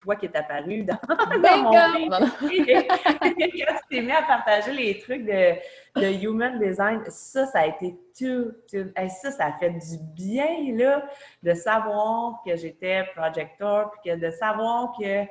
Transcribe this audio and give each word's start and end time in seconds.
toi 0.00 0.16
qui 0.16 0.26
es 0.26 0.36
apparu 0.36 0.82
dans, 0.82 0.98
mon 1.08 2.26
feed. 2.26 2.66
quand 2.88 3.30
tu 3.34 3.88
t'es 3.90 4.00
mis 4.00 4.12
à 4.12 4.22
partager 4.22 4.72
les 4.72 4.98
trucs 4.98 5.24
de, 5.24 5.54
de 6.00 6.24
human 6.24 6.58
design, 6.58 7.02
ça, 7.08 7.46
ça 7.46 7.60
a 7.60 7.66
été 7.66 7.96
tout, 8.18 8.52
ça, 8.68 9.30
ça 9.30 9.46
a 9.46 9.52
fait 9.52 9.70
du 9.70 9.98
bien, 10.14 10.74
là, 10.76 11.04
de 11.42 11.54
savoir 11.54 12.40
que 12.44 12.56
j'étais 12.56 13.04
projector, 13.14 13.90
puis 13.90 14.10
que 14.10 14.16
de 14.16 14.30
savoir 14.30 14.92
que, 14.98 15.24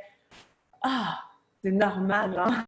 ah, 0.84 1.20
c'est 1.62 1.72
normal, 1.72 2.36
hein? 2.38 2.66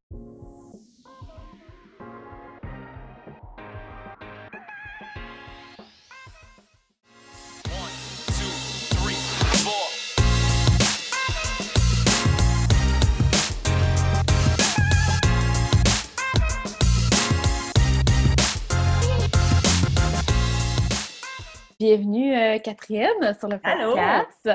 Bienvenue, 21.81 22.37
euh, 22.37 22.59
Catherine, 22.59 23.35
sur 23.39 23.47
le 23.47 23.57
podcast. 23.57 24.39
Je 24.45 24.51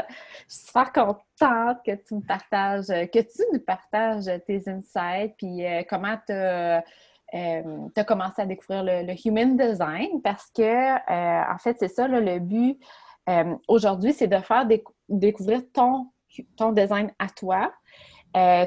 suis 0.46 0.66
super 0.66 0.92
contente 0.92 1.78
que 1.84 1.96
tu 1.96 2.14
me 2.14 2.20
partages, 2.20 2.86
que 2.86 3.18
tu 3.18 3.42
nous 3.52 3.58
partages 3.58 4.30
tes 4.46 4.62
insights, 4.68 5.34
puis 5.36 5.66
euh, 5.66 5.82
comment 5.90 6.16
tu 6.24 6.32
as, 6.32 6.84
euh, 7.34 8.04
commencé 8.06 8.42
à 8.42 8.46
découvrir 8.46 8.84
le, 8.84 9.12
human 9.24 9.56
design, 9.56 10.22
parce 10.22 10.52
que, 10.56 11.52
en 11.52 11.58
fait, 11.58 11.76
c'est 11.80 11.88
ça, 11.88 12.06
le 12.06 12.38
but 12.38 12.78
aujourd'hui, 13.66 14.12
c'est 14.12 14.28
de 14.28 14.38
faire 14.38 14.64
découvrir 15.08 15.62
ton, 15.72 16.06
ton 16.56 16.70
design 16.70 17.10
à 17.18 17.28
toi, 17.28 17.72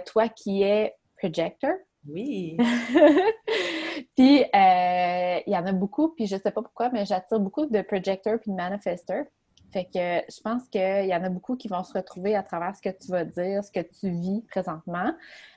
toi 0.05 0.27
qui 0.27 0.63
es 0.63 0.93
projector, 1.17 1.75
oui. 2.09 2.57
puis, 4.15 4.43
euh, 4.43 5.39
il 5.45 5.53
y 5.53 5.57
en 5.57 5.65
a 5.65 5.71
beaucoup, 5.71 6.09
puis 6.09 6.27
je 6.27 6.35
sais 6.35 6.51
pas 6.51 6.61
pourquoi, 6.61 6.89
mais 6.89 7.05
j'attire 7.05 7.39
beaucoup 7.39 7.65
de 7.65 7.81
projecteurs 7.81 8.39
puis 8.39 8.51
de 8.51 8.55
manifestors. 8.55 9.25
Fait 9.71 9.85
que 9.85 10.33
je 10.33 10.41
pense 10.41 10.67
qu'il 10.69 11.05
y 11.05 11.15
en 11.15 11.23
a 11.23 11.29
beaucoup 11.29 11.55
qui 11.55 11.67
vont 11.67 11.83
se 11.83 11.93
retrouver 11.93 12.35
à 12.35 12.43
travers 12.43 12.75
ce 12.75 12.81
que 12.81 12.89
tu 12.89 13.11
vas 13.11 13.23
dire, 13.23 13.63
ce 13.63 13.71
que 13.71 13.81
tu 13.81 14.09
vis 14.09 14.41
présentement 14.49 15.13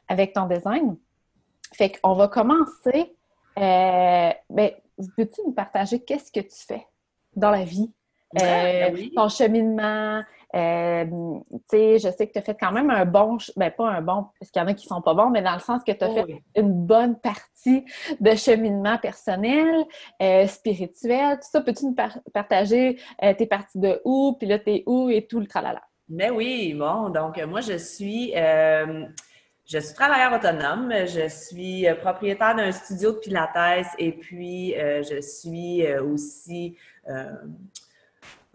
avec 0.09 0.35
ton 0.35 0.47
design. 0.47 0.97
Fait 1.73 1.99
qu'on 1.99 2.15
va 2.15 2.29
commencer. 2.29 3.17
Euh, 3.59 4.31
ben, 4.51 4.71
peux-tu 5.17 5.41
nous 5.47 5.53
partager 5.53 6.01
qu'est-ce 6.01 6.31
que 6.31 6.41
tu 6.41 6.67
fais 6.67 6.87
dans 7.35 7.51
la 7.51 7.65
vie? 7.65 7.91
Ben 8.35 8.95
euh, 8.95 9.07
ton 9.15 9.29
cheminement, 9.29 10.23
euh, 10.55 11.05
tu 11.51 11.59
sais, 11.71 11.99
je 11.99 12.09
sais 12.11 12.27
que 12.27 12.33
tu 12.33 12.39
as 12.39 12.43
fait 12.43 12.57
quand 12.59 12.73
même 12.73 12.91
un 12.91 13.07
bon, 13.07 13.39
ben 13.57 13.71
pas 13.71 13.89
un 13.89 14.03
bon, 14.03 14.27
parce 14.39 14.51
qu'il 14.51 14.61
y 14.61 14.65
en 14.65 14.69
a 14.69 14.75
qui 14.75 14.87
sont 14.87 15.01
pas 15.01 15.15
bons, 15.15 15.31
mais 15.31 15.41
dans 15.41 15.55
le 15.55 15.61
sens 15.61 15.83
que 15.83 15.93
tu 15.93 16.05
as 16.05 16.11
oh 16.11 16.15
fait 16.15 16.43
une 16.57 16.73
bonne 16.73 17.19
partie 17.19 17.85
de 18.21 18.35
cheminement 18.35 18.99
personnel, 18.99 19.85
euh, 20.21 20.47
spirituel, 20.47 21.37
tout 21.37 21.49
ça. 21.51 21.61
Peux-tu 21.63 21.87
nous 21.87 21.97
partager 22.35 22.99
euh, 23.23 23.33
tes 23.33 23.47
parties 23.47 23.79
de 23.79 24.01
où, 24.05 24.37
puis 24.39 24.47
là, 24.47 24.59
t'es 24.59 24.83
où 24.87 25.09
et 25.09 25.27
tout 25.27 25.41
le 25.41 25.47
tralala? 25.47 25.83
Ben 26.09 26.31
oui, 26.33 26.75
bon, 26.75 27.09
donc 27.09 27.43
moi, 27.45 27.61
je 27.61 27.79
suis... 27.79 28.35
Je 29.65 29.79
suis 29.79 29.95
travailleur 29.95 30.33
autonome, 30.35 30.93
je 31.07 31.29
suis 31.29 31.87
propriétaire 32.03 32.57
d'un 32.57 32.73
studio 32.73 33.13
de 33.13 33.19
Pilates 33.19 33.87
et 33.97 34.11
puis 34.11 34.75
je 34.75 35.21
suis 35.21 35.87
aussi 35.99 36.77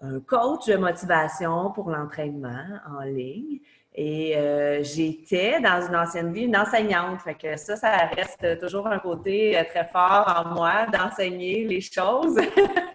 un 0.02 0.20
coach 0.20 0.67
de 0.67 0.78
motivation 0.78 1.72
pour 1.72 1.90
l'entraînement 1.90 2.66
en 2.88 3.02
ligne. 3.02 3.59
Et 4.00 4.38
euh, 4.38 4.84
j'étais 4.84 5.59
dans 5.59 5.88
une 5.88 5.95
ancienne 5.95 6.31
vie 6.31 6.44
une 6.44 6.56
enseignante. 6.56 7.20
Fait 7.22 7.34
que 7.34 7.58
ça, 7.58 7.76
ça 7.76 7.98
reste 8.16 8.59
toujours 8.59 8.86
un 8.86 9.00
côté 9.00 9.58
euh, 9.58 9.64
très 9.64 9.86
fort 9.86 10.31
en 10.38 10.54
moi 10.54 10.86
d'enseigner 10.86 11.64
les 11.64 11.81
choses. 11.81 12.39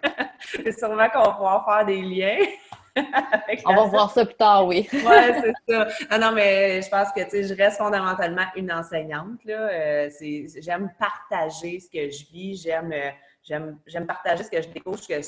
C'est 0.39 0.71
sûrement 0.71 1.09
qu'on 1.09 1.23
va 1.23 1.31
pouvoir 1.31 1.65
faire 1.65 1.85
des 1.85 2.01
liens. 2.01 2.37
On 3.65 3.75
va 3.75 3.85
voir 3.85 4.11
ça 4.11 4.23
plus 4.23 4.35
tard, 4.35 4.67
oui. 4.67 4.87
oui, 4.93 4.99
c'est 5.03 5.53
ça. 5.67 5.87
Ah 6.11 6.19
non, 6.19 6.31
mais 6.31 6.79
je 6.79 6.89
pense 6.89 7.07
que 7.11 7.21
je 7.21 7.55
reste 7.55 7.77
fondamentalement 7.77 8.45
une 8.55 8.71
enseignante. 8.71 9.43
Là. 9.45 9.55
Euh, 9.71 10.09
j'aime 10.61 10.91
partager 10.99 11.79
ce 11.79 11.89
que 11.89 12.11
je 12.11 12.31
vis. 12.31 12.61
J'aime 12.61 12.93
j'aime 13.43 14.07
partager 14.07 14.43
ce 14.43 14.51
que 14.51 14.61
je 14.61 14.69
découvre, 14.69 14.99
ce 14.99 15.07
que, 15.07 15.21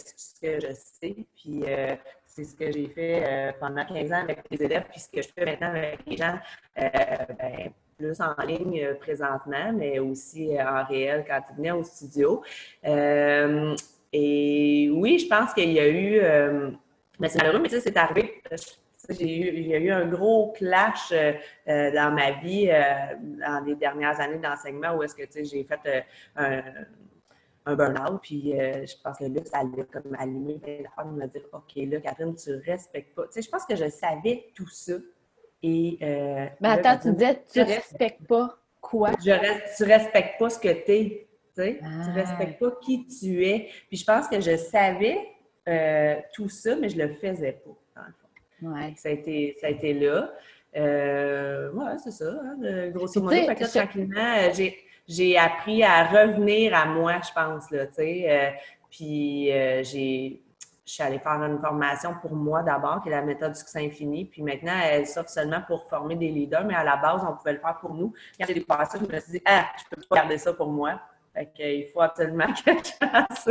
je 0.59 0.73
sais. 0.73 1.15
Puis 1.35 1.63
euh, 1.67 1.95
c'est 2.25 2.43
ce 2.43 2.55
que 2.55 2.71
j'ai 2.71 2.87
fait 2.87 3.23
euh, 3.25 3.51
pendant 3.59 3.85
15 3.85 4.11
ans 4.11 4.21
avec 4.21 4.43
les 4.49 4.63
élèves, 4.63 4.85
puis 4.89 4.99
ce 4.99 5.09
que 5.09 5.21
je 5.21 5.27
fais 5.27 5.45
maintenant 5.45 5.69
avec 5.69 5.99
les 6.05 6.17
gens, 6.17 6.39
euh, 6.77 6.89
ben, 7.37 7.71
plus 7.97 8.19
en 8.21 8.35
ligne 8.45 8.93
présentement, 8.99 9.71
mais 9.73 9.99
aussi 9.99 10.49
en 10.59 10.83
réel 10.85 11.23
quand 11.27 11.41
ils 11.51 11.55
venaient 11.55 11.71
au 11.71 11.83
studio. 11.83 12.43
et 12.83 14.89
oui, 14.91 15.19
je 15.19 15.27
pense 15.27 15.53
qu'il 15.53 15.71
y 15.71 15.79
a 15.79 15.87
eu, 15.87 16.19
mais 17.19 17.29
c'est 17.29 17.37
malheureux, 17.37 17.59
mais 17.59 17.69
tu 17.69 17.75
sais, 17.75 17.81
c'est 17.81 17.95
arrivé. 17.95 18.41
eu, 19.09 19.13
il 19.17 19.67
y 19.67 19.75
a 19.75 19.77
eu 19.77 19.91
un 19.91 20.07
gros 20.07 20.51
clash 20.51 21.13
dans 21.65 22.13
ma 22.13 22.31
vie 22.31 22.67
dans 22.67 23.63
les 23.65 23.75
dernières 23.75 24.19
années 24.19 24.39
d'enseignement 24.39 24.95
où 24.95 25.03
est-ce 25.03 25.15
que 25.15 25.23
j'ai 25.41 25.63
fait 25.63 26.05
un, 26.35 26.63
un 27.65 27.75
burn-out. 27.75 28.19
Puis 28.21 28.59
euh, 28.59 28.85
je 28.85 28.93
pense 29.03 29.17
que 29.17 29.25
là, 29.25 29.41
ça 29.45 29.59
allait 29.59 29.85
comme 29.85 30.15
allumé 30.17 30.59
la 30.65 31.03
de 31.03 31.09
me 31.09 31.27
dire 31.27 31.41
OK, 31.51 31.75
là, 31.75 31.99
Catherine, 31.99 32.35
tu 32.35 32.55
respectes 32.55 33.15
pas. 33.15 33.23
Tu 33.27 33.33
sais, 33.33 33.41
je 33.41 33.49
pense 33.49 33.65
que 33.65 33.75
je 33.75 33.89
savais 33.89 34.47
tout 34.53 34.69
ça. 34.69 34.93
Et. 35.63 35.97
Euh, 36.01 36.45
Mais 36.61 36.69
attends, 36.69 36.97
tu 36.97 37.11
disais, 37.13 37.41
tu 37.51 37.61
respectes 37.61 38.27
pas 38.27 38.57
quoi? 38.81 39.11
Je 39.23 39.31
reste, 39.31 39.77
tu 39.77 39.83
respectes 39.83 40.39
pas 40.39 40.49
ce 40.49 40.59
que 40.59 40.85
tu 40.85 40.91
es. 40.91 41.27
Tu 41.55 41.61
sais, 41.61 41.77
tu 41.79 41.85
ah. 41.85 42.11
respectes 42.13 42.59
pas 42.59 42.71
qui 42.81 43.07
tu 43.07 43.45
es. 43.45 43.69
Puis 43.87 43.97
je 43.97 44.05
pense 44.05 44.27
que 44.27 44.39
je 44.41 44.57
savais 44.57 45.17
euh, 45.67 46.15
tout 46.33 46.49
ça, 46.49 46.75
mais 46.75 46.89
je 46.89 46.97
le 46.97 47.13
faisais 47.13 47.53
pas, 47.53 47.71
dans 47.95 48.07
le 48.07 48.13
fond. 48.13 48.75
Ouais. 48.75 48.93
Ça 48.97 49.09
a 49.09 49.11
été, 49.13 49.57
ça 49.59 49.67
a 49.67 49.69
été 49.69 49.93
là. 49.93 50.31
Euh, 50.77 51.71
ouais, 51.71 51.97
c'est 52.03 52.11
ça, 52.11 52.25
hein, 52.25 52.89
grosso 52.89 53.21
modo. 53.21 53.33
Fait 53.33 53.55
que 53.55 53.65
tranquillement, 53.65 54.51
j'ai 54.53 54.84
j'ai 55.07 55.37
appris 55.37 55.83
à 55.83 56.03
revenir 56.03 56.75
à 56.75 56.85
moi, 56.85 57.19
je 57.25 57.31
pense, 57.33 57.69
là, 57.71 57.87
tu 57.87 57.93
sais. 57.95 58.25
Euh, 58.27 58.51
puis 58.89 59.51
euh, 59.51 59.83
j'ai 59.83 60.41
je 60.85 60.93
suis 60.93 61.03
allée 61.03 61.19
faire 61.19 61.41
une 61.41 61.59
formation 61.59 62.13
pour 62.21 62.35
moi 62.35 62.61
d'abord, 62.61 63.01
qui 63.01 63.09
est 63.09 63.11
la 63.11 63.23
méthode 63.23 63.53
du 63.53 63.59
succès 63.59 63.83
infini. 63.83 64.25
Puis 64.25 64.43
maintenant, 64.43 64.77
elle 64.83 65.07
s'offre 65.07 65.29
seulement 65.29 65.61
pour 65.65 65.89
former 65.89 66.15
des 66.15 66.29
leaders, 66.29 66.63
mais 66.63 66.75
à 66.75 66.83
la 66.83 66.95
base, 66.97 67.21
on 67.27 67.35
pouvait 67.35 67.53
le 67.53 67.59
faire 67.59 67.77
pour 67.79 67.95
nous. 67.95 68.13
Quand 68.39 68.45
j'ai 68.47 68.63
ça, 68.67 68.99
je 68.99 69.11
me 69.11 69.19
suis 69.19 69.31
dit, 69.31 69.41
ah, 69.45 69.65
je 69.77 69.95
peux 69.95 70.01
pas 70.07 70.17
garder 70.17 70.37
ça 70.37 70.53
pour 70.53 70.69
moi. 70.69 71.01
Fait 71.35 71.89
faut 71.93 72.01
absolument 72.01 72.47
que 72.65 72.71
je 72.71 73.07
fasse. 73.07 73.49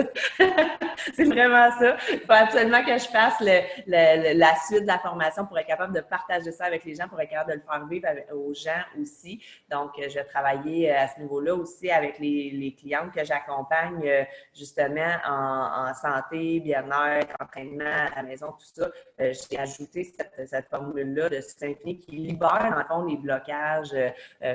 c'est 1.15 1.25
vraiment 1.25 1.71
ça. 1.78 1.97
Il 2.12 2.21
faut 2.21 2.33
absolument 2.33 2.83
que 2.83 2.99
je 2.99 3.09
fasse 3.09 3.41
la 3.87 4.55
suite 4.67 4.83
de 4.83 4.87
la 4.87 4.99
formation 4.99 5.45
pour 5.47 5.59
être 5.59 5.67
capable 5.67 5.94
de 5.94 6.00
partager 6.00 6.50
ça 6.50 6.65
avec 6.65 6.84
les 6.84 6.94
gens, 6.94 7.09
pour 7.09 7.21
être 7.21 7.28
capable 7.28 7.50
de 7.50 7.56
le 7.56 7.62
faire 7.62 7.87
vivre 7.87 8.09
aux 8.33 8.55
gens 8.55 8.83
aussi. 9.00 9.43
Donc, 9.71 9.93
je 9.97 10.15
vais 10.15 10.25
travailler 10.25 10.91
euh, 10.91 10.99
à 10.99 11.09
ce 11.09 11.21
niveau-là 11.21 11.55
aussi 11.55 11.91
avec 11.91 12.19
les, 12.19 12.50
les 12.50 12.75
clientes 12.75 13.12
que 13.12 13.25
j'accompagne 13.25 14.03
euh, 14.05 14.25
justement 14.55 15.12
en, 15.27 15.93
santé, 15.94 16.61
bien-être, 16.61 17.34
entraînement 17.41 17.84
à 17.84 18.17
la 18.17 18.23
maison, 18.23 18.49
tout 18.53 18.67
ça. 18.73 18.91
Euh, 19.21 19.33
j'ai 19.50 19.59
ajouté 19.59 20.05
cette, 20.05 20.69
formule-là 20.71 21.28
de 21.28 21.41
Symphonie 21.41 21.99
qui 21.99 22.12
libère, 22.12 22.75
le 22.77 22.84
fond, 22.84 23.05
les 23.05 23.17
blocages 23.17 23.94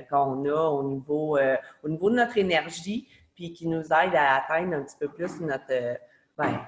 qu'on 0.09 0.45
a 0.45 0.69
au 0.69 0.83
niveau, 0.83 1.37
au 1.83 1.89
niveau 1.89 2.09
de 2.09 2.15
notre 2.15 2.37
énergie 2.37 3.07
puis 3.39 3.53
qui 3.53 3.67
nous 3.67 3.83
aide 3.83 4.15
à 4.15 4.35
atteindre 4.35 4.75
un 4.75 4.83
petit 4.83 4.97
peu 4.99 5.07
plus 5.07 5.39
notre, 5.39 5.71
euh, 5.71 5.95
ben, 6.37 6.59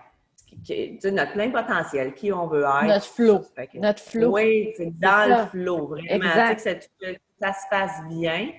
notre 1.11 1.33
plein 1.33 1.51
potentiel, 1.51 2.13
qui 2.13 2.31
on 2.31 2.47
veut 2.47 2.63
être. 2.63 2.87
Notre 2.87 3.05
flow. 3.05 3.41
notre 3.75 4.01
flow. 4.01 4.31
Oui, 4.31 4.73
c'est 4.77 4.97
dans 4.97 5.29
le 5.29 5.47
flow, 5.47 5.87
vraiment. 5.87 6.09
Exact. 6.09 6.89
Que, 6.97 7.15
ça, 7.41 7.53
se 7.53 7.69
passe 7.69 8.07
bien. 8.07 8.51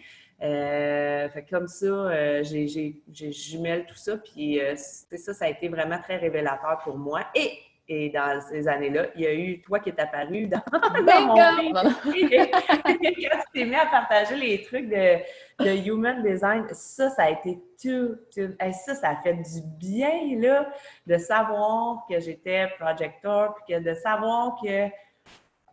Euh, 0.43 1.29
fait 1.31 1.47
comme 1.49 1.69
ça, 1.69 1.87
euh, 1.87 2.43
j'ai 2.43 3.01
jumelle 3.33 3.87
tout 3.87 3.95
ça, 3.95 4.19
puis 4.19 4.61
ça, 4.77 5.33
ça 5.33 5.45
a 5.47 5.49
été 5.49 5.69
vraiment 5.69 5.99
très 5.99 6.17
révélateur 6.17 6.81
pour 6.85 6.99
moi. 6.99 7.23
Et 7.35 7.53
et 7.89 8.11
dans 8.11 8.41
ces 8.49 8.69
années-là, 8.69 9.07
il 9.17 9.23
y 9.23 9.27
a 9.27 9.35
eu 9.35 9.61
toi 9.61 9.81
qui 9.81 9.91
es 9.91 10.01
apparu 10.01 10.47
dans, 10.47 10.63
mon 11.27 11.35
livre. 11.61 11.83
Quand 12.05 12.95
tu 12.95 13.53
t'es 13.53 13.65
mis 13.65 13.75
à 13.75 13.87
partager 13.87 14.37
les 14.37 14.63
trucs 14.63 14.89
de, 14.89 15.19
de, 15.65 15.89
human 15.89 16.23
design, 16.23 16.67
ça, 16.73 17.11
ça 17.11 17.25
a 17.25 17.31
été 17.31 17.59
tout. 17.83 18.17
ça, 18.35 18.95
ça 18.95 19.09
a 19.11 19.17
fait 19.17 19.35
du 19.35 19.61
bien, 19.79 20.39
là, 20.39 20.71
de 21.07 21.19
savoir 21.19 22.07
que 22.09 22.21
j'étais 22.21 22.69
projector, 22.79 23.55
puis 23.57 23.75
que 23.75 23.81
de 23.81 23.95
savoir 23.95 24.57
que, 24.63 24.89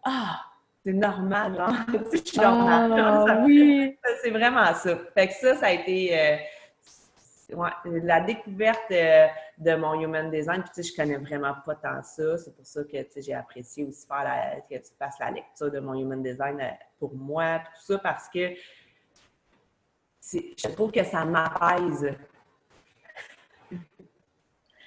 ah, 0.04 0.42
c'est 0.86 0.94
normal, 0.94 1.58
hein? 1.60 1.86
je 2.12 2.18
suis 2.18 2.40
normale. 2.40 2.94
Ah, 2.98 3.44
oui. 3.46 3.98
C'est 4.24 4.32
vraiment 4.32 4.74
ça. 4.74 4.98
Fait 5.14 5.28
que 5.28 5.34
ça, 5.34 5.56
ça 5.56 5.68
a 5.68 5.72
été. 5.72 6.18
Euh, 6.18 6.38
la 7.86 8.22
découverte 8.22 8.92
euh, 8.92 9.28
de 9.58 9.76
mon 9.76 10.00
human 10.00 10.30
design, 10.30 10.62
puis 10.62 10.72
tu 10.74 10.84
sais, 10.84 10.90
je 10.92 10.96
connais 10.96 11.18
vraiment 11.18 11.56
pas 11.66 11.76
tant 11.76 12.02
ça. 12.04 12.38
C'est 12.38 12.56
pour 12.56 12.66
ça 12.66 12.84
que 12.84 12.98
j'ai 13.18 13.34
apprécié 13.34 13.84
aussi 13.84 14.06
faire 14.06 14.24
la, 14.24 14.62
que 14.62 14.76
tu 14.76 14.92
fasses 14.98 15.20
la 15.20 15.32
lecture 15.32 15.72
de 15.72 15.80
mon 15.80 15.94
human 15.96 16.22
design 16.22 16.60
euh, 16.62 16.70
pour 17.00 17.14
moi, 17.16 17.60
tout 17.60 17.94
ça, 17.94 17.98
parce 18.00 18.30
que 18.30 18.54
je 20.22 20.68
trouve 20.70 20.92
que 20.92 21.04
ça 21.04 21.26
m'apaise. 21.26 22.14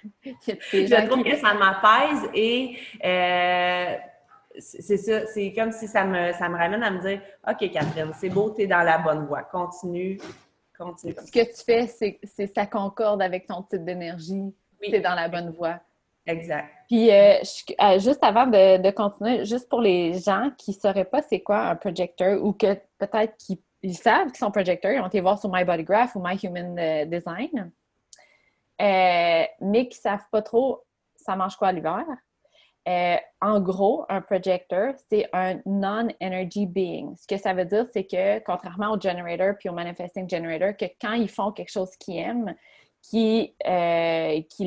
je 0.24 1.06
trouve 1.06 1.24
que 1.24 1.36
ça 1.36 1.54
m'apaise 1.54 2.28
et 2.34 2.76
euh, 3.04 3.96
c'est 4.58 4.96
ça, 4.96 5.26
c'est 5.26 5.52
comme 5.52 5.72
si 5.72 5.88
ça 5.88 6.04
me, 6.04 6.32
ça 6.32 6.48
me 6.48 6.56
ramène 6.56 6.82
à 6.82 6.90
me 6.90 7.00
dire 7.00 7.20
OK, 7.48 7.70
Catherine, 7.70 8.12
c'est 8.14 8.28
beau, 8.28 8.50
tu 8.50 8.62
es 8.62 8.66
dans 8.66 8.82
la 8.82 8.98
bonne 8.98 9.26
voie. 9.26 9.42
Continue, 9.42 10.18
Ce 10.96 11.30
que 11.30 11.44
tu 11.44 11.64
fais, 11.64 11.86
c'est 12.24 12.46
ça 12.54 12.66
concorde 12.66 13.22
avec 13.22 13.46
ton 13.46 13.62
type 13.62 13.84
d'énergie. 13.84 14.54
Tu 14.82 14.94
es 14.94 15.00
dans 15.00 15.14
la 15.14 15.28
bonne 15.28 15.50
voie. 15.50 15.80
Exact. 16.26 16.68
Puis, 16.88 17.10
euh, 17.10 17.34
euh, 17.80 17.98
juste 17.98 18.22
avant 18.22 18.46
de, 18.46 18.90
continuer, 18.90 19.44
juste 19.44 19.68
pour 19.68 19.80
les 19.80 20.18
gens 20.20 20.50
qui 20.56 20.70
ne 20.70 20.76
sauraient 20.76 21.04
pas 21.04 21.22
c'est 21.22 21.40
quoi 21.40 21.68
un 21.68 21.76
projecteur 21.76 22.42
ou 22.44 22.52
que 22.52 22.74
peut-être 22.98 23.36
qu'ils 23.38 23.96
savent 23.96 24.28
qu'ils 24.28 24.36
sont 24.36 24.50
projecteurs, 24.50 24.92
ils 24.92 25.00
ont 25.00 25.08
été 25.08 25.20
voir 25.20 25.40
sur 25.40 25.50
My 25.52 25.64
Body 25.64 25.82
Graph 25.82 26.14
ou 26.14 26.22
My 26.24 26.36
Human 26.40 26.78
euh, 26.78 27.04
Design, 27.06 27.72
mais 28.78 29.88
qui 29.88 29.98
ne 29.98 30.02
savent 30.02 30.26
pas 30.30 30.42
trop 30.42 30.84
ça 31.22 31.36
mange 31.36 31.56
quoi 31.56 31.72
l'hiver? 31.72 32.04
Euh, 32.88 33.16
en 33.40 33.60
gros, 33.60 34.04
un 34.08 34.20
projector, 34.20 34.94
c'est 35.08 35.28
un 35.32 35.60
non-energy 35.66 36.66
being. 36.66 37.14
Ce 37.16 37.26
que 37.26 37.36
ça 37.36 37.54
veut 37.54 37.64
dire, 37.64 37.86
c'est 37.92 38.04
que, 38.04 38.40
contrairement 38.40 38.92
au 38.92 39.00
generator 39.00 39.54
puis 39.58 39.68
au 39.68 39.72
manifesting 39.72 40.28
generator, 40.28 40.76
que 40.76 40.86
quand 41.00 41.12
ils 41.12 41.28
font 41.28 41.52
quelque 41.52 41.70
chose 41.70 41.90
qu'ils 41.96 42.18
aiment, 42.18 42.54
qui, 43.02 43.54
euh, 43.66 44.40
qui, 44.48 44.64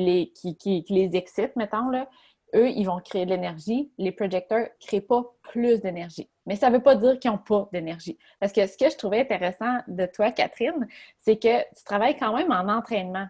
les, 0.88 1.16
excite, 1.16 1.56
mettons, 1.56 1.88
là, 1.90 2.08
eux, 2.54 2.70
ils 2.70 2.84
vont 2.84 3.00
créer 3.00 3.26
de 3.26 3.30
l'énergie. 3.30 3.90
Les 3.98 4.12
projecteurs 4.12 4.60
ne 4.60 4.86
créent 4.86 5.00
pas 5.00 5.24
plus 5.42 5.80
d'énergie. 5.80 6.30
Mais 6.46 6.56
ça 6.56 6.70
ne 6.70 6.76
veut 6.76 6.82
pas 6.82 6.94
dire 6.94 7.18
qu'ils 7.18 7.30
n'ont 7.30 7.38
pas 7.38 7.68
d'énergie. 7.72 8.18
Parce 8.40 8.52
que 8.52 8.66
ce 8.66 8.78
que 8.78 8.88
je 8.88 8.96
trouvais 8.96 9.20
intéressant 9.20 9.78
de 9.88 10.06
toi, 10.06 10.30
Catherine, 10.30 10.86
c'est 11.18 11.36
que 11.36 11.58
tu 11.74 11.84
travailles 11.84 12.16
quand 12.16 12.34
même 12.34 12.52
en 12.52 12.68
entraînement 12.68 13.26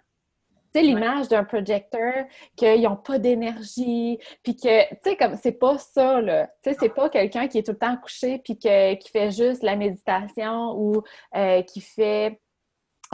l'image 0.82 1.28
d'un 1.28 1.44
projecteur, 1.44 2.24
qu'ils 2.56 2.82
n'ont 2.82 2.96
pas 2.96 3.18
d'énergie, 3.18 4.18
puis 4.42 4.56
que, 4.56 4.88
tu 4.88 4.96
sais, 5.04 5.16
comme, 5.16 5.36
c'est 5.36 5.52
pas 5.52 5.78
ça, 5.78 6.20
là. 6.20 6.46
Tu 6.62 6.70
sais, 6.70 6.76
c'est 6.80 6.94
pas 6.94 7.08
quelqu'un 7.08 7.48
qui 7.48 7.58
est 7.58 7.62
tout 7.62 7.72
le 7.72 7.78
temps 7.78 7.96
couché, 7.96 8.38
puis 8.38 8.56
qui 8.56 8.68
fait 9.12 9.30
juste 9.30 9.62
la 9.62 9.76
méditation 9.76 10.72
ou 10.76 11.02
euh, 11.36 11.62
qui 11.62 11.80
fait, 11.80 12.40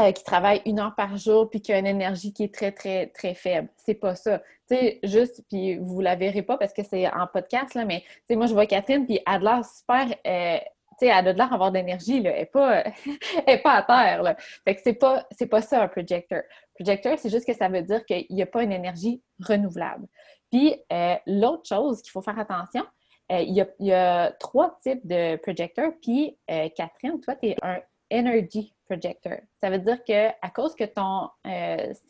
euh, 0.00 0.12
qui 0.12 0.24
travaille 0.24 0.62
une 0.66 0.80
heure 0.80 0.94
par 0.96 1.16
jour, 1.16 1.50
puis 1.50 1.60
qui 1.60 1.72
a 1.72 1.78
une 1.78 1.86
énergie 1.86 2.32
qui 2.32 2.44
est 2.44 2.54
très, 2.54 2.72
très, 2.72 3.08
très 3.08 3.34
faible. 3.34 3.68
C'est 3.76 3.94
pas 3.94 4.14
ça. 4.14 4.38
Tu 4.70 4.76
sais, 4.76 5.00
juste, 5.02 5.42
puis 5.48 5.76
vous 5.78 6.00
la 6.00 6.16
verrez 6.16 6.42
pas 6.42 6.56
parce 6.56 6.72
que 6.72 6.82
c'est 6.82 7.06
en 7.12 7.26
podcast, 7.26 7.74
là, 7.74 7.84
mais, 7.84 8.00
tu 8.00 8.08
sais, 8.30 8.36
moi, 8.36 8.46
je 8.46 8.54
vois 8.54 8.66
Catherine, 8.66 9.06
puis 9.06 9.20
elle 9.26 9.46
a 9.46 9.56
l'air 9.56 9.64
super... 9.64 10.06
Euh, 10.26 10.58
elle 11.06 11.28
a 11.28 11.32
de 11.32 11.38
l'air 11.38 11.50
d'avoir 11.50 11.72
d'énergie, 11.72 12.18
Elle 12.18 12.34
n'est 12.34 12.46
pas, 12.46 12.84
pas 13.62 13.72
à 13.72 13.82
terre, 13.82 14.22
là. 14.22 14.36
Fait 14.64 14.74
que 14.74 14.80
c'est 14.82 14.94
pas, 14.94 15.26
c'est 15.30 15.46
pas 15.46 15.62
ça, 15.62 15.82
un 15.82 15.88
projecteur. 15.88 16.42
Projector, 16.74 17.18
c'est 17.18 17.30
juste 17.30 17.46
que 17.46 17.54
ça 17.54 17.68
veut 17.68 17.82
dire 17.82 18.04
qu'il 18.04 18.26
n'y 18.30 18.42
a 18.42 18.46
pas 18.46 18.62
une 18.62 18.72
énergie 18.72 19.22
renouvelable. 19.40 20.06
Puis, 20.52 20.76
euh, 20.92 21.16
l'autre 21.26 21.66
chose 21.66 22.02
qu'il 22.02 22.10
faut 22.10 22.20
faire 22.20 22.38
attention, 22.38 22.84
euh, 23.32 23.40
il, 23.40 23.66
y 23.80 23.92
a, 23.92 24.32
trois 24.32 24.78
types 24.82 25.04
de 25.06 25.36
projecteurs. 25.36 25.92
Puis, 26.02 26.36
euh, 26.50 26.68
Catherine, 26.76 27.18
toi, 27.20 27.34
tu 27.36 27.48
es 27.48 27.56
un 27.62 27.80
energy 28.12 28.74
projector. 28.84 29.38
Ça 29.62 29.70
veut 29.70 29.78
dire 29.78 30.04
que 30.04 30.28
à 30.42 30.50
cause 30.50 30.74
que 30.74 30.84
ton 30.84 31.30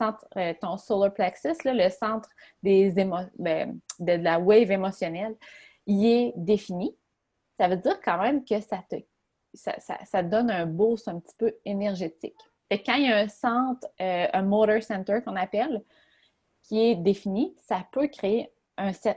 centre, 0.00 0.26
ton 0.60 0.76
solar 0.76 1.14
plexus, 1.14 1.54
le 1.64 1.88
centre 1.90 2.28
des 2.60 2.90
ben, 2.90 3.78
de, 4.00 4.12
la 4.14 4.40
wave 4.40 4.72
émotionnelle, 4.72 5.36
il 5.86 6.04
est 6.04 6.32
défini, 6.34 6.96
ça 7.58 7.68
veut 7.68 7.76
dire 7.76 8.00
quand 8.00 8.20
même 8.20 8.44
que 8.44 8.60
ça 8.60 8.82
te 8.88 8.96
ça, 9.54 9.74
ça 9.78 10.22
donne 10.22 10.50
un 10.50 10.64
boost 10.64 11.08
un 11.08 11.20
petit 11.20 11.34
peu 11.36 11.54
énergétique 11.66 12.38
quand 12.78 12.94
il 12.94 13.08
y 13.08 13.12
a 13.12 13.18
un 13.18 13.28
centre, 13.28 13.86
euh, 14.00 14.26
un 14.32 14.42
motor 14.42 14.82
center 14.82 15.20
qu'on 15.24 15.36
appelle, 15.36 15.82
qui 16.62 16.90
est 16.90 16.96
défini, 16.96 17.54
ça 17.60 17.86
peut 17.92 18.08
créer 18.08 18.52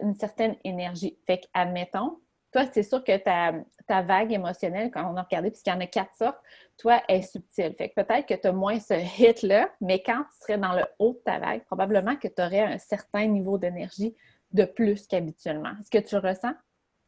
une 0.02 0.16
certaine 0.16 0.56
énergie. 0.64 1.18
Fait 1.26 1.42
admettons, 1.54 2.20
toi, 2.52 2.64
c'est 2.72 2.84
sûr 2.84 3.04
que 3.04 3.18
ta, 3.18 4.02
vague 4.02 4.32
émotionnelle, 4.32 4.90
quand 4.92 5.10
on 5.12 5.18
a 5.18 5.24
regardé, 5.24 5.52
puisqu'il 5.52 5.72
y 5.72 5.74
en 5.74 5.80
a 5.80 5.88
quatre 5.88 6.16
sortes, 6.16 6.40
toi, 6.78 7.02
est 7.08 7.22
subtile. 7.22 7.74
Fait 7.78 7.90
que 7.90 8.02
peut-être 8.02 8.26
que 8.26 8.34
tu 8.34 8.48
as 8.48 8.52
moins 8.52 8.80
ce 8.80 8.94
hit-là, 8.94 9.70
mais 9.82 10.02
quand 10.02 10.24
tu 10.24 10.38
serais 10.42 10.58
dans 10.58 10.74
le 10.74 10.84
haut 11.00 11.14
de 11.14 11.20
ta 11.20 11.40
vague, 11.40 11.64
probablement 11.66 12.16
que 12.16 12.28
tu 12.28 12.42
aurais 12.42 12.62
un 12.62 12.78
certain 12.78 13.28
niveau 13.28 13.58
d'énergie 13.58 14.16
de 14.52 14.66
plus 14.66 15.06
qu'habituellement. 15.08 15.72
Est-ce 15.80 15.92
que 15.92 16.06
tu 16.06 16.16
le 16.16 16.22
ressens? 16.22 16.54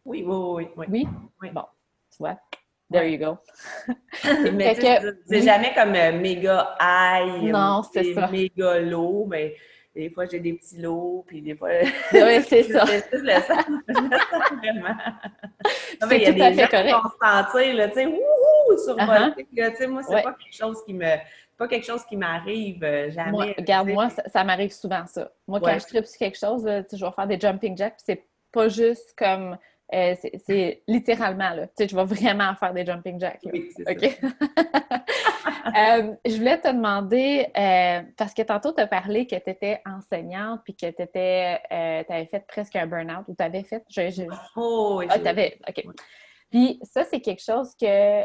Oui, 0.07 0.23
oui, 0.25 0.67
oui. 0.77 0.85
Oui? 0.87 1.07
oui? 1.41 1.49
Bon, 1.51 1.65
tu 2.09 2.17
vois, 2.19 2.37
There 2.89 3.05
you 3.05 3.17
go. 3.17 3.37
mais 4.53 4.73
c'est 5.25 5.41
jamais 5.41 5.73
comme 5.73 5.93
euh, 5.93 6.13
méga 6.13 6.77
high. 6.79 7.51
Non, 7.51 7.83
c'est 7.83 8.13
ça. 8.13 8.27
méga 8.27 8.79
low, 8.79 9.25
mais 9.29 9.55
des 9.93 10.09
fois 10.09 10.25
j'ai 10.25 10.39
des 10.39 10.53
petits 10.53 10.77
lots, 10.77 11.25
puis 11.27 11.41
des 11.41 11.53
fois. 11.53 11.67
Oui, 12.13 12.41
c'est 12.47 12.63
ça. 12.71 12.85
C'est 12.85 13.11
le 13.11 13.33
sens. 13.33 13.65
vraiment. 13.89 14.95
Non, 16.01 16.07
mais 16.07 16.17
il 16.17 16.21
y 16.21 16.27
a 16.27 16.31
des 16.31 16.57
gens 16.57 16.67
qui 16.67 16.91
vont 16.91 17.09
se 17.09 17.17
sentir, 17.21 17.75
là, 17.75 17.87
tu 17.89 17.95
sais, 17.95 18.05
wouhou, 18.05 18.77
sur 18.77 18.95
uh 18.97 19.33
Tu 19.35 19.75
sais, 19.75 19.87
moi, 19.87 20.03
c'est 20.03 20.23
pas 20.23 20.33
quelque 20.33 20.55
chose 20.55 20.81
qui 20.85 20.93
me. 20.93 21.17
Pas 21.57 21.67
quelque 21.67 21.87
chose 21.87 22.05
qui 22.05 22.15
m'arrive 22.15 22.83
euh, 22.83 23.09
jamais. 23.09 23.31
Moi, 23.31 23.45
regarde, 23.57 23.89
moi, 23.89 24.09
ça, 24.09 24.43
m'arrive 24.45 24.71
souvent, 24.71 25.05
ça. 25.07 25.29
Moi, 25.45 25.59
quand 25.59 25.77
je 25.77 25.87
tripe 25.87 26.05
sur 26.05 26.19
quelque 26.19 26.37
chose, 26.37 26.63
je 26.63 27.03
vais 27.05 27.11
faire 27.11 27.27
des 27.27 27.39
jumping 27.39 27.75
jacks, 27.75 27.95
puis 27.95 28.03
c'est 28.05 28.23
pas 28.53 28.69
juste 28.69 29.13
comme 29.17 29.57
euh, 29.93 30.15
c'est 30.45 30.83
littéralement, 30.87 31.51
là. 31.51 31.67
Tu 31.67 31.73
sais, 31.77 31.87
je 31.87 31.95
vais 31.95 32.03
vraiment 32.03 32.53
faire 32.55 32.73
des 32.73 32.85
jumping 32.85 33.19
jacks. 33.19 33.41
Oui, 33.45 33.69
OK? 33.87 34.19
Euh, 35.67 36.15
je 36.25 36.37
voulais 36.37 36.59
te 36.59 36.69
demander, 36.69 37.45
euh, 37.57 38.01
parce 38.17 38.33
que 38.33 38.41
tantôt, 38.41 38.71
tu 38.71 38.81
as 38.81 38.87
parlé 38.87 39.27
que 39.27 39.35
tu 39.35 39.49
étais 39.49 39.81
enseignante 39.85 40.61
puis 40.63 40.73
que 40.73 40.89
tu 40.89 41.01
avais 41.19 42.25
fait 42.25 42.47
presque 42.47 42.75
un 42.77 42.87
burn-out 42.87 43.25
ou 43.27 43.35
tu 43.35 43.43
avais 43.43 43.63
fait. 43.63 43.83
Oh, 44.55 44.95
oui. 44.99 45.07
Ah, 45.09 45.19
tu 45.19 45.27
avais. 45.27 45.59
OK. 45.67 45.83
Puis 46.49 46.79
ça, 46.81 47.03
c'est 47.03 47.19
quelque 47.19 47.43
chose 47.43 47.75
que 47.79 48.23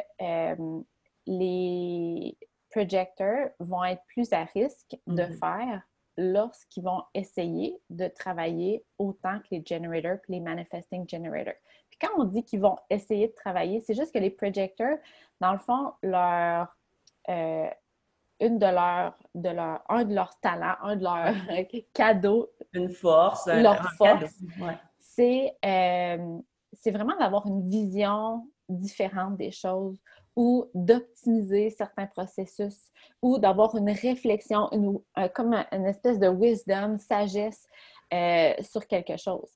les 1.26 2.38
projecteurs 2.70 3.50
vont 3.58 3.84
être 3.84 4.02
plus 4.06 4.32
à 4.32 4.44
risque 4.44 4.96
de 5.06 5.22
mm-hmm. 5.22 5.38
faire 5.38 5.82
lorsqu'ils 6.16 6.84
vont 6.84 7.02
essayer 7.14 7.80
de 7.90 8.08
travailler 8.08 8.84
autant 8.98 9.38
que 9.40 9.46
les 9.52 9.62
generators 9.64 10.18
et 10.28 10.32
les 10.32 10.40
manifesting 10.40 11.08
generators. 11.08 11.54
Puis 11.90 11.98
quand 12.00 12.10
on 12.18 12.24
dit 12.24 12.44
qu'ils 12.44 12.60
vont 12.60 12.76
essayer 12.90 13.28
de 13.28 13.34
travailler, 13.34 13.80
c'est 13.80 13.94
juste 13.94 14.12
que 14.12 14.18
les 14.18 14.30
projectors, 14.30 14.98
dans 15.40 15.52
le 15.52 15.58
fond, 15.58 15.92
leur 16.02 16.74
euh, 17.28 17.68
une 18.40 18.58
de 18.58 18.66
leurs 18.66 19.16
de 19.34 19.48
leur, 19.48 19.82
un 19.88 20.04
de 20.04 20.14
leurs 20.14 20.38
talents, 20.40 20.76
un 20.82 20.96
de 20.96 21.04
leurs 21.04 21.34
cadeaux, 21.94 22.50
une 22.72 22.90
force, 22.90 23.46
leur 23.46 23.82
force, 23.92 24.34
c'est 24.98 25.56
euh, 25.64 26.38
c'est 26.72 26.90
vraiment 26.90 27.16
d'avoir 27.18 27.46
une 27.46 27.68
vision 27.68 28.48
différente 28.68 29.36
des 29.36 29.52
choses 29.52 29.98
ou 30.34 30.70
d'optimiser 30.74 31.70
certains 31.70 32.06
processus 32.06 32.90
ou 33.20 33.38
d'avoir 33.38 33.74
une 33.76 33.90
réflexion, 33.90 34.70
une, 34.72 34.98
comme 35.34 35.54
une 35.70 35.86
espèce 35.86 36.18
de 36.18 36.28
wisdom, 36.28 36.98
sagesse 36.98 37.66
euh, 38.12 38.54
sur 38.62 38.86
quelque 38.86 39.16
chose. 39.16 39.50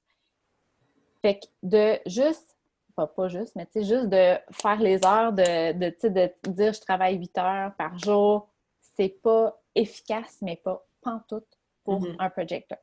Fait 1.22 1.40
que 1.40 1.46
de 1.62 1.98
juste, 2.06 2.56
pas, 2.94 3.06
pas 3.06 3.28
juste, 3.28 3.56
mais 3.56 3.66
juste 3.74 4.08
de 4.08 4.36
faire 4.52 4.80
les 4.80 5.04
heures, 5.04 5.32
de, 5.32 5.72
de, 5.72 6.08
de 6.08 6.50
dire 6.52 6.72
je 6.72 6.80
travaille 6.80 7.16
8 7.16 7.38
heures 7.38 7.74
par 7.76 7.98
jour, 7.98 8.48
c'est 8.96 9.20
pas 9.22 9.58
efficace, 9.74 10.38
mais 10.42 10.56
pas 10.56 10.86
pantoute 11.00 11.58
pour 11.84 12.02
mm-hmm. 12.02 12.16
un 12.18 12.30
projecteur. 12.30 12.78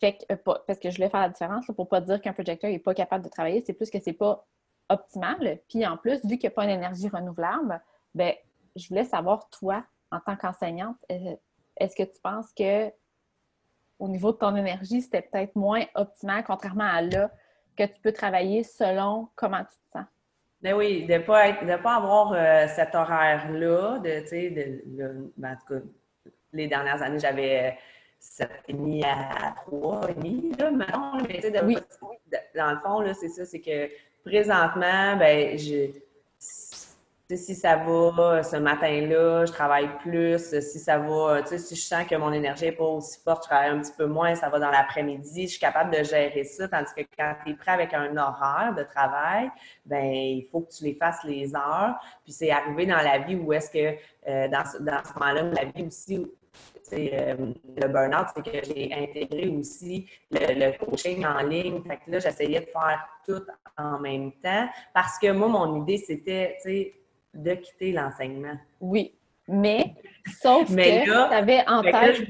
Fait 0.00 0.14
que, 0.14 0.32
euh, 0.32 0.36
parce 0.66 0.78
que 0.78 0.90
je 0.90 0.96
voulais 0.96 1.10
faire 1.10 1.20
la 1.20 1.28
différence 1.28 1.66
pour 1.76 1.88
pas 1.88 2.00
dire 2.00 2.20
qu'un 2.20 2.32
projecteur 2.32 2.70
n'est 2.70 2.78
pas 2.78 2.94
capable 2.94 3.24
de 3.24 3.30
travailler, 3.30 3.62
c'est 3.64 3.72
plus 3.72 3.90
que 3.90 4.00
c'est 4.00 4.12
pas 4.12 4.46
optimale. 4.88 5.60
Puis 5.68 5.86
en 5.86 5.96
plus, 5.96 6.24
vu 6.24 6.38
qu'il 6.38 6.48
n'y 6.48 6.48
a 6.48 6.50
pas 6.50 6.64
une 6.64 6.70
énergie 6.70 7.08
renouvelable, 7.08 7.80
ben, 8.14 8.34
je 8.76 8.88
voulais 8.88 9.04
savoir, 9.04 9.48
toi, 9.50 9.84
en 10.10 10.20
tant 10.20 10.36
qu'enseignante, 10.36 10.96
euh, 11.10 11.36
est-ce 11.76 11.96
que 11.96 12.02
tu 12.02 12.20
penses 12.22 12.52
que 12.52 12.90
au 13.98 14.08
niveau 14.08 14.32
de 14.32 14.36
ton 14.36 14.56
énergie, 14.56 15.00
c'était 15.00 15.22
peut-être 15.22 15.54
moins 15.54 15.84
optimal, 15.94 16.42
contrairement 16.44 16.84
à 16.84 17.02
là, 17.02 17.30
que 17.76 17.84
tu 17.84 18.00
peux 18.00 18.12
travailler 18.12 18.64
selon 18.64 19.28
comment 19.36 19.60
tu 19.60 19.76
te 19.76 19.98
sens? 19.98 20.06
Ben 20.60 20.74
oui, 20.74 21.06
de 21.06 21.14
ne 21.14 21.18
pas, 21.18 21.52
pas 21.78 21.96
avoir 21.96 22.32
euh, 22.32 22.66
cet 22.68 22.94
horaire-là, 22.94 23.98
de, 23.98 24.20
tu 24.20 24.26
sais, 24.26 24.50
de, 24.50 25.32
ben, 25.36 25.52
en 25.52 25.56
tout 25.56 25.74
cas, 25.74 25.86
les 26.52 26.66
dernières 26.66 27.00
années, 27.02 27.18
j'avais 27.18 27.78
7,5 28.20 29.04
à 29.04 29.54
3,5, 29.66 30.60
là, 30.60 30.70
maintenant, 30.70 31.18
mais 31.28 31.40
tu 31.40 31.42
sais, 31.42 31.50
dans 31.50 32.70
le 32.70 32.78
fond, 32.80 33.00
là, 33.00 33.14
c'est 33.14 33.28
ça, 33.28 33.44
c'est 33.44 33.60
que 33.60 33.88
présentement, 34.24 35.16
ben, 35.16 35.58
je, 35.58 35.90
si 37.36 37.54
ça 37.54 37.76
va 37.76 38.42
ce 38.42 38.56
matin-là, 38.56 39.46
je 39.46 39.52
travaille 39.52 39.88
plus. 39.98 40.38
Si 40.60 40.78
ça 40.78 40.98
va, 40.98 41.44
si 41.44 41.74
je 41.74 41.80
sens 41.80 42.06
que 42.06 42.14
mon 42.16 42.32
énergie 42.32 42.66
n'est 42.66 42.72
pas 42.72 42.84
aussi 42.84 43.20
forte, 43.22 43.44
je 43.44 43.48
travaille 43.48 43.70
un 43.70 43.80
petit 43.80 43.92
peu 43.96 44.06
moins, 44.06 44.34
ça 44.34 44.48
va 44.48 44.58
dans 44.58 44.70
l'après-midi. 44.70 45.42
Je 45.42 45.52
suis 45.52 45.60
capable 45.60 45.96
de 45.96 46.02
gérer 46.02 46.44
ça. 46.44 46.68
Tandis 46.68 46.92
que 46.96 47.02
quand 47.16 47.34
tu 47.44 47.52
es 47.52 47.54
prêt 47.54 47.72
avec 47.72 47.94
un 47.94 48.16
horaire 48.16 48.74
de 48.76 48.82
travail, 48.82 49.50
ben 49.84 50.04
il 50.04 50.46
faut 50.50 50.60
que 50.62 50.72
tu 50.72 50.84
les 50.84 50.94
fasses 50.94 51.22
les 51.24 51.54
heures. 51.54 51.94
Puis 52.24 52.32
c'est 52.32 52.50
arrivé 52.50 52.86
dans 52.86 52.96
la 52.96 53.18
vie 53.18 53.36
où 53.36 53.52
est-ce 53.52 53.70
que 53.70 53.96
euh, 54.28 54.48
dans, 54.48 54.64
dans 54.80 55.02
ce 55.04 55.18
moment-là, 55.18 55.42
la 55.42 55.64
vie 55.64 55.86
aussi, 55.86 56.26
euh, 56.92 57.52
le 57.76 57.88
burn-out, 57.88 58.26
c'est 58.34 58.44
que 58.44 58.66
j'ai 58.66 58.92
intégré 58.92 59.48
aussi 59.48 60.06
le, 60.30 60.76
coaching 60.78 61.24
en 61.24 61.40
ligne. 61.40 61.82
Fait 61.82 61.96
que 61.96 62.10
là, 62.10 62.18
j'essayais 62.18 62.60
de 62.60 62.66
faire 62.66 63.06
tout 63.26 63.42
en 63.78 63.98
même 63.98 64.32
temps 64.42 64.68
parce 64.92 65.18
que 65.18 65.32
moi, 65.32 65.48
mon 65.48 65.82
idée, 65.82 65.98
c'était, 65.98 66.58
de 67.34 67.54
quitter 67.54 67.92
l'enseignement. 67.92 68.56
Oui, 68.80 69.14
mais 69.48 69.94
sauf 70.40 70.68
que 70.68 71.04
tu 71.04 71.10
avais 71.10 71.64
en 71.68 71.82
tête... 71.82 72.22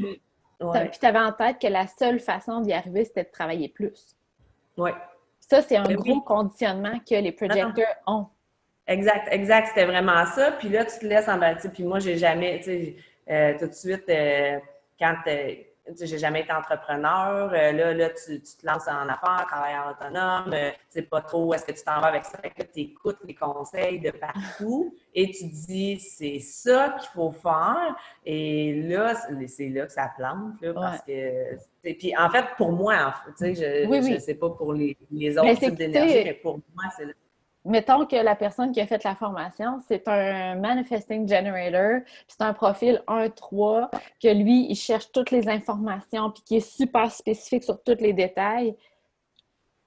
Puis 0.90 0.98
tu 1.00 1.06
avais 1.06 1.18
en 1.18 1.32
tête 1.32 1.58
que 1.60 1.66
la 1.66 1.88
seule 1.88 2.20
façon 2.20 2.60
d'y 2.60 2.72
arriver, 2.72 3.04
c'était 3.04 3.24
de 3.24 3.30
travailler 3.32 3.68
plus. 3.68 4.16
Oui. 4.76 4.90
Ça, 5.40 5.60
c'est 5.60 5.76
un 5.76 5.82
gros 5.82 6.20
conditionnement 6.20 6.98
que 7.00 7.16
les 7.16 7.32
projecteurs 7.32 7.96
ont. 8.06 8.26
Exact, 8.86 9.28
exact. 9.30 9.68
C'était 9.68 9.86
vraiment 9.86 10.24
ça. 10.26 10.52
Puis 10.52 10.68
là, 10.68 10.84
tu 10.84 10.98
te 11.00 11.06
laisses 11.06 11.28
embarquer. 11.28 11.68
Puis 11.68 11.82
moi, 11.82 11.98
j'ai 11.98 12.16
jamais, 12.16 12.58
tu 12.58 12.64
sais, 12.64 12.96
euh, 13.28 13.58
tout 13.58 13.66
de 13.66 13.72
suite, 13.72 14.08
euh, 14.08 14.58
quand 14.98 15.16
j'ai 16.00 16.18
jamais 16.18 16.42
été 16.42 16.52
entrepreneur. 16.52 17.52
Euh, 17.52 17.72
là, 17.72 17.94
là 17.94 18.10
tu, 18.10 18.40
te 18.40 18.66
lances 18.66 18.88
en 18.88 19.08
affaires, 19.08 19.46
travailleur 19.48 19.96
autonome, 19.98 20.50
tu 20.50 20.76
sais 20.88 21.02
pas 21.02 21.20
trop 21.20 21.46
où 21.46 21.54
est-ce 21.54 21.64
que 21.64 21.72
tu 21.72 21.82
t'en 21.82 22.00
vas 22.00 22.08
avec 22.08 22.24
ça? 22.24 22.38
Tu 22.72 22.80
écoutes 22.80 23.18
les 23.26 23.34
conseils 23.34 24.00
de 24.00 24.10
partout 24.10 24.94
et 25.14 25.30
tu 25.30 25.46
dis 25.46 25.98
c'est 25.98 26.38
ça 26.38 26.96
qu'il 27.00 27.10
faut 27.10 27.32
faire. 27.32 27.96
Et 28.24 28.82
là, 28.82 29.14
c'est 29.48 29.68
là 29.68 29.86
que 29.86 29.92
ça 29.92 30.10
plante, 30.16 30.60
là, 30.60 30.72
parce 30.74 31.02
que. 31.02 31.56
Puis 31.82 32.16
en 32.16 32.30
fait, 32.30 32.44
pour 32.56 32.72
moi, 32.72 33.14
tu 33.36 33.54
sais, 33.54 33.86
je 33.86 34.12
ne 34.14 34.18
sais 34.18 34.34
pas 34.34 34.50
pour 34.50 34.72
les, 34.72 34.96
les 35.10 35.36
autres 35.36 35.58
types 35.58 35.74
d'énergie, 35.74 36.24
mais 36.24 36.34
pour 36.34 36.60
moi, 36.74 36.84
c'est 36.96 37.06
mettons 37.64 38.06
que 38.06 38.16
la 38.16 38.34
personne 38.34 38.72
qui 38.72 38.80
a 38.80 38.86
fait 38.86 39.02
la 39.04 39.14
formation, 39.14 39.78
c'est 39.86 40.08
un 40.08 40.56
manifesting 40.56 41.28
generator, 41.28 42.00
c'est 42.26 42.42
un 42.42 42.52
profil 42.52 43.02
1-3, 43.06 43.88
que 44.20 44.28
lui, 44.28 44.66
il 44.68 44.74
cherche 44.74 45.12
toutes 45.12 45.30
les 45.30 45.48
informations, 45.48 46.30
puis 46.30 46.42
qui 46.42 46.56
est 46.56 46.76
super 46.76 47.10
spécifique 47.10 47.64
sur 47.64 47.82
tous 47.82 47.98
les 48.00 48.12
détails. 48.12 48.76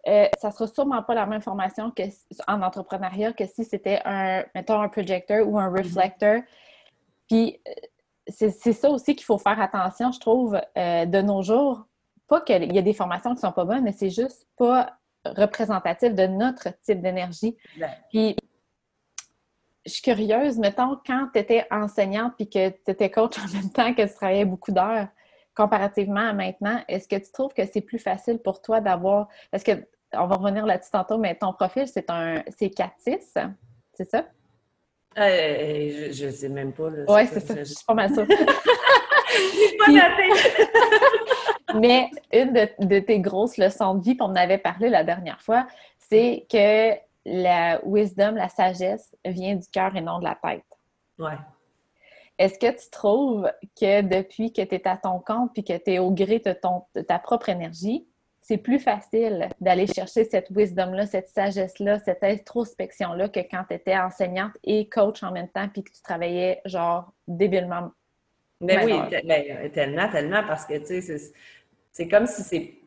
Euh, 0.08 0.28
ça 0.40 0.52
sera 0.52 0.68
sûrement 0.68 1.02
pas 1.02 1.16
la 1.16 1.26
même 1.26 1.42
formation 1.42 1.90
que 1.92 2.04
en 2.48 2.62
entrepreneuriat 2.62 3.34
que 3.34 3.46
si 3.48 3.64
c'était 3.64 4.02
un, 4.06 4.44
mettons, 4.54 4.80
un 4.80 4.88
projecteur 4.88 5.48
ou 5.48 5.58
un 5.58 5.70
mm-hmm. 5.70 5.78
reflector. 5.78 6.42
Puis 7.28 7.60
euh, 7.68 7.72
c'est 8.28 8.74
ça 8.74 8.90
aussi 8.90 9.16
qu'il 9.16 9.26
faut 9.26 9.38
faire 9.40 9.60
attention, 9.60 10.12
je 10.12 10.20
trouve, 10.20 10.60
euh, 10.78 11.06
de 11.06 11.22
nos 11.22 11.42
jours. 11.42 11.86
Pas 12.28 12.42
qu'il 12.42 12.74
y 12.74 12.78
a 12.78 12.82
des 12.82 12.94
formations 12.94 13.34
qui 13.34 13.42
sont 13.42 13.52
pas 13.52 13.66
bonnes, 13.66 13.84
mais 13.84 13.92
c'est 13.92 14.10
juste 14.10 14.48
pas 14.58 14.98
représentatif 15.36 16.14
de 16.14 16.28
notre 16.28 16.70
type 16.84 17.02
d'énergie. 17.02 17.58
Puis, 18.10 18.36
je 19.86 19.92
suis 19.92 20.02
curieuse, 20.02 20.58
mettons, 20.58 20.98
quand 21.06 21.30
tu 21.34 21.40
étais 21.40 21.66
enseignante 21.70 22.34
puis 22.38 22.50
que 22.50 22.70
tu 22.70 22.92
étais 22.92 23.12
coach 23.12 23.38
en 23.40 23.54
même 23.54 23.70
temps 23.72 23.94
que 23.94 24.02
tu 24.02 24.14
travaillais 24.14 24.46
beaucoup 24.46 24.72
d'heures, 24.72 25.08
comparativement 25.56 26.30
à 26.30 26.34
maintenant, 26.34 26.84
est-ce 26.88 27.08
que 27.08 27.16
tu 27.16 27.32
trouves 27.32 27.54
que 27.54 27.66
c'est 27.66 27.82
plus 27.82 28.00
facile 28.00 28.40
pour 28.40 28.62
toi 28.62 28.82
d'avoir. 28.82 29.30
Parce 29.52 29.64
que, 29.64 29.72
on 30.14 30.28
va 30.28 30.36
revenir 30.36 30.66
là-dessus 30.66 30.92
tantôt, 30.92 31.18
mais 31.18 31.36
ton 31.36 31.54
profil, 31.54 31.88
c'est 31.88 32.10
un. 32.10 32.44
C'est 32.58 32.68
4-6, 32.68 33.52
c'est 33.94 34.10
ça? 34.10 34.26
Euh, 35.18 36.10
je 36.12 36.26
ne 36.26 36.32
sais 36.32 36.50
même 36.50 36.74
pas. 36.74 36.90
Oui, 37.08 37.22
c'est 37.32 37.40
ça. 37.40 37.56
Je 37.56 37.64
suis 37.64 37.86
pas 37.86 37.94
mal 37.94 38.14
sûre. 38.14 38.28
pas 39.86 39.92
Mais 41.76 42.10
une 42.32 42.54
de, 42.54 43.00
tes 43.00 43.20
grosses 43.20 43.58
leçons 43.58 43.96
de 43.96 44.04
vie, 44.04 44.18
qu'on 44.18 44.26
en 44.26 44.36
avait 44.36 44.58
parlé 44.58 44.90
la 44.90 45.04
dernière 45.04 45.42
fois, 45.42 45.68
c'est 45.98 46.46
que 46.50 46.94
la 47.26 47.80
wisdom, 47.86 48.36
la 48.36 48.50
sagesse, 48.50 49.16
vient 49.26 49.56
du 49.56 49.68
cœur 49.68 49.96
et 49.96 50.02
non 50.02 50.20
de 50.20 50.26
la 50.26 50.38
tête. 50.42 50.64
Ouais. 51.18 51.38
Est-ce 52.38 52.60
que 52.60 52.72
tu 52.72 52.90
trouves 52.90 53.50
que 53.80 54.02
depuis 54.02 54.52
que 54.52 54.62
tu 54.62 54.76
es 54.76 54.88
à 54.88 54.98
ton 54.98 55.20
compte 55.20 55.54
puis 55.54 55.64
que 55.64 55.78
tu 55.78 55.94
es 55.94 56.00
au 56.00 56.12
gré 56.12 56.40
de, 56.40 56.52
ton, 56.52 56.84
ta 57.08 57.18
propre 57.18 57.50
énergie, 57.50 58.06
c'est 58.42 58.58
plus 58.58 58.78
facile 58.78 59.50
d'aller 59.60 59.88
chercher 59.88 60.24
cette 60.26 60.50
wisdom-là, 60.52 61.08
cette 61.08 61.30
sagesse-là, 61.30 62.00
cette 62.00 62.24
introspection-là 62.24 63.30
que 63.30 63.40
quand 63.40 63.64
tu 63.70 63.76
étais 63.76 63.98
enseignante 63.98 64.52
et 64.64 64.88
coach 64.88 65.24
en 65.24 65.32
même 65.32 65.48
temps 65.50 65.68
puis 65.70 65.84
que 65.84 65.92
tu 65.92 66.02
travaillais 66.02 66.62
genre 66.66 67.12
débilement? 67.28 67.92
Mais 68.62 68.78
ben 68.78 68.86
oui, 68.86 69.72
tellement, 69.72 70.10
tellement, 70.10 70.44
parce 70.48 70.66
que, 70.66 70.78
tu 70.78 71.02
sais, 71.02 71.34
c'est 71.96 72.10
comme 72.10 72.28
si 72.28 72.44
c'est 72.44 72.78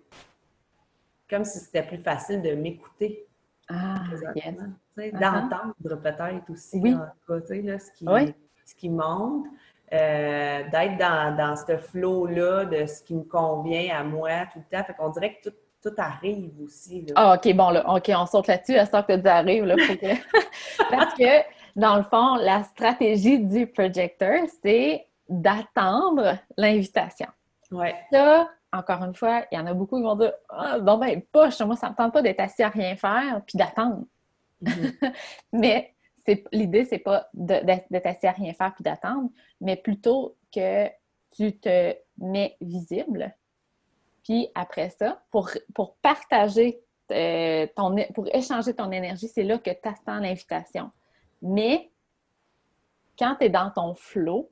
comme 1.30 1.44
si 1.44 1.58
c'était 1.58 1.82
plus 1.82 1.98
facile 1.98 2.42
de 2.42 2.52
m'écouter. 2.52 3.26
Ah, 3.68 4.02
yes. 4.36 4.54
Uh-huh. 4.96 5.18
D'entendre 5.18 5.74
peut-être 6.02 6.50
aussi, 6.50 6.78
oui. 6.78 6.92
là, 6.92 7.78
ce, 7.78 7.92
qui, 7.92 8.06
ce 8.64 8.74
qui 8.74 8.88
monte. 8.90 9.46
Euh, 9.90 10.68
d'être 10.70 10.98
dans, 10.98 11.34
dans 11.34 11.56
ce 11.56 11.78
flow-là 11.78 12.66
de 12.66 12.84
ce 12.84 13.02
qui 13.02 13.14
me 13.14 13.22
convient 13.22 13.96
à 13.96 14.04
moi 14.04 14.44
tout 14.52 14.58
le 14.58 14.76
temps. 14.76 14.84
Fait 14.84 14.92
qu'on 14.92 15.08
dirait 15.08 15.36
que 15.36 15.48
tout, 15.48 15.56
tout 15.82 15.94
arrive 15.96 16.52
aussi. 16.62 17.06
Là. 17.06 17.12
Ah, 17.16 17.34
OK, 17.34 17.54
bon, 17.54 17.70
là, 17.70 17.88
OK, 17.90 18.10
on 18.14 18.26
saute 18.26 18.48
là-dessus 18.48 18.76
à 18.76 18.84
ce 18.84 18.90
que 18.90 19.16
tu 19.16 19.28
arrives. 19.28 19.64
Là, 19.64 19.76
Parce 20.90 21.14
que, 21.14 21.42
dans 21.74 21.96
le 21.96 22.02
fond, 22.02 22.36
la 22.36 22.64
stratégie 22.64 23.38
du 23.38 23.66
projecteur, 23.66 24.42
c'est 24.62 25.06
d'attendre 25.26 26.36
l'invitation. 26.58 27.28
Ouais. 27.70 27.94
Ça, 28.12 28.48
encore 28.72 29.02
une 29.02 29.14
fois, 29.14 29.44
il 29.50 29.56
y 29.56 29.58
en 29.58 29.66
a 29.66 29.74
beaucoup 29.74 29.96
qui 29.96 30.02
vont 30.02 30.16
dire 30.16 30.32
Ah, 30.48 30.78
bon, 30.78 30.98
ben, 30.98 31.22
poche, 31.32 31.60
moi, 31.60 31.76
ça 31.76 31.86
ne 31.86 31.92
me 31.92 31.96
tente 31.96 32.12
pas 32.12 32.22
d'être 32.22 32.40
assis 32.40 32.62
à 32.62 32.68
rien 32.68 32.96
faire 32.96 33.42
puis 33.46 33.56
d'attendre. 33.56 34.04
Mm-hmm. 34.62 35.12
mais 35.52 35.94
l'idée, 36.52 36.84
c'est 36.84 36.98
pas 36.98 37.28
d'être 37.32 38.06
assis 38.06 38.26
à 38.26 38.32
rien 38.32 38.52
faire 38.52 38.74
puis 38.74 38.82
d'attendre, 38.82 39.30
mais 39.60 39.76
plutôt 39.76 40.36
que 40.52 40.88
tu 41.30 41.58
te 41.58 41.94
mets 42.18 42.56
visible. 42.60 43.34
Puis 44.24 44.48
après 44.54 44.90
ça, 44.90 45.22
pour, 45.30 45.50
pour 45.74 45.96
partager 45.96 46.82
euh, 47.10 47.66
ton, 47.74 47.96
pour 48.14 48.26
échanger 48.34 48.74
ton 48.74 48.90
énergie, 48.90 49.28
c'est 49.28 49.42
là 49.42 49.58
que 49.58 49.70
tu 49.70 49.88
attends 49.88 50.18
l'invitation. 50.18 50.90
Mais 51.40 51.90
quand 53.18 53.36
tu 53.36 53.46
es 53.46 53.48
dans 53.48 53.70
ton 53.70 53.94
flow, 53.94 54.50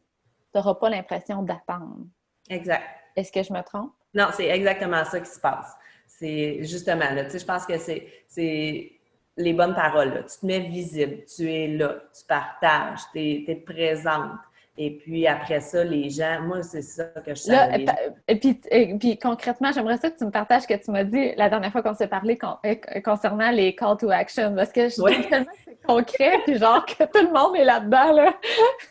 tu 0.52 0.58
n'auras 0.58 0.74
pas 0.76 0.88
l'impression 0.88 1.42
d'attendre. 1.42 2.06
Exact. 2.48 2.84
Est-ce 3.16 3.32
que 3.32 3.42
je 3.42 3.52
me 3.52 3.62
trompe? 3.62 3.92
Non, 4.14 4.28
c'est 4.32 4.48
exactement 4.48 5.04
ça 5.04 5.20
qui 5.20 5.30
se 5.30 5.40
passe. 5.40 5.74
C'est 6.06 6.58
justement, 6.62 7.10
là, 7.10 7.24
tu 7.24 7.32
sais, 7.32 7.38
je 7.38 7.44
pense 7.44 7.66
que 7.66 7.74
c'est 7.76 8.92
les 9.36 9.52
bonnes 9.52 9.74
paroles. 9.74 10.24
Tu 10.30 10.40
te 10.40 10.46
mets 10.46 10.60
visible, 10.60 11.18
tu 11.24 11.50
es 11.52 11.68
là, 11.68 11.96
tu 12.16 12.24
partages, 12.26 13.00
tu 13.12 13.20
es, 13.20 13.54
présente. 13.54 14.38
Et 14.78 14.90
puis 14.90 15.26
après 15.26 15.60
ça, 15.60 15.82
les 15.84 16.10
gens, 16.10 16.40
moi, 16.42 16.62
c'est 16.62 16.82
ça 16.82 17.04
que 17.04 17.34
je 17.34 17.40
savais. 17.40 17.86
et, 18.28 18.36
puis, 18.36 18.60
et 18.70 18.94
puis 18.98 19.18
concrètement, 19.18 19.72
j'aimerais 19.72 19.96
ça 19.96 20.10
que 20.10 20.18
tu 20.18 20.24
me 20.24 20.30
partages 20.30 20.62
ce 20.62 20.68
que 20.68 20.74
tu 20.74 20.90
m'as 20.90 21.04
dit 21.04 21.34
la 21.36 21.48
dernière 21.48 21.72
fois 21.72 21.82
qu'on 21.82 21.94
s'est 21.94 22.08
parlé 22.08 22.38
euh, 22.44 22.74
concernant 23.02 23.50
les 23.50 23.74
call 23.74 23.96
to 23.96 24.10
action. 24.10 24.54
Parce 24.54 24.72
que 24.72 24.88
je 24.88 24.96
trouve 24.96 25.28
tellement 25.28 25.46
concret, 25.86 26.40
puis 26.44 26.58
genre 26.58 26.84
que 26.84 27.04
tout 27.04 27.24
le 27.26 27.32
monde 27.32 27.56
est 27.56 27.64
là-dedans, 27.64 28.12
là. 28.12 28.34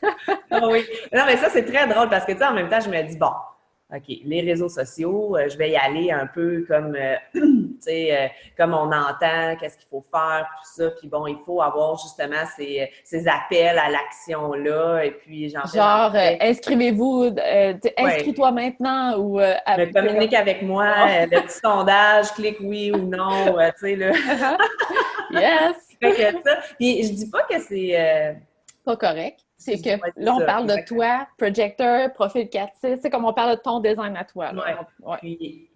ah 0.51 0.67
oui. 0.69 0.83
Non, 1.13 1.23
mais 1.27 1.37
ça, 1.37 1.49
c'est 1.49 1.65
très 1.65 1.87
drôle 1.87 2.09
parce 2.09 2.25
que, 2.25 2.31
tu 2.31 2.39
sais, 2.39 2.45
en 2.45 2.53
même 2.53 2.69
temps, 2.69 2.79
je 2.79 2.89
me 2.89 3.01
dis, 3.03 3.17
bon, 3.17 3.31
OK, 3.95 4.17
les 4.25 4.41
réseaux 4.41 4.67
sociaux, 4.67 5.37
euh, 5.37 5.47
je 5.47 5.57
vais 5.57 5.71
y 5.71 5.75
aller 5.77 6.11
un 6.11 6.27
peu 6.27 6.65
comme, 6.67 6.95
euh, 6.95 7.15
tu 7.33 7.75
sais, 7.79 8.17
euh, 8.17 8.27
comme 8.57 8.73
on 8.73 8.91
entend, 8.91 9.55
qu'est-ce 9.59 9.77
qu'il 9.77 9.87
faut 9.89 10.03
faire, 10.11 10.47
tout 10.57 10.69
ça. 10.75 10.89
Puis 10.99 11.07
bon, 11.07 11.27
il 11.27 11.37
faut 11.45 11.61
avoir 11.61 11.97
justement 11.97 12.43
ces, 12.57 12.89
ces 13.03 13.25
appels 13.27 13.77
à 13.77 13.89
l'action-là. 13.89 15.05
Et 15.05 15.11
puis, 15.11 15.49
genre, 15.49 16.13
inscrivez-vous, 16.41 17.35
inscris-toi 17.97 18.51
maintenant 18.51 19.17
ou... 19.17 19.39
communique 19.93 20.33
avec 20.33 20.61
moi, 20.61 20.87
le 21.21 21.41
petit 21.41 21.59
sondage, 21.59 22.31
clique 22.33 22.57
oui 22.61 22.91
ou 22.91 22.97
non, 22.97 23.55
tu 23.79 23.79
sais, 23.79 23.95
là. 23.95 24.11
yes! 25.31 25.75
fait 26.01 26.11
que 26.11 26.49
ça, 26.49 26.57
puis 26.77 27.03
je 27.03 27.13
dis 27.13 27.29
pas 27.29 27.43
que 27.43 27.59
c'est... 27.59 28.35
pas 28.83 28.97
correct 28.97 29.45
c'est 29.65 29.81
que 29.81 30.01
là, 30.17 30.35
on 30.35 30.45
parle 30.45 30.67
de 30.67 30.85
toi, 30.85 31.27
projecteur, 31.37 32.13
profil 32.13 32.49
4 32.49 32.73
c'est 33.01 33.09
comme 33.09 33.25
on 33.25 33.33
parle 33.33 33.57
de 33.57 33.61
ton 33.61 33.79
design 33.79 34.15
à 34.15 34.23
toi. 34.23 34.51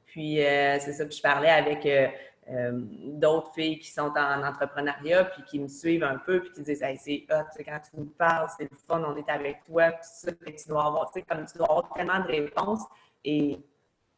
Puis, 0.05 0.43
euh, 0.43 0.77
c'est 0.79 0.93
ça, 0.93 1.05
puis 1.05 1.17
je 1.17 1.21
parlais 1.21 1.49
avec 1.49 1.85
euh, 1.85 2.07
euh, 2.49 2.71
d'autres 2.73 3.53
filles 3.53 3.77
qui 3.77 3.91
sont 3.91 4.11
en 4.15 4.43
entrepreneuriat, 4.43 5.25
puis 5.25 5.43
qui 5.43 5.59
me 5.59 5.67
suivent 5.67 6.03
un 6.03 6.17
peu, 6.17 6.41
puis 6.41 6.51
qui 6.51 6.61
disent 6.63 6.81
hey, 6.81 6.97
c'est 6.97 7.25
hot, 7.31 7.45
quand 7.63 7.79
tu 7.79 7.99
nous 7.99 8.05
parles, 8.17 8.49
c'est 8.57 8.63
le 8.63 8.77
fun, 8.87 9.03
on 9.05 9.15
est 9.15 9.29
avec 9.29 9.63
toi, 9.65 9.91
puis 9.91 10.01
ça, 10.01 10.31
tu 10.31 10.67
dois 10.67 10.85
avoir, 10.85 11.11
tu 11.11 11.19
sais, 11.19 11.25
comme 11.29 11.45
tu 11.45 11.57
dois 11.59 11.67
avoir 11.69 11.93
tellement 11.93 12.19
de 12.21 12.27
réponses. 12.27 12.85
Et 13.23 13.59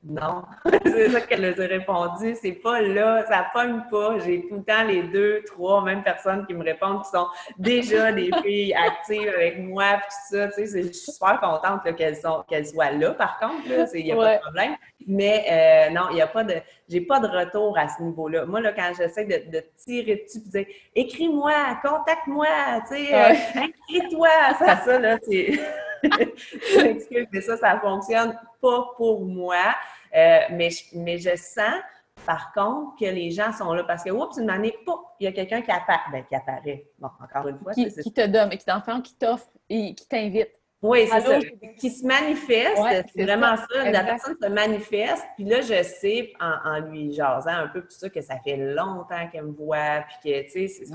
non, 0.03 0.43
c'est 0.83 1.09
ça 1.09 1.21
qu'elle 1.21 1.45
a 1.45 1.51
répondu. 1.51 2.35
C'est 2.41 2.53
pas 2.53 2.81
là, 2.81 3.23
ça 3.27 3.45
pogne 3.53 3.83
pas. 3.91 4.17
J'ai 4.19 4.47
tout 4.47 4.55
le 4.55 4.63
temps 4.63 4.83
les 4.83 5.03
deux, 5.03 5.43
trois, 5.45 5.83
même 5.83 6.01
personnes 6.01 6.45
qui 6.47 6.55
me 6.55 6.63
répondent 6.63 7.03
qui 7.03 7.11
sont 7.11 7.27
déjà 7.59 8.11
des 8.11 8.31
filles 8.43 8.73
actives 8.73 9.29
avec 9.29 9.59
moi, 9.59 9.99
puis 9.99 10.09
tout 10.09 10.37
ça. 10.37 10.47
Tu 10.47 10.65
sais, 10.65 10.81
je 10.81 10.91
suis 10.91 11.11
super 11.11 11.39
contente 11.39 11.83
qu'elles 11.95 12.17
qu'elles 12.49 12.65
soient 12.65 12.91
là, 12.91 13.11
par 13.11 13.39
contre, 13.39 13.61
il 13.93 14.03
n'y 14.03 14.11
a 14.11 14.15
pas 14.15 14.35
de 14.35 14.41
problème. 14.41 14.75
Mais 15.07 15.45
euh, 15.49 15.93
non, 15.93 16.07
il 16.09 16.15
n'y 16.15 16.21
a 16.21 16.27
pas 16.27 16.43
de. 16.43 16.55
J'ai 16.91 17.01
pas 17.01 17.21
de 17.21 17.27
retour 17.27 17.77
à 17.77 17.87
ce 17.87 18.03
niveau-là. 18.03 18.45
Moi, 18.45 18.59
là, 18.59 18.73
quand 18.73 18.91
j'essaie 18.97 19.23
de, 19.23 19.49
de, 19.49 19.63
tirer 19.77 20.25
dessus, 20.25 20.41
dire 20.49 20.65
écris-moi, 20.93 21.79
contacte-moi, 21.81 22.47
tu 22.89 22.95
sais, 22.95 23.15
euh, 23.15 23.63
écris-toi, 23.89 24.29
ça, 24.59 24.77
ça, 24.77 24.99
là, 24.99 25.17
c'est. 25.23 25.57
mais 27.31 27.41
ça, 27.41 27.55
ça 27.55 27.79
fonctionne 27.79 28.37
pas 28.61 28.93
pour 28.97 29.23
moi. 29.23 29.73
Euh, 30.13 30.39
mais, 30.51 30.69
mais 30.93 31.17
je 31.17 31.35
sens, 31.37 31.79
par 32.25 32.51
contre, 32.51 32.99
que 32.99 33.05
les 33.05 33.31
gens 33.31 33.53
sont 33.53 33.71
là 33.73 33.85
parce 33.85 34.03
que, 34.03 34.09
oups, 34.09 34.37
une 34.37 34.49
année, 34.49 34.75
il 35.19 35.23
y 35.23 35.27
a 35.27 35.31
quelqu'un 35.31 35.61
qui, 35.61 35.71
apparaît. 35.71 36.11
Ben, 36.11 36.25
qui 36.25 36.35
apparaît. 36.35 36.85
Bon, 36.99 37.09
encore 37.23 37.47
une 37.47 37.57
fois. 37.59 37.71
Qui, 37.71 37.87
qui 37.87 38.11
te 38.11 38.27
donne, 38.27 38.49
qui 38.49 38.65
t'enfant, 38.65 38.99
qui 38.99 39.15
t'offre 39.15 39.47
et 39.69 39.95
qui 39.95 40.07
t'invite. 40.07 40.51
Oui, 40.81 41.07
c'est 41.07 41.21
ça. 41.21 41.39
Qui 41.77 41.91
se 41.91 42.05
manifeste, 42.05 42.81
c'est 43.13 43.23
vraiment 43.23 43.55
ça. 43.55 43.91
La 43.91 44.03
personne 44.03 44.35
se 44.41 44.47
manifeste, 44.47 45.23
puis 45.35 45.45
là, 45.45 45.61
je 45.61 45.83
sais, 45.83 46.33
en, 46.39 46.79
lui 46.79 47.13
jasant 47.13 47.51
un 47.51 47.67
peu 47.67 47.81
tout 47.81 47.91
ça, 47.91 48.09
que 48.09 48.21
ça 48.21 48.37
fait 48.43 48.57
longtemps 48.57 49.27
qu'elle 49.31 49.45
me 49.45 49.51
voit, 49.51 50.03
puis 50.07 50.31
que, 50.31 50.43
tu 50.45 50.67
sais, 50.67 50.85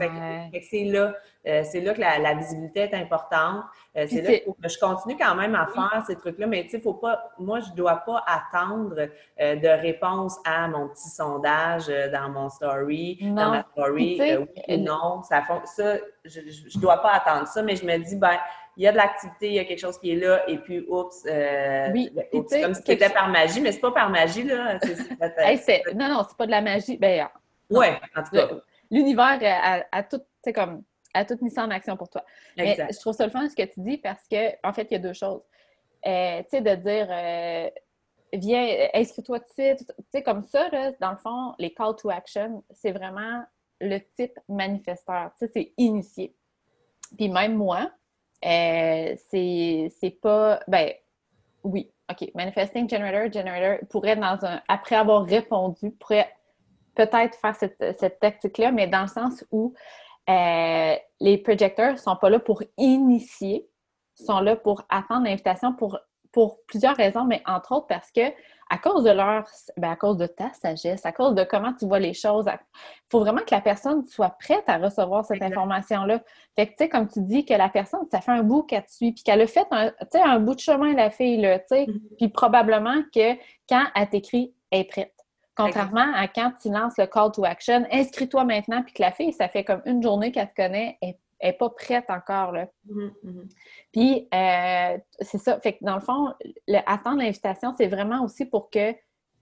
c'est 0.61 0.85
là, 0.85 1.15
euh, 1.47 1.63
c'est 1.65 1.81
là 1.81 1.95
que 1.95 2.01
la, 2.01 2.35
visibilité 2.35 2.81
est 2.81 2.95
importante. 2.95 3.63
Euh, 3.97 4.07
c'est 4.09 4.23
là 4.23 4.55
que 4.61 4.69
je 4.69 4.79
continue 4.79 5.17
quand 5.17 5.37
même 5.37 5.55
à 5.55 5.67
faire 5.67 6.03
ces 6.07 6.17
trucs-là, 6.17 6.49
mais 6.49 6.65
tu 6.65 6.71
sais, 6.71 6.81
faut 6.81 6.95
pas, 6.95 7.31
moi, 7.39 7.61
je 7.61 7.73
dois 7.75 7.97
pas 7.97 8.25
attendre 8.27 8.97
euh, 9.41 9.57
de 9.57 9.69
réponse 9.69 10.37
à 10.45 10.67
mon 10.67 10.89
petit 10.89 11.09
sondage 11.09 11.87
dans 12.13 12.29
mon 12.31 12.49
story, 12.49 13.19
dans 13.23 13.51
ma 13.51 13.65
story, 13.73 14.19
oui 14.21 14.77
ou 14.77 14.77
non. 14.79 15.23
Ça, 15.23 15.43
ça 15.65 15.97
je, 16.25 16.41
je 16.69 16.79
dois 16.79 17.01
pas 17.01 17.13
attendre 17.13 17.47
ça, 17.47 17.63
mais 17.63 17.77
je 17.77 17.87
me 17.87 17.97
dis, 17.99 18.17
ben, 18.17 18.37
il 18.77 18.83
y 18.83 18.87
a 18.87 18.93
de 18.93 18.97
l'activité, 18.97 19.49
il 19.49 19.55
y 19.55 19.59
a 19.59 19.65
quelque 19.65 19.81
chose 19.81 19.99
qui 19.99 20.11
est 20.11 20.17
là, 20.17 20.49
et 20.49 20.59
puis, 20.59 20.85
oups, 20.89 21.25
euh, 21.27 21.89
oui, 21.93 22.13
c'est 22.49 22.61
comme 22.61 22.75
si 22.75 22.83
c'était 22.85 23.09
par 23.09 23.29
magie, 23.29 23.61
mais 23.61 23.73
c'est 23.73 23.81
pas 23.81 23.93
par 23.93 24.11
magie, 24.11 24.43
là. 24.43 24.79
non, 25.95 26.09
non, 26.09 26.25
c'est 26.29 26.37
pas 26.37 26.47
de 26.47 26.51
la 26.51 26.61
magie. 26.61 26.97
Ben, 26.99 27.29
oui, 27.71 27.87
en 28.15 28.23
tout 28.23 28.31
cas. 28.31 28.49
L'univers 28.91 29.85
a, 29.91 30.03
tout, 30.05 30.21
tu 30.45 30.53
comme, 30.53 30.85
a 31.13 31.25
tout 31.25 31.39
mis 31.41 31.51
ça 31.51 31.65
en 31.65 31.71
action 31.71 31.97
pour 31.97 32.09
toi. 32.09 32.25
Mais 32.57 32.77
je 32.77 33.01
trouve 33.01 33.15
ça 33.15 33.25
le 33.25 33.33
fun 33.33 33.49
ce 33.49 33.57
que 33.57 33.65
tu 33.65 33.81
dis 33.81 33.99
parce 33.99 34.29
que, 34.29 34.53
en 34.67 34.73
fait, 34.73 34.87
il 34.91 34.93
y 34.93 34.97
a 34.97 35.01
deux 35.01 35.13
choses. 35.13 35.43
Euh, 36.07 36.43
tu 36.43 36.51
sais, 36.51 36.61
de 36.61 36.75
dire, 36.77 37.09
euh, 37.11 37.71
viens, 38.33 38.89
inscris-toi 38.95 39.41
tu 39.41 39.75
sais, 40.13 40.23
comme 40.23 40.43
ça, 40.43 40.69
là, 40.69 40.93
dans 41.01 41.11
le 41.11 41.17
fond, 41.17 41.55
les 41.59 41.73
call 41.73 41.97
to 41.97 42.11
action, 42.11 42.63
c'est 42.71 42.93
vraiment 42.93 43.43
le 43.81 43.99
type 44.17 44.39
manifesteur. 44.49 45.33
Tu 45.39 45.47
sais, 45.47 45.53
c'est 45.53 45.73
initié. 45.79 46.35
Puis 47.17 47.29
même 47.29 47.55
moi, 47.55 47.91
euh, 48.45 49.15
c'est 49.29 50.19
pas. 50.21 50.61
Ben, 50.69 50.93
oui, 51.65 51.91
OK. 52.11 52.31
Manifesting 52.35 52.89
Generator, 52.89 53.33
Generator 53.33 53.87
pourrait, 53.89 54.17
dans 54.17 54.39
un, 54.45 54.61
après 54.69 54.97
avoir 54.97 55.25
répondu, 55.25 55.91
pourrait 55.93 56.33
peut-être 56.95 57.37
faire 57.39 57.55
cette, 57.57 57.99
cette 57.99 58.21
tactique-là, 58.21 58.73
mais 58.73 58.87
dans 58.87 59.03
le 59.03 59.09
sens 59.09 59.45
où 59.51 59.75
euh, 60.29 60.97
les 61.21 61.39
projecteurs 61.39 61.93
ne 61.93 61.99
sont 61.99 62.17
pas 62.17 62.31
là 62.31 62.39
pour 62.39 62.63
initier, 62.79 63.69
sont 64.15 64.41
là 64.41 64.57
pour 64.57 64.83
attendre 64.89 65.25
l'invitation 65.25 65.75
pour, 65.75 65.99
pour 66.33 66.65
plusieurs 66.67 66.97
raisons, 66.97 67.25
mais 67.25 67.43
entre 67.47 67.73
autres 67.73 67.87
parce 67.87 68.11
que 68.11 68.33
à 68.69 68.79
cause 68.79 69.05
de 69.05 69.11
leur, 69.11 69.45
ben 69.77 69.91
à 69.91 69.97
cause 69.97 70.17
de 70.17 70.27
ta 70.27 70.53
sagesse, 70.53 71.07
à 71.07 71.13
cause 71.13 71.35
de 71.35 71.45
comment 71.45 71.73
tu 71.73 71.87
vois 71.87 72.01
les 72.01 72.15
choses. 72.15 72.47
Il 72.49 73.11
faut 73.11 73.21
vraiment 73.21 73.43
que 73.43 73.55
la 73.55 73.61
personne 73.61 74.05
soit 74.07 74.37
prête 74.41 74.65
à 74.67 74.79
recevoir 74.79 75.25
cette 75.25 75.43
information-là. 75.43 76.21
Fait 76.57 76.67
que, 76.67 76.71
tu 76.73 76.77
sais, 76.79 76.89
comme 76.89 77.07
tu 77.09 77.21
dis, 77.21 77.45
que 77.45 77.55
la 77.55 77.69
personne, 77.69 78.07
ça 78.11 78.21
fait 78.21 78.33
un 78.33 78.43
bout 78.43 78.65
qu'elle 78.65 78.85
te 78.85 78.91
suit, 78.91 79.13
puis 79.13 79.23
qu'elle 79.23 79.41
a 79.41 79.47
fait 79.47 79.67
un, 79.71 79.93
un 80.15 80.41
bout 80.41 80.55
de 80.55 80.61
chemin, 80.61 80.95
la 80.95 81.11
fille, 81.11 81.41
là, 81.41 81.59
tu 81.61 81.67
sais, 81.69 81.85
mm-hmm. 81.85 82.17
puis 82.19 82.29
probablement 82.29 83.03
que 83.15 83.35
quand 83.69 83.85
elle 83.95 84.09
t'écrit, 84.09 84.53
elle 84.71 84.81
est 84.81 84.85
prête. 84.85 85.13
Contrairement 85.57 86.13
à 86.15 86.29
quand 86.29 86.53
tu 86.61 86.69
lances 86.69 86.99
le 86.99 87.07
call 87.07 87.33
to 87.33 87.45
action, 87.45 87.87
inscris-toi 87.91 88.45
maintenant, 88.45 88.83
puis 88.83 88.93
que 88.93 89.03
la 89.03 89.11
fille, 89.11 89.33
ça 89.33 89.49
fait 89.49 89.65
comme 89.65 89.81
une 89.87 90.03
journée 90.03 90.31
qu'elle 90.31 90.51
te 90.51 90.55
connaît, 90.55 90.99
elle 91.01 91.15
n'est 91.43 91.53
pas 91.53 91.71
prête 91.71 92.09
encore. 92.09 92.53
Là. 92.53 92.67
Mm-hmm, 92.89 93.11
mm-hmm. 93.25 93.49
Puis, 93.93 94.29
euh, 94.33 94.99
c'est 95.21 95.39
ça. 95.39 95.61
Fait 95.61 95.75
que 95.75 95.85
dans 95.85 95.97
le 95.97 96.01
fond, 96.01 96.33
attendre 96.87 97.19
l'invitation, 97.19 97.75
c'est 97.77 97.89
vraiment 97.89 98.25
aussi 98.25 98.45
pour 98.45 98.71
que 98.71 98.95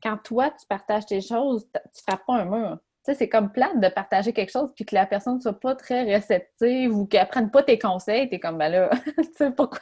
quand 0.02 0.18
toi, 0.22 0.50
tu 0.50 0.66
partages 0.66 1.06
tes 1.06 1.20
choses, 1.20 1.66
tu 1.72 1.80
ne 1.80 2.02
frappes 2.06 2.26
pas 2.26 2.34
un 2.34 2.44
mur. 2.44 2.78
Tu 3.04 3.12
sais, 3.12 3.18
c'est 3.18 3.28
comme 3.28 3.52
plate 3.52 3.80
de 3.80 3.88
partager 3.88 4.32
quelque 4.32 4.50
chose 4.50 4.72
puis 4.74 4.86
que 4.86 4.94
la 4.94 5.04
personne 5.04 5.36
ne 5.36 5.40
soit 5.40 5.60
pas 5.60 5.74
très 5.74 6.04
réceptive 6.04 6.96
ou 6.96 7.06
qu'elle 7.06 7.24
ne 7.24 7.28
prenne 7.28 7.50
pas 7.50 7.62
tes 7.62 7.78
conseils. 7.78 8.28
Tu 8.30 8.36
es 8.36 8.40
comme, 8.40 8.56
ben 8.56 8.70
là, 8.70 8.90
tu 9.18 9.24
sais, 9.36 9.50
pourquoi, 9.50 9.80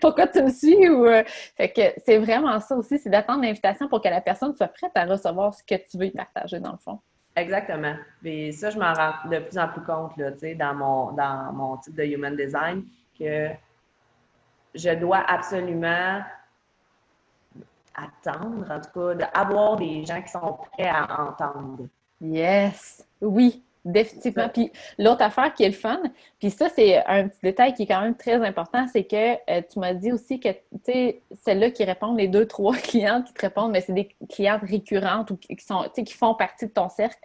pourquoi 0.00 0.26
tu 0.26 0.42
me 0.42 0.50
suis? 0.50 0.88
Ou, 0.88 1.06
euh, 1.06 1.22
fait 1.56 1.72
que 1.72 1.82
c'est 2.04 2.18
vraiment 2.18 2.58
ça 2.58 2.76
aussi, 2.76 2.98
c'est 2.98 3.10
d'attendre 3.10 3.42
l'invitation 3.42 3.88
pour 3.88 4.00
que 4.00 4.08
la 4.08 4.20
personne 4.20 4.56
soit 4.56 4.68
prête 4.68 4.90
à 4.96 5.04
recevoir 5.04 5.54
ce 5.54 5.62
que 5.62 5.76
tu 5.88 5.98
veux 5.98 6.06
y 6.06 6.10
partager, 6.10 6.58
dans 6.58 6.72
le 6.72 6.78
fond. 6.78 6.98
Exactement. 7.36 7.96
Et 8.24 8.52
ça, 8.52 8.70
je 8.70 8.78
m'en 8.78 8.92
rends 8.92 9.28
de 9.28 9.38
plus 9.40 9.58
en 9.58 9.68
plus 9.68 9.82
compte 9.82 10.16
là, 10.16 10.30
dans, 10.54 10.74
mon, 10.74 11.12
dans 11.12 11.52
mon 11.52 11.76
type 11.78 11.96
de 11.96 12.04
human 12.04 12.36
design 12.36 12.84
que 13.18 13.50
je 14.74 14.90
dois 14.94 15.18
absolument 15.28 16.22
attendre, 17.94 18.70
en 18.70 18.80
tout 18.80 18.90
cas, 18.92 19.14
d'avoir 19.14 19.76
des 19.76 20.04
gens 20.04 20.20
qui 20.22 20.28
sont 20.28 20.58
prêts 20.72 20.88
à 20.88 21.28
entendre. 21.28 21.88
Yes, 22.20 23.06
oui, 23.20 23.62
définitivement. 23.84 24.48
Puis 24.48 24.72
l'autre 24.98 25.22
affaire 25.22 25.52
qui 25.54 25.64
est 25.64 25.68
le 25.68 25.74
fun, 25.74 26.00
puis 26.38 26.50
ça, 26.50 26.68
c'est 26.68 27.04
un 27.06 27.28
petit 27.28 27.40
détail 27.42 27.74
qui 27.74 27.82
est 27.82 27.86
quand 27.86 28.00
même 28.00 28.16
très 28.16 28.34
important, 28.44 28.86
c'est 28.92 29.04
que 29.04 29.34
euh, 29.50 29.62
tu 29.70 29.78
m'as 29.78 29.94
dit 29.94 30.12
aussi 30.12 30.40
que, 30.40 30.48
tu 30.48 30.58
sais, 30.84 31.22
celles-là 31.44 31.70
qui 31.70 31.84
répondent, 31.84 32.18
les 32.18 32.28
deux, 32.28 32.46
trois 32.54 32.76
clientes 32.76 33.26
qui 33.26 33.34
te 33.34 33.42
répondent, 33.42 33.72
mais 33.72 33.80
c'est 33.80 33.92
des 33.92 34.08
clientes 34.30 34.62
récurrentes 34.62 35.30
ou 35.30 35.36
qui, 35.36 35.56
sont, 35.58 35.84
qui 35.94 36.12
font 36.12 36.34
partie 36.34 36.66
de 36.66 36.72
ton 36.72 36.88
cercle. 36.88 37.18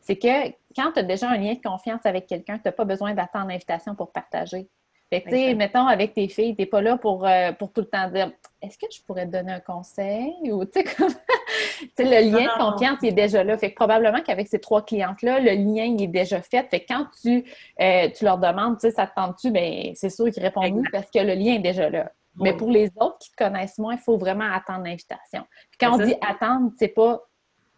C'est 0.00 0.16
que 0.16 0.48
quand 0.76 0.92
tu 0.92 1.00
as 1.00 1.02
déjà 1.02 1.28
un 1.28 1.36
lien 1.36 1.54
de 1.54 1.62
confiance 1.62 2.00
avec 2.04 2.26
quelqu'un, 2.26 2.56
tu 2.56 2.62
n'as 2.66 2.72
pas 2.72 2.84
besoin 2.84 3.14
d'attendre 3.14 3.48
l'invitation 3.48 3.94
pour 3.94 4.12
partager. 4.12 4.68
Fait 5.14 5.20
que, 5.20 5.30
tu 5.30 5.36
sais, 5.36 5.54
mettons, 5.54 5.86
avec 5.86 6.12
tes 6.12 6.26
filles, 6.26 6.56
t'es 6.56 6.66
pas 6.66 6.82
là 6.82 6.96
pour, 6.96 7.24
euh, 7.24 7.52
pour 7.52 7.72
tout 7.72 7.82
le 7.82 7.86
temps 7.86 8.10
dire 8.10 8.32
est-ce 8.60 8.76
que 8.76 8.86
je 8.90 9.00
pourrais 9.02 9.26
te 9.26 9.30
donner 9.30 9.52
un 9.52 9.60
conseil? 9.60 10.34
Ou, 10.50 10.64
tu 10.64 10.72
sais, 10.80 10.84
comme... 10.84 11.08
le 11.98 12.30
lien 12.32 12.44
de 12.46 12.58
confiance, 12.58 12.98
il 13.02 13.10
est 13.10 13.12
déjà 13.12 13.44
là. 13.44 13.56
Fait 13.56 13.70
que 13.70 13.76
probablement 13.76 14.20
qu'avec 14.22 14.48
ces 14.48 14.58
trois 14.58 14.84
clientes-là, 14.84 15.38
le 15.38 15.52
lien, 15.52 15.84
il 15.84 16.02
est 16.02 16.08
déjà 16.08 16.42
fait. 16.42 16.68
Fait 16.68 16.80
que 16.80 16.92
quand 16.92 17.06
tu, 17.22 17.44
euh, 17.80 18.08
tu 18.10 18.24
leur 18.24 18.38
demandes, 18.38 18.78
tu 18.78 18.88
sais, 18.88 18.90
ça 18.90 19.06
te 19.06 19.14
tente-tu? 19.14 19.52
Bien, 19.52 19.92
c'est 19.94 20.10
sûr 20.10 20.28
qu'ils 20.32 20.42
répondent 20.42 20.72
oui 20.72 20.88
parce 20.90 21.08
que 21.08 21.20
le 21.20 21.34
lien 21.34 21.54
est 21.54 21.60
déjà 21.60 21.88
là. 21.88 22.10
Mais 22.36 22.52
pour 22.52 22.70
les 22.70 22.90
autres 22.96 23.18
qui 23.20 23.30
te 23.30 23.36
connaissent 23.36 23.78
moins, 23.78 23.94
il 23.94 24.00
faut 24.00 24.16
vraiment 24.16 24.50
attendre 24.52 24.84
l'invitation. 24.84 25.44
quand 25.78 25.94
on 25.94 26.04
dit 26.04 26.16
attendre, 26.20 26.72
c'est 26.76 26.88
pas 26.88 27.22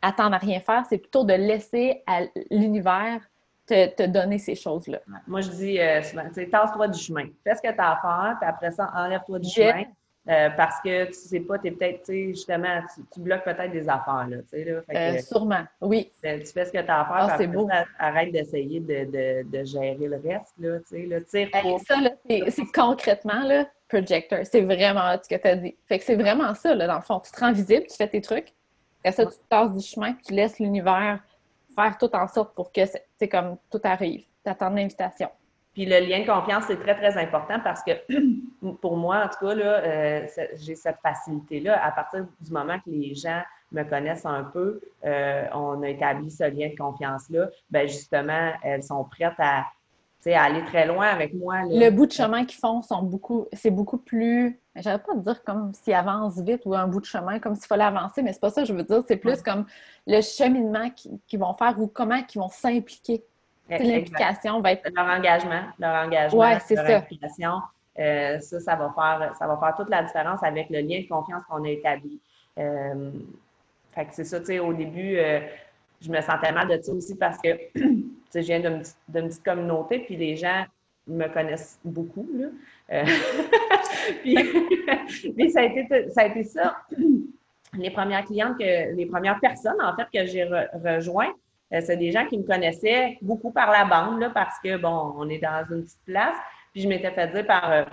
attendre 0.01 0.35
à 0.35 0.39
rien 0.39 0.61
faire, 0.61 0.85
c'est 0.89 0.97
plutôt 0.97 1.25
de 1.25 1.35
laisser 1.35 2.03
à 2.07 2.23
l'univers 2.51 3.21
te, 3.67 4.07
donner 4.07 4.39
ces 4.39 4.55
choses-là. 4.55 5.01
Moi, 5.27 5.41
je 5.41 5.51
dis 5.51 5.81
euh, 5.81 6.03
souvent, 6.03 6.23
tasse-toi 6.51 6.89
du 6.89 6.99
chemin. 6.99 7.27
Fais 7.45 7.55
ce 7.55 7.63
que 7.63 7.73
tu 7.73 7.81
as 7.81 7.93
à 7.93 8.01
faire, 8.01 8.37
puis 8.41 8.49
après 8.49 8.71
ça, 8.71 8.91
enlève-toi 8.95 9.39
du 9.39 9.51
chemin. 9.51 9.85
Euh, 10.29 10.51
parce 10.57 10.81
que 10.81 11.05
tu 11.05 11.13
sais 11.13 11.39
pas, 11.39 11.57
tu 11.57 11.69
es 11.69 11.71
peut-être, 11.71 12.01
tu 12.01 12.07
sais, 12.07 12.29
justement, 12.31 12.81
tu, 13.15 13.21
bloques 13.21 13.45
peut-être 13.45 13.71
des 13.71 13.89
affaires, 13.89 14.27
là, 14.29 14.39
tu 14.39 14.49
sais, 14.49 14.65
là. 14.65 14.81
Euh, 14.93 15.19
sûrement, 15.21 15.63
oui. 15.81 16.11
Tu 16.21 16.29
fais 16.47 16.65
ce 16.65 16.73
que 16.73 16.83
tu 16.83 16.91
as 16.91 17.01
à 17.01 17.05
faire, 17.05 17.29
ah, 17.31 17.35
c'est 17.39 17.47
beau. 17.47 17.69
arrête 17.97 18.33
d'essayer 18.33 18.81
de, 18.81 19.05
de, 19.05 19.49
de, 19.49 19.65
gérer 19.65 19.95
le 19.95 20.17
reste, 20.17 20.53
là, 20.59 20.81
tu 20.81 20.87
sais, 20.87 21.07
là, 21.07 21.21
tire 21.21 21.49
Ça, 21.87 22.01
là, 22.01 22.11
c'est 22.51 22.73
concrètement, 22.75 23.41
là, 23.45 23.69
projector, 23.89 24.41
c'est 24.43 24.63
vraiment 24.63 25.17
ce 25.23 25.29
que 25.29 25.41
tu 25.41 25.47
as 25.47 25.55
dit. 25.55 25.77
Fait 25.87 26.01
que 26.01 26.05
c'est 26.05 26.17
vraiment 26.17 26.55
ça, 26.55 26.75
là, 26.75 26.89
dans 26.89 26.97
le 26.97 27.03
fond. 27.03 27.21
Tu 27.21 27.31
te 27.31 27.39
rends 27.39 27.53
visible, 27.53 27.87
tu 27.89 27.95
fais 27.97 28.09
tes 28.09 28.21
trucs, 28.21 28.53
après 29.05 29.13
ça, 29.13 29.27
tu 29.27 29.39
tasses 29.49 29.73
du 29.73 29.81
chemin, 29.81 30.15
tu 30.27 30.33
laisses 30.33 30.59
l'univers 30.59 31.21
faire 31.77 31.97
tout 31.99 32.15
en 32.15 32.27
sorte 32.27 32.55
pour 32.55 32.73
que 32.73 32.81
c'est 33.19 33.29
comme 33.29 33.57
tout 33.71 33.81
arrive. 33.85 34.25
Tu 34.45 34.51
attends 34.51 34.71
l'invitation. 34.71 35.29
Puis 35.77 35.85
le 35.85 36.01
lien 36.01 36.21
de 36.21 36.27
confiance, 36.27 36.65
c'est 36.67 36.81
très, 36.81 36.95
très 36.95 37.19
important 37.19 37.61
parce 37.63 37.83
que 37.83 37.93
pour 38.81 38.97
moi, 38.97 39.25
en 39.25 39.29
tout 39.29 39.47
cas, 39.47 39.55
euh, 39.55 40.27
j'ai 40.55 40.75
cette 40.75 40.97
facilité-là. 41.03 41.85
À 41.85 41.93
partir 41.93 42.27
du 42.41 42.51
moment 42.51 42.79
que 42.79 42.89
les 42.89 43.15
gens 43.15 43.43
me 43.73 43.83
connaissent 43.83 44.25
un 44.25 44.45
peu, 44.45 44.81
euh, 45.05 45.45
on 45.53 45.83
a 45.83 45.89
établi 45.91 46.31
ce 46.31 46.45
lien 46.45 46.71
de 46.71 46.77
confiance-là, 46.77 47.49
ben 47.71 47.87
justement, 47.87 48.53
elles 48.63 48.83
sont 48.83 49.05
prêtes 49.05 49.35
à, 49.39 49.67
à 50.35 50.45
aller 50.45 50.65
très 50.65 50.87
loin 50.87 51.07
avec 51.07 51.35
moi. 51.35 51.63
Le 51.69 51.91
bout 51.91 52.07
de 52.07 52.13
chemin 52.13 52.45
qu'ils 52.45 52.59
font 52.59 52.83
sont 52.83 53.03
beaucoup, 53.03 53.47
c'est 53.53 53.71
beaucoup 53.71 53.99
plus 53.99 54.61
j'arrête 54.83 55.05
pas 55.05 55.15
de 55.15 55.21
dire 55.21 55.43
comme 55.45 55.73
s'ils 55.75 55.95
avancent 55.95 56.41
vite 56.41 56.63
ou 56.65 56.75
un 56.75 56.87
bout 56.87 57.01
de 57.01 57.07
chemin, 57.07 57.39
comme 57.39 57.55
s'il 57.55 57.67
fallait 57.67 57.85
avancer, 57.85 58.23
mais 58.23 58.33
c'est 58.33 58.41
pas 58.41 58.51
ça 58.51 58.63
que 58.63 58.69
je 58.69 58.73
veux 58.73 58.83
dire. 58.83 59.03
C'est 59.07 59.17
plus 59.17 59.43
comme 59.43 59.67
le 60.07 60.21
cheminement 60.21 60.91
qu'ils 61.27 61.39
vont 61.39 61.55
faire 61.55 61.79
ou 61.81 61.87
comment 61.87 62.17
ils 62.17 62.39
vont 62.39 62.49
s'impliquer. 62.49 63.25
L'implication 63.69 64.61
va 64.61 64.73
être. 64.73 64.89
Leur 64.95 65.07
engagement, 65.07 65.63
leur 65.79 66.05
engagement, 66.05 66.39
ouais, 66.39 66.53
leur 66.53 66.87
ça. 66.87 66.97
implication. 66.97 67.53
Euh, 67.99 68.39
ça, 68.41 68.61
ça 68.61 68.77
va, 68.77 68.93
faire, 68.95 69.35
ça 69.37 69.47
va 69.47 69.57
faire 69.57 69.75
toute 69.75 69.89
la 69.89 70.03
différence 70.03 70.43
avec 70.43 70.69
le 70.69 70.81
lien 70.81 71.01
de 71.01 71.09
confiance 71.09 71.43
qu'on 71.49 71.65
a 71.65 71.69
établi. 71.69 72.21
Euh, 72.59 73.11
fait 73.93 74.05
que 74.05 74.15
c'est 74.15 74.25
ça, 74.25 74.39
tu 74.41 74.47
sais, 74.47 74.59
au 74.59 74.75
début, 74.75 75.17
euh, 75.17 75.41
je 76.01 76.11
me 76.11 76.21
sentais 76.21 76.53
mal 76.53 76.69
de 76.69 76.81
ça 76.81 76.93
aussi 76.93 77.15
parce 77.17 77.39
que, 77.39 77.49
je 77.75 78.41
viens 78.41 78.61
d'une 78.61 78.83
petite, 79.13 79.45
communauté, 79.45 80.01
puis 80.01 80.17
les 80.17 80.37
gens 80.37 80.65
me 81.07 81.27
connaissent 81.29 81.79
beaucoup, 81.85 82.29
là. 82.35 82.47
Euh, 82.93 83.05
puis, 84.23 84.37
ça, 85.51 85.61
a 85.61 85.65
été, 85.65 86.11
ça 86.11 86.23
a 86.23 86.27
été 86.27 86.45
ça. 86.45 86.77
Les 87.79 87.91
premières 87.91 88.25
clientes, 88.25 88.57
les 88.59 89.07
premières 89.07 89.39
personnes, 89.39 89.77
en 89.83 89.95
fait, 89.95 90.07
que 90.11 90.25
j'ai 90.25 90.45
rejoint, 90.45 91.31
euh, 91.75 91.81
c'est 91.85 91.99
des 91.99 92.11
gens 92.11 92.25
qui 92.25 92.39
me 92.39 92.45
connaissaient 92.45 93.19
beaucoup 93.21 93.51
par 93.51 93.71
la 93.71 93.85
bande, 93.85 94.19
là, 94.19 94.31
parce 94.31 94.59
que, 94.65 94.79
bon, 94.79 95.13
on 95.19 95.29
est 95.29 95.41
dans 95.41 95.63
une 95.71 95.83
petite 95.83 96.01
place. 96.07 96.37
Puis 96.73 96.83
je 96.83 96.89
m'étais 96.89 97.11
fait 97.11 97.27
dire 97.35 97.47
par 97.47 97.87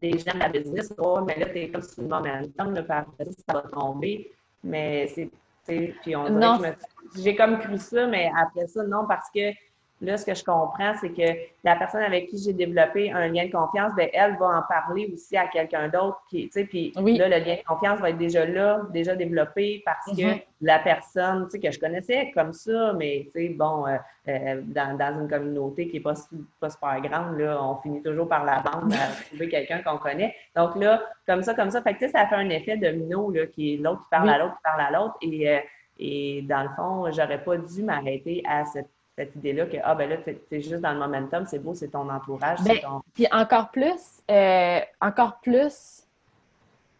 des 0.00 0.18
gens 0.18 0.34
de 0.34 0.38
la 0.38 0.48
business, 0.48 0.92
oh, 0.98 1.20
mais 1.26 1.38
là, 1.38 1.46
t'es 1.46 1.68
comme 1.68 1.82
sur 1.82 2.02
le 2.02 2.82
par 2.82 3.06
ça 3.46 3.52
va 3.52 3.62
tomber. 3.62 4.32
Mais 4.62 5.06
c'est. 5.08 5.30
Puis 5.68 6.16
on 6.16 6.30
dirait 6.30 6.74
que 6.74 7.20
j'ai 7.22 7.36
comme 7.36 7.58
cru 7.58 7.76
ça, 7.78 8.06
mais 8.06 8.30
après 8.36 8.66
ça, 8.66 8.82
non, 8.84 9.06
parce 9.06 9.28
que 9.34 9.52
Là, 10.00 10.16
ce 10.16 10.24
que 10.24 10.34
je 10.34 10.44
comprends, 10.44 10.94
c'est 11.00 11.10
que 11.10 11.36
la 11.64 11.74
personne 11.74 12.02
avec 12.02 12.28
qui 12.28 12.38
j'ai 12.38 12.52
développé 12.52 13.10
un 13.10 13.26
lien 13.26 13.46
de 13.46 13.50
confiance, 13.50 13.92
bien, 13.96 14.06
elle 14.12 14.36
va 14.36 14.46
en 14.46 14.62
parler 14.68 15.10
aussi 15.12 15.36
à 15.36 15.48
quelqu'un 15.48 15.88
d'autre. 15.88 16.20
Qui, 16.30 16.48
puis 16.48 16.92
là, 16.94 17.28
le 17.28 17.44
lien 17.44 17.56
de 17.56 17.64
confiance 17.66 17.98
va 17.98 18.10
être 18.10 18.18
déjà 18.18 18.46
là, 18.46 18.82
déjà 18.92 19.16
développé 19.16 19.82
parce 19.84 20.06
que 20.06 20.22
mm-hmm. 20.22 20.42
la 20.60 20.78
personne 20.78 21.46
tu 21.46 21.52
sais, 21.52 21.58
que 21.58 21.72
je 21.72 21.80
connaissais 21.80 22.30
comme 22.32 22.52
ça, 22.52 22.92
mais 22.92 23.28
tu 23.34 23.40
sais, 23.40 23.48
bon, 23.48 23.88
euh, 23.88 23.96
euh, 24.28 24.60
dans, 24.66 24.96
dans, 24.96 25.20
une 25.20 25.28
communauté 25.28 25.88
qui 25.88 25.94
n'est 25.94 26.02
pas, 26.02 26.14
pas 26.60 26.70
super 26.70 27.00
grande, 27.00 27.36
là, 27.36 27.60
on 27.60 27.76
finit 27.80 28.02
toujours 28.02 28.28
par 28.28 28.44
la 28.44 28.60
bande 28.60 28.92
à 28.92 29.20
trouver 29.26 29.48
quelqu'un 29.48 29.82
qu'on 29.82 29.98
connaît. 29.98 30.32
Donc 30.54 30.76
là, 30.76 31.02
comme 31.26 31.42
ça, 31.42 31.54
comme 31.54 31.72
ça, 31.72 31.82
fait 31.82 31.94
que, 31.94 32.08
ça 32.08 32.26
fait 32.28 32.36
un 32.36 32.48
effet 32.50 32.76
domino 32.76 33.32
là, 33.32 33.46
qui 33.46 33.74
est 33.74 33.76
l'autre 33.78 34.02
qui 34.02 34.10
parle 34.10 34.30
à 34.30 34.38
l'autre, 34.38 34.54
qui 34.54 34.62
parle 34.62 34.80
à 34.80 34.90
l'autre. 34.92 35.16
Et, 35.22 35.50
euh, 35.50 35.58
et 35.98 36.42
dans 36.42 36.62
le 36.62 36.68
fond, 36.76 37.10
j'aurais 37.10 37.42
pas 37.42 37.56
dû 37.56 37.82
m'arrêter 37.82 38.44
à 38.48 38.64
cette 38.64 38.88
cette 39.18 39.34
idée-là 39.34 39.66
que, 39.66 39.76
ah, 39.82 39.96
ben 39.96 40.08
là, 40.08 40.16
tu 40.18 40.38
es, 40.52 40.60
juste 40.60 40.80
dans 40.80 40.92
le 40.92 40.98
momentum, 41.00 41.44
c'est 41.44 41.58
beau, 41.58 41.74
c'est 41.74 41.88
ton 41.88 42.08
entourage. 42.08 42.60
Ben, 42.62 42.78
puis 43.14 43.26
encore 43.32 43.70
plus, 43.72 44.22
euh, 44.30 44.78
encore 45.00 45.40
plus 45.40 46.04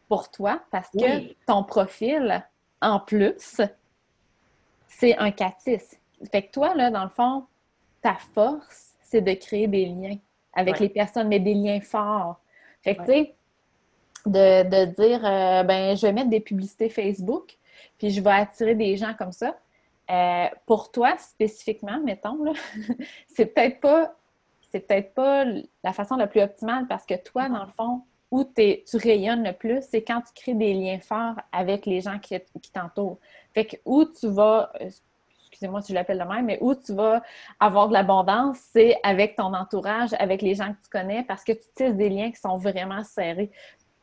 pour 0.09 0.29
toi, 0.29 0.61
parce 0.73 0.91
que 0.91 1.33
ton 1.47 1.63
profil, 1.63 2.45
en 2.83 2.99
plus, 2.99 3.61
c'est 4.89 5.17
un 5.17 5.31
catis. 5.31 5.97
Fait 6.33 6.43
que 6.43 6.51
toi, 6.51 6.75
là, 6.75 6.91
dans 6.91 7.05
le 7.05 7.11
fond, 7.11 7.45
ta 8.03 8.17
force, 8.35 8.95
c'est 9.01 9.21
de 9.21 9.35
créer 9.35 9.69
des 9.69 9.87
liens 9.87 10.17
avec 10.55 10.81
les 10.81 10.89
personnes, 10.89 11.29
mais 11.29 11.39
des 11.39 11.55
liens 11.55 11.81
forts. 11.81 12.41
Fait 12.83 12.97
que, 12.97 13.03
tu 13.03 13.13
sais, 13.13 13.35
de, 14.27 14.85
dire, 14.87 15.25
euh, 15.25 15.63
ben, 15.63 15.97
je 15.97 16.05
vais 16.05 16.13
mettre 16.13 16.31
des 16.31 16.41
publicités 16.41 16.89
Facebook, 16.89 17.57
puis 17.97 18.11
je 18.11 18.21
vais 18.21 18.33
attirer 18.33 18.75
des 18.75 18.97
gens 18.97 19.15
comme 19.17 19.31
ça. 19.31 19.57
Euh, 20.11 20.47
pour 20.67 20.91
toi, 20.91 21.17
spécifiquement, 21.19 22.01
mettons, 22.03 22.39
c'est 23.29 23.47
peut-être 23.47 23.81
pas 23.81 24.15
c'est 24.71 24.81
peut-être 24.81 25.15
pas 25.15 25.45
la 25.83 25.93
façon 25.93 26.17
la 26.17 26.27
plus 26.27 26.43
optimale 26.43 26.87
parce 26.87 27.07
que 27.07 27.15
toi, 27.15 27.49
dans 27.49 27.65
le 27.65 27.71
fond, 27.71 28.03
où 28.31 28.45
tu 28.45 28.97
rayonnes 28.97 29.45
le 29.45 29.53
plus, 29.53 29.83
c'est 29.89 30.03
quand 30.03 30.21
tu 30.21 30.33
crées 30.35 30.55
des 30.55 30.75
liens 30.75 30.99
forts 31.01 31.37
avec 31.53 31.87
les 31.87 32.01
gens 32.03 32.19
qui, 32.19 32.39
t'entourent. 32.73 33.19
Fait 33.55 33.65
que 33.65 33.77
où 33.87 34.05
tu 34.05 34.29
vas, 34.29 34.71
euh, 34.81 34.91
excusez-moi 35.49 35.81
si 35.81 35.93
je 35.93 35.95
l'appelle 35.95 36.19
de 36.19 36.25
même, 36.25 36.45
mais 36.45 36.59
où 36.61 36.75
tu 36.75 36.93
vas 36.93 37.23
avoir 37.59 37.89
de 37.89 37.95
l'abondance, 37.95 38.59
c'est 38.73 38.99
avec 39.03 39.37
ton 39.37 39.55
entourage, 39.55 40.11
avec 40.19 40.43
les 40.43 40.55
gens 40.55 40.75
que 40.75 40.83
tu 40.83 40.91
connais, 40.91 41.23
parce 41.23 41.43
que 41.43 41.53
tu 41.53 41.65
tisses 41.75 41.95
des 41.95 42.11
liens 42.11 42.31
qui 42.31 42.41
sont 42.41 42.59
vraiment 42.59 43.03
serrés. 43.03 43.51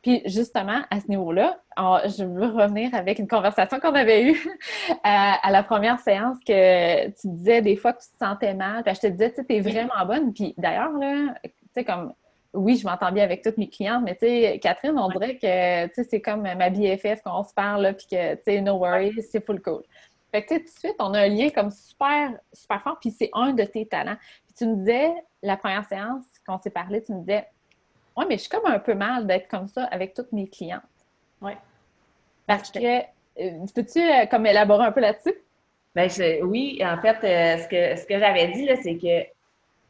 Puis 0.06 0.22
justement, 0.24 0.82
à 0.88 1.00
ce 1.00 1.08
niveau-là, 1.08 1.58
je 1.76 2.22
veux 2.22 2.46
revenir 2.46 2.94
avec 2.94 3.18
une 3.18 3.26
conversation 3.26 3.80
qu'on 3.80 3.96
avait 3.96 4.30
eue 4.30 4.48
à, 5.02 5.50
la 5.50 5.64
première 5.64 5.98
séance 5.98 6.36
que 6.46 7.08
tu 7.08 7.26
disais 7.26 7.60
des 7.60 7.74
fois 7.74 7.92
que 7.92 8.02
tu 8.02 8.10
te 8.16 8.24
sentais 8.24 8.54
mal. 8.54 8.84
Puis 8.84 8.94
je 8.94 9.00
te 9.00 9.06
disais, 9.08 9.30
tu 9.30 9.36
sais, 9.38 9.44
t'es 9.44 9.58
vraiment 9.58 10.06
bonne. 10.06 10.32
Puis 10.32 10.54
d'ailleurs, 10.58 10.92
là, 10.92 11.34
tu 11.42 11.50
sais, 11.74 11.84
comme 11.84 12.12
oui, 12.52 12.76
je 12.76 12.86
m'entends 12.86 13.10
bien 13.10 13.24
avec 13.24 13.42
toutes 13.42 13.58
mes 13.58 13.68
clientes, 13.68 14.04
mais 14.04 14.14
tu 14.14 14.26
sais, 14.26 14.60
Catherine, 14.62 14.96
on 14.96 15.08
dirait 15.08 15.38
que 15.38 15.86
tu 15.88 15.94
sais, 15.94 16.04
c'est 16.08 16.20
comme 16.20 16.42
ma 16.42 16.70
BFF 16.70 17.22
qu'on 17.24 17.42
se 17.42 17.52
parle, 17.52 17.92
puis 17.98 18.06
que 18.06 18.34
tu 18.36 18.42
sais, 18.44 18.60
no 18.60 18.76
worries, 18.76 19.20
c'est 19.28 19.44
full 19.44 19.60
cool. 19.60 19.82
Fait 20.30 20.44
que 20.44 20.54
tu 20.54 20.54
sais, 20.54 20.60
tout 20.60 20.72
de 20.72 20.78
suite, 20.78 20.96
on 21.00 21.14
a 21.14 21.22
un 21.22 21.28
lien 21.28 21.50
comme 21.50 21.72
super, 21.72 22.30
super 22.52 22.80
fort, 22.80 22.98
puis 23.00 23.10
c'est 23.10 23.30
un 23.32 23.54
de 23.54 23.64
tes 23.64 23.84
talents. 23.86 24.16
Puis 24.46 24.54
tu 24.56 24.66
me 24.66 24.76
disais, 24.76 25.12
la 25.42 25.56
première 25.56 25.84
séance, 25.88 26.22
qu'on 26.46 26.60
s'est 26.60 26.70
parlé, 26.70 27.02
tu 27.02 27.12
me 27.12 27.22
disais, 27.22 27.44
oui, 28.16 28.24
mais 28.28 28.36
je 28.36 28.42
suis 28.42 28.50
comme 28.50 28.66
un 28.66 28.78
peu 28.78 28.94
mal 28.94 29.26
d'être 29.26 29.48
comme 29.48 29.68
ça 29.68 29.84
avec 29.84 30.14
toutes 30.14 30.32
mes 30.32 30.48
clientes. 30.48 30.82
Oui. 31.42 31.52
Parce 32.46 32.70
que, 32.70 32.98
euh, 32.98 33.66
peux-tu 33.74 34.00
euh, 34.00 34.26
comme 34.30 34.46
élaborer 34.46 34.86
un 34.86 34.92
peu 34.92 35.00
là-dessus? 35.00 35.34
Bien, 35.94 36.08
oui, 36.42 36.80
en 36.84 37.00
fait, 37.00 37.16
euh, 37.24 37.62
ce 37.62 37.68
que, 37.68 38.00
ce 38.00 38.06
que 38.06 38.18
j'avais 38.18 38.48
dit, 38.48 38.68
c'est 38.82 38.96
que 38.96 39.30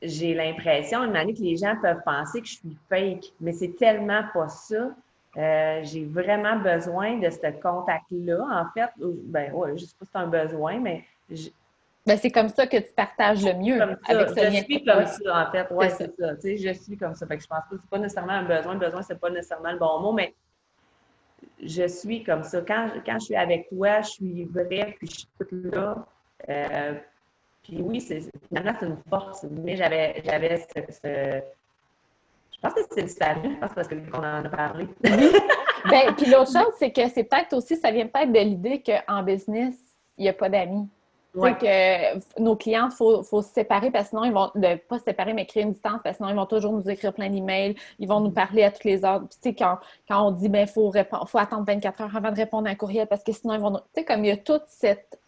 j'ai 0.02 0.34
l'impression, 0.34 1.02
une 1.04 1.12
manière 1.12 1.34
que 1.34 1.42
les 1.42 1.56
gens 1.56 1.74
peuvent 1.80 2.02
penser 2.04 2.40
que 2.40 2.46
je 2.46 2.54
suis 2.54 2.76
fake, 2.88 3.32
mais 3.40 3.52
c'est 3.52 3.76
tellement 3.76 4.22
pas 4.32 4.48
ça. 4.48 4.90
j'ai 5.82 6.04
vraiment 6.04 6.56
besoin 6.56 7.18
de 7.18 7.28
ce 7.30 7.50
contact-là, 7.60 8.46
en 8.50 8.66
fait. 8.72 8.90
Ben, 8.98 9.52
ouais, 9.52 9.76
je 9.76 9.84
sais 9.84 9.94
pas 9.98 10.04
si 10.04 10.10
c'est 10.12 10.18
un 10.18 10.26
besoin, 10.26 10.78
mais 10.78 11.04
ben, 12.07 12.16
c'est 12.16 12.31
comme 12.31 12.49
ça 12.49 12.66
que 12.66 12.77
tu 12.77 12.92
partages 12.95 13.45
le 13.45 13.55
mieux 13.55 13.81
avec 13.83 13.99
ce 14.29 14.51
Je 14.51 14.62
suis 14.62 14.85
comme 14.85 15.07
ça, 15.07 15.49
en 15.49 15.51
fait. 15.51 15.66
Oui, 15.71 15.87
c'est 15.90 16.14
ça. 16.16 16.35
Tu 16.37 16.40
sais, 16.40 16.57
je 16.57 16.73
suis 16.73 16.97
comme 16.97 17.14
ça. 17.14 17.27
Fait 17.27 17.37
que 17.37 17.42
je 17.42 17.49
pense 17.49 17.59
pas 17.69 17.77
que 17.77 17.81
c'est 17.83 17.90
pas 17.90 17.99
nécessairement 17.99 18.33
un 18.33 18.45
besoin. 18.45 18.77
Besoin, 18.77 19.03
c'est 19.03 19.19
pas 19.19 19.31
nécessairement 19.31 19.73
le 19.73 19.79
bon 19.79 20.01
mot, 20.01 20.12
mais 20.12 20.33
je 21.62 21.88
suis 21.88 22.23
comme 22.23 22.45
ça. 22.45 22.61
Quand, 22.62 22.90
quand 23.05 23.19
je 23.19 23.25
suis 23.25 23.37
avec 23.37 23.69
toi, 23.69 24.03
je 24.03 24.11
suis 24.11 24.45
vraie, 24.45 24.95
puis 24.99 25.09
je 25.09 25.14
suis 25.14 25.29
toute 25.38 25.75
là. 25.75 26.07
Euh, 26.49 26.95
puis 27.64 27.83
oui, 27.83 28.01
c'est, 28.01 28.21
finalement, 28.47 28.73
c'est 28.79 28.87
une 28.87 29.03
force. 29.11 29.45
Mais 29.51 29.75
j'avais, 29.75 30.23
j'avais 30.25 30.59
ce, 30.59 31.42
Je 32.53 32.61
pense 32.61 32.75
que 32.75 32.81
c'est 32.92 33.03
le 33.03 33.09
salut, 33.09 33.55
je 33.55 33.59
pense 33.59 33.75
parce 33.75 33.88
qu'on 33.88 34.19
en 34.19 34.45
a 34.45 34.49
parlé. 34.49 34.87
ben, 35.03 36.14
puis 36.16 36.31
l'autre 36.31 36.53
chose, 36.53 36.73
c'est 36.79 36.92
que 36.92 37.09
c'est 37.09 37.25
peut-être 37.25 37.55
aussi, 37.55 37.77
ça 37.77 37.90
vient 37.90 38.07
peut-être 38.07 38.31
de 38.31 38.38
l'idée 38.38 38.81
qu'en 38.81 39.25
business, 39.25 39.75
il 40.16 40.23
n'y 40.23 40.29
a 40.29 40.33
pas 40.33 40.49
d'amis. 40.49 40.88
Ouais. 41.37 41.55
que 41.55 42.40
nos 42.40 42.57
clients, 42.57 42.88
il 42.90 42.96
faut, 42.96 43.22
faut, 43.22 43.42
se 43.42 43.51
séparer 43.51 43.90
parce 43.90 44.05
que 44.05 44.11
sinon, 44.11 44.25
ils 44.25 44.33
vont, 44.33 44.51
de, 44.55 44.77
pas 44.77 44.99
se 44.99 45.05
séparer, 45.05 45.35
mais 45.35 45.46
créer 45.46 45.62
une 45.62 45.72
distance 45.72 46.01
parce 46.03 46.16
que 46.16 46.25
sinon, 46.25 46.31
ils 46.31 46.37
vont 46.37 46.46
toujours 46.46 46.72
nous 46.72 46.88
écrire 46.88 47.12
plein 47.12 47.29
d'emails, 47.29 47.77
ils 47.99 48.09
vont 48.09 48.20
nous 48.20 48.31
mm-hmm. 48.31 48.35
parler 48.35 48.62
à 48.64 48.70
toutes 48.70 48.85
les 48.85 49.05
heures. 49.05 49.20
Puis, 49.20 49.29
tu 49.31 49.51
sais, 49.51 49.55
quand, 49.55 49.79
quand 50.09 50.27
on 50.27 50.31
dit, 50.31 50.49
ben, 50.49 50.62
il 50.62 50.66
faut, 50.66 50.92
faut 51.27 51.38
attendre 51.38 51.64
24 51.66 52.01
heures 52.01 52.16
avant 52.16 52.33
de 52.33 52.37
répondre 52.37 52.66
à 52.68 52.70
un 52.70 52.75
courriel 52.75 53.07
parce 53.07 53.22
que 53.22 53.33
sinon, 53.33 53.55
ils 53.55 53.61
vont. 53.61 53.72
Tu 53.72 53.83
sais, 53.94 54.05
comme 54.05 54.25
il 54.25 54.29
y 54.29 54.31
a 54.31 54.37
toute 54.37 54.64
cette 54.66 55.18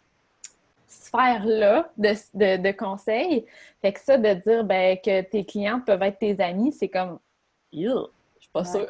sphère-là 0.87 1.89
de, 1.97 2.13
de, 2.33 2.57
de, 2.57 2.71
conseils. 2.71 3.45
Fait 3.81 3.93
que 3.93 3.99
ça, 3.99 4.17
de 4.17 4.33
dire 4.33 4.63
ben, 4.63 4.97
que 4.97 5.21
tes 5.21 5.45
clients 5.45 5.81
peuvent 5.85 6.01
être 6.01 6.19
tes 6.19 6.39
amis, 6.41 6.71
c'est 6.71 6.89
comme, 6.89 7.19
je 7.71 7.79
suis 8.39 8.49
pas 8.51 8.65
sûre. 8.65 8.87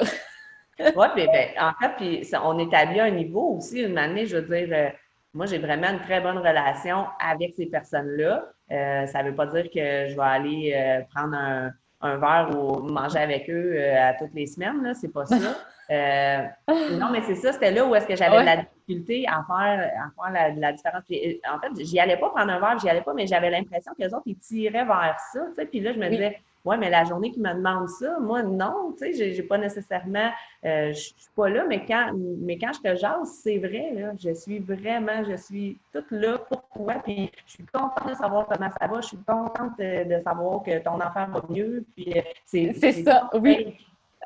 oui, 0.80 1.08
ben, 1.16 1.50
en 1.60 1.74
fait, 1.80 1.96
puis 1.98 2.30
on 2.42 2.58
établit 2.60 3.02
un 3.02 3.12
niveau 3.12 3.58
aussi, 3.58 3.82
une 3.82 3.98
année, 3.98 4.26
je 4.26 4.38
veux 4.38 4.66
dire. 4.66 4.94
Euh, 5.30 5.38
moi, 5.38 5.46
j'ai 5.46 5.58
vraiment 5.58 5.88
une 5.90 6.00
très 6.00 6.22
bonne 6.22 6.38
relation 6.38 7.06
avec 7.20 7.54
ces 7.56 7.68
personnes-là. 7.68 8.46
Euh, 8.72 9.06
ça 9.08 9.24
ne 9.24 9.30
veut 9.30 9.36
pas 9.36 9.48
dire 9.48 9.66
que 9.66 10.10
je 10.10 10.16
vais 10.16 10.22
aller 10.22 10.74
euh, 10.76 11.02
prendre 11.14 11.36
un, 11.36 11.72
un, 12.02 12.18
verre 12.18 12.50
ou 12.56 12.80
manger 12.80 13.20
avec 13.20 13.50
eux 13.50 13.74
euh, 13.76 14.10
à 14.10 14.14
toutes 14.14 14.34
les 14.34 14.48
semaines, 14.48 14.84
là. 14.84 14.94
C'est 14.94 15.12
pas 15.12 15.26
ça. 15.26 15.36
non, 15.90 17.10
mais 17.12 17.22
c'est 17.24 17.36
ça, 17.36 17.52
c'était 17.52 17.72
là 17.72 17.84
où 17.84 17.96
est-ce 17.96 18.06
que 18.06 18.16
j'avais 18.16 18.42
de 18.42 18.46
la 18.46 18.58
difficulté 18.58 19.26
à 19.28 19.44
faire, 19.48 19.92
à 19.98 20.24
faire 20.24 20.32
la, 20.32 20.50
la 20.50 20.74
différence. 20.74 21.04
en 21.04 21.60
fait, 21.60 21.84
j'y 21.84 22.00
allais 22.00 22.18
pas 22.18 22.30
prendre 22.30 22.52
un 22.52 22.60
verre, 22.60 22.78
j'y 22.80 22.90
allais 22.90 23.02
pas, 23.02 23.14
mais 23.16 23.26
j'avais 23.26 23.50
l'impression 23.50 23.94
que 23.94 24.04
les 24.04 24.14
autres, 24.14 24.28
ils 24.28 24.38
tiraient 24.38 24.86
vers 24.86 25.18
ça. 25.34 25.40
Tu 25.50 25.56
sais? 25.56 25.66
Puis 25.66 25.80
là, 25.80 25.94
je 25.94 25.98
me 25.98 26.08
disais, 26.10 26.40
Ouais, 26.66 26.78
mais 26.78 26.90
la 26.90 27.06
journée 27.06 27.32
qui 27.32 27.40
me 27.40 27.54
demande 27.54 27.88
ça, 27.88 28.20
moi, 28.20 28.44
non, 28.44 28.94
tu 28.98 29.14
sais, 29.14 29.34
j'ai 29.34 29.44
pas 29.44 29.58
nécessairement, 29.58 30.30
euh, 30.66 30.92
je 30.92 31.00
suis 31.00 31.16
pas 31.34 31.48
là, 31.48 31.64
mais 31.66 31.86
quand, 31.86 32.12
mais 32.16 32.58
quand 32.58 32.74
je 32.74 32.82
te 32.82 32.96
jase, 32.98 33.40
c'est 33.42 33.58
vrai, 33.60 33.94
là, 33.94 34.12
je 34.22 34.34
suis 34.34 34.60
vraiment, 34.60 35.24
je 35.24 35.38
suis 35.38 35.78
toute 35.94 36.12
là 36.12 36.38
pour 36.38 36.62
toi, 36.76 36.96
puis 37.02 37.32
je 37.46 37.52
suis 37.54 37.66
contente 37.66 38.10
de 38.10 38.14
savoir 38.14 38.46
comment 38.48 38.70
ça 38.78 38.88
va, 38.88 39.00
je 39.00 39.08
suis 39.08 39.18
contente 39.18 39.80
de, 39.80 40.22
savoir 40.22 40.62
que 40.62 40.80
ton 40.80 40.96
enfant 40.96 41.28
va 41.28 41.42
mieux, 41.50 41.86
puis 41.96 42.14
euh, 42.18 42.22
c'est... 42.46 42.74
C'est 42.74 43.04
ça, 43.04 43.30
oui. 43.36 43.78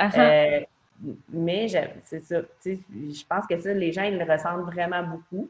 Euh, 0.02 0.62
mais 1.30 1.68
c'est 2.04 2.24
ça, 2.24 2.42
tu 2.42 2.48
sais, 2.62 2.80
je 2.92 3.26
pense 3.28 3.46
que 3.46 3.60
ça, 3.60 3.74
les 3.74 3.92
gens, 3.92 4.04
ils 4.04 4.18
le 4.18 4.26
ressentent 4.26 4.66
vraiment 4.74 5.04
beaucoup. 5.04 5.48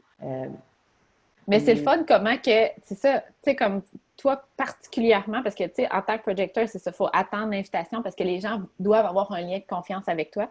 mais 1.48 1.60
c'est 1.60 1.76
le 1.76 1.82
fun 1.82 2.04
comment 2.06 2.36
que, 2.36 2.68
c'est 2.82 2.98
ça, 2.98 3.20
tu 3.20 3.26
sais, 3.42 3.56
comme 3.56 3.80
toi 4.16 4.42
particulièrement, 4.56 5.42
parce 5.42 5.54
que, 5.54 5.64
tu 5.64 5.74
sais, 5.76 5.92
en 5.92 6.02
tant 6.02 6.16
que 6.16 6.22
projecteur, 6.22 6.68
c'est 6.68 6.78
ça, 6.78 6.90
il 6.90 6.94
faut 6.94 7.08
attendre 7.12 7.50
l'invitation 7.50 8.02
parce 8.02 8.14
que 8.14 8.22
les 8.22 8.40
gens 8.40 8.62
doivent 8.78 9.06
avoir 9.06 9.32
un 9.32 9.40
lien 9.40 9.58
de 9.58 9.64
confiance 9.64 10.08
avec 10.08 10.30
toi. 10.30 10.48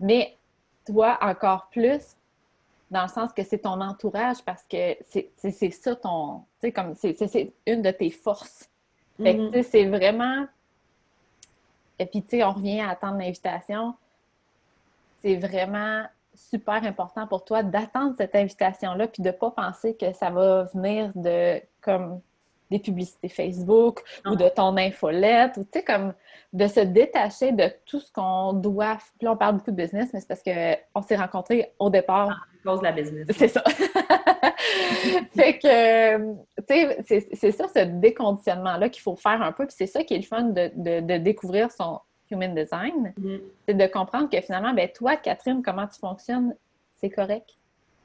Mais 0.00 0.36
toi, 0.84 1.18
encore 1.20 1.68
plus, 1.70 2.16
dans 2.90 3.02
le 3.02 3.08
sens 3.08 3.32
que 3.32 3.42
c'est 3.42 3.58
ton 3.58 3.80
entourage 3.80 4.42
parce 4.44 4.62
que 4.64 4.96
c'est 5.06 5.70
ça 5.70 5.96
ton, 5.96 6.44
tu 6.60 6.68
sais, 6.68 6.72
comme, 6.72 6.94
c'est 6.94 7.52
une 7.66 7.82
de 7.82 7.90
tes 7.90 8.10
forces. 8.10 8.68
Fait 9.22 9.36
que, 9.36 9.46
tu 9.46 9.52
sais, 9.52 9.60
mm-hmm. 9.60 9.70
c'est 9.70 9.84
vraiment... 9.86 10.46
Et 11.98 12.06
puis, 12.06 12.22
tu 12.22 12.36
sais, 12.36 12.44
on 12.44 12.52
revient 12.52 12.80
à 12.80 12.90
attendre 12.90 13.18
l'invitation. 13.18 13.94
C'est 15.22 15.36
vraiment 15.36 16.04
super 16.36 16.84
important 16.84 17.26
pour 17.26 17.44
toi 17.44 17.62
d'attendre 17.62 18.14
cette 18.16 18.34
invitation-là, 18.34 19.08
puis 19.08 19.22
de 19.22 19.28
ne 19.28 19.32
pas 19.32 19.50
penser 19.50 19.96
que 19.96 20.12
ça 20.12 20.30
va 20.30 20.64
venir 20.74 21.10
de 21.14 21.60
comme 21.80 22.20
des 22.70 22.78
publicités 22.78 23.28
Facebook 23.28 24.02
ou 24.26 24.34
de 24.34 24.48
ton 24.48 24.76
infolette, 24.76 25.56
ou 25.56 25.64
tu 25.64 25.70
sais, 25.74 25.84
comme 25.84 26.14
de 26.52 26.66
se 26.66 26.80
détacher 26.80 27.52
de 27.52 27.70
tout 27.84 28.00
ce 28.00 28.10
qu'on 28.12 28.54
doit. 28.54 28.98
Puis 29.18 29.26
là, 29.26 29.32
on 29.32 29.36
parle 29.36 29.56
beaucoup 29.56 29.70
de 29.70 29.76
business, 29.76 30.10
mais 30.12 30.20
c'est 30.20 30.28
parce 30.28 30.42
qu'on 30.42 31.02
s'est 31.02 31.16
rencontrés 31.16 31.72
au 31.78 31.90
départ. 31.90 32.30
À 32.30 32.68
cause 32.68 32.80
de 32.80 32.84
la 32.84 32.92
business. 32.92 33.26
C'est 33.36 33.48
ça. 33.48 33.62
fait 35.36 35.58
que, 35.58 36.34
tu 36.66 37.04
sais, 37.06 37.28
c'est 37.32 37.52
ça, 37.52 37.66
ce 37.68 37.84
déconditionnement-là 37.84 38.88
qu'il 38.88 39.02
faut 39.02 39.16
faire 39.16 39.42
un 39.42 39.52
peu. 39.52 39.66
Puis 39.66 39.76
c'est 39.78 39.86
ça 39.86 40.02
qui 40.02 40.14
est 40.14 40.18
le 40.18 40.24
fun 40.24 40.44
de, 40.44 41.00
de, 41.00 41.16
découvrir 41.18 41.70
son 41.70 42.00
human 42.30 42.54
design. 42.54 43.12
Mm-hmm. 43.18 43.40
C'est 43.66 43.74
de 43.74 43.86
comprendre 43.86 44.28
que 44.30 44.40
finalement, 44.40 44.72
ben 44.72 44.88
toi, 44.94 45.16
Catherine, 45.16 45.62
comment 45.62 45.86
tu 45.86 45.98
fonctionnes, 45.98 46.54
c'est 46.96 47.10
correct. 47.10 47.50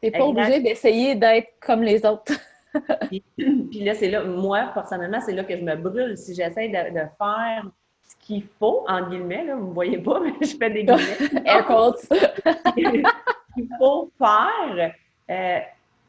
Tu 0.01 0.09
n'es 0.09 0.11
pas 0.11 0.25
obligé 0.25 0.59
d'essayer 0.59 1.15
d'être 1.15 1.53
comme 1.59 1.83
les 1.83 2.05
autres. 2.05 2.33
puis, 3.37 3.83
là, 3.83 3.93
c'est 3.93 4.09
là, 4.09 4.23
moi, 4.23 4.71
personnellement, 4.73 5.19
c'est 5.21 5.33
là 5.33 5.43
que 5.43 5.55
je 5.55 5.61
me 5.61 5.75
brûle. 5.75 6.17
Si 6.17 6.33
j'essaie 6.33 6.69
de, 6.69 7.01
faire 7.17 7.69
ce 8.03 8.15
qu'il 8.19 8.43
faut, 8.59 8.85
en 8.87 9.09
guillemets, 9.09 9.45
là, 9.45 9.55
vous 9.55 9.63
ne 9.63 9.69
me 9.69 9.73
voyez 9.73 9.97
pas, 9.97 10.19
mais 10.23 10.33
je 10.41 10.55
fais 10.55 10.69
des 10.69 10.83
guillemets. 10.83 11.43
Air 11.45 11.67
ce 11.97 13.53
qu'il 13.53 13.69
faut 13.77 14.11
faire, 14.17 14.93
euh, 15.29 15.59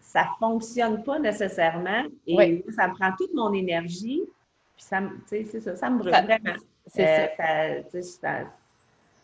ça 0.00 0.22
ne 0.22 0.38
fonctionne 0.38 1.02
pas 1.02 1.18
nécessairement. 1.18 2.04
Et 2.26 2.64
ça 2.70 2.88
me 2.88 2.94
prend 2.94 3.10
toute 3.18 3.34
mon 3.34 3.52
énergie. 3.52 4.22
Puis 4.76 4.84
ça, 4.84 5.00
c'est 5.26 5.44
ça, 5.44 5.76
ça 5.76 5.90
me 5.90 5.98
brûle 5.98 6.12
vraiment. 6.12 6.56
Euh, 6.98 7.82
ça. 7.90 8.00
Ça, 8.00 8.44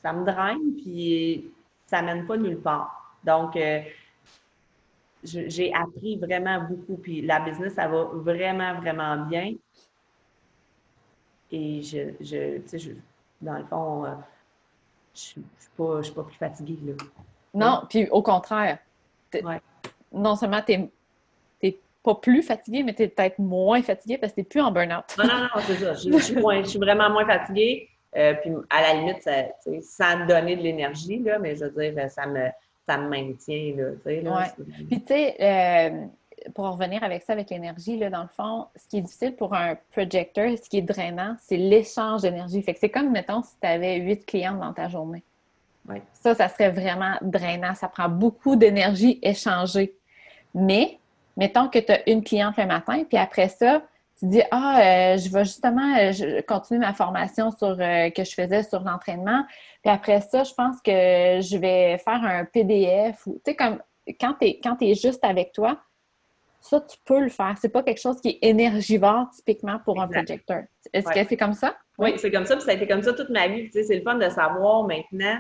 ça, 0.03 0.13
me 0.13 0.25
draine, 0.25 0.75
puis 0.77 1.51
ça 1.87 2.01
ne 2.01 2.07
mène 2.07 2.27
pas 2.27 2.37
nulle 2.37 2.61
part. 2.61 3.17
Donc, 3.25 3.57
euh, 3.57 3.81
j'ai 5.25 5.73
appris 5.75 6.17
vraiment 6.17 6.63
beaucoup. 6.63 6.97
Puis 6.97 7.23
la 7.23 7.41
business, 7.41 7.75
ça 7.75 7.89
va 7.89 8.05
vraiment, 8.05 8.75
vraiment 8.81 9.17
bien. 9.27 9.55
Et 11.51 11.83
je, 11.83 12.15
je 12.21 12.59
tu 12.59 12.79
sais, 12.79 12.97
dans 13.41 13.59
le 13.59 13.65
fond, 13.65 14.05
euh, 14.05 14.15
je 15.15 15.41
ne 15.41 16.03
suis, 16.03 16.13
pas 16.13 16.23
plus 16.23 16.37
fatiguée. 16.37 16.79
Là. 16.85 16.93
Non, 17.55 17.87
puis 17.89 18.09
au 18.11 18.23
contraire. 18.23 18.79
Non 20.13 20.37
seulement 20.37 20.63
tu 20.63 20.77
n'es 20.77 20.91
pas 22.15 22.21
plus 22.21 22.43
fatiguée, 22.43 22.83
mais 22.83 22.95
tu 22.95 23.03
es 23.03 23.09
peut-être 23.09 23.39
moins 23.39 23.83
fatiguée 23.83 24.19
parce 24.19 24.33
que 24.33 24.37
tu 24.37 24.41
n'es 24.41 24.49
plus 24.49 24.61
en 24.61 24.71
burn-out. 24.71 25.05
non, 25.19 25.25
non, 25.25 25.41
non, 25.43 25.63
c'est 25.67 25.75
ça. 25.75 25.95
Je, 25.95 26.69
suis 26.69 26.79
vraiment 26.79 27.11
moins 27.11 27.27
fatiguée. 27.27 27.89
Euh, 28.17 28.35
puis 28.35 28.51
à 28.71 28.81
la 28.81 28.95
limite, 28.95 29.23
ça, 29.23 29.33
sans 29.83 30.27
donner 30.27 30.57
de 30.57 30.63
l'énergie, 30.63 31.23
mais 31.41 31.55
je 31.57 31.67
veux 31.67 31.91
dire, 31.91 32.11
ça 32.11 32.27
me 32.27 32.49
ça 32.89 32.97
me 32.97 33.09
maintient. 33.09 33.75
Là, 33.77 34.45
Puis, 34.89 35.01
tu 35.03 35.07
sais, 35.09 35.37
euh, 35.41 36.07
pour 36.55 36.71
revenir 36.71 37.05
avec 37.05 37.23
ça, 37.23 37.35
avec 37.35 37.51
l'énergie, 37.51 37.99
dans 37.99 38.23
le 38.23 38.29
fond, 38.29 38.67
ce 38.77 38.89
qui 38.89 38.99
est 38.99 39.03
difficile 39.03 39.37
pour 39.37 39.55
un 39.55 39.77
projecteur, 39.93 40.57
ce 40.57 40.69
qui 40.69 40.79
est 40.79 40.83
drainant, 40.83 41.37
c'est 41.39 41.59
l'échange 41.59 42.23
d'énergie. 42.23 42.63
Fait 42.63 42.73
que 42.73 42.81
c'est 42.81 42.89
comme, 42.89 43.11
mettons, 43.11 43.43
si 43.43 43.55
tu 43.61 43.69
avais 43.69 43.97
huit 43.97 44.25
clients 44.25 44.55
dans 44.55 44.73
ta 44.73 44.89
journée. 44.89 45.23
Ça, 46.15 46.35
ça 46.35 46.49
serait 46.49 46.71
vraiment 46.71 47.17
drainant. 47.23 47.75
Ça 47.75 47.89
prend 47.89 48.09
beaucoup 48.09 48.57
d'énergie 48.57 49.19
échangée. 49.23 49.95
Mais, 50.55 50.98
mettons 51.39 51.69
que 51.69 51.79
tu 51.79 51.93
as 51.93 52.07
une 52.11 52.23
cliente 52.23 52.57
le 52.59 52.67
matin, 52.67 53.05
puis 53.09 53.17
après 53.17 53.49
ça, 53.49 53.83
tu 54.19 54.27
dis 54.27 54.43
Ah, 54.51 54.81
euh, 54.81 55.17
je 55.17 55.31
vais 55.31 55.45
justement 55.45 56.13
je 56.13 56.43
continuer 56.43 56.81
ma 56.81 56.93
formation 56.93 57.51
sur, 57.53 57.77
euh, 57.81 58.11
que 58.11 58.25
je 58.25 58.35
faisais 58.35 58.65
sur 58.65 58.81
l'entraînement. 58.81 59.45
Puis 59.83 59.93
après 59.93 60.21
ça, 60.21 60.43
je 60.43 60.53
pense 60.53 60.83
que 60.83 60.91
je 60.93 61.57
vais 61.57 61.99
faire 61.99 62.23
un 62.25 62.45
PDF. 62.45 63.23
Tu 63.25 63.33
sais, 63.47 63.55
comme 63.55 63.81
quand 64.21 64.35
tu 64.41 64.87
es, 64.87 64.95
juste 64.95 65.25
avec 65.25 65.53
toi, 65.53 65.81
ça, 66.61 66.81
tu 66.81 66.99
peux 67.05 67.21
le 67.21 67.29
faire. 67.29 67.55
C'est 67.61 67.69
pas 67.69 67.85
quelque 67.85 68.01
chose 68.01 68.21
qui 68.21 68.31
est 68.31 68.39
énergivore 68.43 69.31
typiquement 69.31 69.79
pour 69.85 70.01
un 70.01 70.09
projecteur. 70.09 70.65
Est-ce 70.93 71.09
que 71.09 71.29
c'est 71.29 71.37
comme 71.37 71.55
ça? 71.55 71.77
Oui, 71.99 72.15
c'est 72.17 72.33
comme 72.33 72.47
ça. 72.47 72.57
Puis 72.57 72.65
ça 72.65 72.73
a 72.73 72.75
été 72.75 72.89
comme 72.89 73.03
ça 73.03 73.13
toute 73.13 73.31
ma 73.31 73.47
vie. 73.47 73.67
Tu 73.67 73.73
sais, 73.73 73.83
c'est 73.85 73.97
le 73.97 74.03
fun 74.03 74.17
de 74.17 74.29
savoir 74.29 74.83
maintenant 74.83 75.39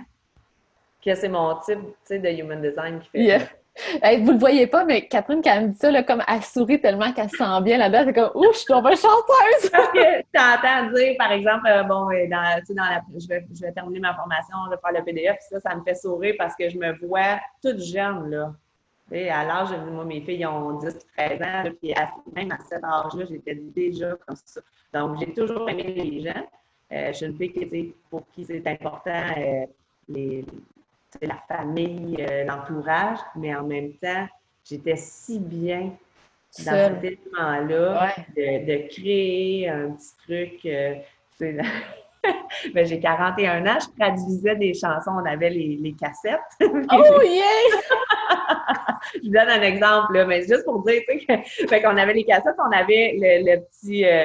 que 1.04 1.14
c'est 1.14 1.28
mon 1.28 1.56
type 1.60 1.80
de 2.10 2.40
human 2.40 2.62
design 2.62 3.00
qui 3.00 3.08
fait 3.10 3.48
vous 4.20 4.32
le 4.32 4.38
voyez 4.38 4.66
pas, 4.66 4.84
mais 4.84 5.06
Catherine, 5.06 5.40
quand 5.42 5.52
elle 5.54 5.68
me 5.68 5.72
dit 5.72 5.78
ça, 5.78 5.90
là, 5.90 6.02
comme 6.02 6.22
elle 6.26 6.42
sourit 6.42 6.80
tellement 6.80 7.12
qu'elle 7.12 7.30
se 7.30 7.36
sent 7.36 7.62
bien 7.62 7.78
là-dedans, 7.78 8.02
c'est 8.06 8.12
comme 8.12 8.30
Ouh, 8.34 8.52
je 8.52 8.58
suis 8.58 8.66
tombée 8.66 8.96
chanteuse! 8.96 9.70
Parce 9.72 9.88
que 9.88 10.20
tu 10.20 10.40
entends 10.40 10.92
dire, 10.92 11.14
par 11.18 11.32
exemple, 11.32 11.66
euh, 11.68 11.82
bon, 11.84 12.10
euh, 12.10 12.26
dans, 12.28 12.42
la, 12.42 13.02
je, 13.18 13.28
vais, 13.28 13.46
je 13.54 13.60
vais 13.60 13.72
terminer 13.72 14.00
ma 14.00 14.14
formation, 14.14 14.56
je 14.66 14.70
vais 14.70 14.80
faire 14.82 14.98
le 14.98 15.04
PDF, 15.04 15.36
puis 15.36 15.46
ça, 15.50 15.60
ça 15.60 15.76
me 15.76 15.82
fait 15.82 15.94
sourire 15.94 16.34
parce 16.38 16.54
que 16.54 16.68
je 16.68 16.78
me 16.78 16.92
vois 17.06 17.40
toute 17.62 17.80
jeune, 17.80 18.30
là. 18.30 18.52
Et 19.10 19.30
à 19.30 19.42
l'âge, 19.44 19.70
moi, 19.90 20.04
mes 20.04 20.20
filles 20.20 20.44
ont 20.44 20.74
10, 20.78 20.98
13 21.16 21.42
ans, 21.42 21.70
puis 21.80 21.94
même 22.34 22.52
à 22.52 22.58
cet 22.68 22.84
âge-là, 22.84 23.24
j'étais 23.30 23.54
déjà 23.54 24.10
comme 24.26 24.36
ça. 24.44 24.60
Donc, 24.92 25.18
j'ai 25.18 25.32
toujours 25.32 25.68
aimé 25.70 25.84
les 25.84 26.20
gens. 26.20 26.46
Euh, 26.92 27.08
je 27.08 27.12
suis 27.12 27.26
une 27.26 27.36
fille 27.36 27.94
pour 28.10 28.26
qui 28.34 28.44
c'est 28.44 28.66
important, 28.66 29.22
les, 30.08 30.44
la 31.22 31.38
famille, 31.48 32.16
euh, 32.20 32.44
l'entourage, 32.44 33.18
mais 33.36 33.54
en 33.54 33.64
même 33.64 33.92
temps, 33.94 34.26
j'étais 34.64 34.96
si 34.96 35.38
bien 35.38 35.92
dans 36.64 36.72
cet 36.72 37.04
élément-là 37.04 38.14
de, 38.36 38.88
créer 38.88 39.68
un 39.68 39.90
petit 39.90 40.16
truc. 40.24 40.66
Euh, 40.66 40.94
ben, 42.74 42.86
j'ai 42.86 43.00
41 43.00 43.66
ans, 43.66 43.78
je 43.80 43.98
traduisais 43.98 44.56
des 44.56 44.74
chansons, 44.74 45.12
on 45.22 45.24
avait 45.24 45.50
les, 45.50 45.94
cassettes. 45.98 46.40
oh 46.60 47.22
yeah! 47.22 47.78
je 49.14 49.30
donne 49.30 49.48
un 49.48 49.62
exemple, 49.62 50.14
là, 50.14 50.24
mais 50.24 50.40
juste 50.40 50.64
pour 50.64 50.82
dire, 50.84 51.02
tu 51.08 51.66
sais, 51.68 51.82
qu'on 51.82 51.96
avait 51.96 52.14
les 52.14 52.24
cassettes, 52.24 52.56
on 52.58 52.72
avait 52.72 53.14
le, 53.16 53.60
petit, 53.60 54.04
euh, 54.04 54.24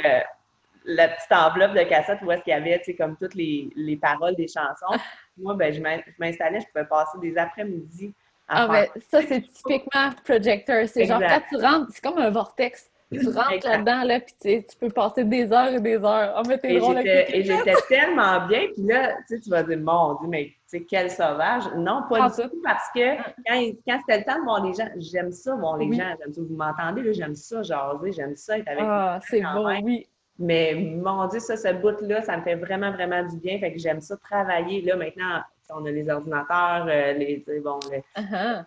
la 0.86 1.10
petite 1.10 1.32
enveloppe 1.32 1.74
de 1.74 1.84
cassettes 1.84 2.20
où 2.24 2.32
est-ce 2.32 2.42
qu'il 2.42 2.52
y 2.52 2.56
avait, 2.56 2.80
tu 2.80 2.86
sais, 2.86 2.96
comme 2.96 3.16
toutes 3.16 3.36
les, 3.36 3.70
les 3.76 3.98
paroles 3.98 4.36
des 4.36 4.48
chansons. 4.48 5.00
Moi, 5.38 5.56
ben, 5.56 5.74
je 5.74 5.82
m'installais, 6.20 6.60
je 6.60 6.68
pouvais 6.68 6.86
passer 6.86 7.18
des 7.20 7.38
après-midi 7.38 8.14
à 8.48 8.64
ah, 8.64 8.68
ben, 8.68 8.88
ça, 9.10 9.22
c'est 9.28 9.42
typiquement 9.42 10.10
projector. 10.26 10.88
C'est 10.88 11.06
genre, 11.06 11.22
quand 11.22 11.42
tu 11.50 11.56
rentres, 11.56 11.92
c'est 11.92 12.04
comme 12.04 12.20
un 12.20 12.30
vortex. 12.30 12.90
Tu 13.12 13.28
rentres 13.28 13.68
là-dedans, 13.68 14.04
là, 14.04 14.20
puis 14.20 14.66
tu 14.66 14.78
peux 14.80 14.90
passer 14.90 15.24
des 15.24 15.52
heures 15.54 15.74
et 15.74 15.80
des 15.80 15.98
heures. 15.98 16.34
Oh, 16.36 16.42
mais 16.48 16.60
et 16.64 17.44
j'étais 17.44 17.76
tellement 17.88 18.48
bien, 18.48 18.68
puis 18.74 18.84
là, 18.88 19.14
tu, 19.28 19.36
sais, 19.36 19.40
tu 19.40 19.50
vas 19.52 19.62
dire, 19.62 19.78
mon 19.78 20.16
Dieu, 20.16 20.28
mais 20.28 20.46
tu 20.46 20.54
sais, 20.66 20.84
quel 20.84 21.12
sauvage. 21.12 21.64
Non, 21.76 22.04
pas 22.10 22.30
du 22.30 22.36
tout, 22.36 22.62
parce 22.64 22.90
que 22.96 23.20
ah. 23.20 23.34
quand, 23.46 23.72
quand 23.88 24.00
c'était 24.00 24.20
le 24.20 24.26
temps 24.26 24.40
de 24.40 24.44
voir 24.44 24.66
les 24.66 24.74
gens, 24.74 24.90
j'aime 24.98 25.32
ça, 25.32 25.56
voir 25.56 25.78
les 25.78 25.94
gens, 25.94 26.16
j'aime 26.20 26.34
ça. 26.34 26.42
Vous 26.42 26.56
m'entendez, 26.56 27.14
j'aime 27.14 27.36
ça, 27.36 27.62
jaser, 27.62 28.12
j'aime 28.12 28.36
ça, 28.36 28.58
être 28.58 28.68
avec 28.68 28.84
Ah, 28.84 29.20
c'est 29.28 29.42
bon, 29.42 29.82
oui. 29.84 30.08
Mais 30.40 30.74
mon 30.76 31.28
Dieu, 31.28 31.40
ça, 31.40 31.56
ce 31.56 31.74
bout-là, 31.74 32.24
ça 32.24 32.38
me 32.38 32.44
fait 32.44 32.56
vraiment, 32.56 32.92
vraiment 32.92 33.24
du 33.24 33.38
bien. 33.38 33.60
Fait 33.60 33.72
que 33.72 33.80
j'aime 33.80 34.02
ça 34.02 34.18
travailler. 34.18 34.82
Là, 34.82 34.96
maintenant, 34.96 35.42
on 35.70 35.86
a 35.86 35.92
les 35.92 36.10
ordinateurs, 36.10 36.88
euh, 36.88 37.14
les, 37.14 37.44
bon, 37.64 37.80
uh-huh. 38.16 38.66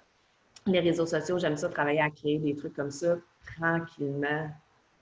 les, 0.67 0.81
réseaux 0.81 1.07
sociaux, 1.07 1.39
j'aime 1.39 1.57
ça 1.57 1.69
travailler 1.69 2.01
à 2.01 2.11
créer 2.11 2.39
des 2.39 2.55
trucs 2.55 2.75
comme 2.75 2.91
ça 2.91 3.17
tranquillement. 3.57 4.49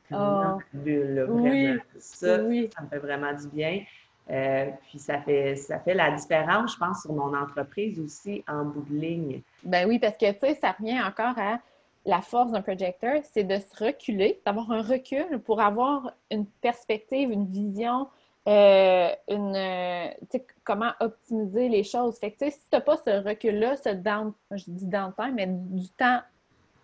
Comme 0.09 0.59
oh. 0.59 0.62
bulle, 0.72 1.27
oui. 1.29 1.79
Ça, 1.98 2.37
ça 2.37 2.42
me 2.42 2.88
fait 2.90 2.98
vraiment 2.98 3.33
du 3.33 3.48
bien. 3.48 3.83
Euh, 4.31 4.70
puis 4.88 4.98
ça 4.98 5.20
fait, 5.20 5.57
ça 5.57 5.79
fait 5.81 5.94
la 5.94 6.12
différence, 6.12 6.72
je 6.72 6.79
pense, 6.79 7.03
sur 7.03 7.12
mon 7.12 7.37
entreprise 7.37 8.00
aussi 8.00 8.42
en 8.48 8.64
bout 8.64 8.85
de 8.88 8.94
ligne. 8.94 9.42
Ben 9.62 9.87
oui, 9.87 9.98
parce 9.98 10.16
que 10.16 10.31
tu 10.33 10.38
sais, 10.40 10.55
ça 10.55 10.72
revient 10.72 11.00
encore 11.03 11.38
à 11.38 11.59
la 12.07 12.21
force 12.21 12.53
d'un 12.53 12.62
projecteur, 12.62 13.21
c'est 13.33 13.45
de 13.45 13.57
se 13.57 13.85
reculer, 13.85 14.40
d'avoir 14.45 14.71
un 14.71 14.83
recul 14.83 15.40
pour 15.40 15.61
avoir 15.61 16.12
une 16.31 16.47
perspective, 16.47 17.31
une 17.31 17.47
vision, 17.47 18.09
euh, 18.47 19.09
une, 19.29 19.57
euh, 19.57 20.38
comment 20.64 20.93
optimiser 21.01 21.69
les 21.69 21.83
choses. 21.83 22.19
Fait 22.19 22.33
que, 22.33 22.51
si 22.51 22.59
tu 22.59 22.67
n'as 22.73 22.81
pas 22.81 22.97
ce 22.99 23.27
recul-là, 23.27 23.77
ce 23.77 23.90
down, 23.90 24.33
je 24.51 24.64
dis 24.69 24.87
downtime, 24.87 25.35
mais 25.35 25.47
du 25.47 25.88
temps 25.90 26.21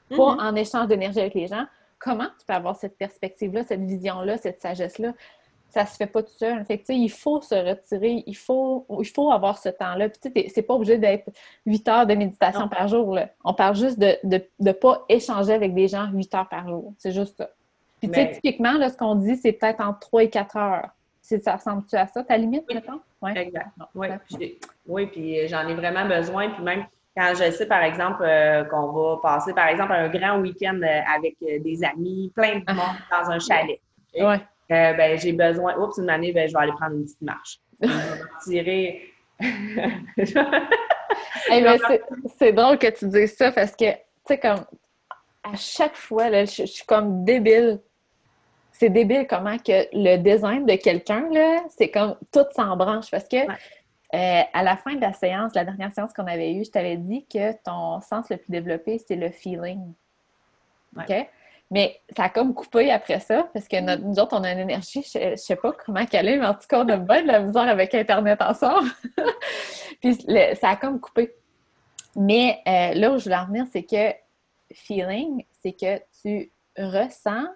pas 0.09 0.17
mm-hmm. 0.17 0.41
en 0.41 0.55
échange 0.57 0.89
d'énergie 0.89 1.21
avec 1.21 1.35
les 1.35 1.47
gens, 1.47 1.67
comment 1.99 2.27
tu 2.39 2.47
peux 2.47 2.55
avoir 2.55 2.77
cette 2.77 2.97
perspective-là, 2.97 3.63
cette 3.65 3.83
vision-là, 3.83 4.39
cette 4.39 4.61
sagesse-là? 4.63 5.13
Ça 5.71 5.87
se 5.87 5.97
fait 5.97 6.07
pas 6.07 6.23
tout 6.23 6.33
seul. 6.37 6.65
Fait 6.65 6.83
il 6.89 7.09
faut 7.09 7.41
se 7.41 7.55
retirer, 7.55 8.23
il 8.27 8.37
faut, 8.37 8.87
il 9.01 9.07
faut 9.07 9.31
avoir 9.31 9.59
ce 9.59 9.69
temps-là. 9.69 10.09
Puis, 10.09 10.33
tu 10.33 10.51
c'est 10.53 10.63
pas 10.63 10.75
obligé 10.75 10.99
d'être 10.99 11.31
huit 11.67 11.87
heures 11.89 12.07
de 12.07 12.15
méditation 12.15 12.69
par 12.69 12.89
jour. 12.89 13.15
Là. 13.15 13.29
On 13.45 13.55
parle 13.55 13.77
juste 13.77 13.99
de 13.99 14.19
ne 14.61 14.73
pas 14.73 15.05
échanger 15.09 15.53
avec 15.53 15.75
des 15.75 15.89
gens 15.89 16.09
huit 16.13 16.35
heures 16.35 16.49
par 16.49 16.69
jour. 16.69 16.93
C'est 16.99 17.13
juste 17.13 17.37
ça. 17.37 17.51
Puis, 18.01 18.09
tu 18.09 18.15
sais, 18.15 18.31
typiquement, 18.33 18.73
là, 18.73 18.89
ce 18.89 18.97
qu'on 18.97 19.15
dit, 19.15 19.37
c'est 19.37 19.53
peut-être 19.53 19.81
entre 19.81 20.01
trois 20.01 20.23
et 20.23 20.31
quatre 20.31 20.57
heures. 20.57 20.89
Ça 21.21 21.57
ressemble-tu 21.57 21.95
à 21.97 22.07
ça, 22.07 22.25
ta 22.25 22.37
limite, 22.37 22.65
oui. 23.23 23.31
Exact. 23.37 23.69
Oui, 23.95 24.09
puis, 24.27 24.59
oui, 24.87 25.07
puis 25.07 25.49
j'en 25.49 25.69
ai 25.69 25.75
vraiment 25.75 26.09
besoin. 26.09 26.49
Puis 26.51 26.63
même 26.63 26.87
quand 27.17 27.35
je 27.35 27.51
sais, 27.51 27.67
par 27.67 27.83
exemple, 27.83 28.23
euh, 28.23 28.65
qu'on 28.65 28.93
va 28.93 29.19
passer, 29.21 29.53
par 29.53 29.67
exemple, 29.69 29.93
un 29.93 30.09
grand 30.09 30.39
week-end 30.39 30.81
euh, 30.83 31.01
avec 31.15 31.37
euh, 31.43 31.59
des 31.59 31.83
amis, 31.85 32.33
plein 32.35 32.61
de 32.61 32.73
monde 32.73 32.97
ah. 33.11 33.23
dans 33.23 33.31
un 33.31 33.39
chalet. 33.39 33.81
Ouais. 34.15 34.41
Euh, 34.71 34.93
ben, 34.93 35.19
j'ai 35.19 35.33
besoin, 35.33 35.77
oups, 35.79 35.99
une 35.99 36.11
année, 36.11 36.33
ben, 36.33 36.49
je 36.49 36.53
vais 36.53 36.61
aller 36.61 36.73
prendre 36.73 36.95
une 36.95 37.05
petite 37.05 37.23
marche. 37.23 37.59
Je 37.81 37.89
vais 37.89 37.95
tirer. 38.45 39.03
c'est 42.39 42.53
drôle 42.53 42.79
que 42.79 42.91
tu 42.91 43.09
dises 43.09 43.35
ça 43.37 43.51
parce 43.51 43.75
que, 43.75 43.91
tu 43.91 43.99
sais, 44.27 44.39
comme 44.39 44.65
à 45.43 45.57
chaque 45.57 45.97
fois, 45.97 46.29
là, 46.29 46.45
je, 46.45 46.65
suis 46.65 46.85
comme 46.85 47.25
débile. 47.25 47.81
C'est 48.73 48.91
débile 48.91 49.27
comment 49.29 49.59
que 49.59 49.89
le 49.93 50.17
design 50.17 50.65
de 50.65 50.77
quelqu'un, 50.77 51.29
là, 51.31 51.63
c'est 51.77 51.91
comme 51.91 52.17
tout 52.33 52.47
s'en 52.55 52.77
branche 52.77 53.11
parce 53.11 53.29
que 53.29 53.37
euh, 53.37 54.43
à 54.53 54.63
la 54.63 54.77
fin 54.77 54.95
de 54.95 55.01
la 55.01 55.13
séance, 55.13 55.55
la 55.55 55.65
dernière 55.65 55.93
séance 55.93 56.13
qu'on 56.15 56.27
avait 56.27 56.55
eue, 56.55 56.65
je 56.65 56.71
t'avais 56.71 56.97
dit 56.97 57.27
que 57.27 57.53
ton 57.63 58.01
sens 58.01 58.31
le 58.31 58.39
plus 58.39 58.51
développé, 58.51 58.99
c'est 59.07 59.17
le 59.17 59.31
feeling. 59.31 59.93
OK? 60.97 61.29
Mais 61.71 62.01
ça 62.17 62.25
a 62.25 62.29
comme 62.29 62.53
coupé 62.53 62.91
après 62.91 63.21
ça, 63.21 63.49
parce 63.53 63.69
que 63.69 63.97
nous 63.97 64.19
autres, 64.19 64.37
on 64.37 64.43
a 64.43 64.53
une 64.53 64.59
énergie, 64.59 65.03
je, 65.03 65.31
ne 65.31 65.37
sais 65.37 65.55
pas 65.55 65.73
comment 65.73 66.05
qu'elle 66.05 66.29
est, 66.29 66.37
mais 66.37 66.47
en 66.47 66.55
tout 66.55 66.67
cas, 66.69 66.85
on 66.85 66.89
a 66.89 66.97
bien 66.97 67.23
de 67.23 67.29
la 67.29 67.41
misère 67.41 67.69
avec 67.69 67.95
Internet 67.95 68.43
ensemble. 68.43 68.89
Puis 70.01 70.17
ça 70.61 70.71
a 70.71 70.77
comme 70.77 70.99
coupé. 70.99 71.35
Mais 72.17 72.61
euh, 72.67 72.95
là 72.95 73.13
où 73.13 73.19
je 73.19 73.29
veux 73.29 73.37
en 73.37 73.47
venir, 73.47 73.67
c'est 73.73 73.85
que 73.85 74.13
feeling, 74.73 75.45
c'est 75.63 75.73
que 75.73 76.01
tu 76.23 76.51
ressens 76.77 77.47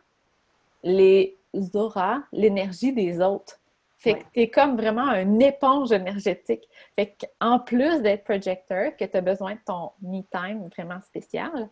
les 0.85 1.37
auras, 1.75 2.21
l'énergie 2.33 2.93
des 2.93 3.21
autres. 3.21 3.59
Fait 3.99 4.15
que 4.15 4.25
tu 4.35 4.41
es 4.41 4.51
comme 4.51 4.77
vraiment 4.77 5.11
une 5.15 5.41
éponge 5.41 5.91
énergétique. 5.91 6.69
Fait 6.95 7.17
qu'en 7.17 7.59
plus 7.59 8.03
d'être 8.03 8.23
projecteur, 8.23 8.95
que 8.97 9.05
tu 9.05 9.17
as 9.17 9.21
besoin 9.23 9.55
de 9.55 9.61
ton 9.65 9.93
me-time 10.03 10.69
vraiment 10.69 11.01
spécial, 11.01 11.71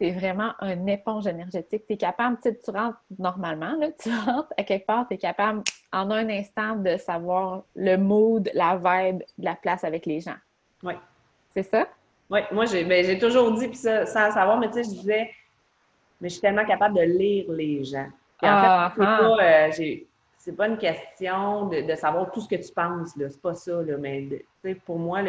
tu 0.00 0.06
es 0.06 0.10
vraiment 0.12 0.54
une 0.62 0.88
éponge 0.88 1.26
énergétique. 1.26 1.84
Tu 1.86 1.92
es 1.92 1.96
capable, 1.96 2.38
tu, 2.42 2.50
tu 2.58 2.70
rentres 2.70 2.98
normalement, 3.18 3.76
là, 3.78 3.88
tu 4.02 4.10
rentres 4.26 4.52
à 4.56 4.64
quelque 4.64 4.86
part, 4.86 5.06
tu 5.06 5.14
es 5.14 5.18
capable 5.18 5.62
en 5.92 6.10
un 6.10 6.28
instant 6.30 6.76
de 6.76 6.96
savoir 6.96 7.64
le 7.76 7.96
mood, 7.96 8.50
la 8.54 8.76
vibe 8.76 9.18
de 9.38 9.44
la 9.44 9.54
place 9.54 9.84
avec 9.84 10.06
les 10.06 10.20
gens. 10.20 10.36
Oui. 10.82 10.94
C'est 11.54 11.64
ça? 11.64 11.86
Oui, 12.30 12.40
moi, 12.52 12.64
j'ai 12.64 12.84
ben, 12.84 13.18
toujours 13.18 13.52
dit, 13.52 13.68
puis 13.68 13.76
ça, 13.76 14.06
sans 14.06 14.30
savoir, 14.30 14.58
mais 14.58 14.68
tu 14.68 14.74
sais, 14.74 14.84
je 14.84 14.88
disais, 14.88 15.30
mais 16.20 16.28
je 16.28 16.34
suis 16.34 16.40
tellement 16.40 16.64
capable 16.64 16.96
de 16.96 17.02
lire 17.02 17.50
les 17.50 17.84
gens. 17.84 18.08
en 18.42 18.46
fait, 18.46 18.46
ah, 18.46 18.92
c'est 18.96 19.02
ah. 19.04 19.18
pas, 19.18 20.52
euh, 20.52 20.56
pas, 20.56 20.68
une 20.68 20.78
question 20.78 21.66
de, 21.66 21.94
savoir 21.96 22.30
tout 22.30 22.40
ce 22.40 22.48
que 22.48 22.56
tu 22.56 22.72
penses, 22.72 23.16
là. 23.16 23.28
C'est 23.28 23.42
pas 23.42 23.54
ça, 23.54 23.82
là, 23.82 23.96
mais 23.98 24.28
pour 24.86 24.98
moi, 24.98 25.22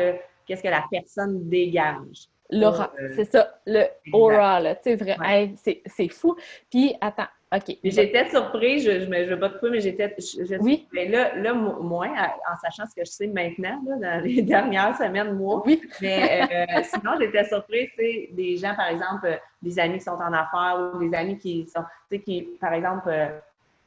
qu'est-ce 0.46 0.64
que 0.64 0.70
la 0.70 0.86
personne 0.90 1.50
dégage? 1.50 2.30
L'aura, 2.52 2.92
euh, 3.00 3.10
c'est 3.16 3.32
ça, 3.32 3.60
le 3.66 3.86
aura, 4.12 4.60
là, 4.60 4.76
tu 4.76 4.82
sais, 4.84 4.96
vrai, 4.96 5.54
c'est 5.56 6.10
fou. 6.10 6.36
Puis, 6.70 6.96
attends, 7.00 7.28
OK. 7.54 7.78
J'étais 7.84 8.30
surprise, 8.30 8.86
je 8.86 8.92
ne 8.92 9.26
veux 9.26 9.40
pas 9.40 9.50
te 9.50 9.56
couper, 9.56 9.72
mais 9.72 9.82
j'étais. 9.82 10.16
oui. 10.62 10.88
Mais 10.94 11.10
là, 11.10 11.36
là, 11.36 11.54
moi, 11.54 12.08
en 12.08 12.58
sachant 12.62 12.86
ce 12.90 12.96
que 12.96 13.06
je 13.06 13.12
sais 13.12 13.28
maintenant, 13.28 13.82
là, 13.86 13.96
dans 13.98 14.24
les 14.24 14.42
dernières 14.42 14.96
semaines, 14.98 15.34
moi. 15.34 15.62
Oui. 15.66 15.82
Mais 16.02 16.44
euh, 16.50 16.82
sinon, 16.84 17.12
j'étais 17.20 17.44
surprise, 17.44 17.90
c'est 17.98 18.30
des 18.32 18.56
gens, 18.56 18.74
par 18.76 18.88
exemple, 18.88 19.26
euh, 19.26 19.36
des 19.62 19.78
amis 19.80 19.98
qui 19.98 20.06
sont 20.06 20.12
en 20.12 20.32
affaires 20.32 20.92
ou 20.94 21.00
des 21.00 21.14
amis 21.14 21.38
qui 21.38 21.68
sont, 21.68 21.84
tu 22.10 22.18
sais, 22.18 22.20
qui, 22.22 22.42
par 22.60 22.74
exemple, 22.74 23.12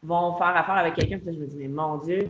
vont 0.03 0.37
faire 0.37 0.57
affaire 0.57 0.77
avec 0.77 0.95
quelqu'un, 0.95 1.19
puis 1.19 1.35
je 1.35 1.41
me 1.41 1.47
dis, 1.47 1.57
mais 1.57 1.69
mon 1.69 1.97
Dieu, 1.97 2.29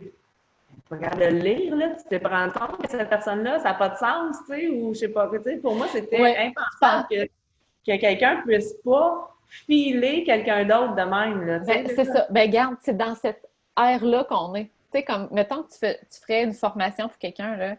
regarde 0.91 1.19
le 1.19 1.29
lire, 1.29 1.75
là, 1.75 1.89
tu 1.89 2.17
te 2.17 2.27
rends 2.27 2.49
compte 2.49 2.81
que 2.81 2.89
cette 2.89 3.09
personne-là, 3.09 3.59
ça 3.59 3.69
n'a 3.69 3.73
pas 3.75 3.89
de 3.89 3.97
sens, 3.97 4.37
tu 4.47 4.55
sais, 4.55 4.67
ou 4.67 4.93
je 4.93 4.99
sais 4.99 5.07
pas, 5.09 5.29
tu 5.29 5.41
sais, 5.43 5.57
pour 5.57 5.75
moi, 5.75 5.87
c'était 5.91 6.17
impensable 6.17 7.07
que, 7.09 7.25
que 7.25 7.99
quelqu'un 7.99 8.41
puisse 8.45 8.73
pas 8.83 9.35
filer 9.47 10.23
quelqu'un 10.23 10.63
d'autre 10.63 10.95
de 10.95 11.01
même, 11.01 11.45
là. 11.45 11.59
Ben, 11.59 11.87
c'est 11.87 12.05
ça. 12.05 12.27
Ben, 12.29 12.49
garde, 12.49 12.75
c'est 12.81 12.97
dans 12.97 13.15
cette 13.15 13.47
ère-là 13.77 14.23
qu'on 14.25 14.55
est. 14.55 14.65
Tu 14.65 14.99
sais, 14.99 15.03
comme, 15.03 15.27
mettons 15.31 15.63
que 15.63 15.71
tu, 15.71 15.79
fais, 15.79 15.99
tu 16.11 16.19
ferais 16.21 16.43
une 16.43 16.53
formation 16.53 17.07
pour 17.07 17.17
quelqu'un, 17.17 17.55
là, 17.55 17.75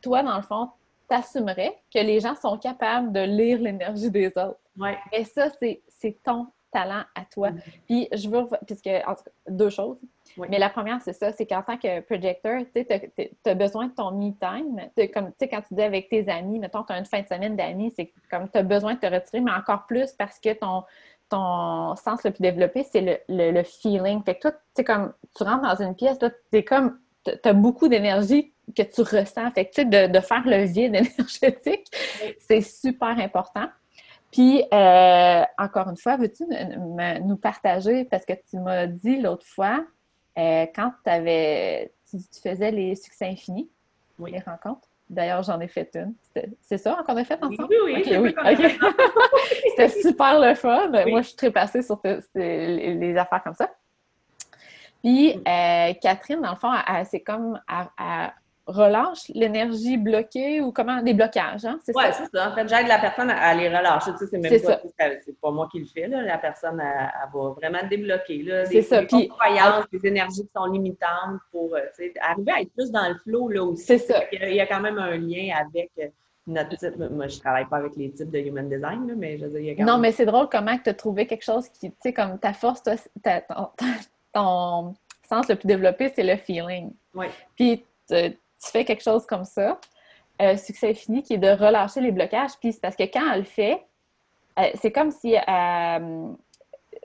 toi, 0.00 0.22
dans 0.22 0.36
le 0.36 0.42
fond, 0.42 0.70
t'assumerais 1.08 1.78
que 1.92 2.00
les 2.00 2.20
gens 2.20 2.34
sont 2.34 2.58
capables 2.58 3.12
de 3.12 3.20
lire 3.20 3.60
l'énergie 3.60 4.10
des 4.10 4.28
autres. 4.28 4.58
Ouais. 4.78 4.98
Et 5.12 5.24
ça, 5.24 5.48
c'est 5.88 6.22
ton 6.24 6.48
talent 6.72 7.04
à 7.14 7.24
toi. 7.30 7.50
Mm-hmm. 7.50 7.80
Puis 7.86 8.08
je 8.12 8.28
veux, 8.28 8.46
puisque, 8.66 8.86
en 8.86 9.14
tout 9.14 9.24
cas, 9.24 9.30
deux 9.48 9.70
choses. 9.70 9.98
Mais 10.36 10.58
la 10.58 10.70
première, 10.70 11.00
c'est 11.02 11.12
ça, 11.12 11.32
c'est 11.32 11.46
qu'en 11.46 11.62
tant 11.62 11.76
que 11.76 12.00
projecteur, 12.00 12.62
tu 12.74 13.50
as 13.50 13.54
besoin 13.54 13.86
de 13.86 13.92
ton 13.92 14.12
me-time. 14.12 14.88
Comme, 15.12 15.28
tu 15.28 15.34
sais, 15.40 15.48
quand 15.48 15.60
tu 15.60 15.74
dis 15.74 15.82
avec 15.82 16.08
tes 16.08 16.28
amis, 16.28 16.58
mettons, 16.58 16.82
tu 16.84 16.92
as 16.92 16.98
une 16.98 17.04
fin 17.04 17.20
de 17.20 17.26
semaine 17.26 17.54
d'amis, 17.54 17.92
c'est 17.94 18.12
comme 18.30 18.48
tu 18.48 18.58
as 18.58 18.62
besoin 18.62 18.94
de 18.94 19.00
te 19.00 19.06
retirer, 19.06 19.40
mais 19.40 19.52
encore 19.52 19.86
plus 19.86 20.12
parce 20.12 20.38
que 20.38 20.52
ton, 20.54 20.84
ton 21.28 21.96
sens 21.96 22.24
le 22.24 22.30
plus 22.30 22.42
développé, 22.42 22.84
c'est 22.84 23.22
le, 23.28 23.50
le, 23.50 23.62
feeling. 23.62 24.22
Fait 24.22 24.36
que 24.36 24.48
toi, 24.48 24.52
tu 24.74 24.84
comme, 24.84 25.12
tu 25.36 25.42
rentres 25.42 25.62
dans 25.62 25.84
une 25.84 25.94
pièce, 25.94 26.18
tu 26.52 26.64
comme, 26.64 26.98
tu 27.24 27.32
as 27.44 27.52
beaucoup 27.52 27.88
d'énergie 27.88 28.52
que 28.76 28.82
tu 28.82 29.02
ressens. 29.02 29.50
Fait 29.52 29.66
que, 29.66 29.82
de, 29.82 30.12
de 30.12 30.20
faire 30.20 30.42
le 30.46 30.64
vide 30.64 30.94
énergétique, 31.18 31.86
c'est 32.38 32.60
super 32.60 33.18
important. 33.18 33.68
Puis, 34.32 34.64
euh, 34.72 35.42
encore 35.58 35.88
une 35.88 35.96
fois, 35.98 36.16
veux-tu 36.16 36.44
nous 37.22 37.36
partager, 37.36 38.04
parce 38.06 38.24
que 38.24 38.32
tu 38.48 38.58
m'as 38.58 38.86
dit 38.86 39.20
l'autre 39.20 39.46
fois, 39.46 39.84
euh, 40.38 40.66
quand 40.74 40.90
avais, 41.04 41.92
tu, 42.10 42.18
faisais 42.42 42.70
les 42.70 42.96
succès 42.96 43.26
infinis, 43.26 43.70
les 44.18 44.38
rencontres. 44.38 44.88
D'ailleurs, 45.10 45.42
j'en 45.42 45.60
ai 45.60 45.68
fait 45.68 45.90
une. 45.94 46.14
C'est 46.62 46.78
ça 46.78 46.96
qu'on 47.06 47.16
a 47.18 47.24
fait 47.24 47.34
ensemble? 47.42 47.68
Oui, 47.68 48.02
oui, 48.06 48.18
oui. 48.18 48.34
C'était 49.76 49.88
super 50.00 50.40
le 50.40 50.54
fun. 50.54 50.88
Moi, 50.88 51.20
je 51.20 51.26
suis 51.26 51.36
très 51.36 51.50
passée 51.50 51.82
sur 51.82 52.00
les 52.34 53.16
affaires 53.18 53.42
comme 53.42 53.54
ça. 53.54 53.70
Puis, 55.02 55.32
euh, 55.46 55.92
Catherine, 56.00 56.40
dans 56.40 56.52
le 56.52 56.56
fond, 56.56 56.72
c'est 57.04 57.20
comme 57.20 57.60
à, 57.68 58.32
relâche 58.66 59.28
l'énergie 59.34 59.96
bloquée 59.96 60.60
ou 60.60 60.72
comment 60.72 61.02
des 61.02 61.14
blocages, 61.14 61.64
hein? 61.64 61.80
Oui, 61.88 62.04
c'est 62.12 62.30
ça. 62.32 62.50
En 62.50 62.54
fait, 62.54 62.68
j'aide 62.68 62.86
la 62.86 62.98
personne 62.98 63.30
à, 63.30 63.54
les 63.54 63.68
relâcher. 63.68 64.12
Tu 64.12 64.18
sais, 64.18 64.26
c'est 64.30 64.38
même 64.38 64.60
pas, 64.60 64.80
c'est 65.24 65.40
pas 65.40 65.50
moi 65.50 65.68
qui 65.70 65.80
le 65.80 65.86
fais. 65.86 66.06
Là. 66.06 66.22
La 66.22 66.38
personne, 66.38 66.80
elle, 66.80 67.10
va 67.32 67.50
vraiment 67.50 67.86
débloquer. 67.88 68.42
Là, 68.42 68.66
des, 68.66 68.82
ça. 68.82 69.02
Des 69.02 69.28
croyances, 69.28 69.84
des 69.92 70.06
énergies 70.06 70.42
qui 70.42 70.52
sont 70.54 70.66
limitantes 70.66 71.40
pour 71.50 71.74
euh, 71.74 71.80
arriver 72.20 72.52
à 72.52 72.60
être 72.60 72.72
plus 72.72 72.90
dans 72.90 73.08
le 73.08 73.16
flow 73.16 73.48
là 73.48 73.64
aussi. 73.64 73.84
C'est 73.84 73.98
ça. 73.98 74.22
Il 74.32 74.54
y, 74.54 74.60
a, 74.60 74.66
quand 74.66 74.80
même 74.80 74.98
un 74.98 75.16
lien 75.16 75.54
avec 75.58 75.90
euh, 75.98 76.06
notre 76.46 76.76
type. 76.76 76.96
Moi, 76.96 77.26
je 77.26 77.38
travaille 77.40 77.66
pas 77.66 77.78
avec 77.78 77.96
les 77.96 78.10
types 78.12 78.30
de 78.30 78.38
human 78.38 78.68
design, 78.68 79.08
là, 79.08 79.14
mais 79.16 79.38
je 79.38 79.44
veux 79.44 79.50
dire, 79.50 79.60
il 79.60 79.66
y 79.66 79.70
a 79.70 79.74
quand 79.74 79.84
Non, 79.84 79.98
mais 79.98 80.12
c'est 80.12 80.26
drôle 80.26 80.48
comment 80.50 80.76
tu 80.78 80.90
as 80.90 80.94
trouvé 80.94 81.26
quelque 81.26 81.44
chose 81.44 81.68
qui, 81.68 81.90
tu 81.90 81.96
sais, 82.00 82.12
comme 82.12 82.38
ta 82.38 82.52
force, 82.52 82.82
toi, 82.82 82.94
ton, 84.32 84.94
sens 85.28 85.48
le 85.48 85.56
plus 85.56 85.66
développé, 85.66 86.12
c'est 86.14 86.22
le 86.22 86.36
feeling. 86.36 86.92
Oui. 87.14 87.26
Puis, 87.56 87.84
tu 88.62 88.70
fais 88.70 88.84
quelque 88.84 89.02
chose 89.02 89.26
comme 89.26 89.44
ça, 89.44 89.78
euh, 90.40 90.56
succès 90.56 90.94
fini, 90.94 91.22
qui 91.22 91.34
est 91.34 91.38
de 91.38 91.50
relâcher 91.50 92.00
les 92.00 92.12
blocages. 92.12 92.52
Puis 92.60 92.72
c'est 92.72 92.80
parce 92.80 92.96
que 92.96 93.04
quand 93.04 93.32
elle 93.32 93.40
le 93.40 93.44
fait, 93.44 93.84
euh, 94.58 94.70
c'est 94.80 94.92
comme 94.92 95.10
si, 95.10 95.36
euh, 95.36 96.28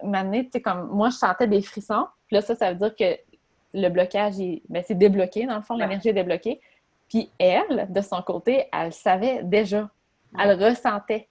tu 0.01 0.49
sais, 0.51 0.61
comme 0.61 0.89
moi, 0.89 1.09
je 1.09 1.15
sentais 1.15 1.47
des 1.47 1.61
frissons. 1.61 2.07
Puis 2.27 2.35
là, 2.35 2.41
ça, 2.41 2.55
ça 2.55 2.71
veut 2.71 2.77
dire 2.77 2.95
que 2.95 3.17
le 3.73 3.89
blocage, 3.89 4.35
ben, 4.69 4.83
c'est 4.85 4.97
débloqué, 4.97 5.45
dans 5.45 5.55
le 5.55 5.61
fond, 5.61 5.75
l'énergie 5.75 6.09
est 6.09 6.13
débloquée. 6.13 6.61
Puis 7.09 7.31
elle, 7.39 7.87
de 7.89 8.01
son 8.01 8.21
côté, 8.21 8.67
elle 8.71 8.93
savait 8.93 9.43
déjà. 9.43 9.89
Elle 10.39 10.61
ressentait. 10.63 11.27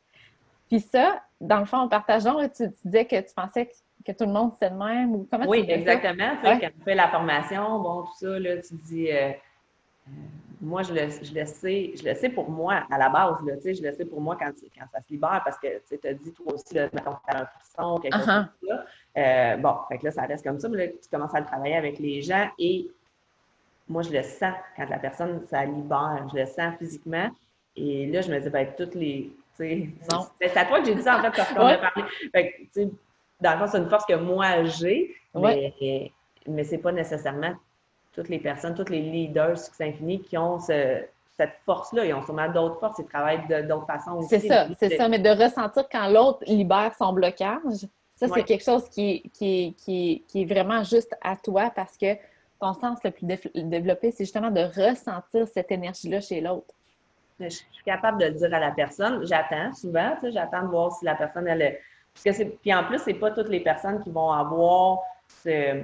Puis 0.68 0.80
ça, 0.80 1.22
dans 1.40 1.58
le 1.58 1.66
fond, 1.66 1.78
en 1.78 1.88
partageant, 1.88 2.36
tu, 2.48 2.64
disais 2.84 3.04
que 3.04 3.20
tu 3.20 3.34
pensais 3.34 3.66
que, 3.66 4.12
tout 4.12 4.24
le 4.24 4.32
monde 4.32 4.52
sait 4.60 4.70
le 4.70 4.76
même 4.76 5.14
ou 5.14 5.28
comment 5.28 5.46
oui, 5.48 5.64
exactement. 5.68 6.36
Quand 6.40 6.58
tu 6.60 6.70
fais 6.84 6.94
la 6.94 7.08
formation, 7.08 7.80
bon, 7.80 8.02
tout 8.02 8.14
ça, 8.20 8.38
là, 8.38 8.56
tu 8.58 8.74
dis 8.84 9.08
moi, 10.61 10.83
je 10.83 10.92
le, 10.92 11.09
je 11.11 11.35
le, 11.35 11.45
sais, 11.45 11.92
je 11.97 12.05
le 12.05 12.14
sais 12.14 12.31
pour 12.31 12.51
moi 12.51 12.87
à 12.90 12.99
la 12.99 13.09
base, 13.09 13.37
là, 13.45 13.55
je 13.64 13.83
le 13.83 13.92
sais 13.92 14.05
pour 14.05 14.21
moi 14.21 14.37
quand, 14.38 14.51
quand 14.77 14.87
ça 14.92 15.01
se 15.01 15.12
libère 15.12 15.42
parce 15.45 15.59
que 15.59 15.69
tu 15.87 16.09
as 16.09 16.14
dit 16.14 16.33
toi 16.33 16.55
aussi, 16.55 16.75
là, 16.75 16.88
mettons, 16.92 17.12
tu 17.29 17.37
as 17.37 17.42
un 17.42 17.47
frisson, 17.47 17.99
quelque 17.99 18.16
chose 18.16 18.27
uh-huh. 18.27 18.47
comme 18.61 18.69
ça. 18.69 18.85
Euh, 19.19 19.57
bon, 19.59 19.75
fait 19.88 19.99
que 19.99 20.05
là, 20.07 20.11
ça 20.12 20.23
reste 20.23 20.45
comme 20.45 20.59
ça, 20.59 20.69
mais 20.69 20.87
là, 20.87 20.92
tu 20.92 21.09
commences 21.11 21.35
à 21.35 21.40
le 21.40 21.47
travailler 21.47 21.77
avec 21.77 21.99
les 21.99 22.23
gens 22.23 22.49
et 22.59 22.90
moi, 23.88 24.03
je 24.03 24.11
le 24.11 24.23
sens 24.23 24.55
quand 24.77 24.88
la 24.88 24.99
personne, 24.99 25.47
ça 25.47 25.64
libère, 25.64 26.27
je 26.33 26.40
le 26.40 26.47
sens 26.47 26.75
physiquement. 26.79 27.31
Et 27.77 28.07
là, 28.07 28.21
je 28.21 28.33
me 28.33 28.40
dis, 28.40 28.49
ben, 28.49 28.66
toutes 28.77 28.95
les. 28.95 29.33
C'est 29.57 30.57
à 30.57 30.64
toi 30.66 30.81
que 30.81 30.87
j'ai 30.87 30.95
dit 30.95 31.03
ça, 31.03 31.19
en 31.19 31.23
fait, 31.23 31.31
parce 31.35 31.53
qu'on 31.53 31.66
a 31.66 31.79
parlé. 31.79 32.05
Fait 32.33 32.69
que, 32.75 32.81
dans 33.40 33.53
le 33.53 33.59
fond, 33.59 33.66
c'est 33.69 33.79
une 33.79 33.88
force 33.88 34.05
que 34.05 34.14
moi, 34.14 34.64
j'ai, 34.64 35.14
mais, 35.35 36.12
mais 36.47 36.64
c'est 36.64 36.79
pas 36.79 36.92
nécessairement 36.92 37.55
toutes 38.16 38.31
les 38.31 38.38
personnes, 38.38 38.74
tous 38.74 38.88
les 38.88 39.00
leaders 39.00 39.59
Succès 39.59 39.88
Infini 39.88 40.20
qui 40.22 40.37
ont 40.38 40.59
cette 40.59 41.52
force-là. 41.66 42.07
Ils 42.07 42.14
ont 42.14 42.22
sûrement 42.22 42.50
d'autres 42.50 42.81
forces, 42.81 42.98
ils 42.98 43.05
travaillent 43.05 43.46
d'autres 43.46 43.87
façons 43.87 44.12
aussi. 44.12 44.29
C'est 44.29 44.48
ça, 44.48 44.66
c'est 44.79 44.96
ça. 44.96 45.09
Mais 45.09 45.18
de 45.18 45.29
ressentir 45.29 45.87
quand 45.90 46.09
l'autre 46.09 46.42
libère 46.46 46.92
son 46.98 47.12
blocage, 47.12 47.87
ça, 48.17 48.27
c'est 48.33 48.44
quelque 48.44 48.64
chose 48.64 48.88
qui, 48.88 49.31
qui, 49.35 49.75
qui, 49.77 50.25
qui, 50.27 50.42
est 50.42 50.44
vraiment 50.46 50.83
juste 50.83 51.14
à 51.23 51.37
toi 51.37 51.71
parce 51.77 51.98
que 51.98 52.14
ton 52.58 52.73
sens 52.73 52.98
le 53.04 53.10
plus 53.10 53.27
développé, 53.54 54.10
c'est 54.10 54.25
justement 54.25 54.50
de 54.50 54.62
ressentir 54.62 55.46
cette 55.52 55.71
énergie-là 55.71 56.23
chez 56.23 56.40
l'autre. 56.40 56.75
Je 57.38 57.50
suis 57.50 57.85
capable 57.85 58.19
de 58.19 58.29
le 58.29 58.33
dire 58.33 58.54
à 58.54 58.58
la 58.58 58.71
personne. 58.71 59.27
J'attends 59.27 59.75
souvent, 59.75 60.17
j'attends 60.23 60.62
de 60.62 60.69
voir 60.69 60.92
si 60.92 61.04
la 61.04 61.14
personne, 61.14 61.46
elle. 61.46 61.79
Parce 62.25 62.38
que 62.38 62.44
puis 62.44 62.73
en 62.73 62.85
plus, 62.85 62.98
c'est 63.00 63.12
pas 63.12 63.31
toutes 63.31 63.50
les 63.50 63.60
personnes 63.60 64.02
qui 64.02 64.10
vont 64.10 64.31
avoir 64.31 65.00
ce 65.44 65.83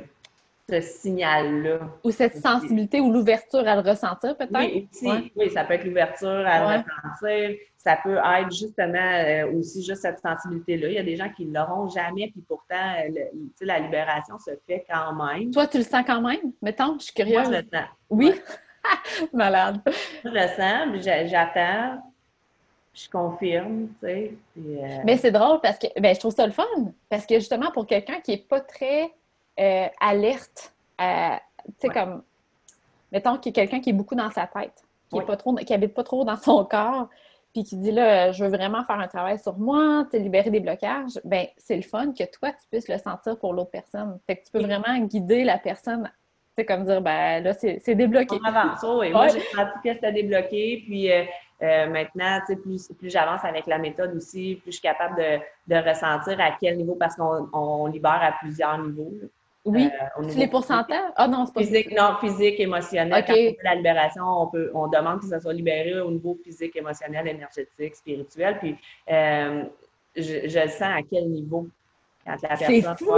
ce 0.73 0.81
signal-là. 0.81 1.81
Ou 2.05 2.11
cette 2.11 2.37
sensibilité 2.37 3.01
ou 3.01 3.13
l'ouverture 3.13 3.67
à 3.67 3.77
le 3.77 3.89
ressentir, 3.89 4.37
peut-être? 4.37 4.59
Oui, 4.59 4.89
oui, 5.37 5.51
ça 5.51 5.65
peut 5.65 5.75
être 5.75 5.85
l'ouverture 5.85 6.29
à 6.47 6.61
le 6.61 6.83
ressentir. 6.83 7.57
Ça 7.77 7.99
peut 8.03 8.17
être 8.17 8.53
justement 8.53 8.99
euh, 8.99 9.59
aussi 9.59 9.83
juste 9.83 10.03
cette 10.03 10.21
sensibilité-là. 10.21 10.89
Il 10.89 10.95
y 10.95 10.99
a 10.99 11.03
des 11.03 11.17
gens 11.17 11.29
qui 11.31 11.45
ne 11.45 11.55
l'auront 11.55 11.89
jamais, 11.89 12.31
puis 12.31 12.43
pourtant, 12.47 12.95
la 13.61 13.79
libération 13.81 14.39
se 14.39 14.53
fait 14.67 14.87
quand 14.89 15.13
même. 15.15 15.51
Toi, 15.51 15.67
tu 15.67 15.79
le 15.79 15.85
sens 15.85 16.05
quand 16.07 16.21
même? 16.21 16.53
Mettons, 16.63 16.97
je 16.99 17.07
suis 17.07 17.15
curieuse. 17.15 17.49
Moi, 17.49 17.59
je 17.59 17.77
le 17.77 17.79
sens. 17.79 17.89
Oui? 18.09 18.33
Malade. 19.33 19.81
Je 20.25 20.29
le 20.29 20.49
sens, 20.49 21.29
j'attends 21.31 22.03
je 22.95 23.09
confirme, 23.09 23.89
tu 24.01 24.07
sais. 24.07 24.35
Euh, 24.59 24.99
Mais 25.05 25.17
c'est 25.17 25.31
drôle 25.31 25.61
parce 25.63 25.79
que 25.79 25.87
ben, 25.99 26.15
je 26.15 26.21
trouve 26.21 26.35
ça 26.35 26.47
le 26.47 26.53
fun. 26.53 26.65
Parce 27.09 27.25
que 27.25 27.37
justement, 27.37 27.71
pour 27.71 27.87
quelqu'un 27.87 28.21
qui 28.21 28.33
n'est 28.33 28.37
pas 28.37 28.61
très 28.61 29.11
euh, 29.59 29.87
alerte, 30.01 30.75
tu 30.99 31.05
sais, 31.79 31.89
comme, 31.89 32.23
mettons 33.11 33.39
qu'il 33.39 33.57
y 33.57 33.61
a 33.61 33.63
quelqu'un 33.63 33.81
qui 33.81 33.91
est 33.91 33.95
beaucoup 33.95 34.15
dans 34.15 34.31
sa 34.31 34.47
tête, 34.47 34.83
qui 35.11 35.19
est 35.19 35.27
pas 35.27 35.37
trop, 35.37 35.55
qui 35.55 35.75
habite 35.75 35.95
pas 35.95 36.05
trop 36.05 36.25
dans 36.25 36.37
son 36.37 36.65
corps, 36.65 37.09
puis 37.53 37.65
qui 37.65 37.77
dit 37.77 37.93
là, 37.93 38.33
je 38.33 38.45
veux 38.45 38.51
vraiment 38.51 38.85
faire 38.85 38.99
un 38.99 39.09
travail 39.09 39.39
sur 39.39 39.59
moi, 39.59 40.07
te 40.11 40.17
libérer 40.17 40.51
des 40.51 40.61
blocages, 40.61 41.21
ben 41.25 41.47
c'est 41.59 41.77
le 41.77 41.83
fun 41.83 42.13
que 42.13 42.25
toi, 42.25 42.51
tu 42.51 42.67
puisses 42.71 42.89
le 42.89 42.99
sentir 42.99 43.39
pour 43.39 43.53
l'autre 43.53 43.71
personne. 43.71 44.19
Fait 44.27 44.37
que 44.37 44.45
tu 44.45 44.53
peux 44.53 44.63
vraiment 44.63 44.99
guider 45.01 45.45
la 45.45 45.59
personne 45.59 46.11
c'est 46.57 46.67
comme 46.67 46.85
dire, 46.85 47.01
ben 47.01 47.43
là, 47.43 47.55
c'est 47.55 47.95
débloqué. 47.95 48.39
On 48.43 48.45
avance, 48.45 48.83
oui. 49.01 49.11
Moi, 49.11 49.29
j'ai 49.29 49.41
senti 49.41 49.73
que 49.85 49.95
c'était 49.95 50.13
débloqué. 50.13 50.83
Puis 50.85 51.11
euh, 51.11 51.25
euh, 51.63 51.87
maintenant, 51.89 52.41
plus, 52.63 52.89
plus 52.99 53.11
j'avance 53.11 53.45
avec 53.45 53.67
la 53.67 53.79
méthode 53.79 54.15
aussi, 54.15 54.57
plus 54.63 54.73
je 54.73 54.77
suis 54.77 54.83
capable 54.83 55.17
de, 55.17 55.77
ressentir 55.77 56.39
à 56.41 56.51
quel 56.61 56.77
niveau, 56.77 56.95
parce 56.95 57.17
qu'on 57.17 57.87
libère 57.87 58.21
à 58.23 58.33
plusieurs 58.41 58.79
niveaux. 58.79 59.13
Oui. 59.65 59.89
Euh, 60.19 60.23
les 60.35 60.49
pourcentages? 60.49 61.13
Ah 61.15 61.29
non, 61.29 61.47
c'est 61.47 61.55
pas 61.55 61.61
physique. 61.61 61.97
Non, 61.97 62.17
physique, 62.21 62.59
émotionnel. 62.59 63.25
Quand 63.25 63.33
on 63.33 63.37
fait 63.37 63.57
la 63.63 63.75
libération, 63.77 64.25
on, 64.25 64.47
peut, 64.49 64.71
on 64.75 64.89
demande 64.89 65.21
que 65.21 65.27
ça 65.27 65.39
soit 65.39 65.53
libéré 65.53 66.01
au 66.01 66.11
niveau 66.11 66.37
physique, 66.43 66.75
émotionnel, 66.75 67.29
énergétique, 67.29 67.95
spirituel. 67.95 68.59
Puis 68.59 68.77
je, 70.17 70.49
je 70.49 70.59
le 70.59 70.69
sens 70.69 70.83
à 70.83 71.01
quel 71.09 71.29
niveau 71.29 71.69
quand 72.25 72.37
la 72.43 72.57
personne. 72.57 72.97
Fou. 72.97 73.13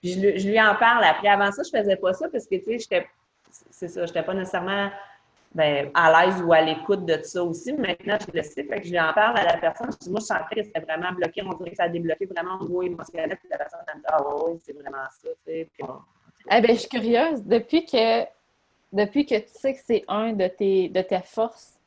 Puis 0.00 0.12
je, 0.12 0.48
lui 0.48 0.60
en 0.60 0.74
parle 0.74 1.04
après. 1.04 1.28
Avant 1.28 1.50
ça, 1.50 1.62
je 1.62 1.70
faisais 1.78 1.96
pas 1.96 2.12
ça 2.12 2.28
parce 2.28 2.46
que, 2.46 2.56
tu 2.56 2.64
sais, 2.64 2.78
j'étais, 2.78 3.06
c'est 3.70 3.88
ça, 3.88 4.04
j'étais 4.04 4.22
pas 4.22 4.34
nécessairement 4.34 4.90
ben, 5.54 5.90
à 5.94 6.26
l'aise 6.26 6.42
ou 6.42 6.52
à 6.52 6.60
l'écoute 6.60 7.04
de 7.06 7.22
ça 7.22 7.42
aussi. 7.44 7.72
Maintenant, 7.72 8.18
je 8.20 8.36
le 8.36 8.42
sais, 8.42 8.64
fait 8.64 8.80
que 8.80 8.86
je 8.86 8.90
lui 8.90 9.00
en 9.00 9.12
parle 9.12 9.38
à 9.38 9.44
la 9.44 9.56
personne. 9.56 9.88
Je 9.92 9.98
dis, 9.98 10.10
moi, 10.10 10.20
je 10.20 10.26
sentais 10.26 10.56
que 10.56 10.62
c'était 10.64 10.80
vraiment 10.80 11.12
bloqué. 11.12 11.42
On 11.44 11.52
dirait 11.56 11.70
que 11.70 11.76
ça 11.76 11.84
a 11.84 11.88
débloqué 11.88 12.26
vraiment 12.26 12.56
au 12.60 12.64
niveau 12.64 12.82
émotionnel. 12.82 13.36
Puis 13.38 13.48
la 13.50 13.58
personne, 13.58 13.80
elle 13.86 13.94
me 13.96 14.00
dit, 14.00 14.06
ah 14.08 14.22
oui, 14.46 14.58
c'est 14.64 14.72
vraiment 14.72 15.04
ça, 15.10 15.28
tu 15.46 15.52
sais. 15.52 15.68
eh 16.50 16.60
bien, 16.60 16.74
je 16.74 16.80
suis 16.80 16.88
curieuse. 16.88 17.42
Depuis 17.44 17.86
que, 17.86 18.24
depuis 18.92 19.26
que 19.26 19.36
tu 19.36 19.48
sais 19.52 19.74
que 19.74 19.80
c'est 19.84 20.04
un 20.08 20.32
de 20.32 20.48
tes, 20.48 20.88
de 20.88 21.02
tes 21.02 21.20
forces, 21.24 21.78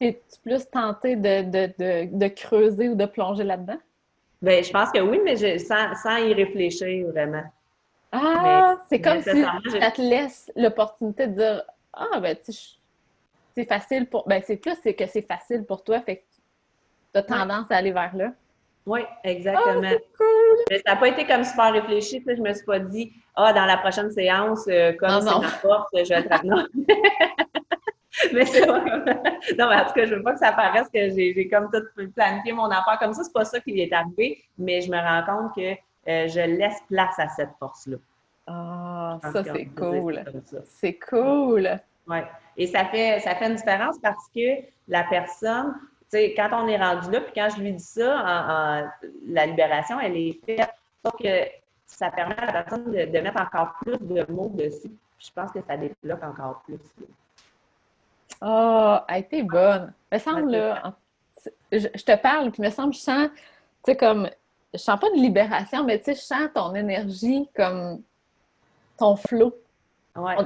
es-tu 0.00 0.40
plus 0.40 0.68
tenté 0.68 1.16
de, 1.16 1.42
de, 1.42 1.72
de, 1.78 2.18
de 2.18 2.28
creuser 2.28 2.90
ou 2.90 2.94
de 2.94 3.06
plonger 3.06 3.44
là-dedans? 3.44 3.78
Ben, 4.42 4.62
je 4.64 4.70
pense 4.70 4.90
que 4.90 5.00
oui, 5.00 5.20
mais 5.24 5.36
je, 5.36 5.58
sans, 5.58 5.94
sans 5.94 6.16
y 6.16 6.32
réfléchir 6.32 7.06
vraiment. 7.08 7.44
Ah, 8.12 8.76
c'est 8.88 9.00
comme 9.00 9.22
si 9.22 9.42
ça 9.42 9.90
te 9.90 10.00
laisse 10.00 10.50
l'opportunité 10.56 11.26
de 11.28 11.32
dire 11.34 11.62
Ah, 11.92 12.18
ben, 12.20 12.36
tu 12.44 12.52
c'est 13.54 13.68
facile 13.68 14.06
pour. 14.06 14.26
Ben, 14.28 14.42
c'est 14.44 14.56
plus 14.56 14.76
c'est 14.82 14.94
que 14.94 15.06
c'est 15.06 15.22
facile 15.22 15.64
pour 15.64 15.84
toi, 15.84 16.00
fait 16.00 16.16
que 16.16 16.22
tu 17.12 17.18
as 17.18 17.22
tendance 17.22 17.70
à 17.70 17.76
aller 17.76 17.92
vers 17.92 18.14
là. 18.16 18.32
Oui, 18.86 19.00
exactement. 19.24 19.82
Ah, 19.84 19.96
cool. 20.16 20.58
Mais 20.70 20.78
ça 20.84 20.94
n'a 20.94 20.96
pas 21.00 21.08
été 21.08 21.26
comme 21.26 21.44
super 21.44 21.72
réfléchi. 21.72 22.22
Je 22.26 22.40
me 22.40 22.52
suis 22.52 22.64
pas 22.64 22.78
dit, 22.78 23.12
ah, 23.36 23.52
dans 23.52 23.66
la 23.66 23.76
prochaine 23.76 24.10
séance, 24.10 24.66
euh, 24.68 24.92
comme 24.94 25.20
c'est 25.20 25.38
ma 25.38 25.48
force, 25.48 25.88
je 25.92 26.08
vais 26.08 26.20
être. 26.20 26.44
Non. 26.44 26.66
mais 28.32 28.46
c'est 28.46 28.66
pas 28.66 28.80
comme... 28.80 29.04
Non, 29.58 29.68
mais 29.68 29.76
en 29.76 29.84
tout 29.86 29.92
cas, 29.92 30.06
je 30.06 30.14
veux 30.14 30.22
pas 30.22 30.32
que 30.32 30.38
ça 30.38 30.52
paraisse 30.52 30.88
que 30.92 31.10
j'ai 31.10 31.48
comme 31.48 31.70
tout 31.70 31.82
planifié 32.14 32.52
mon 32.52 32.70
affaire 32.70 32.98
comme 32.98 33.12
ça. 33.12 33.22
C'est 33.22 33.32
pas 33.32 33.44
ça 33.44 33.60
qui 33.60 33.80
est 33.80 33.92
arrivé, 33.92 34.42
mais 34.58 34.80
je 34.80 34.90
me 34.90 34.96
rends 34.96 35.24
compte 35.24 35.54
que 35.54 35.72
euh, 36.08 36.28
je 36.28 36.40
laisse 36.40 36.80
place 36.88 37.18
à 37.18 37.28
cette 37.28 37.50
force-là. 37.58 37.96
Ah, 38.46 39.18
ça, 39.22 39.44
c'est 39.44 39.66
cool. 39.66 40.24
C'est 40.64 40.98
cool. 40.98 41.78
Oui. 42.10 42.18
Et 42.56 42.66
ça 42.66 42.84
fait, 42.86 43.20
ça 43.20 43.34
fait 43.36 43.46
une 43.46 43.54
différence 43.54 43.96
parce 44.02 44.28
que 44.34 44.62
la 44.88 45.04
personne, 45.04 45.74
tu 46.02 46.18
sais, 46.18 46.34
quand 46.34 46.50
on 46.52 46.66
est 46.66 46.76
rendu 46.76 47.10
là, 47.10 47.20
puis 47.20 47.32
quand 47.34 47.48
je 47.56 47.62
lui 47.62 47.72
dis 47.72 47.84
ça, 47.84 48.90
la 49.26 49.46
libération, 49.46 49.98
elle 50.00 50.16
est 50.16 50.40
faite 50.44 50.70
pour 51.02 51.16
que 51.16 51.46
ça 51.86 52.10
permet 52.10 52.36
à 52.38 52.46
la 52.46 52.52
personne 52.52 52.90
de, 52.90 53.20
mettre 53.20 53.40
encore 53.40 53.74
plus 53.80 53.98
de 53.98 54.30
mots 54.30 54.50
dessus. 54.54 54.90
Je 55.18 55.30
pense 55.34 55.52
que 55.52 55.60
ça 55.66 55.76
débloque 55.76 56.22
encore 56.22 56.62
plus. 56.64 56.78
Oh, 58.42 58.96
elle 59.08 59.20
été 59.20 59.42
bonne. 59.42 59.92
Me 60.10 60.18
semble, 60.18 60.50
là, 60.50 60.94
je, 61.70 61.86
te 61.86 62.16
parle, 62.16 62.50
puis 62.50 62.62
me 62.62 62.70
semble, 62.70 62.94
je 62.94 62.98
sens, 62.98 63.28
tu 63.84 63.92
sais, 63.92 63.96
comme, 63.96 64.28
je 64.72 64.78
sens 64.78 64.98
pas 64.98 65.10
de 65.10 65.16
libération, 65.16 65.84
mais 65.84 65.98
tu 65.98 66.06
sais, 66.06 66.14
je 66.14 66.20
sens 66.20 66.48
ton 66.54 66.74
énergie, 66.74 67.48
comme 67.54 68.02
ton 68.96 69.16
flot. 69.16 69.54
Ouais. 70.16 70.36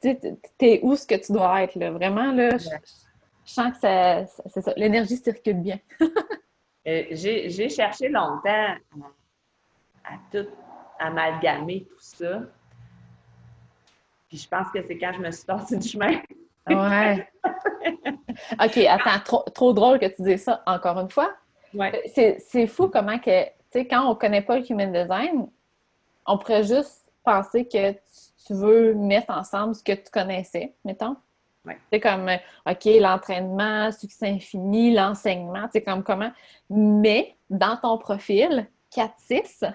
Tu 0.00 0.66
es 0.66 0.80
où 0.82 0.96
ce 0.96 1.06
que 1.06 1.14
tu 1.14 1.32
dois 1.32 1.62
être, 1.62 1.74
là. 1.74 1.90
Vraiment, 1.90 2.32
là, 2.32 2.56
je, 2.56 2.68
sens 3.44 3.72
que 3.72 3.78
ça, 3.78 4.24
c'est 4.46 4.60
ça, 4.60 4.72
l'énergie 4.76 5.16
circule 5.16 5.60
bien. 5.60 5.78
Euh, 6.86 7.04
j'ai 7.10 7.68
cherché 7.68 8.08
longtemps 8.08 8.74
à, 10.02 10.12
tout 10.32 10.46
amalgamer 10.98 11.84
tout 11.84 11.98
ça. 11.98 12.40
Puis 14.30 14.38
je 14.38 14.48
pense 14.48 14.68
que 14.72 14.82
c'est 14.86 14.96
quand 14.96 15.12
je 15.12 15.18
me 15.20 15.30
suis 15.30 15.44
sortie 15.44 15.76
du 15.76 15.86
chemin 15.86 16.22
Ouais. 16.66 17.28
OK, 18.64 18.76
attends, 18.78 19.44
trop, 19.52 19.72
drôle 19.72 19.98
que 19.98 20.06
tu 20.06 20.22
dises 20.22 20.44
ça 20.44 20.62
encore 20.66 20.98
une 20.98 21.10
fois. 21.10 21.34
Ouais. 21.74 22.02
C'est 22.06 22.66
fou 22.66 22.88
comment 22.88 23.18
que, 23.18 23.44
tu 23.44 23.50
sais, 23.72 23.86
quand 23.86 24.06
on 24.06 24.10
ne 24.10 24.14
connaît 24.14 24.42
pas 24.42 24.58
le 24.58 24.70
human 24.70 24.92
design, 24.92 25.48
on 26.26 26.38
pourrait 26.38 26.64
juste 26.64 27.10
penser 27.24 27.66
que 27.66 27.92
tu 27.92 27.98
veux 28.50 28.94
mettre 28.94 29.30
ensemble 29.30 29.74
ce 29.74 29.82
que 29.82 29.92
tu 29.92 30.10
connaissais, 30.10 30.74
mettons. 30.84 31.16
Ouais. 31.64 31.78
C'est 31.92 32.00
comme, 32.00 32.30
OK, 32.66 32.84
l'entraînement, 32.84 33.92
succès 33.92 34.28
infini, 34.28 34.94
l'enseignement, 34.94 35.68
c'est 35.72 35.82
comme 35.82 36.02
comment. 36.02 36.32
Mais 36.70 37.36
dans 37.50 37.76
ton 37.76 37.98
profil, 37.98 38.66
4-6, 38.94 39.70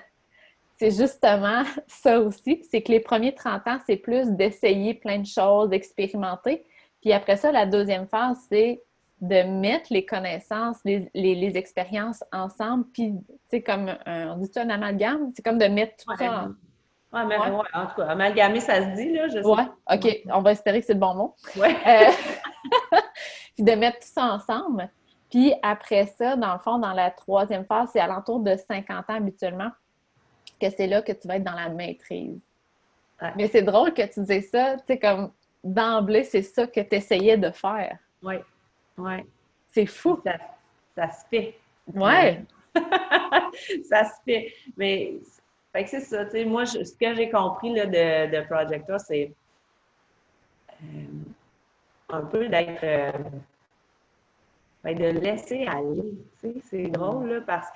c'est 0.78 0.91
justement 0.91 1.63
ça 1.88 2.20
aussi. 2.20 2.66
C'est 2.70 2.82
que 2.82 2.91
les 2.91 2.99
premiers 2.99 3.36
30 3.36 3.68
ans, 3.68 3.78
c'est 3.86 3.97
plus 3.97 4.32
d'essayer 4.32 4.93
plein 4.95 5.20
de 5.20 5.28
choses, 5.28 5.70
d'expérimenter. 5.70 6.66
Puis 7.01 7.13
après 7.13 7.38
ça, 7.38 7.51
la 7.51 7.66
deuxième 7.66 8.07
phase, 8.07 8.38
c'est 8.49 8.82
de 9.22 9.43
mettre 9.43 9.93
les 9.93 10.05
connaissances, 10.05 10.78
les, 10.84 11.51
expériences 11.55 12.24
ensemble, 12.32 12.86
puis, 12.91 13.13
c'est 13.49 13.61
comme, 13.61 13.95
on 14.05 14.38
dit 14.38 14.49
un 14.55 14.70
amalgame? 14.70 15.32
C'est 15.36 15.43
comme 15.43 15.57
de 15.57 15.68
mettre 15.68 16.03
tout 16.03 16.16
ça 16.18 16.45
en... 16.45 16.49
Ouais, 17.16 17.26
mais, 17.26 17.38
ouais. 17.38 17.61
en 17.74 17.86
tout 17.88 17.95
cas, 17.95 18.07
amalgamer, 18.07 18.59
ça 18.59 18.82
se 18.82 18.95
dit, 18.95 19.13
là, 19.13 19.28
je 19.30 19.41
sais. 19.41 19.45
Ouais, 19.45 19.63
OK, 19.89 20.22
on 20.34 20.41
va 20.41 20.51
espérer 20.51 20.82
que 20.82 20.86
c'est 20.86 20.93
le 20.93 20.99
bon 20.99 21.16
mot. 21.16 21.36
Ouais. 21.55 21.74
Euh, 21.88 22.11
puis 23.55 23.63
de 23.63 23.72
mettre 23.72 23.99
tout 23.99 24.07
ça 24.11 24.34
ensemble. 24.34 24.89
Puis 25.30 25.53
après 25.63 26.07
ça, 26.18 26.36
dans 26.36 26.53
le 26.53 26.59
fond, 26.59 26.78
dans 26.78 26.91
la 26.91 27.11
troisième 27.11 27.66
phase, 27.66 27.89
c'est 27.93 28.01
alentour 28.01 28.41
de 28.41 28.57
50 28.57 29.09
ans 29.09 29.16
habituellement 29.16 29.72
que 30.59 30.70
c'est 30.70 30.88
là 30.88 31.01
que 31.01 31.13
tu 31.13 31.28
vas 31.28 31.38
être 31.38 31.43
dans 31.43 31.55
la 31.55 31.70
maîtrise. 31.70 32.39
Mais 33.38 33.47
c'est 33.47 33.61
drôle 33.61 33.93
que 33.93 34.05
tu 34.13 34.22
dises 34.22 34.49
ça, 34.49 34.76
tu 34.78 34.84
sais, 34.88 34.99
comme 34.99 35.32
d'emblée, 35.63 36.24
c'est 36.26 36.43
ça 36.43 36.68
que 36.68 36.82
tu 36.82 36.95
essayais 36.95 37.38
de 37.38 37.49
faire. 37.49 37.97
Oui, 38.22 38.36
oui. 38.97 39.24
C'est 39.72 39.86
fou. 39.86 40.22
Ça, 40.95 41.11
se 41.11 41.26
fait. 41.30 41.57
Ouais. 41.93 42.43
ça 43.89 44.03
se 44.03 44.22
fait. 44.26 44.53
Mais 44.78 45.16
c'est 45.86 45.99
ça, 46.01 46.26
tu 46.26 46.32
sais, 46.32 46.45
moi, 46.45 46.65
ce 46.65 46.80
que 46.80 47.15
j'ai 47.15 47.30
compris 47.30 47.73
là, 47.73 47.86
de, 47.86 48.36
de 48.36 48.45
Projector, 48.45 48.99
c'est 48.99 49.34
euh, 50.82 50.86
un 52.09 52.21
peu 52.21 52.47
d'être. 52.47 52.84
Euh, 52.84 53.11
ben, 54.84 54.95
de 54.95 55.19
laisser 55.19 55.65
aller. 55.65 56.13
Tu 56.39 56.53
sais, 56.53 56.55
c'est 56.69 56.88
drôle, 56.88 57.30
là, 57.30 57.41
parce 57.41 57.67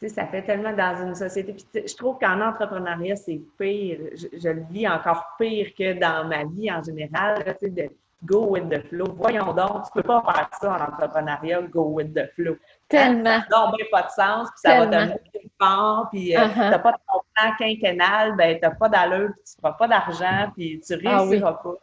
que 0.00 0.08
ça 0.08 0.26
fait 0.26 0.42
tellement 0.42 0.72
dans 0.72 1.06
une 1.06 1.14
société. 1.14 1.56
je 1.74 1.96
trouve 1.96 2.18
qu'en 2.18 2.40
entrepreneuriat, 2.40 3.16
c'est 3.16 3.40
pire. 3.58 3.98
Je, 4.14 4.48
le 4.48 4.64
vis 4.70 4.86
encore 4.86 5.34
pire 5.38 5.74
que 5.76 5.98
dans 5.98 6.28
ma 6.28 6.44
vie 6.44 6.70
en 6.70 6.82
général. 6.82 7.56
de 7.60 7.90
go 8.24 8.46
with 8.46 8.68
the 8.68 8.80
flow. 8.88 9.06
Voyons 9.16 9.52
donc, 9.52 9.84
tu 9.86 9.92
peux 9.94 10.02
pas 10.02 10.22
faire 10.22 10.48
ça 10.60 10.72
en 10.72 10.92
entrepreneuriat, 10.92 11.62
go 11.62 11.84
with 11.84 12.14
the 12.14 12.30
flow. 12.34 12.56
Tellement. 12.88 13.40
Ça 13.50 13.66
n'a 13.66 13.72
pas 13.90 14.02
de 14.02 14.10
sens, 14.10 14.48
puis 14.50 14.60
ça 14.70 14.78
va 14.78 14.86
te 14.86 15.08
monter 15.08 15.50
fort, 15.60 16.08
puis 16.10 16.36
euh, 16.36 16.40
uh-huh. 16.40 16.52
tu 16.52 16.58
n'as 16.58 16.78
pas 16.78 16.92
ton 16.92 17.20
plan 17.34 17.52
quinquennal, 17.58 18.36
ben, 18.36 18.56
tu 18.56 18.62
n'as 18.62 18.74
pas 18.74 18.88
d'allure, 18.88 19.30
puis 19.34 19.44
tu 19.44 19.60
feras 19.60 19.72
pas 19.72 19.88
d'argent, 19.88 20.52
puis 20.54 20.80
tu 20.86 20.94
ah 21.06 21.18
réussiras 21.18 21.54
pas. 21.54 21.74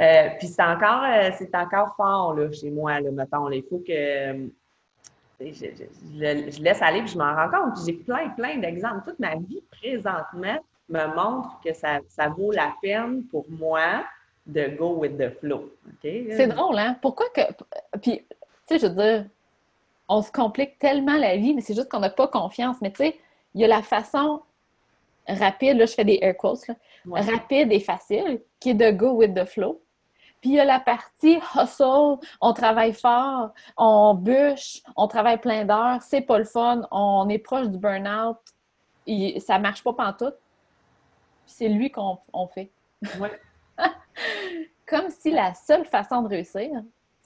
Euh, 0.00 0.28
puis 0.38 0.48
c'est 0.48 0.62
encore, 0.62 1.04
euh, 1.04 1.30
c'est 1.38 1.54
encore 1.54 1.94
fort 1.96 2.34
là, 2.34 2.50
chez 2.50 2.70
moi, 2.70 3.00
là, 3.00 3.10
mettons. 3.12 3.48
Il 3.50 3.62
faut 3.68 3.82
que 3.86 4.50
je, 5.40 6.62
laisse 6.62 6.82
aller 6.82 7.00
puis 7.02 7.12
je 7.12 7.18
m'en 7.18 7.34
rends 7.34 7.50
compte. 7.50 7.78
J'ai 7.86 7.92
plein, 7.92 8.30
plein 8.30 8.58
d'exemples. 8.58 9.02
Toute 9.04 9.20
ma 9.20 9.36
vie 9.36 9.62
présentement, 9.70 10.58
me 10.88 11.06
montre 11.14 11.60
que 11.64 11.72
ça, 11.72 12.00
vaut 12.36 12.52
la 12.52 12.74
peine 12.82 13.24
pour 13.30 13.46
moi 13.48 14.04
de 14.46 14.68
go 14.76 14.96
with 14.96 15.16
the 15.16 15.30
flow. 15.38 15.70
C'est 16.02 16.46
drôle, 16.48 16.78
hein? 16.78 16.96
Pourquoi 17.00 17.26
que. 17.34 17.40
Puis, 18.02 18.26
tu 18.28 18.34
sais, 18.66 18.78
je 18.78 18.86
veux 18.86 18.94
dire, 18.94 19.26
on 20.08 20.22
se 20.22 20.30
complique 20.30 20.78
tellement 20.78 21.16
la 21.16 21.36
vie, 21.36 21.54
mais 21.54 21.60
c'est 21.60 21.74
juste 21.74 21.90
qu'on 21.90 22.00
n'a 22.00 22.10
pas 22.10 22.28
confiance. 22.28 22.76
Mais 22.82 22.90
tu 22.90 23.04
sais, 23.04 23.18
il 23.54 23.60
y 23.60 23.64
a 23.64 23.68
la 23.68 23.82
façon 23.82 24.42
rapide, 25.26 25.78
là, 25.78 25.86
je 25.86 25.94
fais 25.94 26.04
des 26.04 26.18
air 26.20 26.36
quotes, 26.36 26.70
rapide 27.06 27.72
et 27.72 27.80
facile, 27.80 28.42
qui 28.60 28.70
est 28.70 28.74
de 28.74 28.90
go 28.90 29.12
with 29.12 29.34
the 29.34 29.44
flow. 29.44 29.80
Puis 30.40 30.50
il 30.50 30.56
y 30.56 30.60
a 30.60 30.64
la 30.64 30.80
partie 30.80 31.38
hustle, 31.54 32.18
on 32.40 32.52
travaille 32.52 32.92
fort, 32.92 33.54
on 33.78 34.14
bûche, 34.14 34.82
on 34.94 35.08
travaille 35.08 35.38
plein 35.38 35.64
d'heures, 35.64 36.02
c'est 36.02 36.20
pas 36.20 36.38
le 36.38 36.44
fun, 36.44 36.86
on 36.90 37.28
est 37.30 37.38
proche 37.38 37.68
du 37.68 37.78
burn-out, 37.78 38.36
ça 39.40 39.58
marche 39.58 39.82
pas 39.82 39.94
pantoute. 39.94 40.36
C'est 41.46 41.68
lui 41.68 41.90
qu'on 41.90 42.18
fait. 42.52 42.70
Comme 44.86 45.08
si 45.08 45.30
la 45.30 45.54
seule 45.54 45.86
façon 45.86 46.22
de 46.22 46.28
réussir, 46.28 46.70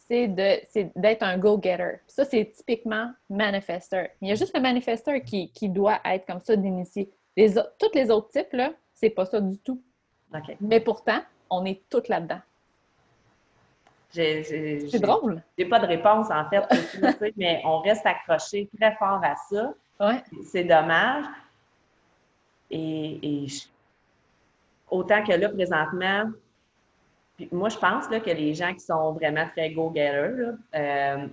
c'est 0.09 0.93
d'être 0.97 1.23
un 1.23 1.37
go-getter. 1.39 2.01
Ça, 2.07 2.25
c'est 2.25 2.53
typiquement 2.57 3.13
manifesteur. 3.29 4.09
Il 4.21 4.29
y 4.29 4.33
a 4.33 4.35
juste 4.35 4.55
le 4.55 4.63
manifesteur 4.63 5.21
qui, 5.23 5.69
doit 5.69 6.01
être 6.05 6.27
comme 6.27 6.41
ça 6.41 6.57
d'initier. 6.57 7.11
Les, 7.37 7.55
tous 7.55 7.95
les 7.95 8.11
autres 8.11 8.31
types, 8.31 8.53
là, 8.53 8.73
c'est 8.95 9.11
pas 9.11 9.27
ça 9.27 9.41
du 9.41 9.59
tout. 9.59 9.83
Mais 10.61 10.81
pourtant, 10.81 11.21
on 11.51 11.65
est 11.65 11.83
toutes 11.89 12.09
là-dedans. 12.09 12.41
C'est 14.11 15.01
drôle. 15.01 15.43
J'ai 15.59 15.67
pas 15.67 15.81
de 15.81 15.87
réponse, 15.87 16.29
en 16.31 16.49
fait, 16.49 16.65
mais 17.37 17.61
on 17.65 17.81
reste 17.81 18.07
accroché 18.07 18.69
très 18.79 18.95
fort 18.97 19.21
à 19.23 19.35
ça. 19.51 19.75
C'est 20.47 20.65
dommage. 20.65 21.27
Et, 22.71 23.47
autant 24.91 25.23
que 25.23 25.33
là, 25.33 25.49
présentement, 25.51 26.31
moi, 27.53 27.69
je 27.69 27.79
pense 27.79 28.11
là, 28.11 28.21
que 28.21 28.31
les 28.31 28.55
gens 28.55 28.75
qui 28.75 28.81
sont 28.81 29.13
vraiment 29.13 29.47
très 29.49 29.71
go-getters 29.71 30.55
euh, 30.75 31.27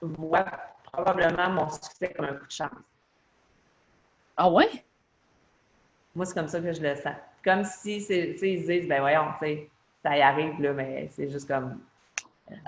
voient 0.00 0.46
probablement 0.92 1.50
mon 1.50 1.68
succès 1.68 2.12
comme 2.14 2.26
un 2.26 2.34
coup 2.34 2.46
de 2.46 2.50
chance. 2.50 2.70
Ah 4.36 4.50
ouais? 4.50 4.84
Moi, 6.14 6.26
c'est 6.26 6.34
comme 6.34 6.48
ça 6.48 6.60
que 6.60 6.72
je 6.72 6.82
le 6.82 6.94
sens. 6.96 7.14
Comme 7.44 7.64
si, 7.64 7.96
ils 7.96 8.02
se 8.02 8.66
disent, 8.66 8.88
ben 8.88 9.00
voyons, 9.00 9.26
ça 10.02 10.16
y 10.16 10.22
arrive, 10.22 10.60
là, 10.60 10.72
mais 10.72 11.08
c'est 11.12 11.28
juste 11.28 11.48
comme 11.48 11.80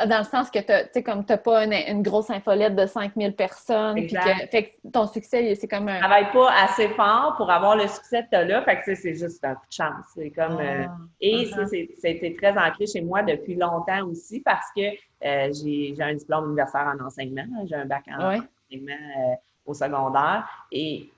dans 0.07 0.19
le 0.19 0.25
sens 0.25 0.51
que 0.51 0.59
tu 0.59 0.91
sais, 0.93 1.03
comme 1.03 1.25
t'as 1.25 1.37
pas 1.37 1.65
une, 1.65 2.03
grosse 2.03 2.31
infolette 2.31 2.75
de 2.75 2.87
5000 2.87 3.35
personnes, 3.35 3.95
puis 3.95 4.09
que, 4.09 4.47
fait 4.51 4.65
que 4.65 4.89
ton 4.91 5.07
succès, 5.07 5.55
c'est 5.55 5.69
comme 5.69 5.89
un... 5.89 5.99
travaille 5.99 6.31
pas 6.33 6.51
assez 6.53 6.89
fort 6.91 7.35
pour 7.37 7.51
avoir 7.51 7.77
le 7.77 7.87
succès 7.89 8.23
que 8.25 8.31
tu 8.31 8.37
as 8.37 8.45
là, 8.45 8.63
fait 8.63 8.81
que 8.81 8.95
c'est 8.95 9.15
juste 9.15 9.45
un 9.45 9.55
coup 9.55 9.67
de 9.69 9.73
chance. 9.73 10.05
C'est 10.15 10.31
comme... 10.31 10.59
Euh, 10.61 10.87
ah, 10.87 10.97
et 11.21 11.47
uh-huh. 11.47 12.01
ça 12.01 12.09
a 12.09 12.11
été 12.11 12.35
très 12.37 12.57
ancré 12.57 12.87
chez 12.87 13.03
moi 13.03 13.23
depuis 13.23 13.55
longtemps 13.55 14.05
aussi 14.07 14.41
parce 14.41 14.67
que 14.77 14.83
euh, 15.25 15.53
j'ai 15.53 15.95
un 16.01 16.15
diplôme 16.15 16.47
universitaire 16.47 16.95
en 16.99 17.05
enseignement, 17.05 17.67
j'ai 17.67 17.77
un 17.77 17.87
bac 17.87 18.05
en 18.09 18.21
enseignement 18.21 18.93
euh, 18.93 19.35
au 19.67 19.75
secondaire, 19.75 20.47
et 20.73 21.09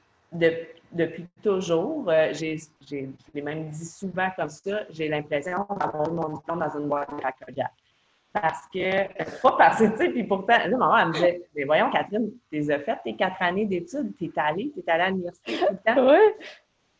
depuis 0.92 1.26
toujours, 1.42 2.10
j'ai 2.32 2.58
même 3.34 3.70
dit 3.70 3.84
souvent 3.84 4.28
comme 4.36 4.48
ça, 4.48 4.80
j'ai 4.90 5.08
l'impression 5.08 5.66
d'avoir 5.80 6.10
mon 6.10 6.36
diplôme 6.36 6.60
dans 6.60 6.78
une 6.78 6.88
boîte 6.88 7.10
de 7.10 7.62
parce 8.40 8.66
que, 8.68 9.40
pas 9.42 9.52
parce 9.56 9.78
que, 9.78 9.86
tu 9.86 9.96
sais, 9.96 10.08
puis 10.10 10.24
pourtant, 10.24 10.58
là, 10.58 10.76
maman, 10.76 10.98
elle 10.98 11.08
me 11.08 11.12
disait, 11.12 11.42
mais 11.54 11.64
voyons, 11.64 11.90
Catherine, 11.90 12.30
tu 12.50 12.72
as 12.72 12.78
fait 12.80 12.98
tes 13.04 13.16
quatre 13.16 13.40
années 13.40 13.66
d'études, 13.66 14.14
tu 14.16 14.26
es 14.26 14.32
allée, 14.36 14.72
tu 14.74 14.80
es 14.80 14.90
allée 14.90 15.04
à 15.04 15.10
l'université 15.10 15.58
tout 15.58 15.66
le 15.70 15.94
temps. 15.94 16.08
Oui. 16.08 16.46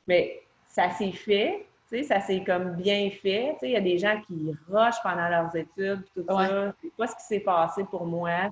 Mais 0.07 0.41
ça 0.69 0.91
s'est 0.91 1.13
fait, 1.13 1.67
tu 1.91 1.99
sais, 1.99 2.03
ça 2.05 2.21
s'est 2.21 2.43
comme 2.45 2.77
bien 2.77 3.11
fait. 3.11 3.55
Tu 3.55 3.59
sais, 3.61 3.69
il 3.69 3.73
y 3.73 3.77
a 3.77 3.81
des 3.81 3.99
gens 3.99 4.21
qui 4.27 4.53
rushent 4.69 5.03
pendant 5.03 5.29
leurs 5.29 5.55
études, 5.55 6.05
tout 6.15 6.25
ça. 6.29 6.73
C'est 6.83 6.97
pas 6.97 7.07
ce 7.07 7.17
qui 7.17 7.23
s'est 7.23 7.41
passé 7.41 7.85
pour 7.85 8.07
moi. 8.07 8.51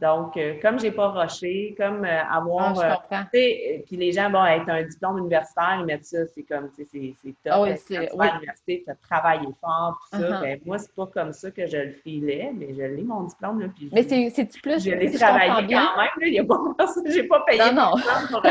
Donc, 0.00 0.36
euh, 0.36 0.54
comme 0.60 0.80
j'ai 0.80 0.90
pas 0.90 1.08
rushé, 1.08 1.74
comme 1.78 2.04
euh, 2.04 2.22
avoir. 2.24 2.76
Ah, 3.10 3.28
euh, 3.32 3.78
puis 3.86 3.96
les 3.96 4.10
gens, 4.10 4.28
bon, 4.28 4.44
être 4.44 4.68
un 4.68 4.82
diplôme 4.82 5.18
universitaire, 5.18 5.76
ils 5.78 5.86
mettent 5.86 6.04
ça, 6.04 6.26
c'est 6.34 6.42
comme, 6.42 6.68
tu 6.72 6.84
sais, 6.84 7.14
c'est 7.22 7.34
top. 7.44 7.52
Ah 7.52 7.62
oui, 7.62 7.70
c'est. 7.76 7.96
à 7.96 8.32
l'université, 8.32 8.82
tu 8.84 8.90
as 8.90 8.96
travaillé 8.96 9.46
fort, 9.60 10.00
tout 10.02 10.18
ça. 10.18 10.28
Uh-huh. 10.28 10.40
Ben, 10.40 10.60
moi, 10.66 10.78
c'est 10.78 10.92
pas 10.94 11.06
comme 11.06 11.32
ça 11.32 11.50
que 11.52 11.66
je 11.68 11.76
le 11.76 11.92
filais, 11.92 12.50
mais 12.52 12.74
je 12.74 12.82
l'ai, 12.82 13.02
mon 13.02 13.22
diplôme, 13.22 13.60
là. 13.60 13.68
Puis 13.74 13.88
mais 13.92 14.02
c'est-tu 14.02 14.60
plus. 14.60 14.84
Je 14.84 14.90
l'ai 14.90 15.12
travaillé 15.12 15.52
quand 15.52 15.96
même, 15.96 16.10
là. 16.18 16.26
Il 16.26 16.34
y 16.34 16.40
a 16.40 16.44
pas 16.44 16.58
j'ai 17.06 17.24
pas 17.24 17.44
payé. 17.46 17.60
Non, 17.60 17.72
non. 17.72 17.94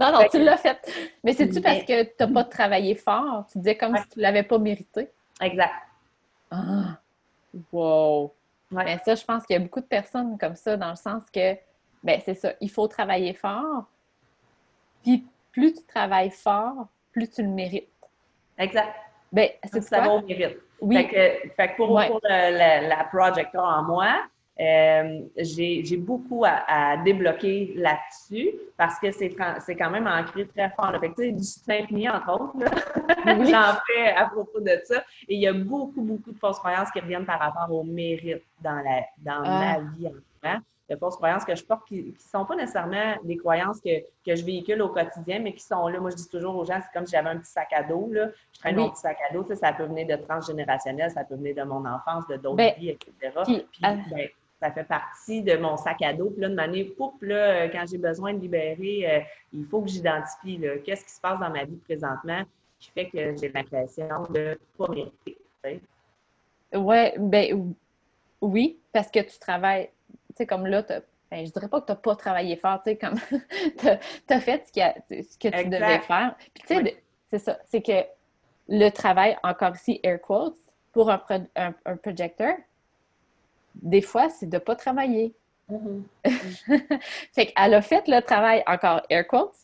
non, 0.00 0.12
non, 0.12 0.28
tu 0.30 0.42
l'as 0.42 0.56
fait. 0.56 0.78
Mais 1.22 1.34
c'est-tu 1.34 1.60
parce 1.60 1.84
que 1.84 2.04
tu 2.04 2.14
n'as 2.20 2.26
pas 2.28 2.44
travaillé 2.44 2.94
fort? 2.94 3.44
Tu 3.52 3.58
disais 3.58 3.76
comme 3.76 3.96
si 3.98 4.08
tu 4.08 4.20
l'avais 4.20 4.44
pas 4.44 4.58
mérité? 4.58 5.08
Exact. 5.42 5.74
Ah. 6.50 6.98
Wow. 7.70 8.32
Mais 8.72 8.98
ça, 9.04 9.14
je 9.14 9.24
pense 9.24 9.44
qu'il 9.44 9.54
y 9.54 9.58
a 9.58 9.62
beaucoup 9.62 9.80
de 9.80 9.86
personnes 9.86 10.38
comme 10.38 10.56
ça, 10.56 10.76
dans 10.76 10.90
le 10.90 10.96
sens 10.96 11.22
que, 11.32 11.54
ben 12.02 12.20
c'est 12.24 12.34
ça, 12.34 12.52
il 12.60 12.70
faut 12.70 12.88
travailler 12.88 13.34
fort. 13.34 13.84
Puis 15.02 15.26
plus 15.52 15.74
tu 15.74 15.84
travailles 15.84 16.30
fort, 16.30 16.88
plus 17.12 17.30
tu 17.30 17.42
le 17.42 17.48
mérites. 17.48 17.88
Exact. 18.58 18.94
Ben, 19.30 19.48
c'est 19.64 19.82
ça 19.82 20.00
va 20.00 20.10
au 20.10 20.22
mérite. 20.22 20.58
Oui. 20.80 20.96
Fait 20.96 21.06
que, 21.06 21.50
fait 21.54 21.68
que 21.68 21.76
pour, 21.76 21.88
pour 21.88 22.20
la, 22.24 22.80
la 22.80 23.04
projector 23.04 23.64
en 23.64 23.82
moi, 23.82 24.22
euh, 24.60 25.20
j'ai 25.38 25.96
beaucoup 25.96 26.44
à, 26.44 26.96
débloquer 26.98 27.72
là-dessus 27.76 28.50
parce 28.76 28.98
que 28.98 29.10
c'est 29.10 29.30
quand 29.30 29.90
même 29.90 30.06
ancré 30.06 30.46
très 30.46 30.70
fort. 30.70 30.94
Fait 31.00 31.10
que, 31.10 31.30
du 31.30 31.42
symphonie, 31.42 32.08
entre 32.08 32.32
autres, 32.32 32.54
j'en 33.26 33.74
fais 33.86 34.10
à 34.14 34.26
propos 34.26 34.60
de 34.60 34.78
ça. 34.84 35.02
Et 35.28 35.36
il 35.36 35.40
y 35.40 35.46
a 35.46 35.52
beaucoup, 35.52 36.02
beaucoup 36.02 36.32
de 36.32 36.38
fausses 36.38 36.58
croyances 36.58 36.90
qui 36.90 37.00
reviennent 37.00 37.24
par 37.24 37.40
rapport 37.40 37.74
au 37.74 37.82
mérite 37.82 38.42
dans, 38.60 38.82
la, 38.82 39.04
dans 39.18 39.42
ma 39.42 39.72
ah. 39.72 39.78
vie 39.96 40.06
en 40.06 40.10
ce 40.10 40.48
moment. 40.48 40.58
De 40.90 40.96
fausses 40.96 41.16
croyances 41.16 41.44
que 41.46 41.54
je 41.54 41.64
porte 41.64 41.88
qui 41.88 42.02
ne 42.02 42.18
sont 42.18 42.44
pas 42.44 42.54
nécessairement 42.54 43.16
des 43.24 43.38
croyances 43.38 43.80
que, 43.80 44.00
que, 44.26 44.36
je 44.36 44.44
véhicule 44.44 44.82
au 44.82 44.90
quotidien, 44.90 45.38
mais 45.38 45.54
qui 45.54 45.62
sont 45.62 45.88
là. 45.88 45.98
Moi, 45.98 46.10
je 46.10 46.16
dis 46.16 46.28
toujours 46.28 46.56
aux 46.56 46.64
gens, 46.66 46.80
c'est 46.82 46.92
comme 46.92 47.06
si 47.06 47.12
j'avais 47.12 47.30
un 47.30 47.38
petit 47.38 47.50
sac 47.50 47.68
à 47.72 47.82
dos. 47.84 48.10
Là. 48.12 48.28
Je 48.52 48.60
traîne 48.60 48.76
mon 48.76 48.90
petit 48.90 49.00
sac 49.00 49.16
à 49.30 49.32
dos. 49.32 49.46
Ça 49.54 49.72
peut 49.72 49.84
venir 49.84 50.06
de 50.06 50.22
transgénérationnel, 50.22 51.10
ça 51.10 51.24
peut 51.24 51.36
venir 51.36 51.54
de 51.54 51.62
mon 51.62 51.86
enfance, 51.86 52.26
de 52.26 52.36
d'autres 52.36 52.56
ben, 52.56 52.74
vies, 52.76 52.90
etc. 52.90 53.12
Puis, 53.44 53.66
ben, 53.80 54.28
ça 54.62 54.70
fait 54.70 54.84
partie 54.84 55.42
de 55.42 55.56
mon 55.56 55.76
sac 55.76 56.00
à 56.02 56.12
dos. 56.12 56.30
Puis 56.30 56.40
là, 56.40 56.48
de 56.48 56.54
manière, 56.54 56.86
poup, 56.96 57.20
là, 57.20 57.34
euh, 57.64 57.68
quand 57.68 57.84
j'ai 57.90 57.98
besoin 57.98 58.32
de 58.32 58.38
libérer, 58.38 59.10
euh, 59.10 59.20
il 59.52 59.66
faut 59.66 59.82
que 59.82 59.88
j'identifie 59.88 60.60
qu'est-ce 60.84 61.04
qui 61.04 61.10
se 61.10 61.20
passe 61.20 61.40
dans 61.40 61.50
ma 61.50 61.64
vie 61.64 61.76
présentement 61.76 62.42
qui 62.78 62.90
fait 62.90 63.08
que 63.08 63.36
j'ai 63.36 63.48
l'impression 63.48 64.08
de 64.30 64.40
ne 64.40 64.54
pas 64.76 64.88
mériter. 64.88 65.38
Ouais, 66.74 67.14
ben 67.18 67.74
oui, 68.40 68.78
parce 68.92 69.10
que 69.10 69.20
tu 69.20 69.38
travailles, 69.38 69.90
tu 70.28 70.36
sais, 70.38 70.46
comme 70.46 70.66
là, 70.66 70.82
ben, 71.30 71.46
je 71.46 71.52
dirais 71.52 71.68
pas 71.68 71.80
que 71.80 71.86
tu 71.86 71.92
n'as 71.92 71.96
pas 71.96 72.16
travaillé 72.16 72.56
fort, 72.56 72.82
tu 72.82 72.90
sais, 72.90 72.96
comme 72.96 73.18
tu 73.78 73.88
as, 73.88 74.40
fait 74.40 74.64
ce, 74.66 75.38
que 75.38 75.62
tu 75.62 75.68
devais 75.68 75.98
faire. 76.00 76.36
Puis 76.54 76.64
tu 76.66 76.74
sais, 76.74 77.02
c'est 77.30 77.38
ça, 77.38 77.58
c'est 77.66 77.82
que 77.82 78.04
le 78.68 78.90
travail, 78.90 79.36
encore 79.42 79.74
ici, 79.74 80.00
air 80.02 80.20
quotes, 80.20 80.56
pour 80.92 81.10
un, 81.10 81.22
un, 81.56 81.74
un 81.84 81.96
projecteur, 81.96 82.54
des 83.74 84.02
fois, 84.02 84.28
c'est 84.28 84.46
de 84.46 84.56
ne 84.56 84.60
pas 84.60 84.76
travailler. 84.76 85.34
Mm-hmm. 85.70 86.02
fait 87.32 87.46
qu'elle 87.46 87.74
a 87.74 87.82
fait 87.82 88.06
le 88.08 88.20
travail, 88.20 88.62
encore 88.66 89.02
air 89.08 89.26
quotes, 89.26 89.56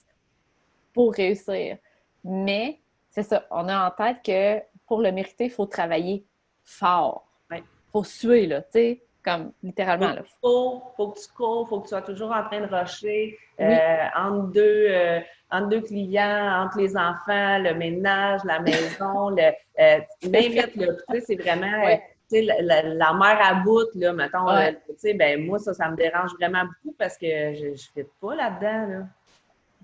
pour 0.93 1.13
réussir. 1.13 1.79
Mais 2.25 2.81
c'est 3.11 3.23
ça, 3.23 3.47
on 3.51 3.69
a 3.69 3.89
en 3.89 3.91
tête 3.91 4.19
que 4.25 4.63
pour 4.87 5.03
le 5.03 5.13
mériter, 5.13 5.45
il 5.45 5.51
faut 5.51 5.67
travailler 5.67 6.25
fort. 6.65 7.27
Il 7.51 7.63
faut 7.93 8.05
suer, 8.05 8.47
là, 8.47 8.61
tu 8.63 8.69
sais, 8.73 9.03
comme 9.25 9.53
littéralement. 9.63 10.13
Il 10.15 10.23
faut, 10.41 10.83
faut, 10.97 11.09
que 11.09 11.21
tu 11.21 11.29
cours, 11.33 11.67
il 11.67 11.69
faut 11.69 11.79
que 11.81 11.85
tu 11.85 11.89
sois 11.89 12.03
toujours 12.03 12.33
en 12.33 12.45
train 12.45 12.61
de 12.61 12.67
rusher 12.67 13.39
euh, 13.61 13.97
entre, 14.15 14.53
deux, 14.53 14.87
euh, 14.91 15.21
entre 15.51 15.69
deux 15.69 15.81
clients, 15.81 16.65
entre 16.65 16.79
les 16.79 16.97
enfants, 16.97 17.59
le 17.59 17.75
ménage, 17.75 18.43
la 18.45 18.61
maison, 18.61 19.31
le, 19.31 19.53
euh, 19.81 20.01
même 20.29 20.53
tu 20.53 20.81
sais, 21.11 21.21
c'est 21.21 21.37
vraiment 21.37 21.99
la, 22.31 22.83
la, 22.83 23.13
mère 23.15 23.39
à 23.41 23.55
bout, 23.55 23.89
là, 23.95 24.13
mettons, 24.13 24.49
euh, 24.49 24.71
tu 24.71 24.95
sais, 24.99 25.15
ben 25.15 25.45
moi, 25.45 25.59
ça, 25.59 25.75
ça 25.75 25.91
me 25.91 25.97
dérange 25.97 26.33
vraiment 26.39 26.65
beaucoup 26.65 26.95
parce 26.99 27.17
que 27.17 27.27
je 27.27 27.71
ne 27.71 27.77
fais 27.95 28.09
pas 28.21 28.35
là-dedans, 28.35 28.87
là. 28.89 29.07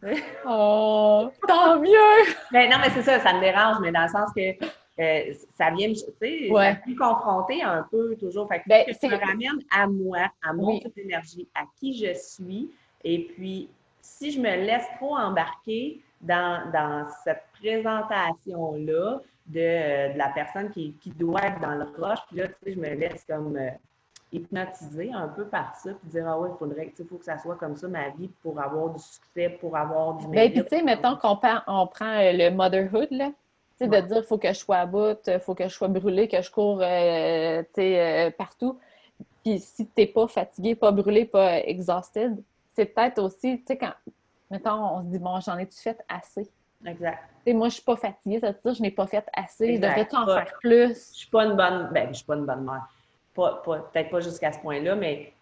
oh, 0.46 1.30
tant 1.48 1.80
mieux! 1.80 2.34
Ben, 2.52 2.70
non, 2.70 2.76
mais 2.82 2.90
c'est 2.90 3.02
ça, 3.02 3.20
ça 3.20 3.32
me 3.32 3.40
dérange, 3.40 3.76
mais 3.80 3.90
dans 3.90 4.02
le 4.02 4.08
sens 4.08 4.30
que 4.36 4.52
euh, 5.00 5.32
ça 5.56 5.70
vient, 5.70 5.88
tu 5.88 6.00
sais, 6.20 6.50
ouais. 6.50 6.78
ça 6.86 6.92
confronter 6.98 7.62
un 7.62 7.86
peu 7.90 8.14
toujours. 8.16 8.46
Fait 8.48 8.60
que, 8.60 8.68
ben, 8.68 8.84
ça 8.92 9.08
me 9.08 9.16
ramène 9.16 9.62
à 9.74 9.86
moi, 9.86 10.30
à 10.42 10.52
mon 10.52 10.78
type 10.78 10.94
d'énergie, 10.94 11.48
à 11.54 11.62
qui 11.78 11.96
je 11.96 12.12
suis. 12.12 12.70
Et 13.02 13.26
puis, 13.34 13.68
si 14.02 14.30
je 14.30 14.40
me 14.40 14.50
laisse 14.50 14.86
trop 14.96 15.16
embarquer 15.16 16.00
dans, 16.20 16.70
dans 16.70 17.06
cette 17.24 17.42
présentation-là, 17.60 19.20
de, 19.46 20.16
la 20.16 20.28
personne 20.30 20.70
qui, 20.70 20.94
qui, 20.94 21.10
doit 21.10 21.42
être 21.42 21.60
dans 21.60 21.74
le 21.74 21.84
rush. 21.98 22.18
Puis 22.28 22.38
là, 22.38 22.48
tu 22.48 22.54
sais, 22.62 22.72
je 22.72 22.80
me 22.80 22.94
laisse 22.94 23.24
comme 23.28 23.56
euh, 23.56 23.70
hypnotisé 24.34 25.12
un 25.12 25.28
peu 25.28 25.46
par 25.46 25.74
ça, 25.76 25.90
puis 25.94 26.10
dire, 26.10 26.26
ah 26.26 26.38
ouais, 26.38 26.50
il 26.52 26.58
faudrait, 26.58 26.92
faut 27.08 27.16
que 27.16 27.24
ça 27.24 27.38
soit 27.38 27.56
comme 27.56 27.76
ça 27.76 27.88
ma 27.88 28.10
vie 28.10 28.28
pour 28.42 28.60
avoir 28.60 28.92
du 28.92 29.00
succès, 29.00 29.48
pour 29.60 29.76
avoir 29.76 30.14
du 30.14 30.26
ben, 30.26 30.32
mérite. 30.32 30.52
puis 30.52 30.62
tu 30.64 30.76
sais, 30.76 30.82
mettons 30.82 31.16
qu'on 31.16 31.38
on 31.66 31.86
prend 31.86 32.18
euh, 32.18 32.32
le 32.32 32.50
motherhood, 32.50 33.08
là. 33.10 33.30
Tu 33.78 33.86
sais, 33.86 33.88
de 33.88 34.06
dire, 34.06 34.18
il 34.18 34.22
faut 34.22 34.38
que 34.38 34.48
je 34.48 34.58
sois 34.58 34.76
à 34.76 34.86
bout, 34.86 35.18
il 35.26 35.40
faut 35.40 35.54
que 35.54 35.64
je 35.64 35.74
sois 35.74 35.88
brûlée, 35.88 36.28
que 36.28 36.40
je 36.40 36.50
cours, 36.50 36.80
euh, 36.80 37.62
tu 37.62 37.80
sais, 37.80 38.00
euh, 38.00 38.30
partout. 38.30 38.78
Puis 39.42 39.58
si 39.58 39.86
t'es 39.86 40.06
pas 40.06 40.28
fatigué, 40.28 40.74
pas 40.74 40.92
brûlé, 40.92 41.24
pas 41.24 41.58
exhausted, 41.60 42.40
c'est 42.74 42.86
peut-être 42.86 43.20
aussi, 43.20 43.58
tu 43.58 43.64
sais, 43.66 43.76
quand, 43.76 43.92
mettons, 44.50 44.98
on 44.98 45.02
se 45.02 45.06
dit, 45.06 45.18
bon, 45.18 45.40
j'en 45.40 45.58
ai-tu 45.58 45.78
fait 45.78 45.98
assez? 46.08 46.48
Exact. 46.86 47.18
moi, 47.46 47.68
je 47.68 47.74
suis 47.74 47.82
pas 47.82 47.96
fatiguée, 47.96 48.40
ça 48.40 48.48
veut 48.48 48.58
dire 48.64 48.74
je 48.74 48.82
n'ai 48.82 48.90
pas 48.90 49.06
fait 49.06 49.26
assez. 49.32 49.78
Devrais-tu 49.78 50.16
en 50.16 50.26
faire 50.26 50.52
plus? 50.60 51.12
Je 51.12 51.18
suis 51.18 51.28
pas 51.28 51.44
une 51.44 51.56
bonne. 51.56 51.90
Ben, 51.92 52.08
je 52.08 52.14
suis 52.14 52.24
pas 52.24 52.36
une 52.36 52.46
bonne 52.46 52.64
mère. 52.64 52.86
Pas, 53.34 53.62
Peut-être 53.64 54.10
pas 54.10 54.20
jusqu'à 54.20 54.52
ce 54.52 54.58
point-là, 54.58 54.94
mais 54.94 55.32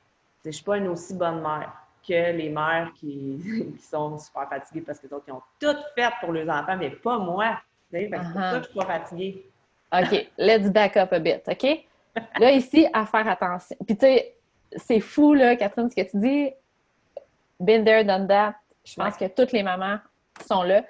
je 0.45 0.51
suis 0.51 0.65
pas 0.65 0.79
une 0.79 0.89
aussi 0.89 1.15
bonne 1.15 1.41
mère 1.43 1.73
que 2.07 2.33
les 2.33 2.49
mères 2.49 2.91
qui, 2.97 3.41
qui 3.77 3.83
sont 3.83 4.19
super 4.19 4.49
fatiguées 4.49 4.83
parce 4.83 4.99
que 4.99 5.07
qui 5.07 5.31
ont 5.31 5.43
tout 5.61 5.77
fait 5.95 6.13
pour 6.21 6.33
leurs 6.33 6.49
enfants, 6.49 6.77
mais 6.77 6.91
pas 6.91 7.19
moi. 7.19 7.59
C'est 7.91 8.09
pour 8.09 8.23
ça 8.23 8.59
que 8.59 8.65
je 8.65 8.71
suis 8.71 8.79
pas 8.79 8.87
fatiguée. 8.87 9.47
OK, 9.93 10.31
let's 10.39 10.71
back 10.71 10.97
up 10.97 11.13
a 11.13 11.19
bit, 11.19 11.43
OK? 11.47 11.85
Là, 12.39 12.51
ici, 12.53 12.87
à 12.93 13.05
faire 13.05 13.29
attention. 13.29 13.77
Puis, 13.87 13.97
tu 13.97 14.07
sais, 14.07 14.35
c'est 14.77 15.01
fou, 15.01 15.35
là, 15.35 15.57
Catherine, 15.57 15.91
ce 15.91 15.97
que 15.97 16.11
tu 16.11 16.19
dis. 16.19 16.51
Been 17.61 17.85
there, 17.85 18.05
done 18.05 18.27
that. 18.27 18.55
Je 18.85 18.95
pense 18.97 19.17
que 19.17 19.27
toutes 19.27 19.53
les 19.53 19.63
mamans 19.63 19.99
sont 20.47 20.63
là. 20.63 20.83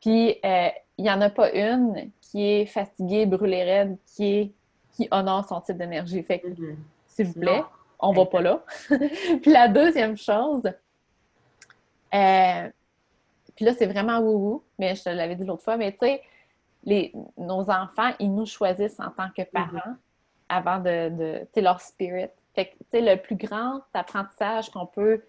Puis, 0.00 0.38
euh, 0.44 0.68
il 0.96 1.04
n'y 1.04 1.10
en 1.10 1.20
a 1.20 1.30
pas 1.30 1.52
une 1.52 2.10
qui 2.20 2.44
est 2.44 2.66
fatiguée, 2.66 3.26
brûlée 3.26 3.64
raide, 3.64 3.96
qui, 4.06 4.24
est, 4.24 4.52
qui 4.92 5.08
honore 5.10 5.46
son 5.48 5.60
type 5.60 5.76
d'énergie. 5.76 6.22
Fait 6.22 6.40
que, 6.40 6.48
mm-hmm. 6.48 6.76
s'il 7.06 7.26
vous 7.26 7.40
plaît, 7.40 7.62
on 7.98 8.12
va 8.12 8.26
pas 8.26 8.40
là. 8.40 8.62
puis 8.88 9.50
la 9.50 9.68
deuxième 9.68 10.16
chose, 10.16 10.62
euh, 12.14 12.68
puis 13.56 13.64
là, 13.64 13.74
c'est 13.74 13.86
vraiment 13.86 14.20
wou-wou, 14.20 14.62
mais 14.78 14.94
je 14.94 15.04
te 15.04 15.08
l'avais 15.08 15.34
dit 15.34 15.44
l'autre 15.44 15.62
fois, 15.62 15.76
mais 15.76 15.92
tu 15.92 16.06
sais, 16.86 17.12
nos 17.36 17.70
enfants, 17.70 18.12
ils 18.20 18.32
nous 18.32 18.46
choisissent 18.46 19.00
en 19.00 19.10
tant 19.10 19.28
que 19.36 19.42
mm-hmm. 19.42 19.50
parents 19.52 19.94
avant 20.48 20.78
de, 20.78 21.08
de 21.10 21.38
tu 21.40 21.48
sais, 21.54 21.60
leur 21.60 21.80
spirit. 21.80 22.28
Fait 22.54 22.66
que, 22.66 22.72
tu 22.72 22.84
sais, 22.92 23.00
le 23.00 23.20
plus 23.20 23.36
grand 23.36 23.82
apprentissage 23.94 24.70
qu'on 24.70 24.86
peut 24.86 25.22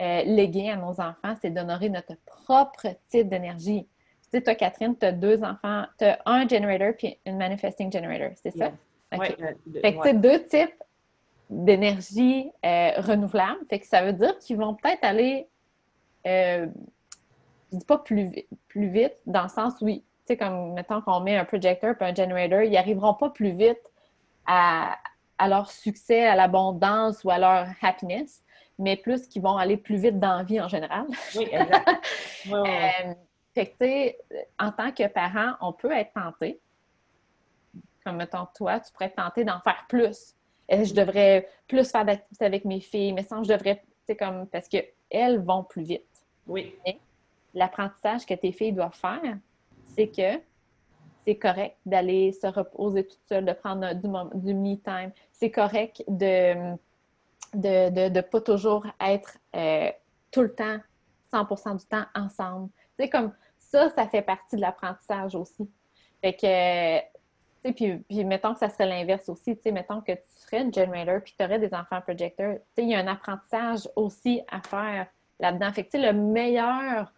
euh, 0.00 0.22
léguer 0.24 0.70
à 0.70 0.76
nos 0.76 1.00
enfants, 1.00 1.34
c'est 1.40 1.50
d'honorer 1.50 1.88
notre 1.88 2.14
propre 2.26 2.88
type 3.08 3.28
d'énergie. 3.28 3.86
Tu 4.30 4.38
sais, 4.38 4.42
toi, 4.42 4.54
Catherine, 4.54 4.96
tu 4.98 5.06
as 5.06 5.12
deux 5.12 5.42
enfants, 5.42 5.84
tu 5.98 6.04
as 6.04 6.20
un 6.26 6.48
generator 6.48 6.94
puis 6.96 7.18
une 7.26 7.36
manifesting 7.36 7.92
generator, 7.92 8.30
c'est 8.42 8.56
ça? 8.56 8.72
Oui. 9.12 9.28
fait 9.80 9.94
que, 9.94 10.10
tu 10.10 10.16
deux 10.18 10.44
types 10.46 10.82
d'énergie 11.48 12.50
euh, 12.64 12.90
renouvelable. 12.98 13.60
Fait 13.70 13.78
que 13.78 13.86
ça 13.86 14.02
veut 14.02 14.12
dire 14.12 14.36
qu'ils 14.38 14.56
vont 14.56 14.74
peut-être 14.74 15.04
aller, 15.04 15.48
euh, 16.26 16.66
je 17.72 17.78
dis 17.78 17.84
pas 17.84 17.98
plus, 17.98 18.30
plus 18.68 18.88
vite, 18.88 19.14
dans 19.26 19.44
le 19.44 19.48
sens, 19.48 19.74
oui, 19.80 20.02
tu 20.26 20.32
sais, 20.32 20.36
comme, 20.36 20.72
mettons 20.72 21.00
qu'on 21.00 21.20
met 21.20 21.36
un 21.36 21.44
projector 21.44 21.94
puis 21.94 22.08
un 22.08 22.14
generator, 22.14 22.62
ils 22.62 22.72
n'arriveront 22.72 23.14
pas 23.14 23.30
plus 23.30 23.52
vite 23.52 23.80
à, 24.46 24.96
à 25.38 25.48
leur 25.48 25.70
succès, 25.70 26.26
à 26.26 26.34
l'abondance 26.34 27.22
ou 27.24 27.30
à 27.30 27.38
leur 27.38 27.68
happiness, 27.80 28.42
mais 28.78 28.96
plus 28.96 29.26
qu'ils 29.28 29.42
vont 29.42 29.56
aller 29.56 29.76
plus 29.76 29.96
vite 29.96 30.18
dans 30.18 30.38
la 30.38 30.42
vie 30.42 30.60
en 30.60 30.68
général. 30.68 31.06
Oui, 31.36 31.48
exact. 31.50 31.88
euh, 32.52 33.14
fait 33.56 33.66
que, 33.66 33.72
tu 33.72 33.76
sais, 33.78 34.18
en 34.58 34.70
tant 34.70 34.92
que 34.92 35.06
parent, 35.08 35.54
on 35.60 35.72
peut 35.72 35.92
être 35.92 36.12
tenté. 36.12 36.60
Comme, 38.04 38.16
mettons, 38.16 38.46
toi, 38.54 38.78
tu 38.80 38.92
pourrais 38.92 39.06
être 39.06 39.16
tenté 39.16 39.44
d'en 39.44 39.60
faire 39.60 39.84
plus. 39.88 40.34
Je 40.68 40.92
devrais 40.92 41.48
plus 41.66 41.90
faire 41.90 42.04
d'activités 42.04 42.44
avec 42.44 42.64
mes 42.64 42.80
filles, 42.80 43.12
mais 43.12 43.22
sans 43.22 43.42
je 43.42 43.52
devrais, 43.52 43.76
tu 43.76 43.82
sais, 44.06 44.16
comme, 44.16 44.46
parce 44.48 44.68
qu'elles 44.68 45.40
vont 45.40 45.64
plus 45.64 45.82
vite. 45.82 46.24
Oui. 46.46 46.74
L'apprentissage 47.54 48.26
que 48.26 48.34
tes 48.34 48.52
filles 48.52 48.72
doivent 48.72 48.94
faire, 48.94 49.38
c'est 49.94 50.08
que 50.08 50.40
c'est 51.24 51.36
correct 51.36 51.76
d'aller 51.86 52.32
se 52.32 52.46
reposer 52.46 53.06
toute 53.06 53.22
seule, 53.28 53.44
de 53.44 53.52
prendre 53.52 53.94
du, 53.94 54.08
du 54.40 54.54
me-time. 54.54 55.10
C'est 55.32 55.50
correct 55.50 56.04
de 56.06 56.76
de 57.54 58.08
ne 58.08 58.20
pas 58.20 58.40
toujours 58.40 58.86
être 59.00 59.38
euh, 59.54 59.90
tout 60.30 60.42
le 60.42 60.54
temps, 60.54 60.78
100% 61.32 61.78
du 61.78 61.86
temps 61.86 62.04
ensemble. 62.14 62.68
C'est 62.98 63.08
comme 63.08 63.32
ça, 63.70 63.90
ça 63.90 64.06
fait 64.06 64.22
partie 64.22 64.56
de 64.56 64.60
l'apprentissage 64.60 65.34
aussi. 65.34 65.68
Fait 66.20 66.32
que, 66.32 66.98
tu 66.98 67.06
sais, 67.64 67.72
puis, 67.72 67.98
puis, 68.08 68.24
mettons 68.24 68.52
que 68.54 68.58
ça 68.58 68.68
serait 68.68 68.86
l'inverse 68.86 69.28
aussi, 69.28 69.56
tu 69.56 69.62
sais, 69.62 69.72
mettons 69.72 70.00
que 70.00 70.12
tu 70.12 70.22
serais 70.28 70.62
une 70.62 70.72
generator 70.72 71.20
puis 71.22 71.34
tu 71.38 71.44
aurais 71.44 71.58
des 71.58 71.74
enfants 71.74 72.00
projecteurs, 72.00 72.54
tu 72.54 72.60
sais, 72.76 72.82
il 72.82 72.90
y 72.90 72.94
a 72.94 73.00
un 73.00 73.06
apprentissage 73.06 73.88
aussi 73.96 74.42
à 74.50 74.60
faire 74.60 75.06
là-dedans. 75.40 75.72
Fait 75.72 75.84
que, 75.84 75.90
tu 75.90 76.00
sais, 76.00 76.12
le 76.12 76.18
meilleur, 76.18 77.12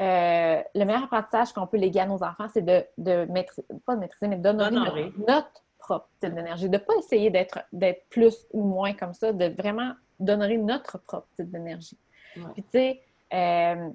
euh, 0.00 0.62
le 0.74 0.84
meilleur 0.84 1.04
apprentissage 1.04 1.52
qu'on 1.52 1.66
peut 1.66 1.76
léguer 1.76 2.00
à 2.00 2.06
nos 2.06 2.22
enfants, 2.22 2.48
c'est 2.52 2.64
de, 2.64 2.84
de 2.98 3.26
maîtriser, 3.30 3.66
pas 3.86 3.94
de 3.94 4.00
maîtriser, 4.00 4.28
mais 4.28 4.36
d'honorer 4.36 5.12
notre, 5.26 5.62
propre 5.82 6.08
type 6.20 6.34
d'énergie, 6.34 6.68
de 6.68 6.76
ne 6.76 6.78
pas 6.78 6.94
essayer 6.98 7.30
d'être 7.30 7.58
plus 8.08 8.46
ou 8.52 8.64
moins 8.64 8.94
comme 8.94 9.12
ça, 9.12 9.32
de 9.32 9.46
vraiment 9.46 9.92
d'honorer 10.18 10.56
notre 10.56 10.98
propre 10.98 11.26
type 11.36 11.50
d'énergie. 11.50 11.98
Puis 12.34 12.62
tu 12.62 12.68
sais, 12.70 13.00
euh, 13.34 13.90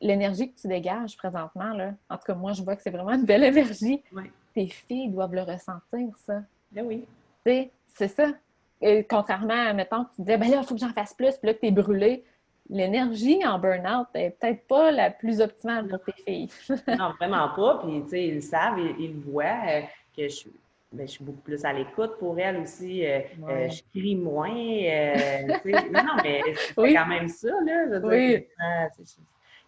l'énergie 0.00 0.52
que 0.52 0.60
tu 0.60 0.68
dégages 0.68 1.16
présentement, 1.16 1.72
là, 1.72 1.94
en 2.08 2.16
tout 2.16 2.24
cas, 2.24 2.34
moi, 2.34 2.52
je 2.52 2.62
vois 2.62 2.76
que 2.76 2.82
c'est 2.82 2.90
vraiment 2.90 3.12
une 3.12 3.24
belle 3.24 3.44
énergie. 3.44 4.02
Tes 4.54 4.68
filles 4.68 5.08
doivent 5.08 5.34
le 5.34 5.42
ressentir, 5.42 6.08
ça. 6.26 6.42
Ben 6.72 6.84
oui. 6.86 7.04
Tu 7.44 7.52
sais, 7.52 7.70
c'est 7.86 8.08
ça. 8.08 8.28
Et 8.80 9.04
contrairement 9.04 9.68
à, 9.68 9.72
mettons, 9.72 10.04
tu 10.04 10.22
disais, 10.22 10.36
ben 10.36 10.50
là, 10.50 10.58
il 10.62 10.66
faut 10.66 10.74
que 10.74 10.80
j'en 10.80 10.92
fasse 10.92 11.14
plus, 11.14 11.36
puis 11.36 11.48
là, 11.48 11.54
que 11.54 11.60
tu 11.60 11.66
es 11.66 11.70
brûlé. 11.70 12.24
L'énergie 12.70 13.44
en 13.46 13.58
burn-out 13.58 14.08
n'est 14.14 14.30
peut-être 14.30 14.66
pas 14.66 14.90
la 14.92 15.10
plus 15.10 15.40
optimale 15.40 15.88
pour 15.88 16.00
tes 16.04 16.22
filles. 16.22 16.50
non, 16.98 17.12
vraiment 17.18 17.48
pas. 17.56 17.80
Puis, 17.82 18.02
tu 18.02 18.10
sais, 18.10 18.26
ils 18.26 18.42
savent, 18.42 18.78
ils, 18.78 19.14
voient 19.14 19.62
euh, 19.68 19.80
que 20.14 20.24
je 20.24 20.28
suis 20.28 20.52
ben, 20.90 21.06
je 21.06 21.12
suis 21.12 21.24
beaucoup 21.24 21.40
plus 21.40 21.62
à 21.66 21.72
l'écoute 21.72 22.18
pour 22.18 22.38
elle 22.38 22.56
aussi. 22.58 23.04
Euh, 23.04 23.20
euh, 23.46 23.68
je 23.68 23.82
crie 23.94 24.16
moins. 24.16 24.48
Euh, 24.50 25.46
non, 25.92 26.16
mais 26.22 26.40
c'est 26.54 26.74
quand 26.94 27.06
même 27.06 27.28
ça. 27.28 27.48
Là, 27.62 28.00
oui. 28.02 28.46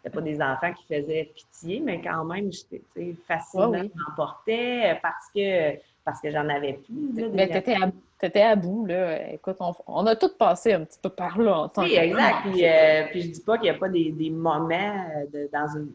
A 0.07 0.11
pas 0.11 0.21
des 0.21 0.41
enfants 0.41 0.73
qui 0.73 0.85
faisaient 0.87 1.31
pitié, 1.35 1.81
mais 1.81 2.01
quand 2.01 2.25
même, 2.25 2.51
j'étais 2.53 3.15
facilement 3.27 3.71
oui. 3.71 3.91
m'emportais 3.95 4.99
parce 5.03 5.31
que, 5.35 5.77
parce 6.05 6.21
que 6.21 6.31
j'en 6.31 6.49
avais 6.49 6.75
plus. 6.75 7.31
mais 7.33 7.49
tu 7.49 7.57
étais, 7.57 7.77
étais, 8.23 8.43
à 8.43 8.57
bout. 8.57 8.87
Là. 8.87 9.33
Écoute, 9.33 9.57
on, 9.87 10.07
a 10.07 10.17
tous 10.17 10.37
passé 10.39 10.73
un 10.73 10.85
petit 10.85 10.99
peu 11.03 11.11
par 11.11 11.39
là 11.39 11.59
en 11.61 11.69
tant 11.69 11.83
oui, 11.83 11.97
exact. 11.97 12.51
Puis, 12.51 12.67
euh, 12.67 13.05
puis 13.11 13.23
je 13.23 13.29
dis 13.29 13.41
pas 13.43 13.59
qu'il 13.59 13.71
n'y 13.71 13.77
a 13.77 13.79
pas 13.79 13.89
des, 13.89 14.11
des 14.13 14.31
moments 14.31 15.07
de, 15.33 15.49
dans 15.53 15.69
une, 15.77 15.93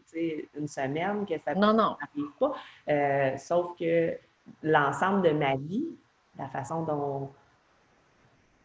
une 0.58 0.68
semaine 0.68 1.26
que 1.26 1.34
ça 1.44 1.54
n'arrive 1.54 2.30
pas. 2.38 3.36
sauf 3.38 3.76
que 3.78 4.16
l'ensemble 4.62 5.22
de 5.22 5.30
ma 5.30 5.56
vie, 5.56 5.86
la 6.38 6.48
façon 6.48 6.82
dont, 6.82 7.30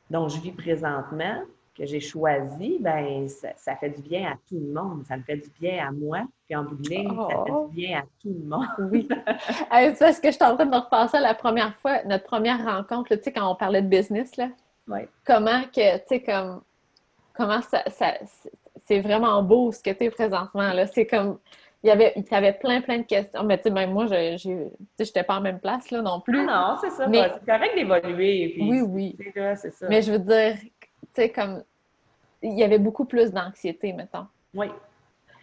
dont 0.09 0.27
je 0.27 0.39
vis 0.39 0.51
présentement, 0.51 1.41
que 1.81 1.87
j'ai 1.87 1.99
choisi, 1.99 2.77
ben 2.79 3.27
ça, 3.27 3.75
fait 3.75 3.89
du 3.89 4.03
bien 4.03 4.31
à 4.31 4.35
tout 4.47 4.59
le 4.59 4.71
monde. 4.71 5.03
Ça 5.07 5.17
me 5.17 5.23
fait 5.23 5.37
du 5.37 5.49
bien 5.59 5.87
à 5.87 5.91
moi, 5.91 6.21
puis 6.45 6.55
en 6.55 6.63
bout 6.63 6.75
de 6.75 6.87
ligne, 6.87 7.09
ça 7.09 7.43
fait 7.43 7.51
du 7.51 7.75
bien 7.75 7.99
à 7.99 8.03
tout 8.21 8.29
le 8.29 8.47
monde. 8.47 8.91
oui. 8.91 9.09
est-ce 9.73 10.21
que 10.21 10.27
je 10.27 10.35
suis 10.35 10.43
en 10.43 10.55
train 10.55 10.65
de 10.67 10.75
repasser 10.75 11.17
à 11.17 11.21
la 11.21 11.33
première 11.33 11.75
fois, 11.77 12.03
notre 12.03 12.25
première 12.25 12.63
rencontre, 12.63 13.15
tu 13.15 13.23
sais, 13.23 13.33
quand 13.33 13.51
on 13.51 13.55
parlait 13.55 13.81
de 13.81 13.87
business, 13.87 14.37
là? 14.37 14.49
Oui. 14.87 14.99
Comment 15.25 15.63
que, 15.73 15.97
tu 15.97 16.03
sais, 16.07 16.21
comme, 16.21 16.61
comment 17.33 17.61
ça, 17.63 17.81
ça 17.87 18.13
c'est 18.85 18.99
vraiment 18.99 19.41
beau 19.41 19.71
ce 19.71 19.81
que 19.81 19.89
tu 19.89 20.03
es 20.03 20.11
présentement, 20.11 20.73
là. 20.73 20.85
C'est 20.85 21.07
comme, 21.07 21.39
il 21.83 21.87
y 21.87 21.91
avait, 21.91 22.13
il 22.15 22.23
y 22.29 22.35
avait 22.35 22.53
plein, 22.53 22.81
plein 22.81 22.99
de 22.99 23.05
questions. 23.05 23.43
Mais 23.43 23.57
tu 23.57 23.63
sais, 23.63 23.69
même 23.71 23.91
moi, 23.91 24.05
je 24.05 24.69
n'étais 24.99 25.23
pas 25.23 25.37
en 25.37 25.41
même 25.41 25.59
place 25.59 25.89
là 25.89 26.03
non 26.03 26.21
plus. 26.21 26.47
Ah 26.47 26.75
non, 26.75 26.77
c'est 26.79 26.95
ça. 26.95 27.07
Mais... 27.07 27.31
C'est 27.39 27.51
correct 27.51 27.73
d'évoluer. 27.75 28.55
Oui, 28.61 28.81
oui. 28.81 29.17
Ça. 29.55 29.87
Mais 29.89 30.03
je 30.03 30.11
veux 30.11 30.19
dire, 30.19 30.57
tu 30.59 30.67
sais, 31.15 31.29
comme 31.29 31.63
il 32.41 32.57
y 32.57 32.63
avait 32.63 32.79
beaucoup 32.79 33.05
plus 33.05 33.31
d'anxiété, 33.31 33.93
mettons. 33.93 34.27
Oui. 34.53 34.67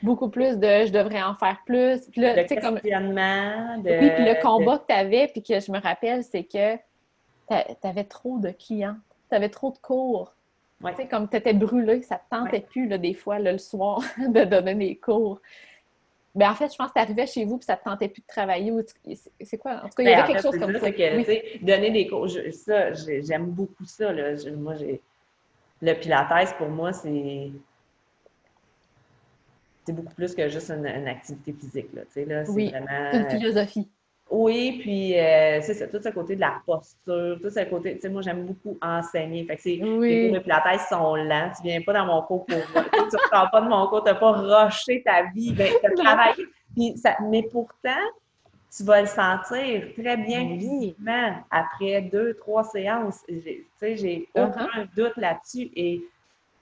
Beaucoup 0.03 0.28
plus 0.28 0.59
de 0.59 0.86
je 0.86 0.92
devrais 0.92 1.22
en 1.22 1.34
faire 1.34 1.59
plus. 1.66 2.07
Puis 2.11 2.20
là, 2.20 2.34
comme... 2.61 2.76
de... 2.76 4.01
Oui, 4.01 4.11
puis 4.11 4.24
le 4.24 4.40
combat 4.40 4.78
que 4.78 4.86
tu 4.88 4.94
avais, 4.94 5.28
puis 5.28 5.42
que 5.42 5.59
je 5.59 5.72
me 5.72 5.80
rappelle, 5.80 6.22
c'est 6.22 6.44
que 6.44 6.76
tu 6.76 7.86
avais 7.86 8.05
trop 8.05 8.38
de 8.38 8.51
clients. 8.51 8.96
Tu 9.30 9.36
avais 9.36 9.49
trop 9.49 9.72
de 9.72 9.78
cours. 9.78 10.34
Tu 10.84 10.94
sais, 10.94 11.09
comme 11.09 11.28
tu 11.28 11.36
étais 11.36 11.55
brûlé, 11.55 12.03
ça 12.03 12.14
ne 12.14 12.20
te 12.20 12.44
tentait 12.44 12.61
plus, 12.61 12.86
là, 12.86 12.99
des 12.99 13.14
fois, 13.14 13.40
le 13.40 13.59
soir, 13.59 14.01
de 14.18 14.44
donner 14.44 14.74
des 14.74 14.96
cours. 14.96 15.40
Ben, 16.34 16.51
en 16.51 16.55
fait, 16.55 16.70
je 16.70 16.76
pense 16.76 16.88
que 16.88 16.94
tu 16.94 17.01
arrivais 17.01 17.26
chez 17.26 17.44
vous 17.44 17.59
et 17.59 17.62
ça 17.62 17.72
ne 17.72 17.78
te 17.78 17.84
tentait 17.84 18.09
plus 18.09 18.20
de 18.20 18.26
travailler. 18.28 18.72
C'est 19.42 19.59
quoi? 19.59 19.78
En 19.78 19.88
tout 19.88 19.96
cas, 19.96 20.03
il 20.05 20.09
y 20.09 20.14
ben, 20.14 20.18
avait 20.20 20.32
quelque 20.34 20.42
chose 20.42 20.59
comme 20.59 20.78
ça. 20.78 20.92
Que, 20.92 21.64
Donner 21.64 21.90
des 21.90 22.07
cours, 22.07 22.28
ça, 22.53 22.92
j'aime 22.92 23.46
beaucoup 23.46 23.84
ça. 23.84 24.12
Là. 24.12 24.34
moi, 24.57 24.76
j'ai. 24.76 25.01
Le 25.81 25.95
Pilates, 25.95 26.57
pour 26.57 26.68
moi, 26.68 26.93
c'est. 26.93 27.51
C'est 29.87 29.93
beaucoup 29.95 30.14
plus 30.14 30.35
que 30.35 30.49
juste 30.49 30.70
une, 30.70 30.87
activité 30.87 31.53
physique. 31.53 31.89
Là, 31.95 32.03
là, 32.26 32.45
oui, 32.49 32.70
c'est 32.70 33.16
une 33.16 33.31
philosophie. 33.31 33.89
Oui, 34.31 34.79
puis 34.81 35.18
euh, 35.18 35.61
c'est 35.62 35.72
ça, 35.72 35.87
tout 35.87 36.01
ce 36.03 36.11
côté 36.11 36.35
de 36.37 36.41
la 36.41 36.61
posture, 36.66 37.39
tout 37.41 37.49
ce 37.49 37.64
côté, 37.64 37.95
tu 37.95 38.03
sais, 38.03 38.09
moi 38.11 38.20
j'aime 38.20 38.45
beaucoup 38.45 38.76
enseigner. 38.83 39.47
Fait 39.47 39.57
que 39.57 39.62
c'est, 39.62 39.76
les 39.76 39.79
cours 40.29 40.39
de 40.39 40.39
pilates 40.41 40.81
sont 40.87 41.16
lents, 41.16 41.51
tu 41.57 41.62
viens 41.62 41.81
pas 41.81 41.95
dans 41.95 42.05
mon 42.05 42.20
cours 42.22 42.45
pour 42.45 42.59
moi, 42.59 42.85
tu 42.93 42.99
ne 43.01 43.29
prends 43.31 43.49
pas 43.51 43.62
de 43.62 43.68
mon 43.68 43.87
cours, 43.87 44.05
tu 44.05 44.11
n'as 44.11 44.16
pas 44.16 44.33
rushé 44.66 45.03
ta 45.03 45.22
vie, 45.35 45.55
ben, 45.55 45.72
tu 45.81 45.87
as 45.87 46.05
travaillé. 46.05 46.47
Puis 46.76 46.99
ça, 46.99 47.16
mais 47.22 47.43
pourtant, 47.51 48.05
tu 48.74 48.84
vas 48.84 49.00
le 49.00 49.06
sentir 49.06 49.88
très 49.94 50.16
bien 50.16 50.56
vivement 50.56 51.36
après 51.50 52.02
deux, 52.02 52.34
trois 52.34 52.64
séances. 52.64 53.24
Tu 53.26 53.66
sais, 53.76 53.96
j'ai 53.96 54.28
uh-huh. 54.34 54.48
aucun 54.48 54.88
doute 54.94 55.16
là-dessus. 55.16 55.70
Et 55.74 56.02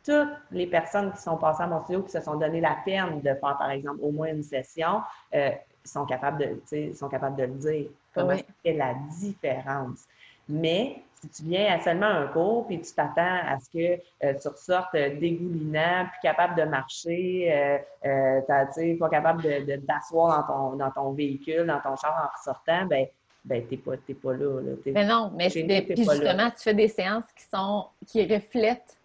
toutes 0.05 0.29
les 0.53 0.67
personnes 0.67 1.13
qui 1.13 1.21
sont 1.21 1.37
passées 1.37 1.65
à 1.65 1.67
mon 1.67 1.83
studio, 1.83 2.03
qui 2.03 2.13
se 2.13 2.21
sont 2.21 2.37
donné 2.37 2.61
la 2.61 2.77
peine 2.85 3.21
de 3.21 3.29
faire, 3.35 3.57
par 3.59 3.71
exemple, 3.71 3.99
au 4.03 4.13
moins 4.13 4.29
une 4.29 4.43
session, 4.43 5.01
euh, 5.35 5.51
sont 5.85 6.07
capables 6.07 6.61
de, 6.71 6.93
sont 6.95 7.09
capables 7.09 7.37
de 7.37 7.45
le 7.45 7.55
dire. 7.55 7.89
Comment 8.15 8.37
ça 8.37 8.45
fait 8.63 8.73
la 8.73 8.95
différence? 9.19 10.05
Mais 10.49 11.03
si 11.33 11.43
tu 11.43 11.49
viens 11.49 11.75
à 11.75 11.81
seulement 11.81 12.07
un 12.07 12.27
cours 12.29 12.67
puis 12.67 12.81
tu 12.81 12.93
t'attends 12.93 13.41
à 13.47 13.59
ce 13.59 13.71
que 13.71 14.01
euh, 14.25 14.35
tu 14.41 14.49
ressortes 14.49 14.95
dégoulinant, 14.95 16.07
plus 16.11 16.21
capable 16.23 16.57
de 16.57 16.65
marcher, 16.65 17.53
euh, 17.53 17.79
euh, 18.07 18.97
pas 18.99 19.09
capable 19.09 19.43
de, 19.43 19.77
t'asseoir 19.87 20.47
dans 20.47 20.55
ton, 20.55 20.77
dans 20.77 20.91
ton 20.91 21.13
véhicule, 21.13 21.67
dans 21.67 21.81
ton 21.81 21.97
char 21.97 22.15
en 22.23 22.39
ressortant, 22.39 22.87
ben, 22.87 23.07
ben 23.45 23.65
t'es 23.67 23.77
pas, 23.77 23.93
pas 23.97 24.33
là. 24.33 24.61
mais 24.87 25.05
non, 25.05 25.33
mais 25.37 25.49
puis 25.49 25.97
justement, 25.97 26.51
tu 26.51 26.63
fais 26.63 26.75
des 26.75 26.89
séances 26.89 27.27
qui 27.37 27.45
sont 27.45 27.87
qui 28.07 28.23
reflètent 28.27 28.97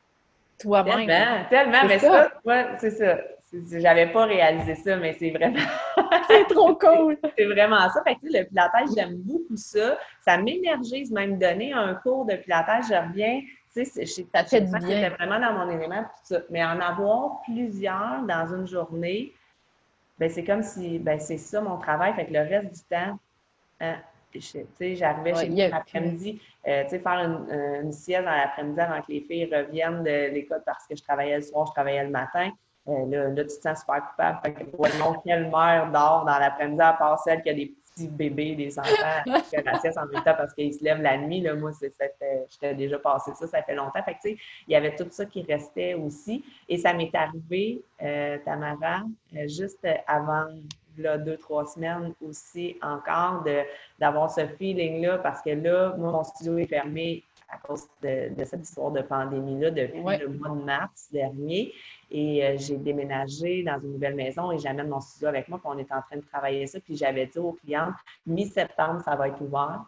toi-même. 0.60 1.08
Tellement, 1.08 1.46
tellement, 1.50 1.88
mais 1.88 2.00
ça, 2.00 2.32
c'est 2.80 2.92
ça. 2.92 3.18
J'avais 3.54 4.12
pas 4.12 4.26
réalisé 4.26 4.76
ça, 4.76 4.96
mais 4.96 5.14
c'est 5.20 5.32
vraiment. 5.32 5.60
c'est 6.28 6.46
trop 6.46 6.74
cool! 6.80 7.18
c'est 7.38 7.46
vraiment 7.46 7.90
ça. 7.90 8.02
Fait 8.04 8.16
que, 8.16 8.20
le 8.24 8.46
pilatage, 8.46 8.90
j'aime 8.96 9.16
beaucoup 9.18 9.58
ça. 9.58 9.98
Ça 10.22 10.38
m'énergise 10.38 11.12
même 11.12 11.38
donner 11.38 11.74
un 11.74 11.96
cours 11.96 12.26
de 12.26 12.36
pilatage. 12.36 12.86
Je 12.90 12.96
reviens. 12.96 13.42
Tu 13.74 13.86
sais, 13.86 14.06
ça 14.06 14.44
fait 14.44 14.62
du 14.62 14.80
bien. 14.80 15.10
vraiment 15.12 15.40
dans 15.40 15.54
mon 15.54 15.70
élément. 15.70 16.04
Tout 16.04 16.36
ça. 16.36 16.40
Mais 16.50 16.64
en 16.64 16.80
avoir 16.80 17.42
plusieurs 17.44 18.24
dans 18.28 18.54
une 18.54 18.68
journée, 18.68 19.34
ben 20.18 20.30
c'est 20.30 20.44
comme 20.44 20.64
si, 20.64 21.00
ben 21.00 21.20
c'est 21.20 21.38
ça 21.38 21.62
mon 21.62 21.78
travail. 21.78 22.14
Fait 22.14 22.26
que 22.26 22.34
le 22.34 22.40
reste 22.40 22.74
du 22.74 22.82
temps, 22.90 23.18
hein, 23.80 23.96
j'arrivais 24.34 25.36
chez 25.36 25.50
moi 25.50 25.68
l'après-midi, 25.70 26.42
euh, 26.68 26.88
faire 26.88 27.08
une, 27.08 27.84
une 27.84 27.92
sieste 27.92 28.24
dans 28.24 28.32
l'après-midi 28.32 28.80
avant 28.80 29.02
que 29.02 29.12
les 29.12 29.22
filles 29.22 29.50
reviennent 29.54 30.04
de 30.04 30.34
l'école 30.34 30.64
parce 30.66 30.86
que 30.88 30.96
je 30.96 31.04
travaillais 31.04 31.38
le 31.38 31.42
soir, 31.42 31.66
je 31.68 31.72
travaillais 31.72 32.04
le 32.04 32.12
matin. 32.12 32.52
Euh, 32.88 33.06
là, 33.08 33.30
là, 33.30 33.44
tu 33.44 33.58
te 33.58 33.62
sens 33.62 33.80
super 33.82 34.10
coupable. 34.10 34.40
Fait 34.44 34.54
que, 34.54 34.64
voyons, 34.76 35.22
quelle 35.24 35.50
mère 35.50 35.90
dort 35.92 36.26
dans 36.26 36.40
l'après-midi 36.40 36.82
à 36.82 36.94
part 36.94 37.20
celle 37.20 37.42
qui 37.44 37.50
a 37.50 37.54
des 37.54 37.68
petits 37.68 38.08
bébés, 38.08 38.56
des 38.56 38.80
enfants, 38.80 39.24
qui 39.26 39.56
fait 39.56 39.64
la 39.64 39.80
sieste 39.80 39.98
en 39.98 40.08
même 40.08 40.24
temps 40.24 40.36
parce 40.36 40.54
qu'ils 40.54 40.74
se 40.74 40.84
lèvent 40.84 41.02
la 41.02 41.18
nuit. 41.18 41.42
Là, 41.42 41.54
moi, 41.54 41.72
j'étais 41.80 42.74
déjà 42.74 42.98
passé 42.98 43.32
ça, 43.36 43.48
ça 43.48 43.62
fait 43.62 43.76
longtemps. 43.76 44.02
Fait 44.04 44.14
que, 44.14 44.22
tu 44.22 44.30
sais, 44.30 44.38
il 44.68 44.74
y 44.74 44.76
avait 44.76 44.96
tout 44.96 45.08
ça 45.12 45.26
qui 45.26 45.44
restait 45.44 45.94
aussi. 45.94 46.44
Et 46.68 46.78
ça 46.78 46.94
m'est 46.94 47.14
arrivé, 47.14 47.84
euh, 48.02 48.38
Tamara, 48.44 49.04
euh, 49.36 49.48
juste 49.48 49.88
avant 50.08 50.48
là, 50.98 51.18
deux, 51.18 51.38
trois 51.38 51.66
semaines 51.66 52.14
aussi 52.22 52.78
encore 52.82 53.44
d'avoir 54.00 54.32
ce 54.32 54.46
feeling-là 54.48 55.20
parce 55.20 55.42
que 55.42 55.52
là, 55.52 55.96
mon 55.98 56.24
studio 56.24 56.58
est 56.58 56.68
fermé 56.68 57.24
à 57.50 57.58
cause 57.58 57.88
de, 58.02 58.32
cette 58.46 58.64
histoire 58.64 58.92
de 58.92 59.02
pandémie-là 59.02 59.72
depuis 59.72 60.00
le 60.00 60.30
mois 60.30 60.50
de 60.50 60.64
mars 60.64 61.10
dernier. 61.12 61.74
Et 62.12 62.46
euh, 62.46 62.58
j'ai 62.58 62.78
déménagé 62.78 63.64
dans 63.64 63.80
une 63.80 63.94
nouvelle 63.94 64.16
maison 64.16 64.52
et 64.52 64.60
j'amène 64.60 64.90
mon 64.90 65.00
studio 65.00 65.30
avec 65.30 65.48
moi. 65.48 65.60
Puis 65.60 65.72
on 65.74 65.78
est 65.78 65.92
en 65.92 66.02
train 66.02 66.18
de 66.18 66.26
travailler 66.26 66.68
ça. 66.68 66.80
Puis 66.80 66.98
j'avais 66.98 67.26
dit 67.26 67.40
aux 67.40 67.54
clients, 67.54 67.94
mi-septembre, 68.26 69.02
ça 69.04 69.16
va 69.16 69.30
être 69.30 69.42
ouvert. 69.42 69.86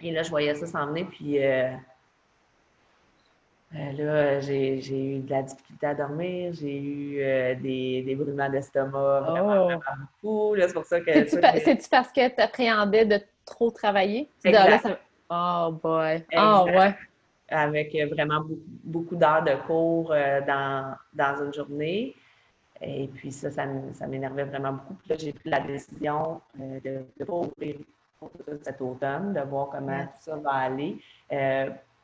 Et 0.00 0.12
là, 0.12 0.22
je 0.22 0.30
voyais 0.30 0.54
ça 0.54 0.66
s'en 0.66 0.86
venir. 0.86 1.08
Puis 1.10 1.44
euh, 1.44 1.72
euh, 3.74 3.92
là, 3.92 4.40
j'ai 4.40 4.78
eu 4.78 5.18
de 5.18 5.30
la 5.30 5.42
difficulté 5.42 5.86
à 5.86 5.94
dormir. 5.94 6.52
J'ai 6.52 6.78
eu 6.78 7.16
des, 7.56 8.02
des 8.02 8.14
brûlements 8.14 8.48
d'estomac 8.48 9.20
vraiment, 9.20 9.64
oh. 9.64 9.66
vraiment 9.66 9.80
beaucoup. 10.22 10.56
C'est 10.56 10.72
pour 10.72 10.84
ça 10.84 11.00
que. 11.00 11.26
C'est-tu 11.26 11.88
parce 11.90 12.12
que 12.12 12.28
tu 12.28 12.40
appréhendais 12.40 13.04
de 13.04 13.20
trop 13.44 13.72
travailler? 13.72 14.28
Exact. 14.44 14.98
Oh 15.28 15.72
boy! 15.82 16.24
Oh 16.36 16.66
ouais! 16.66 16.94
Avec 17.48 17.94
euh, 17.94 18.06
vraiment 18.06 18.44
beaucoup, 18.82 19.14
d'heures 19.14 19.44
de 19.44 19.54
cours 19.66 20.10
euh, 20.10 20.40
dans, 20.40 20.96
dans, 21.12 21.44
une 21.44 21.54
journée. 21.54 22.14
Et 22.80 23.06
puis 23.06 23.30
ça, 23.30 23.50
ça, 23.50 23.66
m'énervait 24.06 24.44
vraiment 24.44 24.72
beaucoup. 24.72 24.94
Puis 24.94 25.10
là, 25.10 25.16
j'ai 25.16 25.32
pris 25.32 25.48
la 25.48 25.60
décision 25.60 26.40
euh, 26.60 26.80
de 26.84 27.04
ne 27.18 27.24
pas 27.24 27.32
ouvrir 27.32 27.76
cet 28.62 28.80
automne, 28.80 29.32
de 29.32 29.40
voir 29.40 29.68
comment 29.70 30.02
tout 30.02 30.20
ça 30.20 30.36
va 30.36 30.52
aller. 30.52 30.98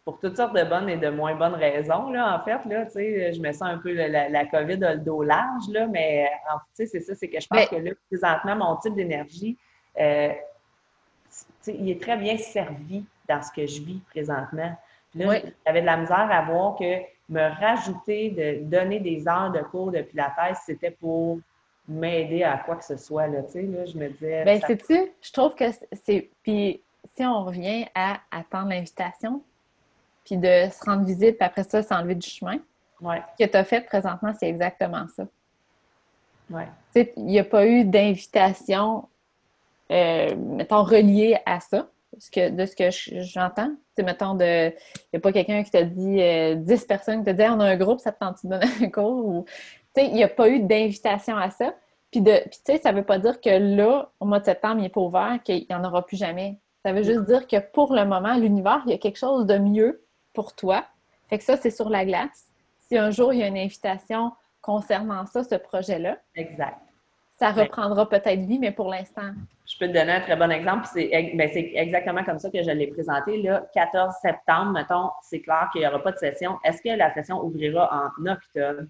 pour 0.05 0.21
toutes 0.21 0.37
sortes 0.37 0.55
de 0.55 0.63
bonnes 0.63 0.89
et 0.89 0.97
de 0.97 1.09
moins 1.09 1.35
bonnes 1.35 1.55
raisons, 1.55 2.11
là, 2.11 2.39
en 2.39 2.45
fait, 2.45 2.65
là, 2.69 2.87
tu 2.87 2.93
sais, 2.93 3.33
je 3.33 3.41
me 3.41 3.51
sens 3.53 3.63
un 3.63 3.79
peu 3.79 3.93
la, 3.93 4.29
la 4.29 4.47
COVID 4.47 4.85
a 4.85 4.95
le 4.95 5.01
dos 5.01 5.23
large, 5.23 5.69
là, 5.71 5.87
mais 5.87 6.31
en 6.53 6.59
fait, 6.75 6.87
c'est 6.87 7.01
ça, 7.01 7.15
c'est 7.15 7.29
que 7.29 7.41
je 7.41 7.49
pense 7.49 7.67
que 7.69 7.77
là, 7.77 7.91
présentement, 8.09 8.57
mon 8.57 8.77
type 8.77 8.95
d'énergie, 8.95 9.57
il 9.97 11.91
est 11.91 12.01
très 12.01 12.17
bien 12.17 12.37
servi 12.37 13.05
dans 13.29 13.43
ce 13.43 13.51
que 13.51 13.67
je 13.67 13.83
vis 13.83 14.01
présentement. 14.11 14.77
Là, 15.15 15.41
j'avais 15.67 15.81
de 15.81 15.87
la 15.87 15.97
misère 15.97 16.29
à 16.31 16.43
voir 16.43 16.77
que 16.77 17.01
me 17.29 17.61
rajouter, 17.61 18.31
de 18.31 18.65
donner 18.65 19.01
des 19.01 19.27
heures 19.27 19.53
de 19.53 19.61
cours 19.61 19.91
de 19.91 20.03
pilates, 20.03 20.57
c'était 20.65 20.91
pour 20.91 21.39
m'aider 21.89 22.43
à 22.43 22.59
quoi 22.59 22.77
que 22.77 22.85
ce 22.85 22.97
soit. 22.97 23.27
Là, 23.27 23.43
tu 23.43 23.53
sais, 23.53 23.63
là, 23.63 23.85
je 23.85 23.97
me 23.97 24.09
disais... 24.09 24.45
Bien, 24.45 24.61
sais-tu, 24.61 25.13
je 25.21 25.33
trouve 25.33 25.55
que 25.55 25.65
c'est... 26.05 26.31
Puis 26.43 26.81
si 27.15 27.25
on 27.25 27.45
revient 27.45 27.87
à 27.95 28.21
attendre 28.31 28.69
l'invitation, 28.69 29.43
puis 30.25 30.37
de 30.37 30.69
se 30.71 30.85
rendre 30.85 31.05
visible, 31.05 31.37
puis 31.37 31.47
après 31.47 31.65
ça, 31.65 31.83
s'enlever 31.83 32.15
du 32.15 32.29
chemin, 32.29 32.59
ce 33.01 33.45
que 33.45 33.51
tu 33.51 33.57
as 33.57 33.65
fait 33.65 33.81
présentement, 33.81 34.33
c'est 34.39 34.49
exactement 34.49 35.07
ça. 35.17 35.27
Ouais. 36.51 36.69
Il 37.17 37.25
n'y 37.25 37.41
a 37.41 37.45
pas 37.45 37.67
eu 37.67 37.85
d'invitation, 37.85 39.09
euh, 39.91 40.37
mettons, 40.37 40.85
reliée 40.85 41.39
à 41.47 41.59
ça 41.61 41.89
que, 42.31 42.51
de 42.51 42.67
ce 42.67 42.77
que 42.77 42.91
j'entends. 43.23 43.73
Tu 43.97 44.05
mettons, 44.05 44.39
il 44.39 44.75
n'y 45.13 45.17
a 45.17 45.21
pas 45.21 45.33
quelqu'un 45.33 45.63
qui 45.63 45.71
t'a 45.71 45.85
dit, 45.85 46.17
10 46.17 46.21
euh, 46.21 46.87
personnes 46.87 47.25
qui 47.25 47.27
te 47.27 47.31
dit 47.31 47.43
on 47.45 47.61
a 47.61 47.67
un 47.67 47.77
groupe, 47.77 48.01
ça 48.01 48.13
te 48.13 48.19
tente 48.19 48.45
de 48.45 48.51
donner 48.51 48.67
un 48.83 48.89
cours? 48.91 49.27
Ou, 49.27 49.45
tu 49.95 50.03
sais, 50.03 50.07
il 50.09 50.15
n'y 50.15 50.25
a 50.25 50.29
pas 50.29 50.49
eu 50.49 50.61
d'invitation 50.61 51.37
à 51.37 51.51
ça. 51.51 51.75
Puis, 52.11 52.21
de, 52.21 52.37
tu 52.51 52.59
sais, 52.65 52.79
ça 52.79 52.93
ne 52.93 52.99
veut 52.99 53.05
pas 53.05 53.19
dire 53.19 53.41
que 53.41 53.51
là, 53.51 54.11
au 54.21 54.27
mois 54.27 54.41
de 54.41 54.45
septembre, 54.45 54.77
il 54.79 54.83
n'est 54.83 54.89
pas 54.91 55.01
ouvert, 55.01 55.39
qu'il 55.43 55.67
n'y 55.69 55.75
en 55.75 55.85
aura 55.85 56.05
plus 56.05 56.19
jamais. 56.19 56.59
Ça 56.85 56.93
veut 56.93 57.03
juste 57.03 57.25
dire 57.25 57.47
que 57.47 57.57
pour 57.73 57.95
le 57.95 58.05
moment, 58.05 58.35
l'univers, 58.35 58.83
il 58.87 58.91
y 58.93 58.95
a 58.95 58.99
quelque 58.99 59.19
chose 59.19 59.47
de 59.47 59.57
mieux 59.57 60.05
pour 60.35 60.55
toi. 60.55 60.85
Fait 61.31 61.39
que 61.39 61.45
ça, 61.45 61.57
c'est 61.57 61.71
sur 61.71 61.89
la 61.89 62.05
glace. 62.05 62.49
Si 62.81 62.99
un 62.99 63.11
jour, 63.11 63.33
il 63.33 63.41
y 63.41 63.43
a 63.43 63.47
une 63.47 63.57
invitation 63.57 64.33
concernant 64.61 65.25
ça, 65.27 65.43
ce 65.45 65.55
projet-là. 65.55 66.19
Exact. 66.35 66.79
Ça 67.39 67.51
reprendra 67.51 68.09
peut-être 68.09 68.41
vie, 68.41 68.59
mais 68.59 68.73
pour 68.73 68.89
l'instant, 68.89 69.33
je 69.73 69.79
peux 69.79 69.89
te 69.89 69.93
donner 69.93 70.13
un 70.13 70.21
très 70.21 70.37
bon 70.37 70.51
exemple. 70.51 70.87
Ben, 70.95 71.51
c'est 71.53 71.73
exactement 71.75 72.23
comme 72.25 72.39
ça 72.39 72.51
que 72.51 72.63
je 72.63 72.71
l'ai 72.71 72.89
présenté. 72.89 73.41
Là, 73.41 73.65
14 73.73 74.15
septembre, 74.21 74.73
mettons, 74.73 75.11
c'est 75.23 75.41
clair 75.41 75.69
qu'il 75.73 75.81
n'y 75.81 75.87
aura 75.87 76.03
pas 76.03 76.13
de 76.13 76.19
session. 76.19 76.59
Est-ce 76.65 76.83
que 76.83 76.95
la 76.97 77.13
session 77.15 77.43
ouvrira 77.43 77.91
en 77.91 78.27
octobre? 78.27 78.83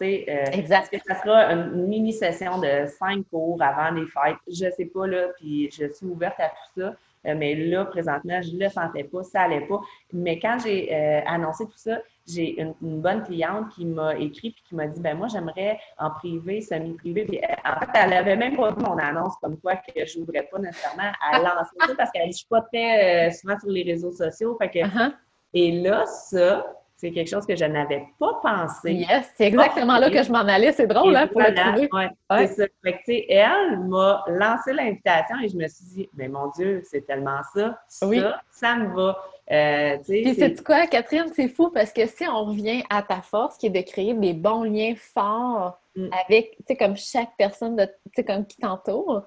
Euh, 0.00 0.44
exact. 0.52 0.94
Est-ce 0.94 1.02
que 1.02 1.14
ça 1.14 1.20
sera 1.20 1.52
une 1.52 1.88
mini-session 1.88 2.58
de 2.60 2.86
cinq 2.86 3.24
cours 3.30 3.60
avant 3.60 3.90
les 3.90 4.06
fêtes? 4.06 4.36
Je 4.48 4.66
ne 4.66 4.70
sais 4.70 4.86
pas, 4.86 5.06
là, 5.06 5.28
puis 5.36 5.70
je 5.70 5.92
suis 5.92 6.06
ouverte 6.06 6.38
à 6.38 6.48
tout 6.48 6.80
ça. 6.80 6.94
Euh, 7.26 7.34
mais 7.36 7.54
là, 7.54 7.84
présentement, 7.84 8.40
je 8.42 8.52
ne 8.52 8.64
le 8.64 8.68
sentais 8.68 9.04
pas, 9.04 9.22
ça 9.22 9.40
n'allait 9.40 9.66
pas. 9.66 9.80
Mais 10.12 10.38
quand 10.38 10.58
j'ai 10.62 10.94
euh, 10.94 11.20
annoncé 11.26 11.64
tout 11.64 11.76
ça, 11.76 11.98
j'ai 12.26 12.60
une, 12.60 12.74
bonne 12.80 13.22
cliente 13.22 13.68
qui 13.74 13.84
m'a 13.84 14.16
écrit 14.16 14.48
et 14.48 14.68
qui 14.68 14.74
m'a 14.74 14.86
dit 14.86 15.00
ben 15.00 15.16
moi, 15.16 15.28
j'aimerais 15.28 15.78
en 15.98 16.10
privé, 16.10 16.60
semi-privé. 16.60 17.42
En 17.64 17.78
fait, 17.80 17.90
elle 17.94 18.10
n'avait 18.10 18.36
même 18.36 18.56
pas 18.56 18.70
vu 18.72 18.82
mon 18.82 18.96
annonce 18.96 19.34
comme 19.42 19.58
quoi 19.58 19.76
que 19.76 20.06
je 20.06 20.18
n'ouvrais 20.18 20.48
pas 20.50 20.58
nécessairement 20.58 21.12
à 21.20 21.38
lancer 21.38 21.76
ça 21.86 21.94
parce 21.96 22.10
qu'elle 22.10 22.28
ne 22.28 22.32
suis 22.32 22.46
pas 22.46 22.62
très 22.62 23.28
euh, 23.28 23.30
souvent 23.30 23.58
sur 23.58 23.70
les 23.70 23.82
réseaux 23.82 24.12
sociaux. 24.12 24.56
Fait 24.58 24.70
que, 24.70 24.78
uh-huh. 24.78 25.12
Et 25.54 25.70
là, 25.70 26.04
ça, 26.06 26.66
c'est 27.04 27.12
quelque 27.12 27.28
chose 27.28 27.44
que 27.44 27.54
je 27.54 27.66
n'avais 27.66 28.06
pas 28.18 28.40
pensé. 28.42 28.92
Yes, 28.92 29.30
c'est 29.36 29.48
exactement 29.48 29.98
là 29.98 30.10
que 30.10 30.22
je 30.22 30.32
m'en 30.32 30.38
allais. 30.38 30.72
C'est 30.72 30.86
drôle, 30.86 31.14
hein, 31.14 31.26
pour 31.26 31.42
le 31.42 31.54
trouver. 31.54 31.88
Ouais, 31.92 32.08
C'est 32.38 32.46
ça. 32.46 32.64
Fait 32.82 32.92
que, 33.06 33.30
elle 33.30 33.78
m'a 33.80 34.24
lancé 34.28 34.72
l'invitation 34.72 35.36
et 35.42 35.48
je 35.48 35.56
me 35.56 35.68
suis 35.68 35.84
dit, 35.84 36.08
mais 36.14 36.28
mon 36.28 36.48
Dieu, 36.52 36.80
c'est 36.82 37.06
tellement 37.06 37.40
ça. 37.54 37.78
Ça, 37.88 38.08
ça 38.50 38.76
me 38.76 38.94
va. 38.96 39.18
Euh, 39.52 39.98
Puis 40.02 40.34
c'est 40.34 40.64
quoi, 40.64 40.86
Catherine, 40.86 41.30
c'est 41.34 41.48
fou 41.48 41.68
parce 41.68 41.92
que 41.92 42.06
si 42.06 42.26
on 42.26 42.46
revient 42.46 42.82
à 42.88 43.02
ta 43.02 43.20
force 43.20 43.58
qui 43.58 43.66
est 43.66 43.70
de 43.70 43.82
créer 43.82 44.14
des 44.14 44.32
bons 44.32 44.62
liens 44.62 44.94
forts 44.96 45.78
mm. 45.94 46.08
avec, 46.24 46.56
tu 46.56 46.64
sais, 46.68 46.76
comme 46.76 46.96
chaque 46.96 47.36
personne, 47.36 47.78
sais, 48.16 48.24
comme 48.24 48.46
qui 48.46 48.56
t'entoure, 48.56 49.24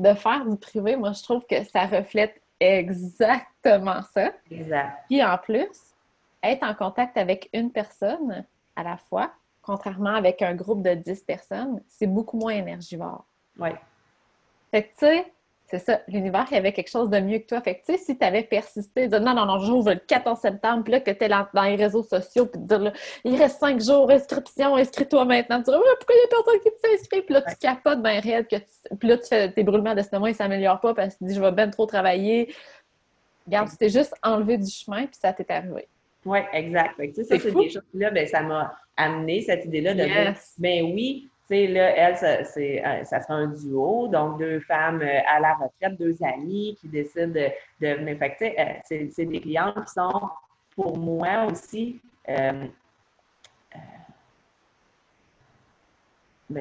de 0.00 0.14
faire 0.14 0.44
du 0.44 0.56
privé, 0.56 0.96
moi, 0.96 1.12
je 1.12 1.22
trouve 1.22 1.46
que 1.48 1.62
ça 1.62 1.86
reflète 1.86 2.42
exactement 2.58 4.00
ça. 4.12 4.32
Exact. 4.50 5.04
Puis 5.08 5.22
en 5.22 5.38
plus, 5.38 5.89
être 6.42 6.62
en 6.62 6.74
contact 6.74 7.16
avec 7.16 7.48
une 7.52 7.70
personne 7.70 8.44
à 8.76 8.82
la 8.82 8.96
fois, 8.96 9.32
contrairement 9.62 10.14
avec 10.14 10.42
un 10.42 10.54
groupe 10.54 10.82
de 10.82 10.94
10 10.94 11.22
personnes, 11.22 11.82
c'est 11.88 12.06
beaucoup 12.06 12.38
moins 12.38 12.52
énergivore. 12.54 13.24
Oui. 13.58 13.70
Fait 14.70 14.84
que, 14.84 14.88
tu 14.88 15.06
sais, 15.06 15.32
C'est 15.70 15.78
ça. 15.78 16.00
L'univers, 16.08 16.46
il 16.50 16.54
y 16.54 16.56
avait 16.58 16.72
quelque 16.72 16.90
chose 16.90 17.10
de 17.10 17.20
mieux 17.20 17.38
que 17.38 17.46
toi. 17.46 17.60
Fait 17.60 17.76
que, 17.76 17.86
tu 17.86 17.92
sais, 17.92 17.98
si 17.98 18.18
tu 18.18 18.24
avais 18.24 18.42
persisté, 18.42 19.06
dire 19.06 19.20
non, 19.20 19.34
non, 19.34 19.46
non, 19.46 19.60
j'ouvre 19.60 19.92
le 19.92 20.00
14 20.00 20.40
septembre, 20.40 20.82
puis 20.82 20.92
là, 20.92 21.00
que 21.00 21.12
tu 21.12 21.24
es 21.24 21.28
dans 21.28 21.62
les 21.62 21.76
réseaux 21.76 22.02
sociaux, 22.02 22.46
puis 22.46 22.60
dire 22.60 22.80
là, 22.80 22.92
il 23.22 23.36
reste 23.36 23.60
cinq 23.60 23.80
jours, 23.80 24.10
inscription, 24.10 24.74
inscris-toi 24.74 25.24
maintenant. 25.26 25.58
Tu 25.62 25.70
dis, 25.70 25.76
pourquoi 25.76 26.16
il 26.16 26.18
y 26.18 26.24
a 26.24 26.28
personne 26.28 26.60
qui 26.60 26.70
s'inscrit? 26.82 27.22
Puis 27.22 27.34
là, 27.34 27.42
tu 27.42 27.54
capotes 27.54 28.02
bien 28.02 28.18
raide, 28.18 28.48
que 28.48 28.56
puis 28.96 29.08
là, 29.08 29.18
tu 29.18 29.28
fais 29.28 29.52
tes 29.52 29.62
brûlements 29.62 29.94
d'estomac, 29.94 30.30
ils 30.30 30.32
ne 30.32 30.36
s'améliorent 30.36 30.80
pas 30.80 30.92
parce 30.92 31.14
que 31.14 31.18
tu 31.18 31.24
dis, 31.26 31.34
je 31.34 31.40
vais 31.40 31.52
bien 31.52 31.68
trop 31.70 31.86
travailler. 31.86 32.52
Regarde, 33.46 33.70
tu 33.70 33.76
t'es 33.76 33.90
juste 33.90 34.14
enlevé 34.24 34.58
du 34.58 34.70
chemin, 34.70 35.06
puis 35.06 35.18
ça 35.20 35.32
t'est 35.32 35.48
arrivé. 35.52 35.88
Oui, 36.24 36.38
exact. 36.52 36.96
Fait 36.96 37.10
que, 37.10 37.22
ça, 37.22 37.38
c'est 37.38 37.50
des 37.50 37.70
choses-là, 37.70 38.10
ben, 38.10 38.26
ça 38.26 38.42
m'a 38.42 38.74
amené 38.96 39.42
cette 39.42 39.64
idée-là 39.64 39.94
de 39.94 40.04
dire, 40.04 40.34
ben 40.58 40.84
oui, 40.84 41.30
sais, 41.50 41.66
là, 41.66 41.96
elle, 41.96 42.16
ça, 42.16 42.44
c'est, 42.44 42.84
euh, 42.84 43.04
ça 43.04 43.20
sera 43.20 43.34
un 43.34 43.48
duo, 43.48 44.08
donc 44.08 44.38
deux 44.38 44.60
femmes 44.60 45.02
euh, 45.02 45.20
à 45.26 45.40
la 45.40 45.54
retraite, 45.54 45.98
deux 45.98 46.16
amis 46.22 46.76
qui 46.80 46.88
décident 46.88 47.28
de, 47.28 47.48
de 47.80 47.94
venir. 47.94 48.18
Fait 48.18 48.36
que, 48.36 48.44
euh, 48.44 49.08
c'est, 49.10 49.24
des 49.24 49.40
clients 49.40 49.72
qui 49.72 49.92
sont, 49.92 50.28
pour 50.76 50.96
moi 50.96 51.46
aussi, 51.50 52.00
ben, 52.26 52.70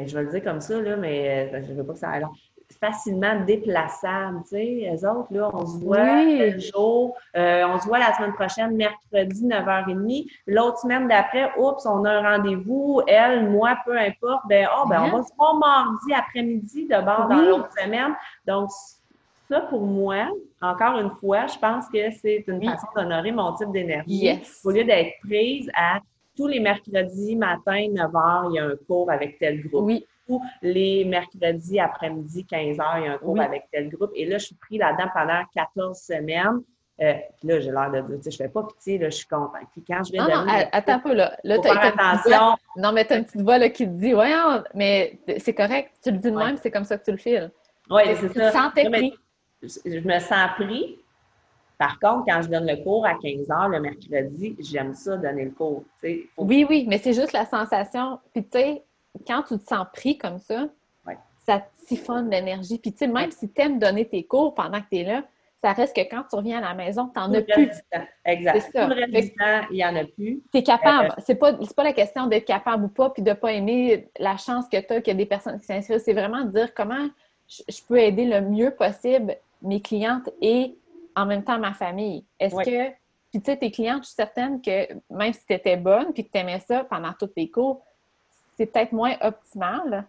je 0.08 0.16
vais 0.16 0.24
le 0.24 0.32
dire 0.32 0.44
comme 0.44 0.62
ça, 0.62 0.82
là, 0.82 0.96
mais 0.96 1.52
je 1.52 1.72
ne 1.72 1.78
veux 1.78 1.86
pas 1.86 1.94
que 1.94 2.00
ça 2.00 2.10
aille 2.12 2.22
long 2.22 2.34
facilement 2.80 3.42
déplaçables. 3.46 4.42
Tu 4.44 4.50
sais, 4.50 4.92
eux 4.94 5.10
autres, 5.10 5.28
là, 5.32 5.50
on 5.54 5.66
se 5.66 5.78
voit 5.80 6.24
le 6.24 6.60
jour, 6.60 7.16
euh, 7.36 7.66
on 7.68 7.80
se 7.80 7.86
voit 7.86 8.00
la 8.00 8.14
semaine 8.16 8.34
prochaine, 8.34 8.76
mercredi, 8.76 9.46
9h30. 9.46 10.28
L'autre 10.48 10.80
semaine 10.80 11.08
d'après, 11.08 11.52
oups, 11.58 11.86
on 11.86 12.06
a 12.06 12.12
un 12.12 12.38
rendez-vous, 12.38 13.02
elle, 13.08 13.50
moi, 13.50 13.78
peu 13.86 13.98
importe. 13.98 14.44
Ben, 14.48 14.68
oh, 14.78 14.88
ben, 14.88 15.04
on 15.04 15.18
va 15.18 15.24
se 15.24 15.34
voir 15.36 15.56
mardi 15.56 16.14
après-midi 16.14 16.86
de 16.86 17.06
bord 17.06 17.28
dans 17.28 17.42
l'autre 17.42 17.70
semaine. 17.78 18.16
Donc, 18.48 18.70
ça, 19.50 19.62
pour 19.62 19.82
moi, 19.82 20.28
encore 20.62 21.00
une 21.00 21.12
fois, 21.20 21.48
je 21.48 21.58
pense 21.58 21.88
que 21.90 22.12
c'est 22.22 22.46
une 22.48 22.64
façon 22.64 22.88
d'honorer 22.96 23.32
mon 23.32 23.54
type 23.54 23.72
d'énergie. 23.72 24.42
Au 24.64 24.72
lieu 24.72 24.84
d'être 24.84 25.14
prise 25.24 25.70
à 25.76 26.00
tous 26.38 26.48
les 26.48 26.60
mercredis 26.60 27.36
matin, 27.36 27.88
9h, 27.90 28.52
il 28.52 28.56
y 28.56 28.60
a 28.60 28.66
un 28.66 28.76
cours 28.88 29.12
avec 29.12 29.40
tel 29.40 29.62
groupe. 29.68 29.86
Oui 29.86 30.06
les 30.62 31.06
mercredis 31.06 31.80
après-midi, 31.80 32.46
15 32.46 32.78
h 32.78 33.00
il 33.00 33.06
y 33.06 33.08
a 33.08 33.14
un 33.14 33.18
cours 33.18 33.40
avec 33.40 33.64
tel 33.72 33.90
groupe. 33.90 34.12
Et 34.16 34.26
là, 34.26 34.38
je 34.38 34.48
suis 34.48 34.56
pris 34.56 34.78
là-dedans 34.78 35.10
pendant 35.14 35.42
14 35.56 35.98
semaines. 35.98 36.62
Euh, 37.02 37.14
là, 37.44 37.60
j'ai 37.62 37.72
l'air 37.72 37.92
de 37.92 38.16
dire, 38.18 38.32
je 38.32 38.36
fais 38.36 38.50
pas 38.50 38.64
pitié, 38.64 38.98
là, 38.98 39.10
je 39.10 39.16
suis 39.16 39.28
contente. 39.28 39.54
Puis 39.72 39.84
quand 39.88 40.04
je 40.04 40.12
vais 40.12 40.20
ah, 40.20 40.28
non, 40.28 40.68
attends 40.72 40.94
un 40.94 41.00
peu, 41.00 41.14
là. 41.14 41.38
Là, 41.46 41.58
tu 41.60 41.68
as 41.68 41.80
attention. 41.80 42.58
Non, 42.76 42.92
mais 42.92 43.06
tu 43.06 43.14
as 43.14 43.18
une 43.18 43.26
petite 43.26 43.42
voix 43.42 43.58
là, 43.58 43.70
qui 43.70 43.86
te 43.86 43.92
dit, 43.92 44.14
ouais, 44.14 44.34
mais 44.74 45.18
c'est 45.38 45.54
correct, 45.54 45.94
tu 46.04 46.12
le 46.12 46.18
dis 46.18 46.32
de 46.32 46.36
même, 46.36 46.58
c'est 46.58 46.72
comme 46.72 46.84
ça 46.84 46.98
que 46.98 47.06
tu 47.06 47.12
le 47.12 47.18
files. 47.18 47.52
Oui, 47.90 48.02
c'est 48.20 48.34
ça. 48.34 48.72
Je 49.62 50.00
me 50.00 50.20
sens 50.20 50.50
pris. 50.56 51.00
Par 51.78 51.98
contre, 52.00 52.26
quand 52.28 52.42
je 52.42 52.50
donne 52.50 52.68
le 52.68 52.84
cours 52.84 53.06
à 53.06 53.14
15 53.14 53.48
h 53.48 53.70
le 53.70 53.80
mercredi, 53.80 54.58
j'aime 54.60 54.94
ça, 54.94 55.16
donner 55.16 55.46
le 55.46 55.52
cours. 55.52 55.86
Oui, 56.04 56.66
oui, 56.70 56.86
mais 56.90 56.98
c'est 56.98 57.14
juste 57.14 57.32
la 57.32 57.46
sensation. 57.46 58.20
Puis, 58.34 58.44
tu 58.44 58.60
sais, 58.60 58.84
quand 59.26 59.44
tu 59.44 59.58
te 59.58 59.66
sens 59.66 59.86
pris 59.94 60.18
comme 60.18 60.40
ça, 60.40 60.68
ça 61.46 61.66
siphonne 61.88 62.30
l'énergie. 62.30 62.78
Puis, 62.78 62.92
tu 62.92 63.00
sais, 63.00 63.08
même 63.08 63.32
si 63.32 63.50
tu 63.50 63.62
aimes 63.62 63.80
donner 63.80 64.08
tes 64.08 64.24
cours 64.24 64.54
pendant 64.54 64.80
que 64.80 64.86
tu 64.92 64.98
es 64.98 65.04
là, 65.04 65.24
ça 65.62 65.74
reste 65.74 65.96
que 65.96 66.02
quand 66.02 66.24
tu 66.30 66.36
reviens 66.36 66.60
à 66.60 66.62
la 66.62 66.74
maison, 66.74 67.10
tu 67.14 67.20
n'en 67.20 67.34
as 67.34 67.42
plus. 67.42 67.70
Exact. 68.24 68.72
Tout 68.72 68.88
le 68.88 68.96
reste 68.96 69.12
du 69.12 69.36
temps, 69.36 69.62
il 69.72 69.76
n'y 69.76 69.86
en 69.86 69.96
a 69.96 70.06
plus. 70.06 70.42
Tu 70.52 70.60
es 70.60 70.64
capable. 70.64 71.10
Euh, 71.10 71.22
c'est 71.26 71.36
pas, 71.36 71.54
pas 71.54 71.84
la 71.84 71.94
question 71.94 72.28
d'être 72.28 72.46
capable 72.46 72.86
ou 72.86 72.88
pas, 72.88 73.10
puis 73.10 73.24
de 73.24 73.30
ne 73.30 73.36
pas 73.36 73.52
aimer 73.52 74.10
la 74.18 74.38
chance 74.38 74.70
que 74.70 74.80
tu 74.80 74.94
as, 74.94 75.02
qu'il 75.02 75.14
y 75.14 75.16
a 75.16 75.18
des 75.18 75.26
personnes 75.26 75.60
qui 75.60 75.66
s'inscrivent. 75.66 76.00
C'est 76.00 76.14
vraiment 76.14 76.46
de 76.46 76.52
dire 76.52 76.74
comment 76.74 77.10
je, 77.48 77.82
peux 77.88 77.98
aider 77.98 78.26
le 78.26 78.42
mieux 78.42 78.72
possible 78.72 79.36
mes 79.62 79.82
clientes 79.82 80.30
et 80.42 80.76
en 81.16 81.26
même 81.26 81.44
temps 81.44 81.60
ma 81.60 81.74
famille. 81.74 82.24
Est-ce 82.40 82.56
que. 82.56 82.94
Puis, 83.32 83.42
tu 83.42 83.52
sais, 83.52 83.58
tes 83.58 83.70
clientes, 83.70 84.04
je 84.04 84.08
suis 84.08 84.16
certaine 84.16 84.60
que 84.60 84.88
même 85.12 85.34
si 85.34 85.46
tu 85.46 85.54
étais 85.54 85.78
bonne 85.78 86.14
puis 86.14 86.26
que 86.26 86.32
tu 86.32 86.40
aimais 86.40 86.60
ça 86.68 86.84
pendant 86.84 87.14
tous 87.14 87.28
tes 87.28 87.48
cours, 87.48 87.84
c'est 88.60 88.66
peut-être 88.66 88.92
moins 88.92 89.16
optimal 89.22 90.06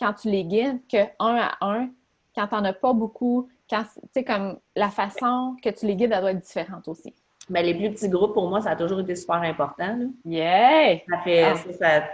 quand 0.00 0.12
tu 0.14 0.28
les 0.28 0.42
guides 0.42 0.80
que 0.90 1.04
un 1.20 1.36
à 1.36 1.56
un, 1.60 1.88
quand 2.34 2.48
tu 2.48 2.54
n'en 2.56 2.64
as 2.64 2.72
pas 2.72 2.92
beaucoup, 2.92 3.48
quand, 3.68 3.84
tu 3.84 4.00
sais, 4.12 4.24
comme 4.24 4.58
la 4.74 4.88
façon 4.88 5.56
que 5.62 5.70
tu 5.70 5.86
les 5.86 5.94
guides, 5.94 6.10
elle 6.12 6.20
doit 6.20 6.32
être 6.32 6.40
différente 6.40 6.88
aussi. 6.88 7.14
Bien, 7.48 7.62
les 7.62 7.74
plus 7.74 7.90
petits 7.92 8.08
groupes, 8.08 8.34
pour 8.34 8.48
moi, 8.48 8.60
ça 8.60 8.70
a 8.70 8.76
toujours 8.76 9.00
été 9.00 9.14
super 9.14 9.36
important. 9.36 9.98
Yeah! 10.24 10.98
Ah. 11.12 11.54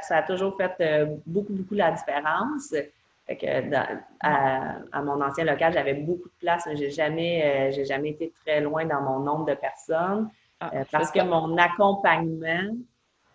Ça, 0.03 0.17
a 0.17 0.23
toujours 0.23 0.57
fait 0.59 0.75
euh, 0.81 1.17
beaucoup, 1.27 1.55
beaucoup 1.55 1.75
la 1.75 1.93
différence. 1.93 2.75
que 3.27 3.75
à, 4.21 5.03
mon 5.03 5.23
ancien 5.23 5.45
local, 5.45 5.73
j'avais 5.73 5.95
beaucoup 5.95 6.29
de 6.29 6.35
place, 6.39 6.65
mais 6.67 6.77
j'ai 6.77 6.91
jamais, 6.91 7.71
euh, 7.73 7.85
jamais 7.85 8.11
été 8.11 8.33
très 8.45 8.61
loin 8.61 8.85
dans 8.85 9.01
mon 9.01 9.21
nombre 9.21 9.47
de 9.47 9.55
personnes. 9.55 10.29
Ah, 10.61 10.71
euh, 10.75 10.85
parce 10.91 11.11
que 11.11 11.23
mon 11.23 11.57
accompagnement 11.57 12.75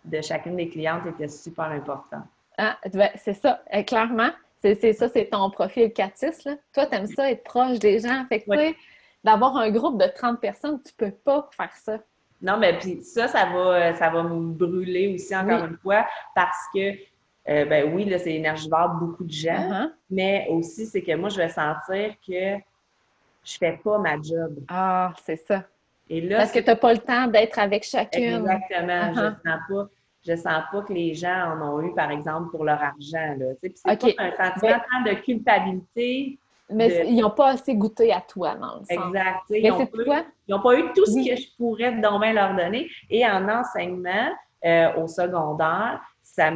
de 0.04 0.20
chacune 0.20 0.56
des 0.56 0.68
clientes 0.68 1.06
était 1.06 1.28
super 1.28 1.66
important. 1.66 2.22
Ah, 2.58 2.76
ben, 2.92 3.10
c'est 3.16 3.34
ça, 3.34 3.62
euh, 3.74 3.82
clairement. 3.82 4.30
C'est 4.62 4.92
ça, 4.92 5.08
c'est 5.08 5.26
ton 5.26 5.50
profil 5.50 5.92
Catis. 5.92 6.44
Là. 6.44 6.54
Toi, 6.72 6.86
tu 6.86 6.94
aimes 6.94 7.06
ça, 7.06 7.30
être 7.30 7.42
proche 7.42 7.80
des 7.80 7.98
gens. 7.98 8.24
Fait 8.28 8.40
que, 8.40 8.74
d'avoir 9.24 9.56
un 9.56 9.70
groupe 9.70 10.00
de 10.00 10.06
30 10.06 10.40
personnes, 10.40 10.80
tu 10.84 10.92
peux 10.92 11.10
pas 11.10 11.48
faire 11.56 11.74
ça. 11.74 11.98
Non, 12.40 12.58
mais 12.58 12.78
puis 12.78 13.02
ça, 13.02 13.28
ça 13.28 13.46
va, 13.46 13.94
ça 13.94 14.10
va 14.10 14.22
me 14.22 14.52
brûler 14.52 15.14
aussi, 15.14 15.34
encore 15.34 15.64
une 15.64 15.78
fois, 15.78 16.06
parce 16.34 16.58
que, 16.74 16.92
euh, 17.48 17.64
ben 17.64 17.92
oui, 17.92 18.04
là, 18.04 18.18
c'est 18.18 18.34
énergivore 18.34 18.90
beaucoup 19.00 19.24
de 19.24 19.32
gens, 19.32 19.52
uh-huh. 19.52 19.92
mais 20.10 20.46
aussi, 20.50 20.86
c'est 20.86 21.02
que 21.02 21.14
moi, 21.14 21.28
je 21.28 21.38
vais 21.38 21.48
sentir 21.48 22.14
que 22.26 22.56
je 23.44 23.58
fais 23.58 23.80
pas 23.82 23.98
ma 23.98 24.20
job. 24.20 24.58
Ah, 24.68 25.12
c'est 25.24 25.36
ça. 25.36 25.64
Parce 26.08 26.52
que 26.52 26.58
tu 26.58 26.66
n'as 26.66 26.76
pas 26.76 26.92
le 26.92 26.98
temps 26.98 27.26
d'être 27.26 27.58
avec 27.58 27.84
chacune. 27.84 28.22
Exactement. 28.22 29.14
Je 29.14 29.20
ne 29.20 29.26
uh-huh. 29.26 29.34
sens 29.44 29.60
pas. 29.68 29.88
Je 30.24 30.36
sens 30.36 30.62
pas 30.70 30.82
que 30.82 30.92
les 30.92 31.14
gens 31.14 31.56
en 31.56 31.74
ont 31.74 31.82
eu, 31.82 31.92
par 31.94 32.10
exemple, 32.10 32.50
pour 32.50 32.64
leur 32.64 32.80
argent. 32.80 33.36
C'est 33.60 33.74
pas 33.82 33.92
un 33.92 34.30
sentiment 34.52 35.02
de 35.04 35.14
culpabilité. 35.14 36.38
Mais 36.70 37.04
ils 37.06 37.20
n'ont 37.20 37.30
pas 37.30 37.50
assez 37.50 37.74
goûté 37.74 38.12
à 38.12 38.20
toi, 38.20 38.54
non? 38.54 38.82
Exact. 38.88 39.40
Ils 39.50 39.68
n'ont 39.68 40.60
pas, 40.60 40.78
eu 40.78 40.84
tout 40.94 41.04
ce 41.06 41.28
que 41.28 41.36
je 41.36 41.48
pourrais 41.56 41.92
demain 41.92 42.32
leur 42.32 42.54
donner. 42.54 42.88
Et 43.10 43.26
en 43.26 43.48
enseignement 43.48 44.30
euh, 44.64 44.94
au 44.94 45.08
secondaire, 45.08 46.00
ça, 46.22 46.52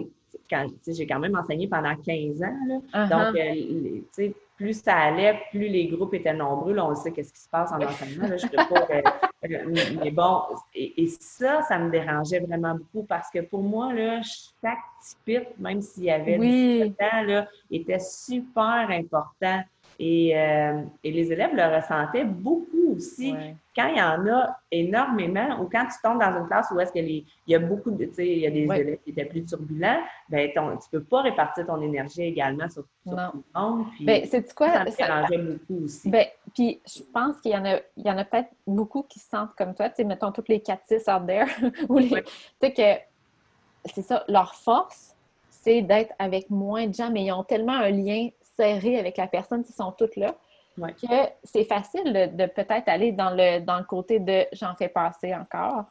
j'ai 0.87 1.07
quand 1.07 1.19
même 1.19 1.37
enseigné 1.37 1.67
pendant 1.67 1.95
15 1.97 2.43
ans. 2.43 2.83
Uh-huh. 2.95 3.09
Donc, 3.09 3.37
euh, 3.37 4.31
plus 4.57 4.81
ça 4.81 4.95
allait, 4.95 5.41
plus 5.51 5.69
les 5.69 5.87
groupes 5.89 6.15
étaient 6.15 6.33
nombreux. 6.33 6.73
Là, 6.73 6.87
on 6.87 6.95
sait 6.95 7.13
qu'est-ce 7.13 7.33
qui 7.33 7.41
se 7.41 7.49
passe 7.49 7.73
en 7.73 7.81
enseignement. 7.83 8.29
Là, 8.29 8.37
je 8.37 8.47
euh, 8.47 9.03
mais 9.43 10.11
bon, 10.11 10.43
et, 10.75 11.07
ça, 11.21 11.63
ça 11.63 11.79
me 11.79 11.91
dérangeait 11.91 12.41
vraiment 12.41 12.75
beaucoup 12.75 13.07
parce 13.07 13.31
que 13.31 13.41
pour 13.41 13.63
moi, 13.63 13.93
là, 13.93 14.21
chaque 14.23 14.79
petit 15.01 15.47
même 15.59 15.81
s'il 15.83 16.05
y 16.05 16.11
avait 16.11 16.39
oui. 16.39 16.95
ans, 17.01 17.23
là, 17.23 17.47
était 17.71 18.01
super 18.01 18.87
important. 18.91 19.63
Et, 19.99 20.37
euh, 20.37 20.83
et, 21.03 21.11
les 21.11 21.33
élèves 21.33 21.55
le 21.55 21.75
ressentaient 21.75 22.25
beaucoup 22.25 22.95
aussi. 22.97 23.35
Quand 23.75 23.89
il 23.89 23.97
y 23.97 24.03
en 24.03 24.27
a 24.27 24.59
énormément, 24.71 25.61
ou 25.61 25.69
quand 25.71 25.87
tu 25.87 25.97
tombes 26.03 26.21
dans 26.21 26.39
une 26.39 26.47
classe 26.47 26.71
où 26.71 26.81
est-ce 26.81 26.93
qu'il 26.93 27.25
y 27.47 27.55
a 27.55 27.59
beaucoup 27.59 27.91
de, 27.91 28.05
tu 28.05 28.15
sais, 28.15 28.27
il 28.27 28.39
y 28.41 28.47
a 28.47 28.51
des 28.51 28.65
élèves 28.65 28.99
qui 29.05 29.11
étaient 29.11 29.25
plus 29.25 29.45
turbulents, 29.45 30.01
ben 30.29 30.51
tu 30.53 30.59
ne 30.61 30.99
peux 30.99 31.05
pas 31.05 31.23
répartir 31.23 31.67
ton 31.67 31.81
énergie 31.81 32.23
également 32.23 32.69
sur, 32.69 32.83
tout 32.83 33.17
le 33.17 33.61
monde. 33.61 33.87
Puis, 33.95 34.05
ben, 34.05 34.27
c'est 34.27 34.55
quoi? 34.55 34.73
Ça 34.73 34.85
me 34.85 34.97
dérangeait 34.97 35.39
beaucoup 35.39 35.85
aussi. 35.85 36.11
Ben, 36.11 36.27
puis 36.57 36.81
je 36.87 37.03
pense 37.03 37.39
qu'il 37.43 37.53
y 37.53 37.57
en 37.57 37.67
a, 37.67 37.77
il 37.99 38.07
y 38.07 38.11
en 38.11 38.17
a 38.17 38.25
peut-être 38.25 38.49
beaucoup 38.67 39.03
qui 39.03 39.19
se 39.19 39.29
sentent 39.29 39.55
comme 39.59 39.75
toi, 39.75 39.91
tu 39.91 39.97
sais, 39.97 40.05
mettons 40.05 40.33
toutes 40.33 40.49
les 40.49 40.59
4-6 40.59 41.15
out 41.15 41.27
there, 41.27 41.47
ou 41.91 41.99
les, 41.99 42.09
tu 42.09 42.25
sais 42.63 42.73
que 42.73 43.91
c'est 43.93 44.01
ça, 44.01 44.25
leur 44.27 44.55
force, 44.55 45.15
c'est 45.51 45.83
d'être 45.83 46.15
avec 46.19 46.49
moins 46.49 46.87
de 46.87 46.95
gens, 46.95 47.11
mais 47.11 47.25
ils 47.25 47.33
ont 47.33 47.45
tellement 47.45 47.75
un 47.75 47.91
lien 47.91 48.31
serré 48.57 48.99
avec 48.99 49.19
la 49.19 49.27
personne 49.27 49.65
qui 49.65 49.73
sont 49.73 49.93
toutes 49.93 50.17
là, 50.17 50.35
que 50.79 51.31
c'est 51.45 51.65
facile 51.65 52.13
de, 52.35 52.47
peut-être 52.47 52.89
aller 52.89 53.13
dans 53.13 53.31
le, 53.31 53.61
dans 53.61 53.79
le 53.79 53.85
côté 53.85 54.19
de 54.19 54.47
j'en 54.53 54.75
fais 54.77 54.89
passer 54.89 55.35
encore. 55.35 55.85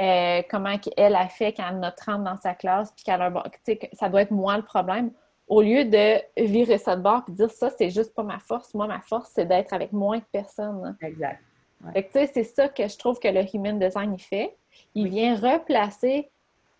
Euh, 0.00 0.42
comment 0.48 0.76
elle 0.96 1.16
a 1.16 1.28
fait 1.28 1.52
quand 1.52 1.68
elle 1.68 1.84
a 1.84 1.90
30 1.90 2.24
dans 2.24 2.36
sa 2.36 2.54
classe, 2.54 2.92
puis 2.92 3.04
qu'elle 3.04 3.20
a 3.20 3.30
ça 3.92 4.08
doit 4.08 4.22
être 4.22 4.30
moi 4.30 4.56
le 4.56 4.62
problème. 4.62 5.10
Au 5.52 5.60
lieu 5.60 5.84
de 5.84 6.18
virer 6.42 6.78
ça 6.78 6.96
de 6.96 7.02
bord 7.02 7.24
et 7.28 7.32
dire 7.32 7.50
ça, 7.50 7.68
c'est 7.76 7.90
juste 7.90 8.14
pas 8.14 8.22
ma 8.22 8.38
force. 8.38 8.72
Moi, 8.72 8.86
ma 8.86 9.02
force, 9.02 9.32
c'est 9.34 9.44
d'être 9.44 9.74
avec 9.74 9.92
moins 9.92 10.16
de 10.16 10.24
personnes. 10.32 10.96
Exact. 11.02 11.42
c'est 12.14 12.44
ça 12.44 12.68
que 12.70 12.88
je 12.88 12.96
trouve 12.96 13.18
que 13.18 13.28
le 13.28 13.42
human 13.54 13.78
design 13.78 14.14
il 14.14 14.22
fait. 14.22 14.56
Il 14.94 15.10
vient 15.10 15.34
replacer, 15.34 16.30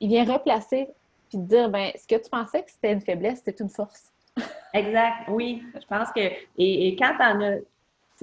il 0.01 0.09
vient 0.09 0.25
replacer 0.25 0.89
puis 1.29 1.37
dire 1.37 1.69
ben 1.69 1.91
ce 1.95 2.07
que 2.07 2.23
tu 2.23 2.31
pensais 2.31 2.63
que 2.63 2.71
c'était 2.71 2.95
une 2.95 3.03
faiblesse, 3.03 3.43
c'est 3.45 3.61
une 3.61 3.69
force. 3.69 4.11
Exact, 4.73 5.29
oui. 5.29 5.63
Je 5.75 5.87
pense 5.87 6.11
que, 6.13 6.31
et, 6.57 6.97
quand 6.99 7.15
tu 7.15 7.23
en 7.23 7.41
as, 7.43 7.57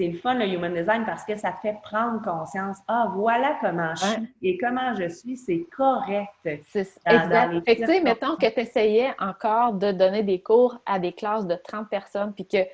c'est 0.00 0.08
le 0.08 0.16
fun, 0.16 0.32
le 0.32 0.46
human 0.46 0.72
design, 0.72 1.04
parce 1.04 1.26
que 1.26 1.36
ça 1.36 1.52
fait 1.60 1.76
prendre 1.82 2.22
conscience. 2.22 2.78
Ah, 2.88 3.12
voilà 3.14 3.58
comment 3.60 3.94
je 3.94 4.06
suis. 4.06 4.34
Et 4.40 4.56
comment 4.56 4.94
je 4.94 5.10
suis, 5.10 5.36
c'est 5.36 5.66
correct. 5.76 6.32
exact. 6.44 7.64
fait 7.66 7.76
que, 7.76 7.80
tu 7.80 7.86
sais, 7.86 8.00
mettons 8.00 8.36
que 8.36 8.46
tu 8.46 8.60
essayais 8.60 9.12
encore 9.18 9.74
de 9.74 9.92
donner 9.92 10.22
des 10.22 10.40
cours 10.40 10.78
à 10.86 10.98
des 10.98 11.12
classes 11.12 11.46
de 11.46 11.54
30 11.54 11.90
personnes, 11.90 12.32
puis 12.32 12.46
que 12.46 12.64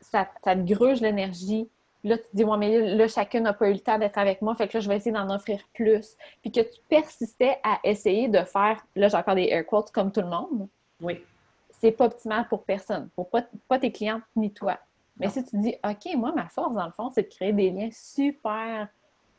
ça, 0.00 0.26
ça 0.42 0.56
te 0.56 0.62
gruge 0.62 1.00
l'énergie. 1.00 1.68
Là, 2.02 2.18
tu 2.18 2.24
te 2.24 2.36
dis, 2.36 2.42
ouais, 2.42 2.58
mais 2.58 2.96
là, 2.96 3.06
chacun 3.06 3.38
n'a 3.38 3.52
pas 3.52 3.68
eu 3.68 3.74
le 3.74 3.78
temps 3.78 3.96
d'être 3.96 4.18
avec 4.18 4.42
moi, 4.42 4.56
fait 4.56 4.66
que 4.66 4.76
là, 4.76 4.80
je 4.80 4.88
vais 4.88 4.96
essayer 4.96 5.12
d'en 5.12 5.32
offrir 5.32 5.60
plus. 5.74 6.16
Puis 6.42 6.50
que 6.50 6.60
tu 6.60 6.80
persistais 6.88 7.56
à 7.62 7.78
essayer 7.84 8.26
de 8.26 8.40
faire, 8.40 8.84
là, 8.96 9.06
j'ai 9.06 9.16
encore 9.16 9.36
des 9.36 9.44
air 9.44 9.64
quotes 9.64 9.92
comme 9.92 10.10
tout 10.10 10.22
le 10.22 10.26
monde. 10.26 10.66
Oui. 11.00 11.22
C'est 11.70 11.92
pas 11.92 12.06
optimal 12.06 12.48
pour 12.48 12.64
personne, 12.64 13.10
pour 13.14 13.30
pas, 13.30 13.44
pas 13.68 13.78
tes 13.78 13.92
clientes 13.92 14.24
ni 14.34 14.52
toi. 14.52 14.76
Mais 15.18 15.28
si 15.28 15.44
tu 15.44 15.56
dis, 15.58 15.74
OK, 15.84 16.16
moi, 16.16 16.32
ma 16.34 16.48
force, 16.48 16.74
dans 16.74 16.86
le 16.86 16.92
fond, 16.92 17.10
c'est 17.10 17.22
de 17.22 17.34
créer 17.34 17.52
des 17.52 17.70
liens 17.70 17.90
super 17.92 18.88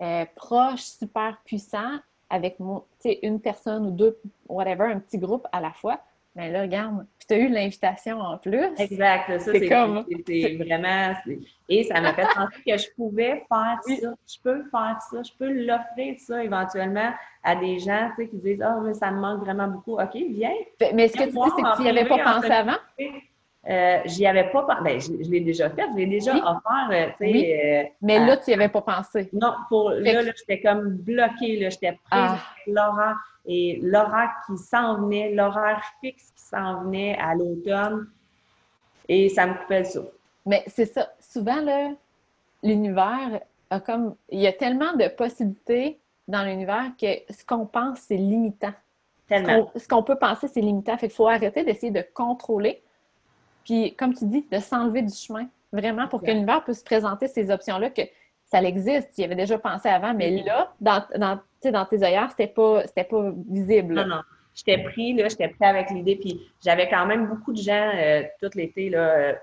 euh, 0.01 0.25
proches, 0.35 0.81
super 0.81 1.37
puissants 1.43 1.99
avec 2.29 2.59
mon, 2.59 2.83
une 3.21 3.39
personne 3.39 3.87
ou 3.87 3.91
deux, 3.91 4.17
whatever, 4.47 4.85
un 4.85 4.99
petit 4.99 5.17
groupe 5.17 5.47
à 5.51 5.59
la 5.59 5.71
fois. 5.71 5.99
Mais 6.35 6.51
là, 6.51 6.63
regarde, 6.63 7.05
puis 7.17 7.27
tu 7.27 7.33
as 7.33 7.37
eu 7.37 7.47
l'invitation 7.47 8.19
en 8.19 8.37
plus. 8.37 8.67
Exact. 8.77 9.39
Ça, 9.39 9.53
c'est 9.53 9.69
comme... 9.69 10.05
vraiment. 10.57 11.13
Et 11.69 11.83
ça 11.83 12.01
m'a 12.01 12.13
fait 12.13 12.27
penser 12.35 12.61
que 12.67 12.77
je 12.77 12.87
pouvais 12.93 13.45
faire 13.47 13.79
ça. 13.81 14.13
Je 14.27 14.41
peux 14.43 14.63
faire 14.69 14.97
ça. 15.09 15.23
Je 15.23 15.31
peux 15.39 15.49
l'offrir 15.49 16.19
ça 16.19 16.43
éventuellement 16.43 17.13
à 17.41 17.55
des 17.55 17.79
gens 17.79 18.09
qui 18.17 18.35
disent 18.35 18.61
Ah, 18.61 18.79
mais 18.83 18.93
ça 18.93 19.11
me 19.11 19.21
manque 19.21 19.45
vraiment 19.45 19.69
beaucoup. 19.69 19.93
OK, 19.93 20.13
viens. 20.13 20.51
Mais 20.93 21.07
ce 21.07 21.13
que 21.13 21.23
tu 21.23 21.29
dis, 21.29 21.39
c'est 21.55 21.61
que 21.61 21.75
tu 21.77 21.81
n'y 21.83 21.89
avais 21.89 22.05
pas 22.05 22.17
pensé 22.17 22.51
avant? 22.51 22.77
Euh, 23.67 23.99
j'y 24.05 24.27
avais 24.27 24.51
pas 24.51 24.61
pensé. 24.63 24.83
Ben, 24.83 24.99
je, 24.99 25.29
l'ai 25.31 25.39
déjà 25.39 25.69
fait, 25.71 25.85
je 25.91 25.97
l'ai 25.97 26.05
déjà 26.05 26.35
offert. 26.35 26.89
Euh, 26.91 27.07
oui. 27.19 27.51
Euh, 27.51 27.83
mais 28.01 28.23
là, 28.23 28.37
tu 28.37 28.49
n'y 28.49 28.53
avais 28.53 28.69
pas 28.69 28.81
pensé. 28.81 29.29
Non, 29.33 29.53
pour 29.69 29.89
là, 29.89 30.21
là 30.21 30.31
j'étais 30.35 30.61
comme 30.61 30.97
bloquée, 30.97 31.69
j'étais 31.71 31.93
prise 31.93 31.99
ah. 32.11 32.37
l'horaire 32.67 33.17
et 33.47 33.79
l'horaire 33.81 34.31
qui 34.45 34.57
s'en 34.57 35.01
venait, 35.01 35.31
l'horaire 35.31 35.81
fixe 35.99 36.31
qui 36.35 36.43
s'en 36.43 36.83
venait 36.83 37.17
à 37.19 37.33
l'automne. 37.33 38.07
Et 39.07 39.29
ça 39.29 39.47
me 39.47 39.53
coupait 39.55 39.79
le 39.79 39.85
souffle. 39.85 40.11
Mais 40.45 40.63
c'est 40.67 40.85
ça. 40.85 41.09
Souvent, 41.19 41.63
l'univers 42.61 43.41
a 43.71 43.79
comme. 43.79 44.15
Il 44.29 44.41
y 44.41 44.47
a 44.47 44.53
tellement 44.53 44.93
de 44.93 45.07
possibilités 45.07 45.99
dans 46.27 46.43
l'univers 46.43 46.91
que 46.99 47.07
ce 47.33 47.43
qu'on 47.43 47.65
pense, 47.65 47.99
c'est 47.99 48.17
limitant. 48.17 48.73
Tellement. 49.27 49.71
Ce 49.75 49.87
qu'on 49.87 50.03
peut 50.03 50.17
penser, 50.17 50.47
c'est 50.47 50.61
limitant. 50.61 50.97
Fait 50.97 51.07
qu'il 51.07 51.15
faut 51.15 51.27
arrêter 51.27 51.63
d'essayer 51.63 51.91
de 51.91 52.05
contrôler 52.13 52.83
puis, 53.65 53.95
comme 53.95 54.13
tu 54.13 54.25
dis, 54.25 54.45
de 54.49 54.59
s'enlever 54.59 55.01
du 55.01 55.13
chemin, 55.13 55.47
vraiment, 55.73 56.07
pour 56.07 56.21
que 56.21 56.27
l'univers 56.27 56.63
puisse 56.63 56.83
présenter 56.83 57.27
ces 57.27 57.51
options-là, 57.51 57.89
que 57.89 58.03
ça 58.45 58.61
existe, 58.61 59.09
tu 59.15 59.21
y 59.21 59.23
avais 59.23 59.35
déjà 59.35 59.57
pensé 59.57 59.89
avant, 59.89 60.13
mais 60.13 60.31
mm-hmm. 60.31 60.45
là, 60.45 60.73
dans, 60.79 61.03
dans, 61.17 61.39
dans 61.71 61.85
tes 61.85 62.03
œillères, 62.03 62.29
c'était 62.29 62.47
pas, 62.47 62.83
pas 62.83 63.31
visible. 63.49 63.95
Non, 63.95 64.05
non. 64.07 64.21
J'étais 64.53 64.83
pris, 64.83 65.13
là, 65.13 65.27
j'étais 65.27 65.49
prêt 65.49 65.65
avec 65.65 65.89
l'idée, 65.89 66.15
puis 66.15 66.39
j'avais 66.63 66.87
quand 66.87 67.05
même 67.05 67.27
beaucoup 67.27 67.51
de 67.51 67.61
gens 67.61 67.91
euh, 67.95 68.23
tout 68.41 68.49
l'été, 68.55 68.89
là, 68.89 68.99
euh, 68.99 69.33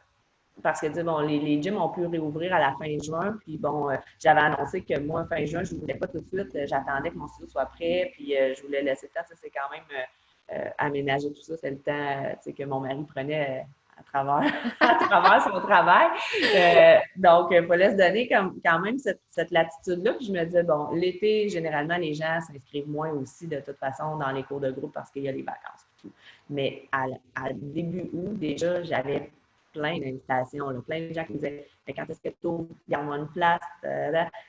parce 0.62 0.80
que, 0.80 1.02
bon, 1.02 1.18
les, 1.18 1.38
les, 1.38 1.60
gyms 1.60 1.76
ont 1.76 1.90
pu 1.90 2.06
réouvrir 2.06 2.54
à 2.54 2.60
la 2.60 2.74
fin 2.78 2.96
juin, 3.02 3.36
puis 3.40 3.58
bon, 3.58 3.90
euh, 3.90 3.96
j'avais 4.18 4.40
annoncé 4.40 4.82
que 4.82 4.98
moi, 5.00 5.26
fin 5.26 5.44
juin, 5.44 5.64
je 5.64 5.74
ne 5.74 5.80
voulais 5.80 5.94
pas 5.94 6.06
tout 6.06 6.20
de 6.20 6.26
suite, 6.28 6.66
j'attendais 6.66 7.10
que 7.10 7.16
mon 7.16 7.28
studio 7.28 7.48
soit 7.48 7.66
prêt, 7.66 8.10
puis 8.14 8.34
je 8.34 8.62
voulais 8.62 8.82
laisser 8.82 9.08
le 9.08 9.20
temps, 9.20 9.26
ça, 9.28 9.34
c'est 9.38 9.50
quand 9.50 9.70
même 9.70 10.62
aménager 10.78 11.30
tout 11.32 11.42
ça, 11.42 11.56
c'est 11.56 11.70
le 11.70 11.78
temps, 11.78 12.52
que 12.56 12.64
mon 12.64 12.80
mari 12.80 13.04
prenait 13.08 13.66
à 14.02 14.10
travers, 14.10 14.52
à 14.80 14.94
travers 14.94 15.42
son 15.42 15.60
travail. 15.60 16.08
Euh, 16.54 16.98
donc, 17.16 17.48
il 17.50 17.66
fallait 17.66 17.92
se 17.92 17.96
donner 17.96 18.28
quand 18.28 18.78
même 18.80 18.98
cette, 18.98 19.50
latitude-là. 19.50 20.14
Puis 20.14 20.26
je 20.26 20.32
me 20.32 20.44
disais, 20.44 20.62
bon, 20.62 20.90
l'été, 20.92 21.48
généralement, 21.48 21.96
les 21.96 22.14
gens 22.14 22.40
s'inscrivent 22.40 22.88
moins 22.88 23.10
aussi 23.10 23.46
de 23.46 23.60
toute 23.60 23.78
façon 23.78 24.16
dans 24.16 24.30
les 24.30 24.42
cours 24.42 24.60
de 24.60 24.70
groupe 24.70 24.92
parce 24.92 25.10
qu'il 25.10 25.22
y 25.22 25.28
a 25.28 25.32
les 25.32 25.42
vacances 25.42 25.82
et 25.82 26.02
tout. 26.02 26.12
Mais 26.50 26.88
à, 26.92 27.06
début 27.52 28.10
août, 28.12 28.38
déjà, 28.38 28.82
j'avais 28.82 29.30
plein 29.72 29.98
d'invitations, 29.98 30.82
plein 30.82 31.08
de 31.08 31.12
gens 31.14 31.24
qui 31.24 31.32
me 31.32 31.38
disaient 31.38 31.66
Mais 31.86 31.94
quand 31.94 32.04
est-ce 32.08 32.20
que 32.20 32.28
tu 32.28 32.94
a 32.94 32.98
une 32.98 33.28
place. 33.28 33.60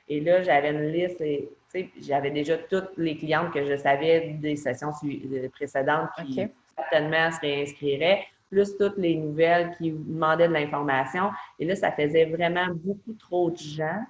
Et 0.08 0.20
là, 0.20 0.42
j'avais 0.42 0.70
une 0.70 0.92
liste 0.92 1.20
et 1.20 1.48
j'avais 2.00 2.30
déjà 2.30 2.58
toutes 2.58 2.96
les 2.96 3.16
clientes 3.16 3.52
que 3.52 3.64
je 3.64 3.76
savais 3.76 4.36
des 4.40 4.56
sessions 4.56 4.92
précédentes 5.52 6.10
qui 6.26 6.46
certainement 6.76 7.30
se 7.30 7.40
réinscriraient 7.40 8.26
plus 8.50 8.76
toutes 8.76 8.98
les 8.98 9.16
nouvelles 9.16 9.74
qui 9.76 9.90
demandaient 9.90 10.48
de 10.48 10.52
l'information. 10.52 11.30
Et 11.58 11.64
là, 11.64 11.74
ça 11.74 11.92
faisait 11.92 12.26
vraiment 12.26 12.66
beaucoup 12.72 13.14
trop 13.14 13.50
de 13.50 13.56
gens 13.56 14.04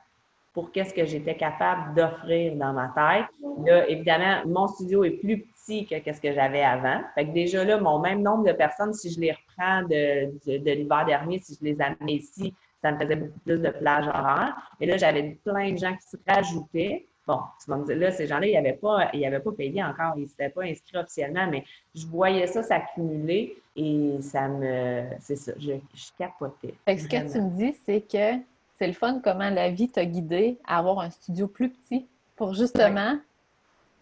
pour 0.54 0.70
qu'est-ce 0.70 0.94
que 0.94 1.04
j'étais 1.04 1.34
capable 1.34 1.94
d'offrir 1.94 2.54
dans 2.54 2.72
ma 2.72 2.88
tête. 2.88 3.26
Là, 3.66 3.88
évidemment, 3.88 4.42
mon 4.46 4.68
studio 4.68 5.02
est 5.04 5.10
plus 5.10 5.40
petit 5.40 5.84
que 5.84 6.12
ce 6.12 6.20
que 6.20 6.32
j'avais 6.32 6.62
avant. 6.62 7.00
Fait 7.14 7.26
que 7.26 7.32
déjà 7.32 7.64
là, 7.64 7.78
mon 7.80 7.98
même 7.98 8.22
nombre 8.22 8.44
de 8.44 8.52
personnes, 8.52 8.94
si 8.94 9.10
je 9.10 9.20
les 9.20 9.32
reprends 9.32 9.82
de, 9.82 10.58
de, 10.58 10.70
l'hiver 10.70 11.04
dernier, 11.06 11.40
si 11.40 11.58
je 11.60 11.64
les 11.64 11.80
amène 11.80 12.08
ici, 12.08 12.54
ça 12.80 12.92
me 12.92 12.98
faisait 12.98 13.16
beaucoup 13.16 13.40
plus 13.40 13.60
de 13.60 13.70
plage 13.70 14.06
horaire. 14.06 14.54
Et 14.80 14.86
là, 14.86 14.96
j'avais 14.96 15.38
plein 15.44 15.72
de 15.72 15.78
gens 15.78 15.94
qui 15.96 16.06
se 16.06 16.16
rajoutaient. 16.26 17.06
Bon, 17.26 17.40
tu 17.62 17.70
vas 17.70 17.78
me 17.78 17.86
dire, 17.86 17.96
là, 17.96 18.10
ces 18.10 18.26
gens-là, 18.26 18.46
ils 18.46 18.52
n'avaient 18.52 18.74
pas, 18.74 19.06
pas 19.06 19.52
payé 19.56 19.82
encore, 19.82 20.12
ils 20.16 20.24
ne 20.24 20.28
s'étaient 20.28 20.50
pas 20.50 20.64
inscrits 20.64 20.98
officiellement, 20.98 21.46
mais 21.50 21.64
je 21.94 22.06
voyais 22.06 22.46
ça 22.46 22.62
s'accumuler 22.62 23.56
et 23.76 24.18
ça 24.20 24.48
me. 24.48 25.04
C'est 25.20 25.36
ça, 25.36 25.52
je, 25.58 25.72
je 25.94 26.04
capotais. 26.18 26.74
Fait 26.84 26.96
que 26.96 27.02
ce 27.02 27.08
que 27.08 27.32
tu 27.32 27.40
me 27.40 27.50
dis, 27.56 27.74
c'est 27.86 28.02
que 28.02 28.40
c'est 28.76 28.86
le 28.86 28.92
fun 28.92 29.20
comment 29.22 29.48
la 29.50 29.70
vie 29.70 29.88
t'a 29.88 30.04
guidé 30.04 30.58
à 30.66 30.78
avoir 30.78 31.00
un 31.00 31.10
studio 31.10 31.46
plus 31.46 31.70
petit 31.70 32.06
pour 32.36 32.54
justement 32.54 33.18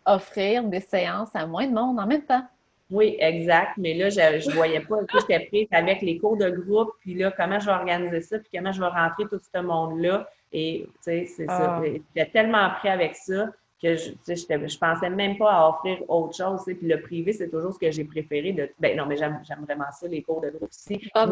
offrir 0.05 0.65
des 0.65 0.81
séances 0.81 1.31
à 1.35 1.47
moins 1.47 1.67
de 1.67 1.73
monde 1.73 2.01
en 2.01 2.07
même 2.07 2.25
temps. 2.25 2.45
Oui, 2.91 3.17
exact. 3.21 3.73
Mais 3.79 3.95
là, 3.95 4.11
je 4.11 4.49
ne 4.49 4.55
voyais 4.55 4.81
pas, 4.81 4.97
j'étais 5.15 5.47
prise 5.47 5.69
avec 5.71 6.03
les 6.03 6.19
cours 6.19 6.37
de 6.37 6.51
groupe, 6.51 6.91
puis 7.01 7.15
là, 7.15 7.33
comment 7.35 7.59
je 7.59 7.67
vais 7.67 7.73
organiser 7.73 8.21
ça, 8.21 8.39
puis 8.39 8.49
comment 8.55 8.73
je 8.73 8.81
vais 8.81 8.89
rentrer 8.89 9.25
tout 9.31 9.41
ce 9.41 9.61
monde-là. 9.61 10.29
Et, 10.53 10.87
tu 10.87 10.93
sais, 11.03 11.27
c'est 11.27 11.47
ça. 11.47 11.79
Ah. 11.79 11.83
J'étais 11.85 12.31
tellement 12.31 12.71
prêt 12.79 12.91
avec 12.91 13.17
ça 13.17 13.49
que 13.83 13.97
je, 13.97 14.13
je 14.27 14.79
pensais 14.79 15.11
même 15.11 15.37
pas 15.37 15.53
à 15.53 15.69
offrir 15.69 15.99
autre 16.09 16.37
chose. 16.37 16.63
Puis 16.65 16.77
le 16.83 17.01
privé, 17.01 17.33
c'est 17.33 17.49
toujours 17.49 17.75
ce 17.75 17.79
que 17.79 17.91
j'ai 17.91 18.05
préféré. 18.05 18.53
De, 18.53 18.71
ben 18.79 18.97
non, 18.97 19.07
mais 19.07 19.17
j'aime 19.17 19.41
vraiment 19.63 19.91
ça, 19.93 20.07
les 20.07 20.23
cours 20.23 20.41
de 20.41 20.51
groupe 20.51 20.71
aussi. 20.71 21.11
Ah, 21.15 21.29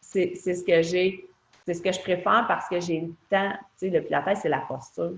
c'est 0.00 0.34
ce 0.34 0.64
que 0.64 0.82
j'ai, 0.82 1.24
c'est 1.64 1.74
ce 1.74 1.82
que 1.82 1.92
je 1.92 2.00
préfère 2.00 2.44
parce 2.48 2.68
que 2.68 2.80
j'ai 2.80 3.00
le 3.00 3.12
temps. 3.30 3.52
Tu 3.78 3.86
sais, 3.86 3.90
le 3.90 4.02
pilates, 4.02 4.38
c'est 4.38 4.48
la 4.48 4.60
posture. 4.60 5.12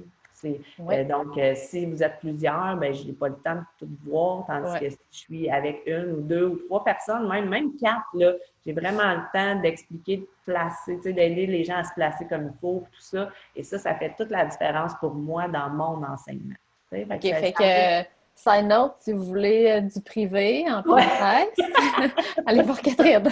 Euh, 0.44 1.04
donc, 1.04 1.36
euh, 1.38 1.54
si 1.54 1.86
vous 1.86 2.02
êtes 2.02 2.18
plusieurs, 2.20 2.76
ben, 2.76 2.92
je 2.92 3.04
n'ai 3.04 3.12
pas 3.12 3.28
le 3.28 3.36
temps 3.36 3.56
de 3.56 3.62
tout 3.78 3.88
voir, 4.04 4.44
tandis 4.46 4.78
que 4.80 4.90
si 4.90 4.98
je 5.10 5.18
suis 5.18 5.50
avec 5.50 5.82
une 5.86 6.12
ou 6.12 6.20
deux 6.20 6.46
ou 6.46 6.56
trois 6.66 6.84
personnes, 6.84 7.28
même, 7.28 7.48
même 7.48 7.76
quatre, 7.76 8.06
là, 8.14 8.32
j'ai 8.64 8.72
vraiment 8.72 9.14
le 9.14 9.22
temps 9.32 9.60
d'expliquer, 9.60 10.18
de 10.18 10.28
placer, 10.44 10.96
d'aider 10.96 11.46
les 11.46 11.64
gens 11.64 11.76
à 11.76 11.84
se 11.84 11.94
placer 11.94 12.26
comme 12.26 12.52
il 12.54 12.60
faut, 12.60 12.84
tout 12.92 13.00
ça. 13.00 13.30
Et 13.56 13.62
ça, 13.62 13.78
ça 13.78 13.94
fait 13.94 14.14
toute 14.16 14.30
la 14.30 14.44
différence 14.46 14.92
pour 15.00 15.14
moi 15.14 15.48
dans 15.48 15.70
mon 15.70 16.04
enseignement. 16.04 16.54
OK, 16.92 17.22
fait 17.22 17.52
que 17.52 18.23
Side 18.36 18.66
note, 18.66 18.96
si 18.98 19.12
vous 19.12 19.24
voulez 19.24 19.70
euh, 19.70 19.80
du 19.80 20.00
privé 20.02 20.64
en 20.68 20.82
presse, 20.82 21.48
allez 22.46 22.62
voir 22.62 22.80
Catherine. 22.82 23.22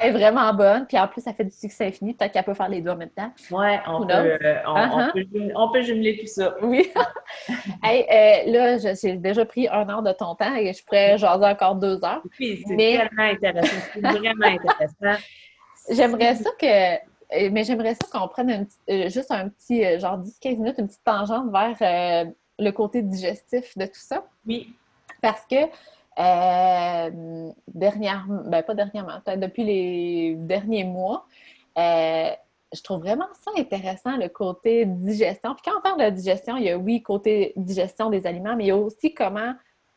Elle 0.00 0.08
est 0.08 0.10
vraiment 0.12 0.52
bonne. 0.54 0.86
Puis 0.86 0.98
en 0.98 1.06
plus, 1.06 1.20
ça 1.20 1.34
fait 1.34 1.44
du 1.44 1.50
succès 1.50 1.86
infini. 1.86 2.14
Peut-être 2.14 2.32
qu'elle 2.32 2.44
peut 2.44 2.54
faire 2.54 2.70
les 2.70 2.80
deux 2.80 2.90
en 2.90 2.96
même 2.96 3.10
temps. 3.10 3.30
Oui, 3.50 3.66
on, 3.86 4.06
peut, 4.06 4.12
euh, 4.14 4.36
uh-huh. 4.64 5.52
on, 5.54 5.70
peut, 5.70 5.82
jumeler 5.82 6.18
tout 6.18 6.26
ça. 6.26 6.54
Oui. 6.62 6.90
hey, 7.84 8.06
euh, 8.10 8.50
là, 8.50 8.94
j'ai 8.94 9.16
déjà 9.16 9.44
pris 9.44 9.68
un 9.68 9.86
heure 9.88 10.02
de 10.02 10.12
ton 10.12 10.34
temps 10.36 10.54
et 10.56 10.72
je 10.72 10.82
pourrais 10.84 11.18
jaser 11.18 11.44
encore 11.44 11.74
deux 11.74 12.02
heures. 12.02 12.22
Oui, 12.40 12.64
c'est 12.66 12.76
tellement 12.76 13.22
intéressant. 13.24 13.76
C'est 13.92 14.00
vraiment 14.00 14.46
intéressant. 14.46 15.22
J'aimerais 15.90 16.34
ça 16.36 16.50
que 16.58 17.12
mais 17.50 17.64
j'aimerais 17.64 17.94
ça 17.94 18.06
qu'on 18.12 18.28
prenne 18.28 18.66
juste 18.88 19.30
un 19.30 19.48
petit, 19.48 19.98
genre 19.98 20.18
10-15 20.18 20.56
minutes, 20.58 20.74
une 20.78 20.86
petite 20.86 21.04
tangente 21.04 21.50
vers 21.50 22.26
le 22.62 22.72
côté 22.72 23.02
digestif 23.02 23.76
de 23.76 23.86
tout 23.86 23.92
ça. 23.94 24.24
Oui. 24.46 24.74
Parce 25.20 25.44
que 25.46 25.56
euh, 26.18 27.52
dernièrement, 27.68 28.42
ben 28.44 28.62
pas 28.62 28.74
dernièrement, 28.74 29.20
depuis 29.36 29.64
les 29.64 30.34
derniers 30.36 30.84
mois, 30.84 31.26
euh, 31.78 32.30
je 32.74 32.82
trouve 32.82 33.00
vraiment 33.00 33.28
ça 33.40 33.50
intéressant, 33.56 34.16
le 34.16 34.28
côté 34.28 34.84
digestion. 34.84 35.54
Puis 35.54 35.62
quand 35.64 35.78
on 35.78 35.82
parle 35.82 36.04
de 36.04 36.10
digestion, 36.10 36.56
il 36.56 36.64
y 36.64 36.70
a 36.70 36.76
oui, 36.76 37.02
côté 37.02 37.52
digestion 37.56 38.10
des 38.10 38.26
aliments, 38.26 38.56
mais 38.56 38.64
il 38.64 38.68
y 38.68 38.72
a 38.72 38.76
aussi 38.76 39.14
comment 39.14 39.54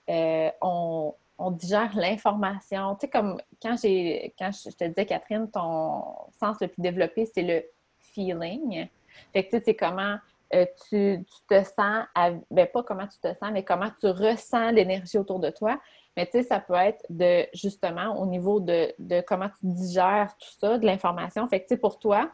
euh, 0.09 0.49
on, 0.61 1.13
digère 1.51 1.91
l'information. 1.95 2.95
Tu 2.95 3.01
sais, 3.01 3.09
comme 3.09 3.41
quand 3.61 3.75
j'ai 3.81 4.33
quand 4.39 4.51
je 4.51 4.69
te 4.69 4.85
disais, 4.85 5.05
Catherine, 5.05 5.49
ton 5.51 6.01
sens 6.39 6.57
le 6.61 6.67
plus 6.67 6.81
développé, 6.81 7.25
c'est 7.25 7.43
le 7.43 7.63
feeling. 7.99 8.87
Fait 9.33 9.43
que 9.43 9.49
tu 9.49 9.57
sais, 9.57 9.63
c'est 9.65 9.75
comment 9.75 10.15
euh, 10.53 10.65
tu, 10.89 11.25
te 11.49 11.63
sens, 11.63 12.05
ben 12.51 12.67
pas 12.67 12.83
comment 12.83 13.07
tu 13.07 13.19
te 13.19 13.27
sens, 13.27 13.51
mais 13.51 13.63
comment 13.63 13.89
tu 13.99 14.07
ressens 14.07 14.71
l'énergie 14.71 15.17
autour 15.17 15.39
de 15.39 15.49
toi. 15.49 15.79
Mais 16.15 16.25
tu 16.25 16.33
sais, 16.33 16.43
ça 16.43 16.59
peut 16.59 16.75
être 16.75 17.03
de 17.09 17.45
justement 17.53 18.19
au 18.19 18.25
niveau 18.25 18.59
de, 18.59 18.93
comment 19.21 19.49
tu 19.49 19.67
digères 19.67 20.35
tout 20.37 20.51
ça, 20.59 20.77
de 20.77 20.85
l'information. 20.85 21.47
Fait 21.47 21.59
que 21.59 21.67
tu 21.67 21.75
sais, 21.75 21.77
pour 21.77 21.99
toi, 21.99 22.29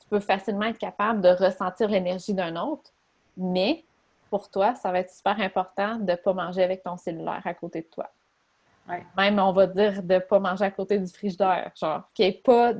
tu 0.00 0.08
peux 0.08 0.20
facilement 0.20 0.64
être 0.64 0.78
capable 0.78 1.20
de 1.20 1.28
ressentir 1.28 1.88
l'énergie 1.88 2.32
d'un 2.32 2.56
autre, 2.56 2.90
mais 3.36 3.84
pour 4.30 4.50
toi, 4.50 4.74
ça 4.74 4.92
va 4.92 5.00
être 5.00 5.10
super 5.12 5.38
important 5.40 5.96
de 5.96 6.12
ne 6.12 6.16
pas 6.16 6.32
manger 6.32 6.62
avec 6.62 6.82
ton 6.82 6.96
cellulaire 6.96 7.42
à 7.44 7.54
côté 7.54 7.82
de 7.82 7.86
toi. 7.86 8.10
Même, 9.16 9.38
on 9.38 9.52
va 9.52 9.66
dire 9.66 10.02
de 10.02 10.14
ne 10.14 10.18
pas 10.18 10.38
manger 10.38 10.64
à 10.64 10.70
côté 10.70 10.98
du 10.98 11.12
frigidaire. 11.12 11.70
Genre, 11.74 12.02
qu'il 12.14 12.26
n'y 12.26 12.30
ait 12.32 12.40
pas, 12.42 12.72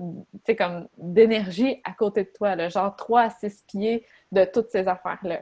comme 0.57 0.89
d'énergie 0.97 1.81
à 1.85 1.93
côté 1.93 2.25
de 2.25 2.31
toi. 2.35 2.55
Là, 2.57 2.69
genre 2.69 2.95
3 2.97 3.23
à 3.23 3.31
6 3.31 3.65
pieds 3.67 4.07
de 4.33 4.45
toutes 4.45 4.71
ces 4.71 4.89
affaires-là. 4.89 5.41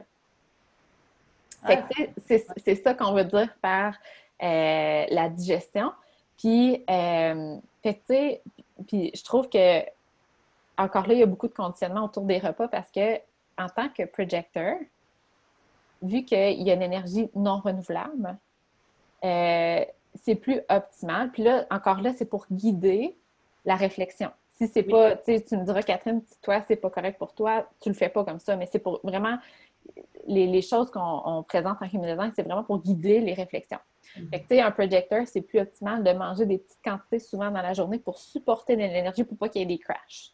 c'est 2.25 2.75
ça 2.75 2.93
qu'on 2.93 3.13
veut 3.13 3.25
dire 3.25 3.53
par 3.61 3.95
euh, 4.43 5.05
la 5.09 5.29
digestion. 5.29 5.91
Puis, 6.37 6.83
euh, 6.89 7.57
puis 7.81 9.11
je 9.13 9.23
trouve 9.23 9.49
que, 9.49 9.81
encore 10.77 11.07
là, 11.07 11.13
il 11.13 11.19
y 11.19 11.23
a 11.23 11.27
beaucoup 11.27 11.47
de 11.47 11.53
conditionnement 11.53 12.05
autour 12.05 12.23
des 12.23 12.39
repas 12.39 12.67
parce 12.67 12.91
que, 12.91 13.17
en 13.57 13.67
tant 13.69 13.89
que 13.89 14.03
projecteur, 14.03 14.75
vu 16.01 16.23
qu'il 16.23 16.61
y 16.61 16.69
a 16.69 16.73
une 16.73 16.83
énergie 16.83 17.29
non 17.35 17.59
renouvelable, 17.59 18.37
euh, 19.23 19.85
c'est 20.23 20.35
plus 20.35 20.61
optimal. 20.69 21.31
Puis 21.31 21.43
là, 21.43 21.65
encore 21.71 22.01
là, 22.01 22.13
c'est 22.13 22.25
pour 22.25 22.45
guider 22.51 23.17
la 23.65 23.75
réflexion. 23.75 24.29
Si 24.53 24.67
c'est 24.67 24.83
pas, 24.83 25.15
tu 25.17 25.31
me 25.31 25.63
diras, 25.63 25.83
Catherine, 25.83 26.21
toi, 26.41 26.61
c'est 26.67 26.77
pas 26.77 26.89
correct 26.89 27.19
pour 27.19 27.33
toi, 27.33 27.69
tu 27.79 27.89
le 27.89 27.95
fais 27.95 28.09
pas 28.09 28.23
comme 28.23 28.39
ça, 28.39 28.55
mais 28.55 28.67
c'est 28.71 28.79
pour 28.79 28.99
vraiment 29.03 29.37
les, 30.25 30.61
choses 30.61 30.89
qu'on 30.89 31.43
présente 31.47 31.77
en 31.81 31.85
Human 31.85 32.09
Design, 32.09 32.31
c'est 32.35 32.43
vraiment 32.43 32.63
pour 32.63 32.81
guider 32.81 33.19
les 33.19 33.33
réflexions. 33.33 33.79
Mm-hmm. 34.17 34.29
Fait 34.29 34.39
que, 34.39 34.47
tu 34.47 34.55
sais, 34.55 34.61
un 34.61 34.71
projecteur, 34.71 35.27
c'est 35.27 35.41
plus 35.41 35.59
optimal 35.59 36.03
de 36.03 36.11
manger 36.11 36.45
des 36.45 36.57
petites 36.57 36.83
quantités 36.83 37.19
souvent 37.19 37.51
dans 37.51 37.61
la 37.61 37.73
journée 37.73 37.99
pour 37.99 38.17
supporter 38.17 38.75
de 38.75 38.81
l'énergie 38.81 39.23
pour 39.23 39.37
pas 39.37 39.47
qu'il 39.47 39.61
y 39.61 39.63
ait 39.63 39.67
des 39.67 39.77
crashs. 39.77 40.33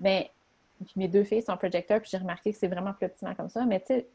Mais, 0.00 0.30
mes 0.96 1.08
deux 1.08 1.24
filles 1.24 1.42
sont 1.42 1.56
projecteurs, 1.56 2.00
puis 2.00 2.10
j'ai 2.10 2.18
remarqué 2.18 2.52
que 2.52 2.58
c'est 2.58 2.68
vraiment 2.68 2.92
plus 2.92 3.06
optimal 3.06 3.36
comme 3.36 3.48
ça. 3.48 3.64
Mais, 3.64 3.80
tu 3.80 3.86
sais, 3.86 4.06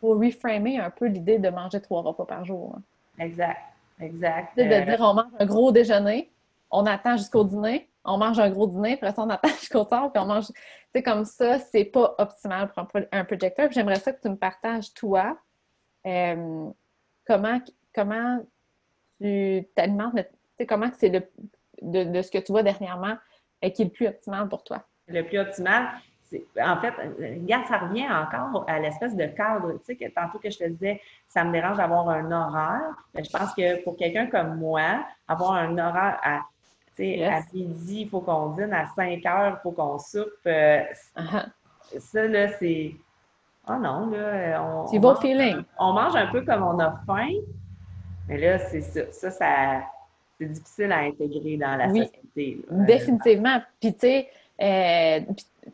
faut 0.00 0.18
reframer 0.18 0.78
un 0.78 0.90
peu 0.90 1.06
l'idée 1.06 1.38
de 1.38 1.48
manger 1.48 1.80
trois 1.80 2.02
repas 2.02 2.26
par 2.26 2.44
jour. 2.44 2.74
Hein. 2.76 3.24
Exact. 3.24 3.58
Exact. 4.00 4.56
De 4.56 4.62
euh, 4.62 4.80
dire, 4.80 4.96
on 5.00 5.14
mange 5.14 5.32
un 5.38 5.46
gros 5.46 5.72
déjeuner, 5.72 6.30
on 6.70 6.86
attend 6.86 7.16
jusqu'au 7.16 7.44
dîner, 7.44 7.88
on 8.04 8.18
mange 8.18 8.38
un 8.38 8.50
gros 8.50 8.66
dîner, 8.66 8.94
après 8.94 9.12
ça, 9.12 9.22
on 9.22 9.30
attend 9.30 9.48
jusqu'au 9.60 9.84
soir, 9.84 10.12
puis 10.12 10.22
on 10.22 10.26
mange. 10.26 10.46
Tu 10.94 11.02
comme 11.02 11.24
ça, 11.24 11.58
c'est 11.58 11.84
pas 11.84 12.14
optimal 12.18 12.70
pour 12.72 12.86
un, 13.10 13.24
projecteur. 13.24 13.70
J'aimerais 13.72 13.96
ça 13.96 14.12
que 14.12 14.20
tu 14.20 14.28
me 14.28 14.36
partages, 14.36 14.92
toi, 14.94 15.36
euh, 16.06 16.70
comment, 17.26 17.60
comment 17.94 18.44
tu 19.20 19.66
t'alimentes, 19.74 20.26
comment 20.68 20.90
c'est 20.96 21.08
le 21.08 21.22
de, 21.82 22.22
ce 22.22 22.30
que 22.30 22.38
tu 22.38 22.52
vois 22.52 22.62
dernièrement 22.62 23.16
et 23.60 23.72
qui 23.72 23.82
est 23.82 23.86
le 23.86 23.90
plus 23.90 24.06
optimal 24.06 24.48
pour 24.48 24.62
toi? 24.64 24.84
Le 25.06 25.22
plus 25.22 25.38
optimal, 25.38 25.88
en 26.60 26.76
fait, 26.80 26.94
regarde, 27.18 27.66
ça 27.66 27.78
revient 27.78 28.06
encore 28.08 28.64
à 28.68 28.78
l'espèce 28.78 29.16
de 29.16 29.26
cadre. 29.26 29.72
Tu 29.72 29.84
sais, 29.84 29.96
que 29.96 30.08
tantôt 30.10 30.38
que 30.38 30.50
je 30.50 30.58
te 30.58 30.64
disais, 30.64 31.00
ça 31.28 31.44
me 31.44 31.52
dérange 31.52 31.76
d'avoir 31.76 32.08
un 32.08 32.30
horaire. 32.30 32.94
je 33.14 33.30
pense 33.30 33.54
que 33.54 33.82
pour 33.82 33.96
quelqu'un 33.96 34.26
comme 34.26 34.56
moi, 34.56 35.04
avoir 35.28 35.52
un 35.52 35.76
horaire 35.78 36.18
à, 36.22 36.36
à 36.36 37.40
midi, 37.52 38.02
il 38.02 38.08
faut 38.08 38.20
qu'on 38.20 38.50
dîne, 38.50 38.72
à 38.72 38.86
5 38.94 39.26
heures, 39.26 39.58
il 39.58 39.62
faut 39.62 39.72
qu'on 39.72 39.98
soupe. 39.98 40.30
Euh, 40.46 40.82
uh-huh. 41.16 41.46
Ça, 41.98 42.26
là, 42.26 42.48
c'est. 42.58 42.94
Oh 43.68 43.76
non, 43.80 44.10
là. 44.10 44.62
On, 44.62 44.86
c'est 44.86 45.20
feeling. 45.20 45.62
On 45.78 45.92
mange 45.92 46.16
un 46.16 46.26
peu 46.26 46.42
comme 46.42 46.62
on 46.62 46.78
a 46.78 47.00
faim, 47.06 47.32
mais 48.28 48.38
là, 48.38 48.58
c'est 48.58 48.80
ça. 48.80 49.30
Ça, 49.30 49.82
c'est 50.38 50.46
difficile 50.46 50.92
à 50.92 50.98
intégrer 50.98 51.56
dans 51.56 51.76
la 51.76 51.88
société. 51.88 52.60
Définitivement. 52.70 53.62
Puis, 53.80 53.94
tu 53.94 54.00
sais, 54.00 54.28
euh, 54.60 55.20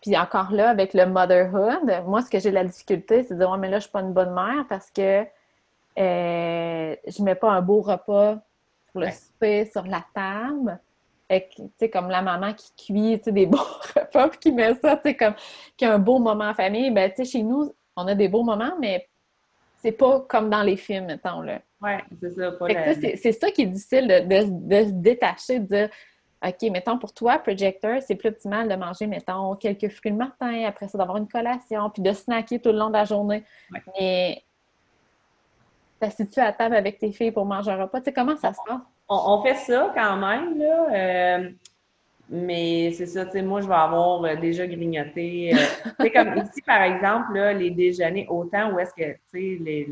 puis 0.01 0.17
encore 0.17 0.53
là, 0.53 0.71
avec 0.71 0.95
le 0.95 1.07
motherhood, 1.07 2.05
moi, 2.07 2.23
ce 2.23 2.31
que 2.31 2.39
j'ai 2.39 2.51
la 2.51 2.65
difficulté, 2.65 3.25
c'est 3.25 3.35
de 3.35 3.41
dire, 3.41 3.51
ouais, 3.51 3.59
mais 3.59 3.69
là, 3.69 3.79
je 3.79 3.83
suis 3.83 3.91
pas 3.91 4.01
une 4.01 4.13
bonne 4.13 4.33
mère 4.33 4.65
parce 4.69 4.91
que 4.91 5.23
euh, 5.99 6.97
je 7.07 7.23
mets 7.23 7.35
pas 7.35 7.51
un 7.51 7.61
beau 7.61 7.81
repas 7.83 8.39
pour 8.93 9.01
le 9.01 9.11
souper 9.11 9.67
sur 9.67 9.85
la 9.87 10.05
table. 10.15 10.79
Tu 11.29 11.43
sais, 11.79 11.91
comme 11.91 12.09
la 12.09 12.23
maman 12.23 12.55
qui 12.55 12.73
cuit, 12.87 13.33
des 13.33 13.47
beaux 13.47 13.59
repas, 13.95 14.29
puis 14.29 14.39
qui 14.39 14.53
met 14.53 14.75
ça, 14.75 14.97
tu 14.97 15.03
sais, 15.11 15.17
comme, 15.17 15.35
qui 15.77 15.85
a 15.85 15.95
un 15.95 15.99
beau 15.99 16.19
moment 16.19 16.49
en 16.49 16.55
famille. 16.55 16.91
Ben, 16.91 17.11
tu 17.11 17.17
sais, 17.17 17.25
chez 17.25 17.43
nous, 17.43 17.73
on 17.97 18.07
a 18.07 18.15
des 18.15 18.29
beaux 18.29 18.43
moments, 18.43 18.73
mais 18.81 19.09
c'est 19.83 19.93
pas 19.93 20.21
comme 20.21 20.51
dans 20.51 20.63
les 20.63 20.77
films, 20.77 21.07
mettons, 21.07 21.43
là. 21.43 21.61
Oui, 21.83 21.93
c'est 22.21 22.31
ça. 22.31 22.53
C'est 23.17 23.33
ça 23.33 23.51
qui 23.51 23.63
est 23.63 23.67
difficile 23.67 24.07
de, 24.07 24.85
se 24.85 24.91
détacher, 24.91 25.61
de 25.61 25.67
dire, 25.67 25.91
OK, 26.43 26.71
mettons 26.71 26.99
pour 26.99 27.13
toi, 27.13 27.39
projector, 27.39 28.01
c'est 28.01 28.15
plus 28.15 28.31
optimal 28.31 28.67
de 28.69 28.75
manger, 28.75 29.07
mettons, 29.07 29.55
quelques 29.57 29.91
fruits 29.91 30.11
le 30.11 30.17
matin, 30.17 30.65
après 30.67 30.89
ça, 30.89 30.97
d'avoir 30.97 31.19
une 31.19 31.29
collation, 31.29 31.91
puis 31.91 32.03
de 32.03 32.13
snacker 32.13 32.59
tout 32.61 32.71
le 32.71 32.79
long 32.79 32.89
de 32.89 32.95
la 32.95 33.05
journée. 33.05 33.45
Mais 33.99 34.43
t'assieds-tu 36.01 36.41
à 36.41 36.53
table 36.53 36.77
avec 36.77 36.99
tes 36.99 37.13
filles 37.13 37.33
pour 37.33 37.45
manger 37.45 37.71
un 37.73 37.83
repas? 37.83 37.99
Tu 38.01 38.07
sais, 38.07 38.13
comment 38.15 38.37
ça 38.37 38.55
se 38.55 38.59
passe? 38.67 38.81
On, 39.09 39.43
fait 39.43 39.57
ça 39.57 39.93
quand 39.95 40.17
même, 40.17 40.59
là. 40.59 40.87
Euh, 40.93 41.51
mais 42.31 42.93
c'est 42.93 43.07
ça, 43.07 43.27
tu 43.27 43.33
sais, 43.33 43.43
moi, 43.43 43.61
je 43.61 43.67
vais 43.67 43.75
avoir 43.75 44.25
euh, 44.25 44.37
déjà 44.37 44.67
grignoté. 44.67 45.53
Euh, 45.53 45.59
tu 45.99 46.05
sais, 46.05 46.11
comme 46.11 46.37
ici, 46.43 46.63
par 46.65 46.83
exemple, 46.83 47.35
là, 47.35 47.53
les 47.53 47.71
déjeuners, 47.71 48.27
autant 48.31 48.73
où 48.73 48.79
est-ce 48.79 48.95
que, 48.95 49.13
tu 49.13 49.21
sais, 49.33 49.59
les 49.61 49.89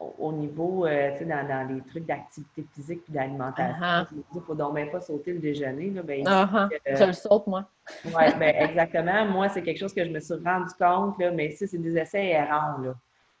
au 0.00 0.32
niveau, 0.32 0.86
euh, 0.86 1.12
tu 1.12 1.18
sais, 1.18 1.24
dans, 1.24 1.46
dans, 1.46 1.68
les 1.68 1.80
trucs 1.82 2.06
d'activité 2.06 2.64
physique 2.74 3.02
et 3.08 3.12
d'alimentation. 3.12 3.74
Uh-huh. 3.80 4.06
Il 4.12 4.36
ne 4.36 4.40
faut 4.40 4.54
donc 4.54 4.74
même 4.74 4.90
pas 4.90 5.00
sauter 5.00 5.32
le 5.32 5.40
déjeuner. 5.40 5.90
Là, 5.90 6.02
ben, 6.02 6.22
uh-huh. 6.24 6.68
Je 6.86 7.04
le 7.04 7.12
saute, 7.12 7.46
moi. 7.48 7.68
oui, 8.04 8.12
ben, 8.38 8.54
exactement. 8.56 9.24
Moi, 9.26 9.48
c'est 9.48 9.62
quelque 9.62 9.78
chose 9.78 9.92
que 9.92 10.04
je 10.04 10.10
me 10.10 10.20
suis 10.20 10.34
rendu 10.34 10.72
compte, 10.78 11.18
là, 11.18 11.32
mais 11.32 11.50
ça, 11.50 11.66
c'est 11.66 11.78
des 11.78 11.96
essais 11.96 12.26
errants 12.28 12.78
là, 12.78 12.94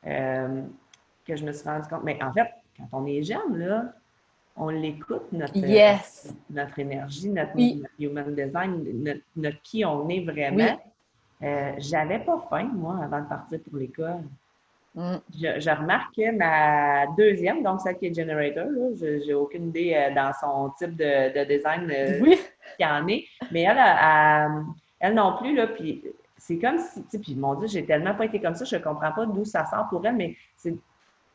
euh, 0.06 0.62
que 1.24 1.36
je 1.36 1.44
me 1.44 1.52
suis 1.52 1.68
rendu 1.68 1.88
compte. 1.88 2.02
Mais 2.02 2.20
en 2.22 2.32
fait, 2.32 2.48
quand 2.76 2.88
on 2.92 3.06
est 3.06 3.22
jeune, 3.22 3.56
là, 3.56 3.92
on 4.56 4.70
l'écoute, 4.70 5.30
notre, 5.30 5.56
notre 6.50 6.78
énergie, 6.80 7.28
notre, 7.28 7.52
human 8.00 8.34
design, 8.34 9.20
notre, 9.36 9.62
qui 9.62 9.84
on 9.84 10.08
est 10.08 10.24
vraiment. 10.24 10.76
Euh, 11.40 11.72
j'avais 11.78 12.18
pas 12.18 12.44
faim, 12.50 12.68
moi, 12.74 12.98
avant 13.04 13.20
de 13.20 13.28
partir 13.28 13.60
pour 13.60 13.78
l'école. 13.78 14.24
Mm. 14.98 15.20
Je, 15.32 15.70
remarque 15.70 16.16
que 16.16 16.36
ma 16.36 17.06
deuxième, 17.16 17.62
donc 17.62 17.80
celle 17.80 17.96
qui 17.98 18.06
est 18.06 18.14
generator, 18.14 18.66
je 19.00 19.24
n'ai 19.24 19.32
aucune 19.32 19.68
idée 19.68 19.94
euh, 19.94 20.12
dans 20.12 20.32
son 20.40 20.70
type 20.70 20.96
de, 20.96 21.44
design 21.44 21.88
euh, 21.88 22.18
oui. 22.20 22.36
qu'il 22.76 22.84
y 22.84 22.90
en 22.90 23.06
est, 23.06 23.24
mais 23.52 23.62
elle, 23.62 23.78
elle, 24.98 25.14
non 25.14 25.36
plus, 25.36 25.54
là, 25.54 25.68
puis 25.68 26.02
c'est 26.36 26.58
comme 26.58 26.78
si, 26.78 27.04
tu 27.04 27.20
puis 27.20 27.36
mon 27.36 27.54
Dieu, 27.54 27.68
j'ai 27.68 27.86
tellement 27.86 28.16
pas 28.16 28.24
été 28.24 28.40
comme 28.40 28.56
ça, 28.56 28.64
je 28.64 28.74
ne 28.74 28.82
comprends 28.82 29.12
pas 29.12 29.24
d'où 29.24 29.44
ça 29.44 29.64
sort 29.66 29.88
pour 29.88 30.04
elle, 30.04 30.16
mais 30.16 30.36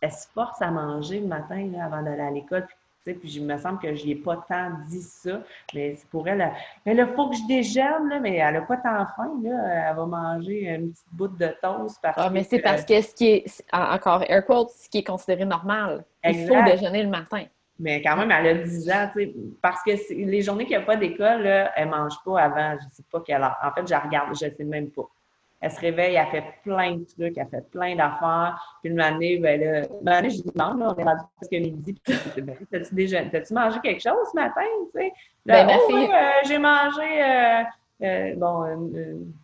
elle 0.01 0.11
se 0.11 0.27
force 0.33 0.61
à 0.61 0.69
manger 0.69 1.21
le 1.21 1.27
matin 1.27 1.65
là, 1.71 1.85
avant 1.85 2.01
d'aller 2.03 2.21
à 2.21 2.31
l'école, 2.31 2.65
puis 2.65 2.75
il 3.05 3.45
me 3.45 3.57
semble 3.57 3.79
que 3.79 3.93
je 3.93 4.07
ai 4.07 4.15
pas 4.15 4.37
tant 4.47 4.71
dit 4.87 5.01
ça, 5.01 5.41
mais 5.73 5.95
c'est 5.95 6.07
pour 6.09 6.27
elle. 6.27 6.51
Mais 6.85 6.93
là, 6.93 7.07
il 7.09 7.15
faut 7.15 7.29
que 7.29 7.35
je 7.35 7.47
déjeune, 7.47 8.09
là, 8.09 8.19
mais 8.19 8.35
elle 8.35 8.53
n'a 8.53 8.61
pas 8.61 8.77
tant 8.77 9.05
faim. 9.15 9.39
Là. 9.43 9.89
Elle 9.89 9.95
va 9.95 10.05
manger 10.05 10.69
une 10.69 10.91
petite 10.91 11.07
bout 11.11 11.27
de 11.27 11.47
toast. 11.61 11.99
Parce 12.01 12.15
ah, 12.17 12.29
mais 12.29 12.43
c'est 12.43 12.59
parce 12.59 12.85
que 12.85 13.01
ce 13.01 13.13
qui 13.13 13.27
est, 13.27 13.63
encore 13.71 14.23
air 14.29 14.45
quote, 14.45 14.71
ce 14.71 14.89
qui 14.89 14.99
est 14.99 15.03
considéré 15.03 15.45
normal. 15.45 16.05
Il 16.23 16.47
faut 16.47 16.63
déjeuner 16.63 17.03
le 17.03 17.09
matin. 17.09 17.45
Mais 17.79 18.01
quand 18.01 18.15
même, 18.15 18.31
elle 18.31 18.47
a 18.47 18.63
10 18.63 18.91
ans, 18.91 19.09
tu 19.13 19.23
sais, 19.23 19.33
parce 19.61 19.83
que 19.83 19.91
les 20.13 20.41
journées 20.41 20.65
qu'il 20.65 20.77
n'y 20.77 20.83
a 20.83 20.85
pas 20.85 20.95
d'école, 20.95 21.45
elle 21.75 21.85
ne 21.85 21.91
mange 21.91 22.13
pas 22.23 22.39
avant, 22.39 22.77
je 22.79 22.85
ne 22.85 22.91
sais 22.91 23.03
pas 23.11 23.21
quelle 23.25 23.41
heure. 23.41 23.57
En 23.63 23.71
fait, 23.71 23.87
je 23.87 23.95
regarde, 23.95 24.35
je 24.39 24.45
ne 24.45 24.51
sais 24.51 24.63
même 24.63 24.91
pas 24.91 25.09
elle 25.63 25.71
se 25.71 25.79
réveille, 25.79 26.15
elle 26.15 26.27
fait 26.27 26.43
plein 26.61 26.97
de 26.97 27.05
trucs, 27.05 27.37
elle 27.37 27.47
fait 27.47 27.69
plein 27.71 27.95
d'affaires. 27.95 28.79
Puis 28.81 28.91
une 28.91 28.99
année, 28.99 29.37
ben 29.37 29.61
là, 29.61 29.87
une 30.01 30.09
année, 30.09 30.29
je 30.29 30.41
non, 30.55 30.73
là, 30.73 30.93
on 30.93 30.99
est 30.99 31.03
rendu 31.03 31.21
presque 31.37 31.51
midi. 31.53 31.95
Puis 32.03 32.41
ben, 32.41 32.57
t'as-tu 32.69 32.93
déjà, 32.93 33.23
t'as-tu 33.23 33.53
mangé 33.53 33.79
quelque 33.81 34.01
chose 34.01 34.27
ce 34.29 34.35
matin, 34.35 34.61
tu 34.93 34.99
sais? 34.99 35.13
ben, 35.45 35.65
ma 35.65 35.77
oh. 35.77 35.95
Euh, 35.95 36.29
j'ai 36.45 36.57
mangé, 36.57 37.23
euh, 37.23 37.63
euh, 38.03 38.35
bon, 38.35 38.65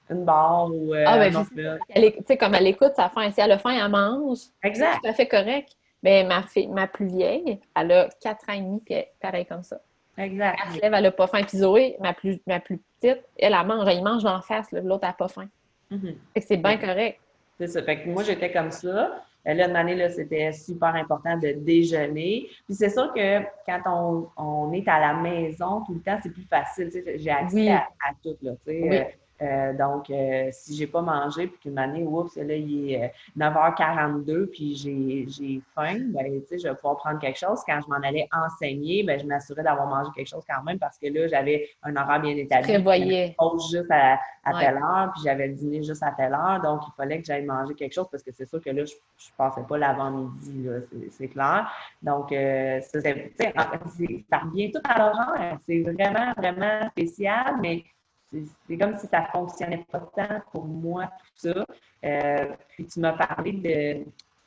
une, 0.09 0.26
barre 0.26 0.70
ou 0.74 0.93
ah, 0.93 1.17
ben, 1.20 1.32
tu 1.32 2.24
sais, 2.28 2.36
comme 2.36 2.53
elle 2.53 2.67
écoute 2.67 2.91
sa 2.97 3.07
faim. 3.07 3.32
Si 3.32 3.39
elle 3.39 3.53
a 3.53 3.57
faim, 3.57 3.80
elle 3.82 3.89
mange. 3.89 4.39
Exact. 4.61 4.95
C'est 4.95 5.00
tout 5.00 5.08
à 5.08 5.13
fait 5.13 5.28
correct. 5.28 5.70
Ben, 6.04 6.28
ma 6.28 6.43
fille, 6.43 6.67
ma 6.67 6.87
plus 6.87 7.08
vieille, 7.08 7.62
elle 7.78 7.91
a 7.93 8.09
4 8.21 8.50
ans 8.50 8.54
et 8.54 8.59
demi, 8.62 8.82
puis 8.86 8.96
pareil 9.21 9.46
comme 9.46 9.63
ça. 9.63 9.79
Exact. 10.17 10.59
Elle 10.66 10.75
se 10.75 10.82
lève, 10.82 10.93
elle 10.93 11.04
n'a 11.04 11.12
pas 11.12 11.28
faim. 11.28 11.43
Puis 11.47 11.59
Zoé, 11.59 11.96
ma 12.01 12.13
plus, 12.13 12.41
ma 12.46 12.59
plus 12.59 12.78
petite, 13.00 13.24
elle, 13.37 13.55
elle 13.58 13.66
mange. 13.66 13.87
Elle 13.87 14.04
mange 14.04 14.25
en 14.25 14.41
face, 14.41 14.70
l'autre, 14.74 15.04
elle 15.04 15.09
n'a 15.09 15.13
pas 15.13 15.29
faim. 15.29 15.47
Mhm. 15.91 16.16
C'est 16.39 16.57
bien 16.57 16.78
correct. 16.78 17.20
C'est 17.57 17.67
ça. 17.67 17.83
Fait 17.83 18.01
que 18.01 18.09
moi, 18.09 18.24
j'étais 18.24 18.51
comme 18.51 18.71
ça. 18.71 19.24
Là, 19.45 19.67
une 19.67 19.75
année, 19.75 19.95
là, 19.95 20.09
c'était 20.09 20.51
super 20.51 20.93
important 20.95 21.37
de 21.37 21.51
déjeuner. 21.53 22.49
Puis 22.66 22.75
c'est 22.75 22.89
sûr 22.89 23.11
que 23.13 23.41
quand 23.66 23.82
on, 23.86 24.29
on, 24.37 24.74
est 24.74 24.87
à 24.87 24.99
la 24.99 25.13
maison 25.13 25.82
tout 25.86 25.93
le 25.93 26.01
temps, 26.01 26.20
c'est 26.21 26.32
plus 26.32 26.45
facile. 26.49 26.91
J'ai 27.16 27.32
accès 27.32 27.71
à, 27.71 27.87
tout. 28.21 28.37
Là, 28.41 28.51
euh, 28.67 29.03
Euh, 29.41 29.74
donc, 29.74 30.09
euh, 30.09 30.49
si 30.51 30.75
j'ai 30.75 30.87
pas 30.87 31.01
mangé, 31.01 31.47
puis 31.47 31.59
qu'une 31.59 31.79
année, 31.79 32.03
oups, 32.03 32.36
là, 32.36 32.55
il 32.55 32.93
est 32.93 33.13
9h42, 33.37 34.29
euh, 34.29 34.49
puis 34.51 34.75
j'ai 34.75 35.61
faim, 35.74 35.97
ben, 36.13 36.41
tu 36.41 36.47
sais, 36.47 36.59
je 36.59 36.67
vais 36.67 36.75
pouvoir 36.75 36.97
prendre 36.97 37.20
quelque 37.20 37.39
chose. 37.39 37.61
Quand 37.66 37.79
je 37.82 37.87
m'en 37.87 38.05
allais 38.05 38.28
enseigner, 38.33 39.03
ben, 39.03 39.20
je 39.20 39.25
m'assurais 39.25 39.63
d'avoir 39.63 39.87
mangé 39.87 40.09
quelque 40.16 40.28
chose 40.28 40.43
quand 40.47 40.61
même 40.63 40.78
parce 40.78 40.97
que 40.97 41.07
là, 41.07 41.28
j'avais 41.28 41.70
un 41.83 41.95
horaire 41.95 42.20
bien 42.20 42.36
établi. 42.36 42.74
Prévoyais. 42.74 43.36
juste 43.71 43.91
à, 43.91 44.20
à 44.43 44.59
telle 44.59 44.75
heure, 44.75 45.11
puis 45.13 45.24
j'avais 45.24 45.47
le 45.47 45.53
dîner 45.53 45.83
juste 45.83 46.03
à 46.03 46.11
telle 46.11 46.33
heure. 46.33 46.59
Donc, 46.61 46.82
il 46.87 46.93
fallait 46.97 47.20
que 47.20 47.25
j'aille 47.25 47.45
manger 47.45 47.75
quelque 47.75 47.93
chose 47.93 48.07
parce 48.11 48.24
que 48.24 48.32
c'est 48.32 48.45
sûr 48.45 48.61
que 48.61 48.70
là, 48.70 48.83
je 48.83 48.93
ne 48.93 49.37
passais 49.37 49.61
pas 49.67 49.78
l'avant-midi, 49.78 50.67
c'est 51.11 51.29
clair. 51.29 51.71
Donc, 52.01 52.32
ça, 52.32 52.99
ça 53.01 54.37
revient 54.39 54.71
tout 54.71 54.82
à 54.83 54.99
l'horaire. 54.99 55.57
C'est 55.66 55.82
vraiment, 55.82 56.33
vraiment 56.36 56.89
spécial, 56.89 57.55
mais 57.61 57.83
c'est 58.32 58.78
comme 58.78 58.97
si 58.97 59.08
ça 59.08 59.26
fonctionnait 59.32 59.86
pas 59.92 60.00
tant 60.16 60.42
pour 60.51 60.66
moi, 60.66 61.06
tout 61.06 61.50
ça. 61.50 61.66
Euh, 62.06 62.47
puis 62.70 62.86
tu 62.86 63.00
m'as 63.00 63.14
parlé 63.14 63.51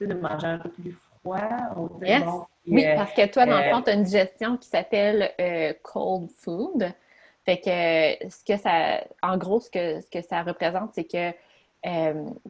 de, 0.01 0.07
de 0.07 0.15
manger 0.15 0.47
un 0.47 0.59
peu 0.59 0.71
plus 0.71 0.97
froid. 1.21 1.39
Yes. 2.01 2.23
oui, 2.67 2.87
euh, 2.87 2.97
parce 2.97 3.13
que 3.13 3.27
toi, 3.27 3.47
dans 3.47 3.59
le 3.59 3.71
fond, 3.71 3.83
tu 3.83 3.91
as 3.91 3.95
une 3.95 4.05
digestion 4.05 4.57
qui 4.57 4.69
s'appelle 4.69 5.33
euh, 5.41 5.73
cold 5.83 6.31
food. 6.31 6.93
Fait 7.45 7.59
que 7.59 8.29
ce 8.29 8.45
que 8.45 8.57
ça, 8.57 9.03
en 9.21 9.37
gros, 9.37 9.61
ce 9.61 9.69
que, 9.69 10.01
ce 10.01 10.09
que 10.09 10.23
ça 10.23 10.43
représente, 10.43 10.93
c'est 10.95 11.05
que 11.05 11.33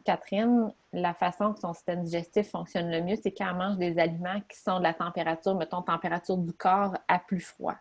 Catherine, 0.05 0.71
la 0.91 1.15
façon 1.15 1.53
que 1.53 1.59
son 1.59 1.73
système 1.73 2.03
digestif 2.03 2.51
fonctionne 2.51 2.91
le 2.91 3.01
mieux, 3.01 3.15
c'est 3.15 3.31
quand 3.31 3.47
elle 3.49 3.57
mange 3.57 3.77
des 3.77 3.97
aliments 3.97 4.39
qui 4.47 4.59
sont 4.59 4.77
de 4.77 4.83
la 4.83 4.93
température, 4.93 5.55
mettons, 5.55 5.81
température 5.81 6.37
du 6.37 6.53
corps 6.53 6.93
à 7.07 7.17
plus 7.17 7.39
froid. 7.39 7.73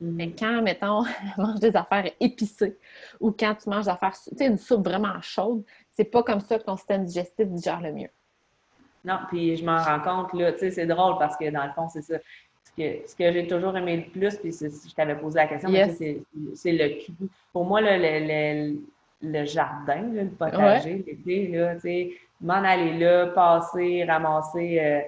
Mais 0.00 0.26
mm-hmm. 0.26 0.38
quand, 0.38 0.62
mettons, 0.62 1.04
tu 1.04 1.10
manges 1.40 1.60
des 1.60 1.74
affaires 1.74 2.10
épicées 2.20 2.76
ou 3.20 3.30
quand 3.30 3.54
tu 3.54 3.68
manges 3.68 3.84
des 3.84 3.90
affaires, 3.90 4.12
tu 4.12 4.36
sais, 4.36 4.46
une 4.46 4.58
soupe 4.58 4.84
vraiment 4.84 5.20
chaude, 5.22 5.64
c'est 5.92 6.04
pas 6.04 6.22
comme 6.22 6.40
ça 6.40 6.58
que 6.58 6.64
ton 6.64 6.76
système 6.76 7.04
digestif 7.04 7.46
digère 7.48 7.80
le 7.80 7.92
mieux. 7.92 8.10
Non, 9.04 9.18
puis 9.28 9.56
je 9.56 9.64
m'en 9.64 9.82
rends 9.82 10.00
compte, 10.00 10.32
là, 10.34 10.52
tu 10.52 10.58
sais, 10.58 10.70
c'est 10.70 10.86
drôle 10.86 11.16
parce 11.18 11.36
que 11.36 11.48
dans 11.50 11.64
le 11.64 11.72
fond, 11.72 11.88
c'est 11.88 12.02
ça. 12.02 12.16
Ce 12.64 12.72
que, 12.76 13.08
ce 13.08 13.14
que 13.14 13.32
j'ai 13.32 13.46
toujours 13.46 13.76
aimé 13.76 13.96
le 13.96 14.10
plus, 14.10 14.36
puis 14.36 14.52
je 14.52 14.94
t'avais 14.94 15.16
posé 15.16 15.36
la 15.36 15.46
question, 15.46 15.70
c'est 16.54 16.72
le 16.72 17.00
cul. 17.00 17.12
Pour 17.52 17.64
moi, 17.64 17.80
le, 17.80 17.96
le, 17.96 18.76
le, 19.22 19.44
jardin, 19.44 20.02
le 20.02 20.28
potager, 20.28 21.04
l'été, 21.06 21.48
là, 21.48 21.74
tu 21.76 21.80
sais, 21.82 22.10
m'en 22.40 22.54
aller 22.54 22.98
là, 22.98 23.28
passer, 23.28 24.04
ramasser. 24.04 24.80
Euh, 24.80 25.00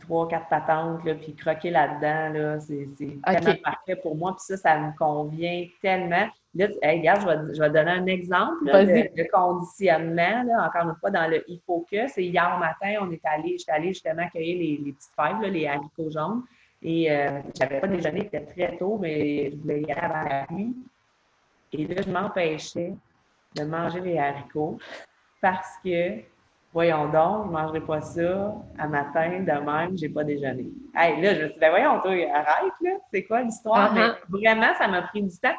trois, 0.00 0.28
quatre 0.28 0.48
patentes, 0.48 1.04
là, 1.04 1.14
puis 1.14 1.34
croquer 1.34 1.70
là-dedans, 1.70 2.38
là, 2.38 2.60
c'est 2.60 2.88
tellement 2.96 3.54
parfait 3.62 3.96
pour 3.96 4.16
moi. 4.16 4.32
Puis 4.36 4.44
ça, 4.46 4.56
ça 4.56 4.78
me 4.78 4.96
convient 4.96 5.66
tellement. 5.82 6.28
Là, 6.54 6.68
regarde, 6.82 7.22
je 7.22 7.26
vais, 7.26 7.54
je 7.54 7.60
vais 7.60 7.70
donner 7.70 7.90
un 7.90 8.06
exemple 8.06 8.64
de, 8.64 9.30
conditionnement, 9.30 10.42
là, 10.44 10.68
encore 10.68 10.88
une 10.88 10.96
fois, 10.96 11.10
dans 11.10 11.28
le 11.28 11.44
il 11.48 11.60
faut 11.66 11.84
que. 11.90 12.06
C'est 12.08 12.24
hier 12.24 12.58
matin, 12.58 13.00
on 13.02 13.10
est 13.10 13.24
allé, 13.24 13.56
j'étais 13.58 13.72
allée 13.72 13.88
justement 13.88 14.28
cueillir 14.28 14.58
les, 14.58 14.84
les 14.84 14.92
petites 14.92 15.12
fèves, 15.16 15.40
là, 15.40 15.48
les 15.48 15.66
haricots 15.66 16.10
jaunes. 16.10 16.42
Et 16.82 17.10
euh, 17.10 17.40
j'avais 17.58 17.80
pas 17.80 17.88
déjeuné, 17.88 18.24
c'était 18.24 18.44
très 18.44 18.76
tôt, 18.76 18.98
mais 19.00 19.50
je 19.50 19.56
voulais 19.56 19.80
y 19.80 19.90
aller 19.90 20.00
avant 20.00 20.28
la 20.28 20.46
nuit. 20.50 20.76
Et 21.72 21.86
là, 21.86 22.02
je 22.02 22.10
m'empêchais 22.10 22.94
de 23.56 23.64
manger 23.64 24.00
les 24.00 24.18
haricots 24.18 24.78
parce 25.40 25.78
que 25.82 26.20
voyons 26.74 27.06
donc, 27.06 27.44
je 27.44 27.48
ne 27.48 27.52
mangerai 27.52 27.80
pas 27.80 28.00
ça 28.00 28.54
à 28.78 28.88
matin, 28.88 29.40
de 29.40 29.64
même, 29.64 29.96
j'ai 29.96 30.08
pas 30.08 30.24
déjeuné. 30.24 30.66
Hey, 30.94 31.22
là, 31.22 31.34
je 31.34 31.42
me 31.42 31.44
suis 31.46 31.54
dit, 31.54 31.60
ben 31.60 31.70
voyons, 31.70 32.00
toi, 32.00 32.12
arrête, 32.34 32.72
là, 32.82 32.90
c'est 33.12 33.24
quoi 33.24 33.42
l'histoire? 33.42 33.94
Uh-huh. 33.94 34.16
Mais 34.28 34.38
vraiment, 34.40 34.74
ça 34.76 34.88
m'a 34.88 35.02
pris 35.02 35.22
du 35.22 35.38
temps. 35.38 35.54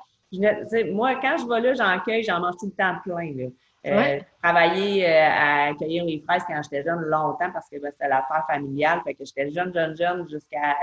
moi, 0.91 1.15
quand 1.21 1.37
je 1.37 1.47
vais 1.47 1.61
là, 1.61 1.73
j'en 1.73 2.03
cueille, 2.03 2.23
j'en 2.23 2.41
mange 2.41 2.57
tout 2.59 2.65
le 2.65 2.71
temps 2.73 2.95
plein. 3.03 3.31
Là. 3.33 3.45
Euh, 3.87 4.19
travailler 4.41 5.07
euh, 5.07 5.29
à 5.29 5.73
cueillir 5.75 6.05
les 6.05 6.19
fraises 6.25 6.41
quand 6.47 6.59
j'étais 6.63 6.83
jeune 6.83 7.01
longtemps 7.01 7.51
parce 7.53 7.69
que 7.69 7.79
ben, 7.79 7.91
c'était 7.91 8.09
l'affaire 8.09 8.43
familiale. 8.49 8.99
Fait 9.03 9.13
que 9.13 9.23
j'étais 9.23 9.51
jeune, 9.51 9.71
jeune, 9.73 9.95
jeune 9.95 10.27
jusqu'à 10.27 10.75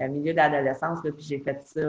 euh, 0.00 0.08
milieu 0.08 0.32
d'adolescence. 0.32 1.00
Puis 1.02 1.12
j'ai 1.18 1.40
fait 1.40 1.60
ça 1.62 1.80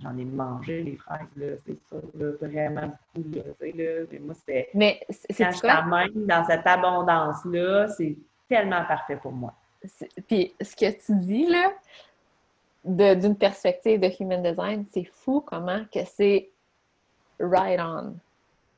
j'en 0.00 0.16
ai 0.18 0.24
mangé 0.24 0.82
les 0.82 0.96
fraises, 0.96 1.26
c'est 1.36 1.78
ça, 1.88 1.96
vraiment 2.40 2.92
beaucoup, 3.14 3.76
là, 3.76 4.04
mais 4.10 4.18
moi, 4.20 4.34
c'était... 4.34 4.70
Mais 4.74 5.00
quand 5.36 5.50
t'amène 5.60 6.26
dans 6.26 6.44
cette 6.44 6.66
abondance-là, 6.66 7.88
c'est 7.88 8.16
tellement 8.48 8.84
parfait 8.84 9.16
pour 9.16 9.32
moi. 9.32 9.54
Puis, 10.28 10.54
ce 10.60 10.76
que 10.76 10.90
tu 10.90 11.16
dis, 11.16 11.46
là, 11.46 11.72
d'une 13.14 13.36
perspective 13.36 14.00
de 14.00 14.10
human 14.20 14.42
design, 14.42 14.84
c'est 14.92 15.04
fou 15.04 15.40
comment 15.40 15.84
que 15.92 16.00
c'est 16.04 16.50
right 17.40 17.80
on. 17.80 18.14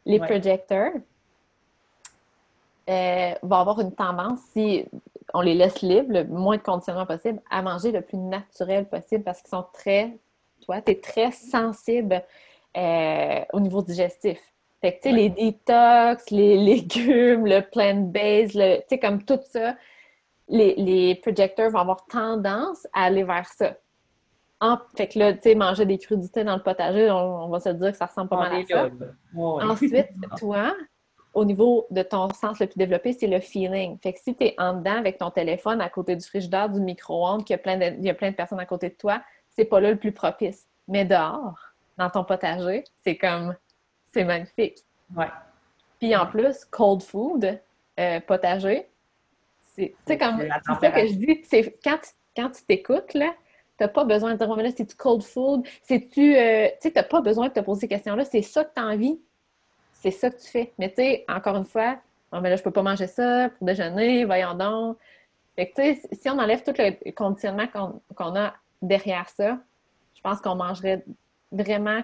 Les 0.05 0.21
projecteurs 0.21 0.93
euh, 2.89 3.35
vont 3.43 3.57
avoir 3.57 3.81
une 3.81 3.93
tendance, 3.93 4.41
si 4.53 4.87
on 5.35 5.41
les 5.41 5.55
laisse 5.55 5.83
libres, 5.83 6.13
le 6.13 6.25
moins 6.25 6.57
de 6.57 6.63
conditionnement 6.63 7.07
possible, 7.07 7.41
à 7.51 7.63
manger 7.63 7.93
le 7.93 8.01
plus 8.01 8.19
naturel 8.19 8.89
possible 8.89 9.25
parce 9.25 9.41
qu'ils 9.41 9.51
sont 9.51 9.67
très, 9.73 10.17
toi, 10.65 10.81
tu 10.81 10.93
es 10.93 11.01
très 11.01 11.33
sensible 11.33 12.23
euh, 12.77 13.41
au 13.53 13.61
niveau 13.61 13.83
digestif. 13.83 14.39
Fait 14.81 14.93
que, 14.93 15.03
tu 15.03 15.11
sais, 15.11 15.15
les 15.15 15.29
détox, 15.31 16.31
les 16.31 16.57
légumes, 16.65 17.47
le 17.47 17.61
plant-based, 17.61 18.53
tu 18.53 18.85
sais, 18.89 18.99
comme 18.99 19.23
tout 19.23 19.41
ça, 19.51 19.77
les, 20.49 20.75
les 20.77 21.15
projecteurs 21.17 21.71
vont 21.71 21.81
avoir 21.81 22.07
tendance 22.07 22.87
à 22.93 23.05
aller 23.05 23.25
vers 23.25 23.49
ça. 23.49 23.75
En, 24.61 24.79
fait 24.97 25.09
que 25.09 25.19
là, 25.19 25.33
tu 25.35 25.41
sais, 25.43 25.55
manger 25.55 25.85
des 25.85 25.99
crudités 25.99 26.45
dans 26.45 26.57
le 26.57 26.63
potager, 26.63 27.11
on, 27.11 27.49
va 27.49 27.61
se 27.61 27.69
dire 27.71 27.91
que 27.93 27.97
ça 27.97 28.07
ressemble 28.07 28.29
pas 28.29 28.37
mal 28.37 28.63
à 28.63 28.67
ça. 28.67 28.89
Ensuite, 29.35 30.09
toi, 30.39 30.75
au 31.37 31.45
niveau 31.45 31.87
de 31.91 32.03
ton 32.03 32.31
sens 32.31 32.59
le 32.61 32.67
plus 32.67 32.79
développé, 32.79 33.13
c'est 33.13 33.27
le 33.27 33.41
feeling. 33.41 33.99
Fait 33.99 34.15
que 34.15 34.19
si 34.19 34.35
tu 34.35 34.43
es 34.43 34.55
en 34.57 34.73
dedans 34.73 34.97
avec 34.97 35.19
ton 35.19 35.31
téléphone 35.31 35.83
à 35.83 35.91
côté 35.91 36.17
du 36.17 36.27
frigidaire, 36.27 36.71
du 36.71 36.81
micro-ondes, 36.81 37.45
qu'il 37.45 37.53
y 37.53 37.59
a, 37.59 37.59
plein 37.59 37.77
de, 37.77 38.03
y 38.03 38.09
a 38.09 38.15
plein 38.15 38.31
de 38.31 38.37
personnes 38.37 38.59
à 38.59 38.65
côté 38.65 38.89
de 38.89 38.95
toi, 38.95 39.21
c'est 39.51 39.67
pas 39.67 39.79
là 39.79 39.91
le 39.91 39.99
plus 39.99 40.13
propice. 40.13 40.67
Mais 40.89 41.05
dehors, 41.05 41.59
dans 41.99 42.09
ton 42.09 42.25
potager, 42.25 42.85
c'est 43.05 43.19
comme, 43.19 43.55
c'est 44.15 44.25
magnifique. 44.25 44.79
Ouais. 45.15 45.27
Puis 45.99 46.17
en 46.17 46.25
plus, 46.25 46.65
cold 46.65 47.03
food, 47.03 47.61
euh, 48.01 48.21
potager, 48.21 48.89
c'est 49.75 49.95
comme, 50.19 50.41
c'est 50.41 50.81
ça 50.81 50.91
que 50.91 51.07
je 51.07 51.13
dis, 51.13 51.43
c'est 51.45 51.79
quand, 51.85 51.99
quand 52.35 52.49
tu 52.49 52.63
t'écoutes, 52.65 53.13
là, 53.13 53.35
n'as 53.79 53.89
pas 53.89 54.05
besoin 54.05 54.33
de 54.33 54.39
dire, 54.39 54.49
oh, 54.49 54.57
mais 54.57 54.63
là, 54.63 54.71
c'est 54.75 54.89
du 54.89 54.95
cold 54.95 55.23
food, 55.23 55.67
c'est-tu, 55.83 56.35
euh, 56.35 56.69
tu 56.81 56.89
sais, 56.89 56.93
t'as 56.93 57.03
pas 57.03 57.21
besoin 57.21 57.49
de 57.49 57.53
te 57.53 57.61
poser 57.61 57.83
ces 57.83 57.89
questions-là, 57.89 58.25
c'est 58.25 58.41
ça 58.41 58.65
que 58.65 58.73
tu 58.75 58.81
as 58.81 58.87
envie, 58.87 59.21
c'est 60.01 60.11
ça 60.11 60.31
que 60.31 60.41
tu 60.41 60.49
fais. 60.49 60.73
Mais 60.79 60.89
tu 60.89 60.97
sais, 60.97 61.25
encore 61.29 61.57
une 61.57 61.65
fois, 61.65 61.97
oh, 62.33 62.41
mais 62.41 62.51
là, 62.51 62.57
je 62.57 62.63
peux 62.63 62.71
pas 62.71 62.83
manger 62.83 63.07
ça 63.07 63.51
pour 63.51 63.67
déjeuner, 63.67 64.25
voyons 64.25 64.55
donc. 64.55 64.99
Fait 65.57 65.71
que, 65.71 65.75
tu 65.75 66.01
sais, 66.01 66.09
si 66.13 66.29
on 66.29 66.39
enlève 66.39 66.63
tout 66.63 66.75
le 66.77 67.11
conditionnement 67.13 67.67
qu'on 68.15 68.37
a 68.37 68.55
derrière 68.83 69.29
ça, 69.29 69.59
je 70.15 70.21
pense 70.21 70.41
qu'on 70.41 70.55
mangerait 70.55 71.05
vraiment 71.51 72.03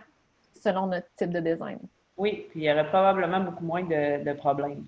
selon 0.54 0.86
notre 0.86 1.08
type 1.16 1.30
de 1.30 1.40
design. 1.40 1.78
Oui, 2.16 2.46
puis 2.50 2.60
il 2.60 2.64
y 2.64 2.72
aurait 2.72 2.86
probablement 2.88 3.40
beaucoup 3.40 3.64
moins 3.64 3.82
de, 3.82 4.32
problèmes. 4.34 4.84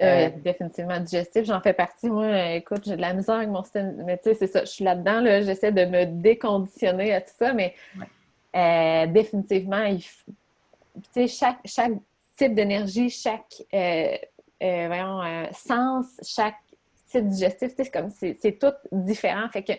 Euh, 0.00 0.26
euh, 0.26 0.30
définitivement 0.44 1.00
digestif, 1.00 1.44
j'en 1.44 1.60
fais 1.60 1.72
partie. 1.72 2.08
Moi, 2.08 2.52
écoute, 2.52 2.82
j'ai 2.84 2.96
de 2.96 3.00
la 3.00 3.14
misère 3.14 3.36
avec 3.36 3.48
mon 3.48 3.62
système. 3.62 4.02
Mais 4.04 4.18
tu 4.18 4.24
sais, 4.24 4.34
c'est 4.34 4.46
ça, 4.46 4.60
je 4.60 4.70
suis 4.70 4.84
là-dedans, 4.84 5.20
là, 5.20 5.42
j'essaie 5.42 5.72
de 5.72 5.84
me 5.84 6.04
déconditionner 6.04 7.14
à 7.14 7.20
tout 7.22 7.32
ça, 7.38 7.52
mais 7.54 7.74
euh, 8.54 9.06
définitivement, 9.06 9.82
il 9.84 10.00
tu 10.00 11.02
sais, 11.12 11.28
chaque, 11.28 11.58
chaque 11.64 11.92
type 12.36 12.54
d'énergie, 12.54 13.10
chaque 13.10 13.62
euh, 13.74 14.16
euh, 14.62 14.86
voyons, 14.86 15.22
euh, 15.22 15.46
sens, 15.52 16.06
chaque 16.22 16.56
type 17.08 17.28
digestif, 17.28 17.72
c'est 17.76 17.90
comme 17.90 18.10
c'est 18.10 18.58
tout 18.58 18.72
différent. 18.92 19.48
Fait 19.52 19.62
que 19.62 19.72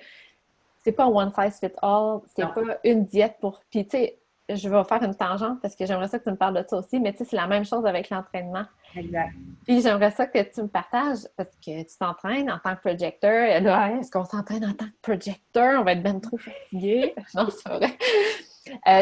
c'est 0.83 0.91
pas 0.91 1.07
one 1.07 1.31
size 1.33 1.59
fit 1.59 1.73
all, 1.81 2.19
c'est 2.35 2.45
pas 2.45 2.77
une 2.83 3.05
diète 3.05 3.37
pour. 3.39 3.61
Puis 3.69 3.85
tu 3.85 3.97
sais, 3.97 4.19
je 4.49 4.69
vais 4.69 4.83
faire 4.85 5.03
une 5.03 5.15
tangente 5.15 5.59
parce 5.61 5.75
que 5.75 5.85
j'aimerais 5.85 6.07
ça 6.07 6.19
que 6.19 6.23
tu 6.23 6.29
me 6.29 6.37
parles 6.37 6.63
de 6.63 6.65
ça 6.67 6.77
aussi, 6.77 6.99
mais 6.99 7.11
tu 7.11 7.19
sais, 7.19 7.25
c'est 7.25 7.35
la 7.35 7.47
même 7.47 7.65
chose 7.65 7.85
avec 7.85 8.09
l'entraînement. 8.09 8.63
Exact. 8.95 9.33
Puis 9.65 9.81
j'aimerais 9.81 10.11
ça 10.11 10.25
que 10.25 10.41
tu 10.41 10.61
me 10.61 10.67
partages 10.67 11.27
parce 11.35 11.49
que 11.55 11.83
tu 11.83 11.97
t'entraînes 11.99 12.49
en 12.49 12.59
tant 12.59 12.75
que 12.75 12.81
projecteur. 12.81 13.61
Là, 13.61 13.97
est-ce 13.97 14.09
qu'on 14.09 14.23
s'entraîne 14.23 14.63
en 14.63 14.73
tant 14.73 14.85
que 14.85 15.01
projecteur? 15.01 15.81
On 15.81 15.83
va 15.83 15.91
être 15.93 16.03
bien 16.03 16.19
trop 16.19 16.37
fatigué. 16.37 17.13
non, 17.35 17.49
c'est 17.49 17.67
vrai. 17.67 17.97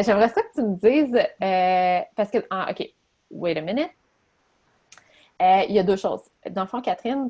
j'aimerais 0.04 0.30
ça 0.30 0.42
que 0.42 0.54
tu 0.56 0.62
me 0.64 0.76
dises, 0.78 2.08
parce 2.16 2.32
que, 2.32 2.40
ah, 2.50 2.68
OK, 2.72 2.90
wait 3.36 3.58
a 3.58 3.62
minute. 3.62 3.92
Euh, 5.42 5.64
il 5.68 5.76
y 5.76 5.80
a 5.80 5.84
deux 5.84 5.98
choses. 5.98 6.22
Dans 6.50 6.62
le 6.62 6.68
fond, 6.68 6.82
Catherine, 6.82 7.30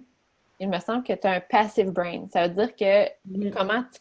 il 0.59 0.69
me 0.69 0.79
semble 0.79 1.03
que 1.03 1.13
tu 1.13 1.27
as 1.27 1.31
un 1.31 1.39
passive 1.39 1.91
brain. 1.91 2.27
Ça 2.31 2.47
veut 2.47 2.53
dire 2.53 2.75
que 2.75 3.05
mm. 3.25 3.51
comment, 3.51 3.83
tu 3.91 3.99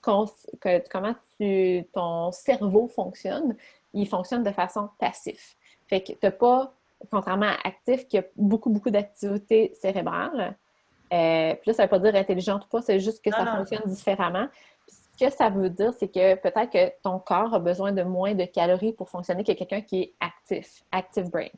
que, 0.60 0.88
comment 0.88 1.14
tu, 1.38 1.84
ton 1.92 2.30
cerveau 2.32 2.88
fonctionne, 2.88 3.56
il 3.92 4.06
fonctionne 4.06 4.42
de 4.42 4.50
façon 4.50 4.88
passive. 4.98 5.40
Fait 5.88 6.00
que 6.00 6.12
tu 6.12 6.18
n'as 6.22 6.30
pas, 6.30 6.72
contrairement 7.10 7.46
à 7.46 7.68
actif, 7.68 8.06
qui 8.06 8.18
a 8.18 8.24
beaucoup, 8.36 8.70
beaucoup 8.70 8.90
d'activité 8.90 9.72
cérébrale. 9.74 10.56
Euh, 11.12 11.54
puis 11.54 11.70
là, 11.70 11.74
ça 11.74 11.82
ne 11.82 11.86
veut 11.86 11.90
pas 11.90 11.98
dire 11.98 12.14
intelligente 12.14 12.64
ou 12.64 12.68
pas, 12.68 12.82
c'est 12.82 12.98
juste 12.98 13.22
que 13.22 13.30
ça 13.30 13.46
fonctionne 13.46 13.82
différemment. 13.86 14.48
ce 14.88 15.24
que 15.24 15.30
ça 15.30 15.48
veut 15.48 15.70
dire, 15.70 15.92
c'est 15.94 16.08
que 16.08 16.34
peut-être 16.34 16.70
que 16.70 16.92
ton 17.02 17.18
corps 17.18 17.54
a 17.54 17.58
besoin 17.58 17.92
de 17.92 18.02
moins 18.02 18.34
de 18.34 18.44
calories 18.44 18.92
pour 18.92 19.08
fonctionner 19.08 19.44
que 19.44 19.52
quelqu'un 19.52 19.80
qui 19.80 20.02
est 20.02 20.14
actif, 20.20 20.82
active 20.90 21.30
brain. 21.30 21.48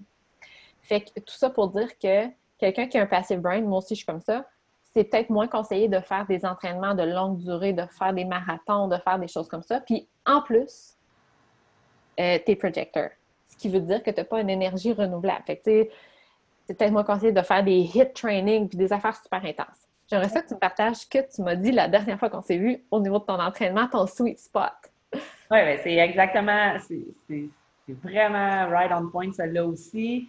Fait 0.87 1.01
que 1.01 1.21
tout 1.21 1.35
ça 1.35 1.51
pour 1.51 1.69
dire 1.69 1.99
que 1.99 2.29
quelqu'un 2.59 2.87
qui 2.87 2.99
a 2.99 3.03
un 3.03 3.07
passive 3.07 3.41
brain, 3.41 3.61
moi 3.63 3.79
aussi 3.79 3.95
je 3.95 3.99
suis 3.99 4.07
comme 4.07 4.21
ça, 4.21 4.45
c'est 4.95 5.05
peut-être 5.05 5.31
moins 5.31 5.49
conseillé 5.49 5.89
de 5.89 6.01
faire 6.01 6.27
des 6.27 6.47
entraînements 6.47 6.95
de 6.95 7.03
longue 7.03 7.39
durée, 7.39 7.73
de 7.73 7.85
faire 7.87 8.15
des 8.15 8.25
marathons, 8.25 8.89
de 8.89 8.97
faire 8.99 9.19
des 9.19 9.29
choses 9.29 9.49
comme 9.49 9.63
ça. 9.63 9.81
Puis 9.81 10.09
en 10.25 10.41
plus, 10.41 10.97
euh, 12.19 12.39
t'es 12.45 12.57
projecteur. 12.57 13.11
Ce 13.49 13.57
qui 13.57 13.69
veut 13.69 13.81
dire 13.81 14.03
que 14.03 14.11
tu 14.11 14.17
n'as 14.17 14.25
pas 14.25 14.41
une 14.41 14.49
énergie 14.49 14.93
renouvelable. 14.93 15.43
Fait 15.47 15.57
que 15.57 15.63
c'est 15.65 16.75
peut-être 16.75 16.93
moins 16.93 17.05
conseillé 17.05 17.33
de 17.33 17.43
faire 17.43 17.63
des 17.63 17.81
hit 17.81 18.15
training 18.15 18.69
puis 18.69 18.79
des 18.79 18.93
affaires 18.93 19.17
super 19.17 19.45
intenses. 19.45 19.87
J'aimerais 20.09 20.29
ça 20.29 20.41
que 20.41 20.49
tu 20.49 20.55
me 20.55 20.61
partages 20.61 20.97
ce 20.97 21.07
que 21.07 21.19
tu 21.35 21.43
m'as 21.43 21.57
dit 21.57 21.73
la 21.73 21.89
dernière 21.89 22.19
fois 22.19 22.31
qu'on 22.31 22.43
s'est 22.43 22.59
vu 22.59 22.83
au 22.91 23.01
niveau 23.01 23.19
de 23.19 23.25
ton 23.25 23.41
entraînement, 23.41 23.89
ton 23.89 24.07
sweet 24.07 24.39
spot. 24.39 24.73
Oui, 25.13 25.21
ben, 25.51 25.79
c'est 25.83 25.97
exactement, 25.97 26.77
c'est 26.89 27.49
vraiment 27.89 28.69
right 28.69 28.91
on 28.93 29.09
point, 29.11 29.33
celle-là 29.33 29.65
aussi. 29.67 30.29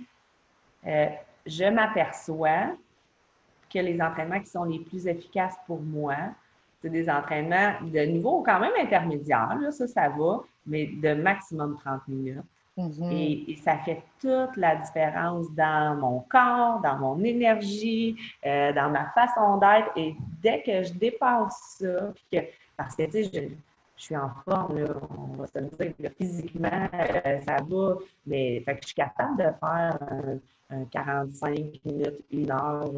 Euh, 0.88 1.08
je 1.46 1.66
m'aperçois 1.66 2.76
que 3.70 3.80
les 3.80 4.02
entraînements 4.02 4.40
qui 4.40 4.50
sont 4.50 4.64
les 4.64 4.80
plus 4.80 5.08
efficaces 5.08 5.58
pour 5.66 5.82
moi, 5.82 6.16
c'est 6.82 6.90
des 6.90 7.10
entraînements 7.10 7.74
de 7.82 8.00
niveau 8.00 8.42
quand 8.44 8.60
même 8.60 8.74
intermédiaire, 8.80 9.58
là, 9.60 9.72
ça, 9.72 9.88
ça 9.88 10.10
va, 10.10 10.44
mais 10.66 10.88
de 10.88 11.14
maximum 11.14 11.78
30 11.84 12.08
minutes. 12.08 12.44
Mm-hmm. 12.78 13.50
et, 13.50 13.56
ça 13.56 13.80
fait 13.80 14.04
toute 14.22 14.56
la 14.56 14.76
différence 14.76 15.52
dans 15.56 15.96
mon 15.96 16.20
corps, 16.30 16.80
dans 16.82 16.98
mon 16.98 17.24
énergie, 17.24 18.16
euh, 18.46 18.72
dans 18.72 18.92
ma 18.92 19.10
façon 19.10 19.58
d'être. 19.58 19.90
Et 19.96 20.16
dès 20.44 20.62
que 20.62 20.84
je 20.84 20.94
dépasse 20.94 21.80
ça, 21.80 22.14
que, 22.32 22.38
parce 22.78 22.96
que, 22.96 23.06
tu 23.06 23.24
sais, 23.24 23.58
je, 23.98 24.04
suis 24.04 24.18
en 24.18 24.30
forme, 24.46 24.86
on 25.18 25.36
va 25.38 25.48
se 25.48 25.60
dire, 25.60 26.12
physiquement, 26.18 26.88
euh, 26.94 27.42
ça 27.42 27.58
va, 27.68 27.98
mais 28.26 28.64
je 28.66 28.88
suis 28.88 28.96
capable 28.96 29.38
de 29.38 29.44
faire 29.44 29.98
un, 30.70 30.86
45 30.92 31.82
minutes, 31.86 32.26
une 32.32 32.52
heure, 32.52 32.92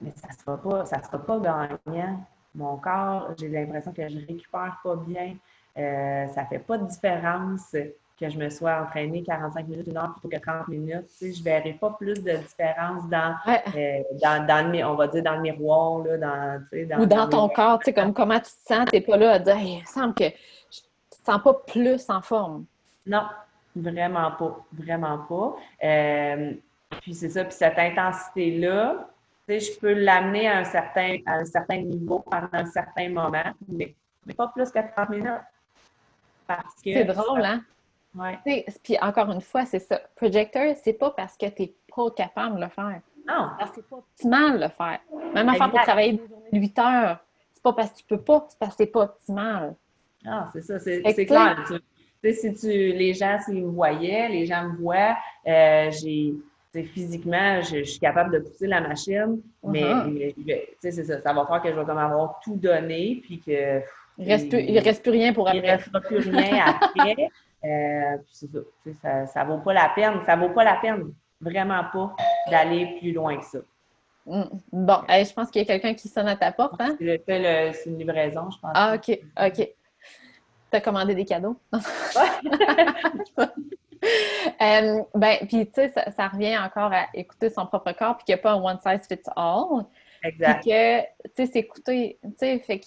mais 0.00 0.12
ça 0.16 0.28
ne 0.28 0.32
sera, 0.32 0.56
pas, 0.56 0.84
ça 0.84 1.02
sera 1.02 1.18
pas 1.18 1.38
gagnant. 1.38 2.26
Mon 2.54 2.76
corps, 2.76 3.34
j'ai 3.38 3.48
l'impression 3.48 3.92
que 3.92 4.08
je 4.08 4.18
récupère 4.18 4.78
pas 4.82 4.96
bien. 4.96 5.36
Euh, 5.76 6.28
ça 6.28 6.42
ne 6.42 6.46
fait 6.46 6.58
pas 6.60 6.78
de 6.78 6.86
différence 6.86 7.74
que 8.18 8.28
je 8.28 8.38
me 8.38 8.48
sois 8.48 8.80
entraînée 8.82 9.22
45 9.22 9.66
minutes, 9.66 9.86
une 9.88 9.96
heure 9.96 10.12
plutôt 10.12 10.28
que 10.28 10.40
30 10.40 10.68
minutes. 10.68 11.06
Tu 11.18 11.26
sais, 11.26 11.32
je 11.32 11.38
ne 11.40 11.44
verrai 11.44 11.72
pas 11.72 11.90
plus 11.90 12.22
de 12.22 12.36
différence 12.36 13.08
dans, 13.08 13.34
euh, 13.48 14.02
dans, 14.22 14.46
dans, 14.46 14.72
le, 14.72 14.84
on 14.84 14.94
va 14.94 15.08
dire, 15.08 15.22
dans 15.22 15.34
le 15.34 15.40
miroir. 15.40 15.98
Là, 16.04 16.18
dans, 16.18 16.64
tu 16.70 16.78
sais, 16.78 16.84
dans, 16.86 17.00
Ou 17.00 17.06
dans, 17.06 17.28
ton 17.28 17.48
corps, 17.48 17.80
tu 17.80 17.86
sais, 17.86 17.92
comme 17.92 18.14
comment 18.14 18.38
tu 18.38 18.44
te 18.44 18.74
sens, 18.74 18.86
tu 18.88 18.96
n'es 18.96 19.00
pas 19.00 19.16
là 19.16 19.32
à 19.32 19.38
dire 19.38 19.56
il 19.56 19.80
me 19.80 19.86
semble 19.86 20.14
que 20.14 20.24
je 20.24 20.80
ne 20.80 21.16
te 21.16 21.24
sens 21.24 21.42
pas 21.42 21.54
plus 21.66 22.08
en 22.08 22.22
forme. 22.22 22.64
Non, 23.06 23.24
vraiment 23.74 24.30
pas. 24.30 24.64
Vraiment 24.72 25.18
pas. 25.18 25.56
Euh, 25.82 26.52
puis 27.00 27.14
c'est 27.14 27.30
ça, 27.30 27.44
puis 27.44 27.54
cette 27.54 27.78
intensité-là, 27.78 29.08
tu 29.48 29.58
sais, 29.58 29.60
je 29.60 29.78
peux 29.80 29.92
l'amener 29.92 30.48
à 30.48 30.58
un 30.58 30.64
certain, 30.64 31.18
à 31.26 31.38
un 31.38 31.44
certain 31.44 31.78
niveau 31.78 32.20
pendant 32.20 32.48
un 32.52 32.66
certain 32.66 33.08
moment, 33.08 33.52
mais, 33.68 33.94
mais 34.24 34.34
pas 34.34 34.48
plus 34.48 34.70
que 34.70 34.78
30 34.94 35.10
minutes. 35.10 35.30
C'est 36.82 37.04
drôle, 37.04 37.44
hein? 37.44 37.62
Puis 38.82 38.96
encore 39.00 39.30
une 39.30 39.40
fois, 39.40 39.64
c'est 39.64 39.80
ça. 39.80 40.00
Projector, 40.14 40.74
c'est 40.82 40.92
pas 40.92 41.10
parce 41.10 41.36
que 41.36 41.46
tu 41.46 41.62
n'es 41.62 41.74
pas 41.94 42.10
capable 42.10 42.56
de 42.56 42.62
le 42.62 42.68
faire. 42.68 43.00
Non. 43.26 43.50
C'est 43.74 43.88
pas 43.88 43.96
optimal 43.96 44.58
de 44.58 44.64
le 44.64 44.68
faire. 44.68 45.00
Même 45.34 45.48
affaire 45.48 45.70
pour 45.70 45.80
travailler 45.80 46.12
des 46.12 46.26
journées 46.28 46.50
de 46.52 46.58
8 46.58 46.78
heures. 46.78 47.18
C'est 47.54 47.62
pas 47.62 47.72
parce 47.72 47.90
que 47.90 47.98
tu 47.98 48.04
peux 48.04 48.20
pas, 48.20 48.46
c'est 48.48 48.58
parce 48.58 48.72
que 48.72 48.84
c'est 48.84 48.90
pas 48.90 49.00
optimal. 49.00 49.74
Ah, 50.26 50.48
c'est 50.52 50.62
ça, 50.62 50.78
c'est 50.78 51.26
clair. 51.26 51.64
Tu, 52.22 52.32
si 52.32 52.54
tu, 52.54 52.68
les 52.68 53.12
gens, 53.12 53.38
s'ils 53.44 53.62
me 53.62 53.70
voyaient, 53.70 54.28
les 54.30 54.46
gens 54.46 54.64
me 54.64 54.76
voient, 54.76 55.16
euh, 55.46 55.90
j'ai 55.90 56.34
physiquement, 56.82 57.60
je, 57.60 57.84
suis 57.84 58.00
capable 58.00 58.32
de 58.32 58.38
pousser 58.38 58.66
la 58.66 58.80
machine, 58.80 59.40
mais, 59.62 59.82
uh-huh. 59.82 60.62
c'est 60.80 60.92
ça. 60.92 61.20
Ça 61.20 61.32
va 61.32 61.46
faire 61.46 61.62
que 61.62 61.70
je 61.70 61.78
vais 61.78 61.84
comme 61.84 61.98
avoir 61.98 62.40
tout 62.42 62.56
donné, 62.56 63.20
puis 63.22 63.40
que. 63.40 63.80
Il 64.16 64.26
ne 64.26 64.80
reste, 64.80 65.02
plus 65.02 65.10
rien 65.10 65.32
pour 65.32 65.48
après. 65.48 65.58
Il 65.58 65.64
ne 65.64 65.70
restera 65.70 66.00
plus 66.00 66.18
rien 66.18 66.64
après. 66.66 67.28
Euh, 67.64 68.16
ça, 69.02 69.26
ça, 69.26 69.44
vaut 69.44 69.58
pas 69.58 69.72
la 69.72 69.90
peine. 69.94 70.20
Ça 70.26 70.36
vaut 70.36 70.50
pas 70.50 70.64
la 70.64 70.76
peine, 70.76 71.12
vraiment 71.40 71.82
pas, 71.92 72.14
d'aller 72.50 72.98
plus 73.00 73.12
loin 73.12 73.38
que 73.38 73.44
ça. 73.44 73.58
Mm. 74.26 74.42
Bon, 74.72 74.98
je 75.08 75.32
pense 75.32 75.50
qu'il 75.50 75.62
y 75.62 75.64
a 75.64 75.66
quelqu'un 75.66 75.94
qui 75.94 76.08
sonne 76.08 76.28
à 76.28 76.36
ta 76.36 76.52
porte, 76.52 76.80
hein? 76.80 76.96
C'est 76.98 77.86
une 77.86 77.98
livraison, 77.98 78.50
je 78.50 78.58
pense. 78.58 78.72
Ah, 78.74 78.94
OK, 78.94 79.18
OK. 79.40 79.56
Tu 79.56 80.76
as 80.76 80.80
commandé 80.80 81.14
des 81.14 81.24
cadeaux? 81.24 81.56
Euh, 84.60 85.02
ben, 85.14 85.38
puis 85.48 85.66
tu 85.66 85.72
sais, 85.72 85.92
ça, 86.14 86.28
revient 86.28 86.58
encore 86.58 86.92
à 86.92 87.06
écouter 87.14 87.48
son 87.48 87.64
propre 87.64 87.92
corps, 87.92 88.18
puis 88.18 88.26
qu'il 88.26 88.34
n'y 88.34 88.40
a 88.40 88.42
pas 88.42 88.52
un 88.52 88.62
one 88.62 88.78
size 88.78 89.06
fits 89.08 89.30
all. 89.34 89.86
Exact. 90.22 90.60
Puis 90.60 90.70
que, 90.70 91.00
tu 91.00 91.06
sais, 91.36 91.46
c'est 91.46 91.58
écouter, 91.60 92.18
tu 92.22 92.30
sais, 92.36 92.58
fait 92.58 92.80
que 92.80 92.86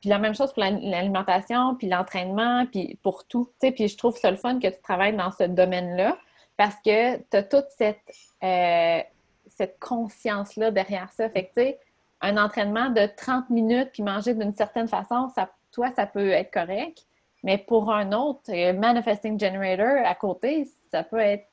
puis 0.00 0.08
la 0.08 0.18
même 0.18 0.34
chose 0.34 0.52
pour 0.52 0.62
l'alimentation, 0.62 1.74
puis 1.76 1.88
l'entraînement, 1.88 2.66
puis 2.66 2.98
pour 3.02 3.26
tout. 3.26 3.50
Puis 3.60 3.88
je 3.88 3.96
trouve 3.96 4.16
ça 4.16 4.30
le 4.30 4.36
fun 4.36 4.58
que 4.58 4.68
tu 4.68 4.80
travailles 4.82 5.16
dans 5.16 5.30
ce 5.30 5.44
domaine-là 5.44 6.16
parce 6.56 6.76
que 6.76 7.16
tu 7.16 7.36
as 7.36 7.42
toute 7.42 7.66
cette, 7.76 7.98
euh, 8.42 9.00
cette 9.46 9.78
conscience-là 9.80 10.70
derrière 10.70 11.12
ça. 11.12 11.28
Fait 11.28 11.44
que, 11.46 11.54
tu 11.54 11.62
sais, 11.62 11.80
un 12.20 12.36
entraînement 12.36 12.90
de 12.90 13.06
30 13.16 13.50
minutes 13.50 13.90
puis 13.92 14.02
manger 14.02 14.34
d'une 14.34 14.54
certaine 14.54 14.88
façon, 14.88 15.28
ça, 15.34 15.50
toi, 15.72 15.90
ça 15.94 16.06
peut 16.06 16.30
être 16.30 16.52
correct. 16.52 17.06
Mais 17.42 17.58
pour 17.58 17.92
un 17.92 18.12
autre, 18.12 18.50
euh, 18.50 18.72
Manifesting 18.72 19.38
Generator 19.38 20.06
à 20.06 20.14
côté, 20.14 20.68
ça 20.90 21.02
peut 21.02 21.18
être 21.18 21.46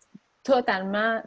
totalement 0.44 1.22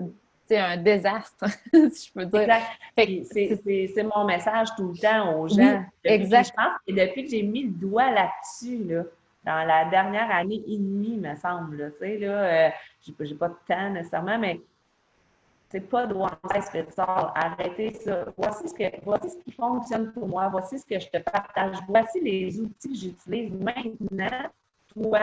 c'est 0.46 0.58
un 0.58 0.76
désastre, 0.76 1.46
si 1.92 2.08
je 2.08 2.12
peux 2.12 2.26
dire. 2.26 2.56
C'est 2.96 4.02
mon 4.14 4.24
message 4.24 4.68
tout 4.76 4.92
le 4.92 4.98
temps 4.98 5.38
aux 5.38 5.48
gens. 5.48 5.84
exact. 6.04 6.48
je 6.48 6.52
pense 6.52 6.72
que 6.86 6.92
depuis 6.92 7.24
que 7.24 7.30
j'ai 7.30 7.42
mis 7.42 7.64
le 7.64 7.70
doigt 7.70 8.10
là-dessus, 8.10 8.84
là, 8.84 9.02
dans 9.44 9.66
la 9.66 9.84
dernière 9.86 10.30
année 10.30 10.62
et 10.66 10.78
demie, 10.78 11.16
me 11.16 11.34
semble, 11.36 11.92
tu 11.92 12.06
sais, 12.06 12.18
là, 12.18 12.66
euh, 12.66 12.70
j'ai 13.20 13.34
pas 13.34 13.48
de 13.48 13.56
temps 13.66 13.90
nécessairement, 13.90 14.38
mais 14.38 14.60
c'est 15.74 15.80
pas 15.80 16.06
de 16.06 16.14
size 16.54 16.86
ça. 16.94 17.32
Arrêtez 17.34 17.94
ça. 17.94 18.26
Voici 18.36 18.68
ce, 18.68 18.74
que, 18.74 18.84
voici 19.04 19.30
ce 19.30 19.38
qui 19.38 19.50
fonctionne 19.50 20.12
pour 20.12 20.28
moi. 20.28 20.48
Voici 20.48 20.78
ce 20.78 20.86
que 20.86 21.00
je 21.00 21.08
te 21.08 21.18
partage. 21.18 21.76
Voici 21.88 22.20
les 22.20 22.60
outils 22.60 22.90
que 22.90 22.94
j'utilise 22.94 23.52
maintenant. 23.52 24.50
Toi, 24.94 25.20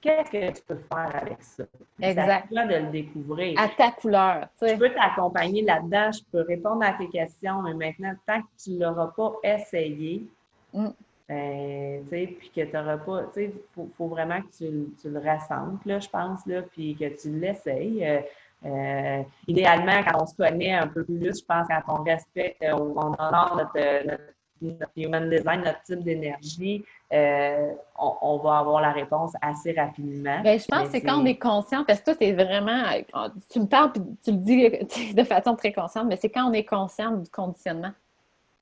qu'est-ce 0.00 0.30
que 0.30 0.52
tu 0.52 0.62
peux 0.66 0.78
faire 0.92 1.10
avec 1.14 1.42
ça? 1.42 1.64
Exact. 2.00 2.46
C'est 2.48 2.58
à 2.58 2.64
toi 2.64 2.72
de 2.72 2.84
le 2.84 2.90
découvrir. 2.90 3.58
À 3.58 3.68
ta 3.68 3.90
couleur. 3.92 4.48
Je 4.60 4.74
peux 4.74 4.90
t'accompagner 4.90 5.62
là-dedans, 5.62 6.10
je 6.12 6.20
peux 6.30 6.42
répondre 6.42 6.84
à 6.84 6.92
tes 6.92 7.08
questions, 7.08 7.62
mais 7.62 7.74
maintenant, 7.74 8.14
tant 8.26 8.40
que 8.40 8.46
tu 8.62 8.70
ne 8.72 8.84
l'auras 8.84 9.08
pas 9.08 9.32
essayé, 9.42 10.26
mm. 10.72 10.88
ben, 11.28 12.04
puis 12.10 12.50
que 12.54 12.62
tu 12.62 12.72
n'auras 12.72 12.98
pas, 12.98 13.22
tu 13.24 13.32
sais, 13.32 13.52
il 13.76 13.88
faut, 13.96 14.08
vraiment 14.08 14.40
que 14.40 14.56
tu, 14.56 14.94
tu, 15.00 15.10
le 15.10 15.18
ressentes, 15.18 15.84
là, 15.84 15.98
je 15.98 16.08
pense, 16.08 16.46
là, 16.46 16.62
puis 16.62 16.96
que 16.96 17.08
tu 17.20 17.30
l'essayes. 17.38 18.06
Euh, 18.06 18.20
euh, 18.64 19.22
idéalement, 19.46 20.02
quand 20.02 20.22
on 20.22 20.26
se 20.26 20.34
connaît 20.34 20.72
un 20.72 20.88
peu 20.88 21.04
plus, 21.04 21.40
je 21.40 21.44
pense, 21.44 21.68
quand 21.68 22.00
on 22.00 22.02
respecte, 22.02 22.62
on, 22.62 22.94
on 22.96 23.14
honore 23.18 23.54
notre, 23.56 24.06
notre 24.06 24.35
notre 24.60 24.92
human 24.96 25.28
design, 25.28 25.62
notre 25.62 25.82
type 25.82 26.02
d'énergie, 26.02 26.84
euh, 27.12 27.72
on, 27.98 28.38
va 28.38 28.58
avoir 28.58 28.80
la 28.80 28.92
réponse 28.92 29.32
assez 29.40 29.72
rapidement. 29.72 30.40
Bien, 30.40 30.58
je 30.58 30.66
pense 30.66 30.84
que 30.84 30.92
c'est 30.92 31.00
quand 31.00 31.20
on 31.20 31.24
est 31.24 31.38
conscient, 31.38 31.84
parce 31.84 32.00
que 32.00 32.06
toi, 32.06 32.14
tu 32.16 32.24
es 32.24 32.32
vraiment, 32.32 32.82
tu 33.50 33.60
me 33.60 33.66
parles, 33.66 33.92
tu 34.24 34.32
le 34.32 34.38
dis 34.38 35.14
de 35.14 35.24
façon 35.24 35.54
très 35.56 35.72
consciente, 35.72 36.06
mais 36.06 36.16
c'est 36.16 36.30
quand 36.30 36.48
on 36.48 36.52
est 36.52 36.64
conscient 36.64 37.12
du 37.12 37.30
conditionnement. 37.30 37.92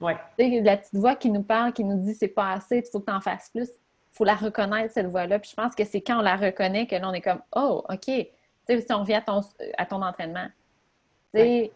Oui. 0.00 0.12
Tu 0.38 0.50
sais, 0.50 0.60
la 0.60 0.76
petite 0.76 0.96
voix 0.96 1.14
qui 1.14 1.30
nous 1.30 1.42
parle, 1.42 1.72
qui 1.72 1.84
nous 1.84 1.98
dit 2.02 2.14
c'est 2.14 2.28
pas 2.28 2.52
assez, 2.52 2.78
il 2.78 2.90
faut 2.90 3.00
que 3.00 3.06
tu 3.06 3.12
en 3.12 3.20
fasses 3.20 3.50
plus. 3.50 3.68
Il 3.68 4.16
faut 4.16 4.24
la 4.24 4.34
reconnaître, 4.34 4.92
cette 4.92 5.06
voix-là. 5.06 5.38
Puis 5.38 5.50
je 5.50 5.56
pense 5.56 5.74
que 5.74 5.84
c'est 5.84 6.00
quand 6.00 6.18
on 6.18 6.22
la 6.22 6.36
reconnaît 6.36 6.86
que 6.86 6.94
là, 6.94 7.08
on 7.08 7.12
est 7.12 7.20
comme, 7.20 7.40
oh, 7.56 7.82
OK. 7.88 8.04
Tu 8.06 8.26
sais, 8.66 8.80
si 8.80 8.92
on 8.92 9.00
revient 9.00 9.14
à 9.14 9.20
ton, 9.22 9.40
à 9.76 9.86
ton 9.86 10.02
entraînement. 10.02 10.46
Tu 11.34 11.40
sais, 11.40 11.72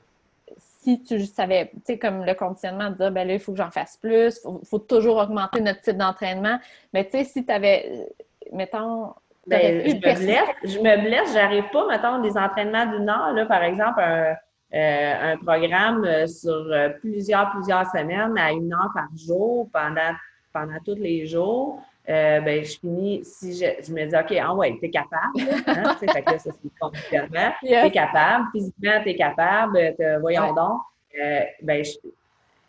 si 0.78 1.02
tu 1.02 1.24
savais, 1.26 1.70
tu 1.74 1.80
sais, 1.84 1.98
comme 1.98 2.24
le 2.24 2.34
conditionnement 2.34 2.90
de 2.90 2.96
dire, 2.96 3.10
ben 3.10 3.26
là, 3.26 3.34
il 3.34 3.40
faut 3.40 3.52
que 3.52 3.58
j'en 3.58 3.70
fasse 3.70 3.96
plus, 3.96 4.40
il 4.44 4.66
faut, 4.66 4.78
toujours 4.78 5.16
augmenter 5.16 5.60
notre 5.60 5.80
type 5.80 5.96
d'entraînement. 5.96 6.58
Mais 6.92 7.04
tu 7.04 7.10
sais, 7.12 7.24
si 7.24 7.44
tu 7.44 7.52
avais, 7.52 8.06
mettons, 8.52 9.12
ben, 9.46 9.82
je, 9.84 9.94
me 9.94 10.00
blesse, 10.00 10.48
je 10.64 10.78
me 10.78 11.02
blesse, 11.02 11.32
j'arrive 11.32 11.64
pas, 11.72 11.86
mettons, 11.88 12.20
des 12.20 12.36
entraînements 12.36 12.86
d'une 12.86 13.08
heure, 13.08 13.32
là, 13.32 13.46
par 13.46 13.62
exemple, 13.62 14.00
un, 14.00 14.36
euh, 14.74 15.36
programme 15.44 16.04
euh, 16.04 16.26
sur 16.26 16.52
euh, 16.52 16.90
plusieurs, 17.00 17.50
plusieurs 17.52 17.86
semaines 17.90 18.36
à 18.36 18.52
une 18.52 18.72
heure 18.72 18.90
par 18.94 19.08
jour 19.16 19.68
pendant, 19.72 20.14
pendant 20.52 20.78
tous 20.84 20.96
les 20.96 21.26
jours. 21.26 21.82
Euh, 22.08 22.40
ben, 22.40 22.64
je 22.64 22.78
finis, 22.78 23.20
si 23.22 23.52
je, 23.52 23.66
je, 23.86 23.92
me 23.92 24.06
dis, 24.06 24.16
OK, 24.16 24.40
ah 24.42 24.54
ouais, 24.54 24.78
t'es 24.80 24.88
capable, 24.88 25.40
hein, 25.66 25.94
fait 26.00 26.06
que 26.06 26.30
là, 26.30 26.38
ça, 26.38 26.50
c'est 26.50 26.78
conditionnement. 26.80 27.52
T'es 27.62 27.90
capable, 27.90 28.46
physiquement, 28.50 29.02
t'es 29.04 29.14
capable, 29.14 29.94
voyons 30.20 30.54
donc. 30.54 30.80
Euh, 31.20 31.40
ben, 31.62 31.84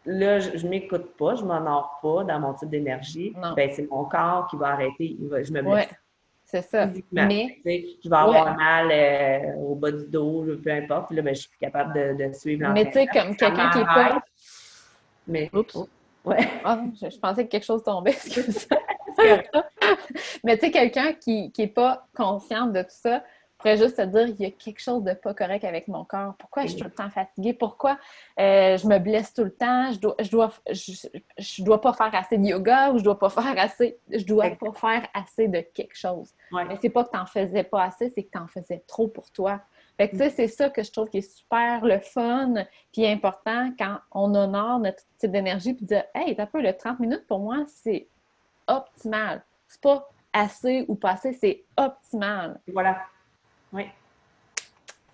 là, 0.05 0.39
je, 0.39 0.65
ne 0.65 0.69
m'écoute 0.69 1.15
pas, 1.17 1.35
je 1.35 1.43
m'honore 1.43 1.99
pas 2.01 2.25
dans 2.25 2.39
mon 2.39 2.53
type 2.53 2.69
d'énergie, 2.69 3.33
ben, 3.55 3.69
c'est 3.71 3.89
mon 3.89 4.03
corps 4.05 4.47
qui 4.47 4.57
va 4.57 4.69
arrêter, 4.69 5.17
je 5.19 5.53
me 5.53 5.61
blesse. 5.61 5.89
C'est 6.43 6.63
ça. 6.63 6.89
Mais, 7.11 7.59
je 7.63 8.09
vais 8.09 8.15
avoir 8.15 8.57
mal 8.57 8.89
euh, 8.91 9.53
au 9.57 9.75
bas 9.75 9.91
du 9.91 10.07
dos, 10.07 10.43
peu 10.63 10.71
importe. 10.71 11.11
Là, 11.11 11.21
ben, 11.21 11.35
je 11.35 11.41
suis 11.41 11.49
capable 11.61 11.93
de, 11.93 12.27
de 12.27 12.33
suivre 12.33 12.67
Mais 12.73 12.85
tu 12.85 12.93
sais, 12.93 13.05
comme 13.05 13.35
quelqu'un 13.35 13.69
qui 13.69 13.77
est 13.77 13.85
pas. 13.85 14.19
Mais. 15.27 15.49
Oups. 15.53 15.77
Ouais. 16.25 16.49
Ah, 16.65 16.81
je, 16.99 17.19
pensais 17.19 17.45
que 17.45 17.51
quelque 17.51 17.65
chose 17.65 17.83
tombait. 17.83 18.17
Mais 20.43 20.57
tu 20.57 20.65
sais, 20.65 20.71
quelqu'un 20.71 21.13
qui 21.13 21.51
n'est 21.57 21.67
pas 21.67 22.07
conscient 22.15 22.67
de 22.67 22.81
tout 22.81 22.89
ça, 22.89 23.23
pourrais 23.59 23.77
juste 23.77 23.97
te 23.97 24.01
dire, 24.01 24.27
il 24.27 24.41
y 24.41 24.45
a 24.45 24.51
quelque 24.51 24.79
chose 24.79 25.03
de 25.03 25.13
pas 25.13 25.33
correct 25.33 25.63
avec 25.65 25.87
mon 25.87 26.05
corps. 26.05 26.33
Pourquoi 26.39 26.63
je 26.63 26.69
suis 26.69 26.79
tout 26.79 26.85
le 26.85 26.93
temps 26.93 27.09
fatiguée? 27.09 27.53
Pourquoi 27.53 27.99
euh, 28.39 28.77
je 28.77 28.87
me 28.87 28.97
blesse 28.99 29.33
tout 29.33 29.43
le 29.43 29.53
temps? 29.53 29.91
Je 29.91 29.99
dois, 29.99 30.15
je 30.19 30.31
dois, 30.31 30.53
je, 30.71 31.63
dois 31.63 31.81
pas 31.81 31.93
faire 31.93 32.15
assez 32.15 32.37
de 32.37 32.45
yoga 32.45 32.91
ou 32.91 32.97
je 32.97 33.03
dois 33.03 33.19
pas 33.19 33.29
faire 33.29 33.53
assez, 33.57 33.99
je 34.09 34.25
dois 34.25 34.49
pas 34.51 34.71
faire 34.73 35.07
assez 35.13 35.49
de 35.49 35.59
quelque 35.59 35.95
chose. 35.95 36.33
Mais 36.53 36.77
c'est 36.81 36.89
pas 36.89 37.03
que 37.03 37.11
tu 37.11 37.17
n'en 37.17 37.25
faisais 37.25 37.63
pas 37.63 37.83
assez, 37.83 38.09
c'est 38.09 38.23
que 38.23 38.31
tu 38.31 38.39
en 38.39 38.47
faisais 38.47 38.83
trop 38.87 39.09
pour 39.09 39.29
toi. 39.31 39.61
Fait 39.97 40.07
que, 40.07 40.15
tu 40.15 40.23
sais, 40.23 40.29
c'est 40.29 40.47
ça 40.47 40.69
que 40.69 40.81
je 40.81 40.91
trouve 40.93 41.09
qui 41.09 41.17
est 41.17 41.37
super 41.37 41.83
le 41.83 41.99
fun 41.99 42.53
puis 42.93 43.05
important 43.05 43.73
quand 43.77 43.97
on 44.13 44.33
honore 44.33 44.79
notre 44.79 45.03
type 45.17 45.31
d'énergie 45.31 45.73
puis 45.73 45.85
dire, 45.85 46.05
hey, 46.15 46.33
t'as 46.37 46.45
peu, 46.45 46.61
le 46.61 46.71
30 46.71 47.01
minutes 47.01 47.27
pour 47.27 47.39
moi, 47.39 47.65
c'est 47.67 48.07
optimal. 48.69 49.43
C'est 49.67 49.81
pas 49.81 50.07
assez 50.33 50.85
ou 50.87 50.95
pas 50.95 51.11
assez, 51.11 51.33
c'est 51.33 51.63
optimal. 51.77 52.59
Voilà. 52.71 52.97
Oui. 53.73 53.85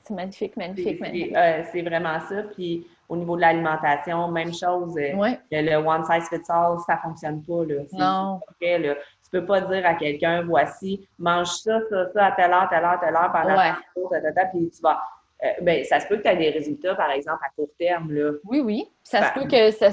C'est 0.04 0.14
magnifique, 0.14 0.56
magnifique, 0.56 1.00
magnifique. 1.02 1.36
Euh, 1.36 1.64
c'est 1.72 1.82
vraiment 1.82 2.20
ça. 2.30 2.44
Puis 2.56 2.88
au 3.10 3.18
niveau 3.18 3.36
de 3.36 3.42
l'alimentation, 3.42 4.28
même 4.30 4.54
chose. 4.54 4.96
Euh, 4.98 5.36
le 5.52 5.76
one 5.76 6.04
size 6.06 6.28
fits 6.30 6.50
all, 6.50 6.78
ça 6.86 6.96
ne 6.96 7.00
fonctionne 7.00 7.44
pas. 7.44 7.66
Là. 7.66 7.82
Non. 7.94 8.40
Tu 8.62 8.68
ne 8.68 8.94
peux 9.32 9.46
pas 9.46 9.62
dire 9.62 9.86
à 9.86 9.96
quelqu'un, 9.96 10.44
voici, 10.44 11.08
mange 11.18 11.48
ça, 11.48 11.80
ça, 11.90 12.12
ça, 12.14 12.26
à 12.26 12.32
telle 12.34 12.52
heure, 12.52 12.70
telle 12.70 12.84
heure, 12.84 13.00
telle 13.00 13.16
heure, 13.16 13.32
pendant 13.32 13.58
ouais. 13.58 14.50
puis 14.52 14.70
tu 14.70 14.82
vas. 14.82 15.02
Euh, 15.44 15.50
ben, 15.62 15.84
ça 15.84 16.00
se 16.00 16.08
peut 16.08 16.18
que 16.18 16.22
tu 16.22 16.30
aies 16.30 16.38
des 16.38 16.50
résultats, 16.52 16.96
par 16.96 17.12
exemple, 17.12 17.44
à 17.46 17.50
court 17.56 17.70
terme. 17.78 18.12
Là. 18.14 18.32
Oui, 18.46 18.62
oui. 18.62 18.90
Ça 19.04 19.30
se 19.30 19.40
peut 19.40 19.48
que 19.48 19.72
ça, 19.72 19.92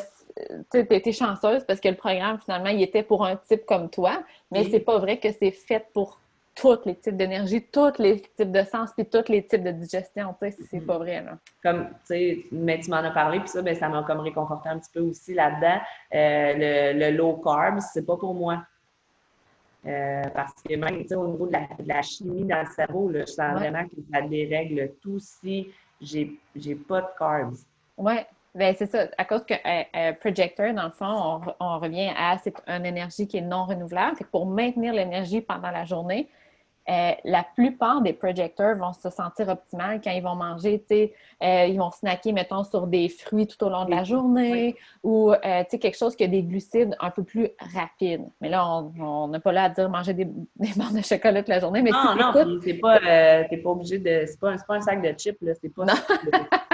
tu 0.70 0.78
étais 0.78 1.12
chanceuse 1.12 1.64
parce 1.64 1.80
que 1.80 1.88
le 1.88 1.96
programme, 1.96 2.38
finalement, 2.44 2.70
il 2.70 2.82
était 2.82 3.02
pour 3.02 3.24
un 3.24 3.36
type 3.36 3.64
comme 3.66 3.90
toi, 3.90 4.22
mais 4.50 4.64
c'est 4.64 4.80
pas 4.80 4.98
vrai 4.98 5.18
que 5.18 5.28
c'est 5.32 5.50
fait 5.50 5.86
pour 5.92 6.18
tous 6.54 6.80
les 6.84 6.94
types 6.96 7.16
d'énergie, 7.16 7.62
tous 7.62 7.98
les 7.98 8.20
types 8.20 8.52
de 8.52 8.62
sens, 8.62 8.90
puis 8.96 9.06
tous 9.06 9.30
les 9.30 9.46
types 9.46 9.62
de 9.62 9.70
digestion. 9.70 10.34
Tu 10.40 10.50
sais, 10.50 10.56
c'est 10.70 10.78
mm-hmm. 10.78 10.86
pas 10.86 10.98
vrai, 10.98 11.22
là. 11.22 11.38
Comme, 11.62 11.88
tu 11.88 11.96
sais, 12.04 12.46
mais 12.52 12.78
tu 12.78 12.90
m'en 12.90 12.98
as 12.98 13.10
parlé, 13.10 13.40
puis 13.40 13.48
ça, 13.48 13.62
ben, 13.62 13.74
ça 13.74 13.88
m'a 13.88 14.02
comme 14.02 14.20
réconforté 14.20 14.68
un 14.68 14.78
petit 14.78 14.90
peu 14.92 15.00
aussi 15.00 15.34
là-dedans. 15.34 15.80
Euh, 16.14 16.92
le, 16.92 17.16
low 17.16 17.36
carb, 17.38 17.80
c'est 17.80 18.04
pas 18.04 18.16
pour 18.16 18.34
moi. 18.34 18.62
Euh, 19.86 20.22
parce 20.34 20.52
que 20.62 20.74
même, 20.76 21.02
tu 21.02 21.08
sais, 21.08 21.14
au 21.14 21.26
niveau 21.26 21.46
de 21.46 21.56
la, 21.86 22.02
chimie 22.02 22.44
dans 22.44 22.60
le 22.60 22.70
cerveau, 22.70 23.08
là, 23.08 23.20
je 23.20 23.32
sens 23.32 23.54
vraiment 23.54 23.84
que 23.84 23.96
ça 24.12 24.20
dérègle 24.20 24.92
tout 25.00 25.18
si 25.18 25.72
j'ai 26.00 26.74
pas 26.86 27.00
de 27.00 27.08
carbs. 27.18 27.56
Oui, 27.96 28.14
ben, 28.54 28.74
c'est 28.76 28.90
ça. 28.90 29.06
À 29.16 29.24
cause 29.24 29.44
que 29.44 29.54
euh, 29.54 30.12
projector, 30.14 30.74
dans 30.74 30.84
le 30.84 30.90
fond, 30.90 31.40
on, 31.58 31.78
revient 31.78 32.10
à 32.16 32.36
c'est 32.42 32.54
une 32.66 32.84
énergie 32.84 33.26
qui 33.26 33.38
est 33.38 33.42
non 33.42 33.64
renouvelable. 33.64 34.18
pour 34.30 34.46
maintenir 34.46 34.92
l'énergie 34.92 35.40
pendant 35.40 35.70
la 35.70 35.84
journée, 35.84 36.28
euh, 36.88 37.12
la 37.24 37.46
plupart 37.54 38.02
des 38.02 38.12
projecteurs 38.12 38.76
vont 38.76 38.92
se 38.92 39.08
sentir 39.08 39.48
optimal 39.48 40.00
quand 40.02 40.10
ils 40.10 40.22
vont 40.22 40.34
manger, 40.34 40.80
tu 40.80 40.96
sais, 40.96 41.12
euh, 41.40 41.66
ils 41.66 41.78
vont 41.78 41.92
snacker, 41.92 42.32
mettons, 42.32 42.64
sur 42.64 42.88
des 42.88 43.08
fruits 43.08 43.46
tout 43.46 43.64
au 43.64 43.68
long 43.68 43.84
de 43.84 43.90
la 43.92 44.02
journée 44.02 44.74
ou, 45.04 45.30
euh, 45.30 45.36
tu 45.62 45.70
sais, 45.70 45.78
quelque 45.78 45.96
chose 45.96 46.16
qui 46.16 46.24
a 46.24 46.26
des 46.26 46.42
glucides 46.42 46.96
un 46.98 47.10
peu 47.10 47.22
plus 47.22 47.50
rapides. 47.72 48.28
Mais 48.40 48.48
là, 48.48 48.66
on 48.98 49.28
n'a 49.28 49.38
pas 49.38 49.52
là 49.52 49.64
à 49.64 49.68
dire 49.68 49.88
manger 49.88 50.12
des, 50.12 50.24
des 50.56 50.72
barres 50.76 50.92
de 50.92 51.02
chocolat 51.02 51.40
toute 51.40 51.48
la 51.50 51.60
journée. 51.60 51.82
Mais 51.82 51.90
non, 51.90 52.16
non, 52.16 52.58
c'est 52.64 52.74
pas, 52.74 52.98
pas 52.98 53.70
obligé 53.70 53.98
de, 53.98 54.24
c'est 54.26 54.40
pas, 54.40 54.56
pas, 54.66 54.74
un 54.74 54.80
sac 54.80 55.00
de 55.00 55.16
chips, 55.16 55.40
là, 55.40 55.52
c'est 55.54 55.72
pas... 55.72 55.86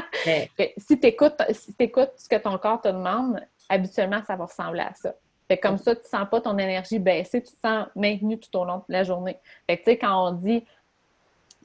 Si 0.76 1.00
tu 1.00 1.06
écoutes, 1.06 1.40
si 1.50 1.74
écoutes 1.78 2.12
ce 2.16 2.28
que 2.28 2.36
ton 2.36 2.56
corps 2.58 2.80
te 2.80 2.88
demande, 2.88 3.40
habituellement, 3.68 4.22
ça 4.26 4.36
va 4.36 4.46
ressembler 4.46 4.80
à 4.80 4.94
ça. 4.94 5.14
Fait 5.48 5.58
comme 5.58 5.78
ça, 5.78 5.96
tu 5.96 6.02
ne 6.02 6.08
sens 6.08 6.28
pas 6.30 6.40
ton 6.40 6.58
énergie 6.58 6.98
baisser, 6.98 7.42
tu 7.42 7.54
te 7.54 7.60
sens 7.66 7.86
maintenu 7.96 8.38
tout 8.38 8.54
au 8.58 8.64
long 8.64 8.78
de 8.78 8.84
la 8.92 9.02
journée. 9.02 9.38
Fait 9.66 9.78
que, 9.78 9.84
tu 9.84 9.90
sais, 9.92 9.98
quand 9.98 10.28
on 10.28 10.32
dit, 10.32 10.64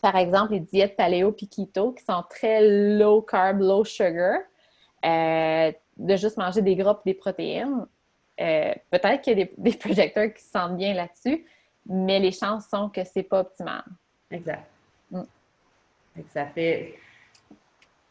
par 0.01 0.15
exemple, 0.15 0.53
les 0.53 0.61
diètes 0.61 0.95
paléo 0.95 1.33
keto 1.33 1.91
qui 1.91 2.03
sont 2.03 2.23
très 2.29 2.61
low 2.97 3.21
carb, 3.21 3.59
low 3.59 3.83
sugar, 3.83 4.39
euh, 5.05 5.71
de 5.97 6.15
juste 6.15 6.37
manger 6.37 6.61
des 6.61 6.75
gras 6.75 6.99
et 7.05 7.09
des 7.09 7.13
protéines, 7.13 7.85
euh, 8.39 8.73
peut-être 8.89 9.21
qu'il 9.21 9.37
y 9.37 9.41
a 9.41 9.45
des, 9.57 9.77
projecteurs 9.77 10.33
qui 10.33 10.41
se 10.41 10.49
sentent 10.49 10.77
bien 10.77 10.93
là-dessus, 10.93 11.45
mais 11.85 12.19
les 12.19 12.31
chances 12.31 12.67
sont 12.69 12.89
que 12.89 13.03
c'est 13.03 13.23
pas 13.23 13.41
optimal. 13.41 13.83
Exact. 14.31 14.65
Mm. 15.11 15.23
Ça 16.33 16.45
fait. 16.47 16.95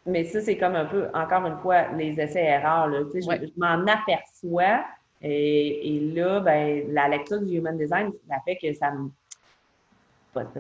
Mais 0.05 0.25
ça, 0.25 0.41
c'est 0.41 0.57
comme 0.57 0.75
un 0.75 0.87
peu, 0.87 1.07
encore 1.15 1.47
une 1.47 1.59
fois, 1.59 1.89
les 1.93 2.19
essais-erreurs. 2.19 2.91
Je, 2.93 3.21
je 3.21 3.61
m'en 3.61 3.87
aperçois 3.87 4.85
et, 5.25 6.13
là, 6.15 6.41
ben, 6.41 6.93
la 6.93 7.09
lecture 7.09 7.41
du 7.41 7.59
Human 7.59 7.79
Design, 7.79 8.13
ça 8.29 8.37
fait 8.45 8.57
que 8.57 8.73
ça 8.75 8.91
me, 8.91 9.11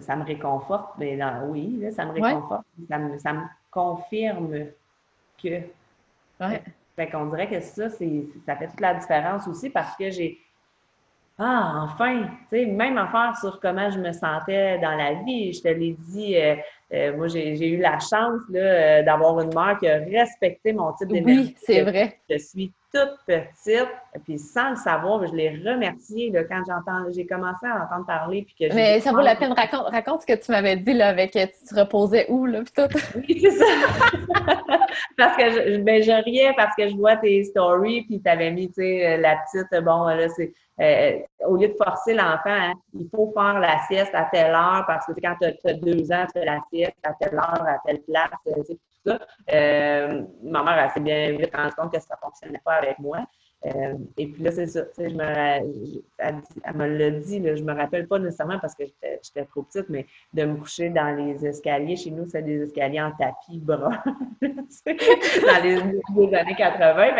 ça 0.00 0.16
me 0.16 0.24
réconforte. 0.24 0.90
Mais 0.98 1.18
oui, 1.46 1.84
ça 1.92 2.04
me 2.04 2.12
réconforte. 2.12 2.64
Ça, 2.88 2.98
me, 2.98 3.18
ça, 3.18 3.32
me, 3.32 3.42
confirme 3.70 4.66
que. 5.42 5.62
Ouais. 6.40 6.62
Fait 6.94 7.08
qu'on 7.10 7.26
dirait 7.26 7.48
que 7.48 7.58
ça, 7.60 7.88
ça 7.88 8.56
fait 8.56 8.66
toute 8.68 8.80
la 8.80 8.94
différence 8.94 9.48
aussi 9.48 9.70
parce 9.70 9.96
que 9.96 10.10
j'ai. 10.10 10.38
Ah, 11.38 11.80
enfin! 11.84 12.28
Tu 12.50 12.58
sais, 12.58 12.66
même 12.66 12.98
affaire 12.98 13.34
sur 13.40 13.58
comment 13.58 13.90
je 13.90 13.98
me 13.98 14.12
sentais 14.12 14.78
dans 14.78 14.94
la 14.94 15.14
vie. 15.24 15.52
Je 15.52 15.62
te 15.62 15.68
l'ai 15.68 15.96
dit, 15.98 16.36
euh, 16.36 16.54
euh, 16.92 17.16
moi, 17.16 17.28
j'ai 17.28 17.68
eu 17.68 17.78
la 17.78 17.98
chance 17.98 18.40
euh, 18.54 19.02
d'avoir 19.02 19.40
une 19.40 19.54
mère 19.54 19.78
qui 19.78 19.88
a 19.88 19.98
respecté 19.98 20.72
mon 20.72 20.92
type 20.92 21.08
d'énergie. 21.08 21.40
Oui, 21.40 21.56
c'est 21.62 21.82
vrai. 21.82 22.18
Je 22.28 22.36
suis 22.38 22.72
toute 22.92 23.18
petite, 23.26 23.88
puis 24.24 24.38
sans 24.38 24.70
le 24.70 24.76
savoir, 24.76 25.26
je 25.26 25.34
l'ai 25.34 25.50
remercié 25.50 26.30
là, 26.30 26.44
quand 26.44 26.62
j'ai 27.10 27.26
commencé 27.26 27.66
à 27.66 27.84
entendre 27.84 28.06
parler. 28.06 28.42
Puis 28.42 28.68
que 28.68 28.74
Mais 28.74 29.00
ça 29.00 29.12
vaut 29.12 29.20
la 29.20 29.34
peine, 29.34 29.52
raconte, 29.52 29.88
raconte 29.90 30.22
ce 30.22 30.26
que 30.26 30.38
tu 30.38 30.50
m'avais 30.52 30.76
dit 30.76 30.92
là, 30.92 31.08
avec 31.08 31.32
tu 31.32 31.38
te 31.40 31.74
reposais 31.74 32.26
où, 32.28 32.44
là, 32.44 32.60
puis 32.62 32.72
tout? 32.74 32.98
Oui, 33.16 33.40
c'est 33.40 33.50
ça. 33.50 33.64
parce 35.16 35.36
que 35.36 35.50
je, 35.50 35.78
ben, 35.78 36.02
je 36.02 36.24
riais 36.24 36.52
parce 36.56 36.76
que 36.76 36.88
je 36.88 36.96
vois 36.96 37.16
tes 37.16 37.44
stories, 37.44 38.02
puis 38.02 38.20
tu 38.22 38.30
avais 38.30 38.50
mis, 38.50 38.68
tu 38.68 38.74
sais, 38.74 39.16
la 39.16 39.36
petite, 39.36 39.84
bon, 39.84 40.04
là, 40.04 40.28
c'est. 40.28 40.52
Euh, 40.80 41.18
au 41.46 41.56
lieu 41.56 41.68
de 41.68 41.74
forcer 41.74 42.14
l'enfant, 42.14 42.46
hein, 42.46 42.72
il 42.94 43.06
faut 43.14 43.30
faire 43.36 43.60
la 43.60 43.78
sieste 43.86 44.14
à 44.14 44.26
telle 44.32 44.52
heure 44.52 44.84
parce 44.86 45.04
que 45.06 45.12
quand 45.22 45.36
tu 45.40 45.68
as, 45.68 45.74
deux 45.74 46.10
ans, 46.10 46.24
tu 46.26 46.40
fais 46.40 46.46
la 46.46 46.58
sieste 46.72 46.96
à 47.04 47.12
telle 47.12 47.34
heure, 47.34 47.66
à 47.66 47.78
telle 47.84 48.00
place, 48.02 48.30
tout 48.44 48.78
ça. 49.04 49.18
Euh, 49.52 50.22
ma 50.42 50.62
mère, 50.62 50.78
elle 50.78 50.90
s'est 50.90 51.00
bien 51.00 51.32
vite 51.32 51.54
rendue 51.54 51.74
compte 51.74 51.92
que 51.92 52.00
ça 52.00 52.14
ne 52.14 52.26
fonctionnait 52.26 52.60
pas 52.64 52.74
avec 52.74 52.98
moi. 52.98 53.26
Euh, 53.64 53.94
et 54.18 54.26
puis 54.26 54.42
là, 54.42 54.50
c'est 54.50 54.66
ça, 54.66 54.82
je 54.98 55.04
me, 55.04 56.02
elle, 56.18 56.42
me 56.74 56.86
l'a 56.98 57.10
dit, 57.10 57.38
là, 57.38 57.54
je 57.54 57.62
me 57.62 57.72
rappelle 57.72 58.08
pas 58.08 58.18
nécessairement 58.18 58.58
parce 58.58 58.74
que 58.74 58.84
j'étais 58.86 59.44
trop 59.46 59.62
petite, 59.62 59.88
mais 59.88 60.06
de 60.34 60.44
me 60.44 60.56
coucher 60.56 60.90
dans 60.90 61.14
les 61.16 61.46
escaliers, 61.46 61.94
chez 61.94 62.10
nous, 62.10 62.26
c'est 62.26 62.42
des 62.42 62.62
escaliers 62.62 63.00
en 63.00 63.12
tapis 63.12 63.60
bras, 63.60 64.02
dans 64.42 65.62
les, 65.62 66.34
années 66.34 66.56
80. 66.56 67.16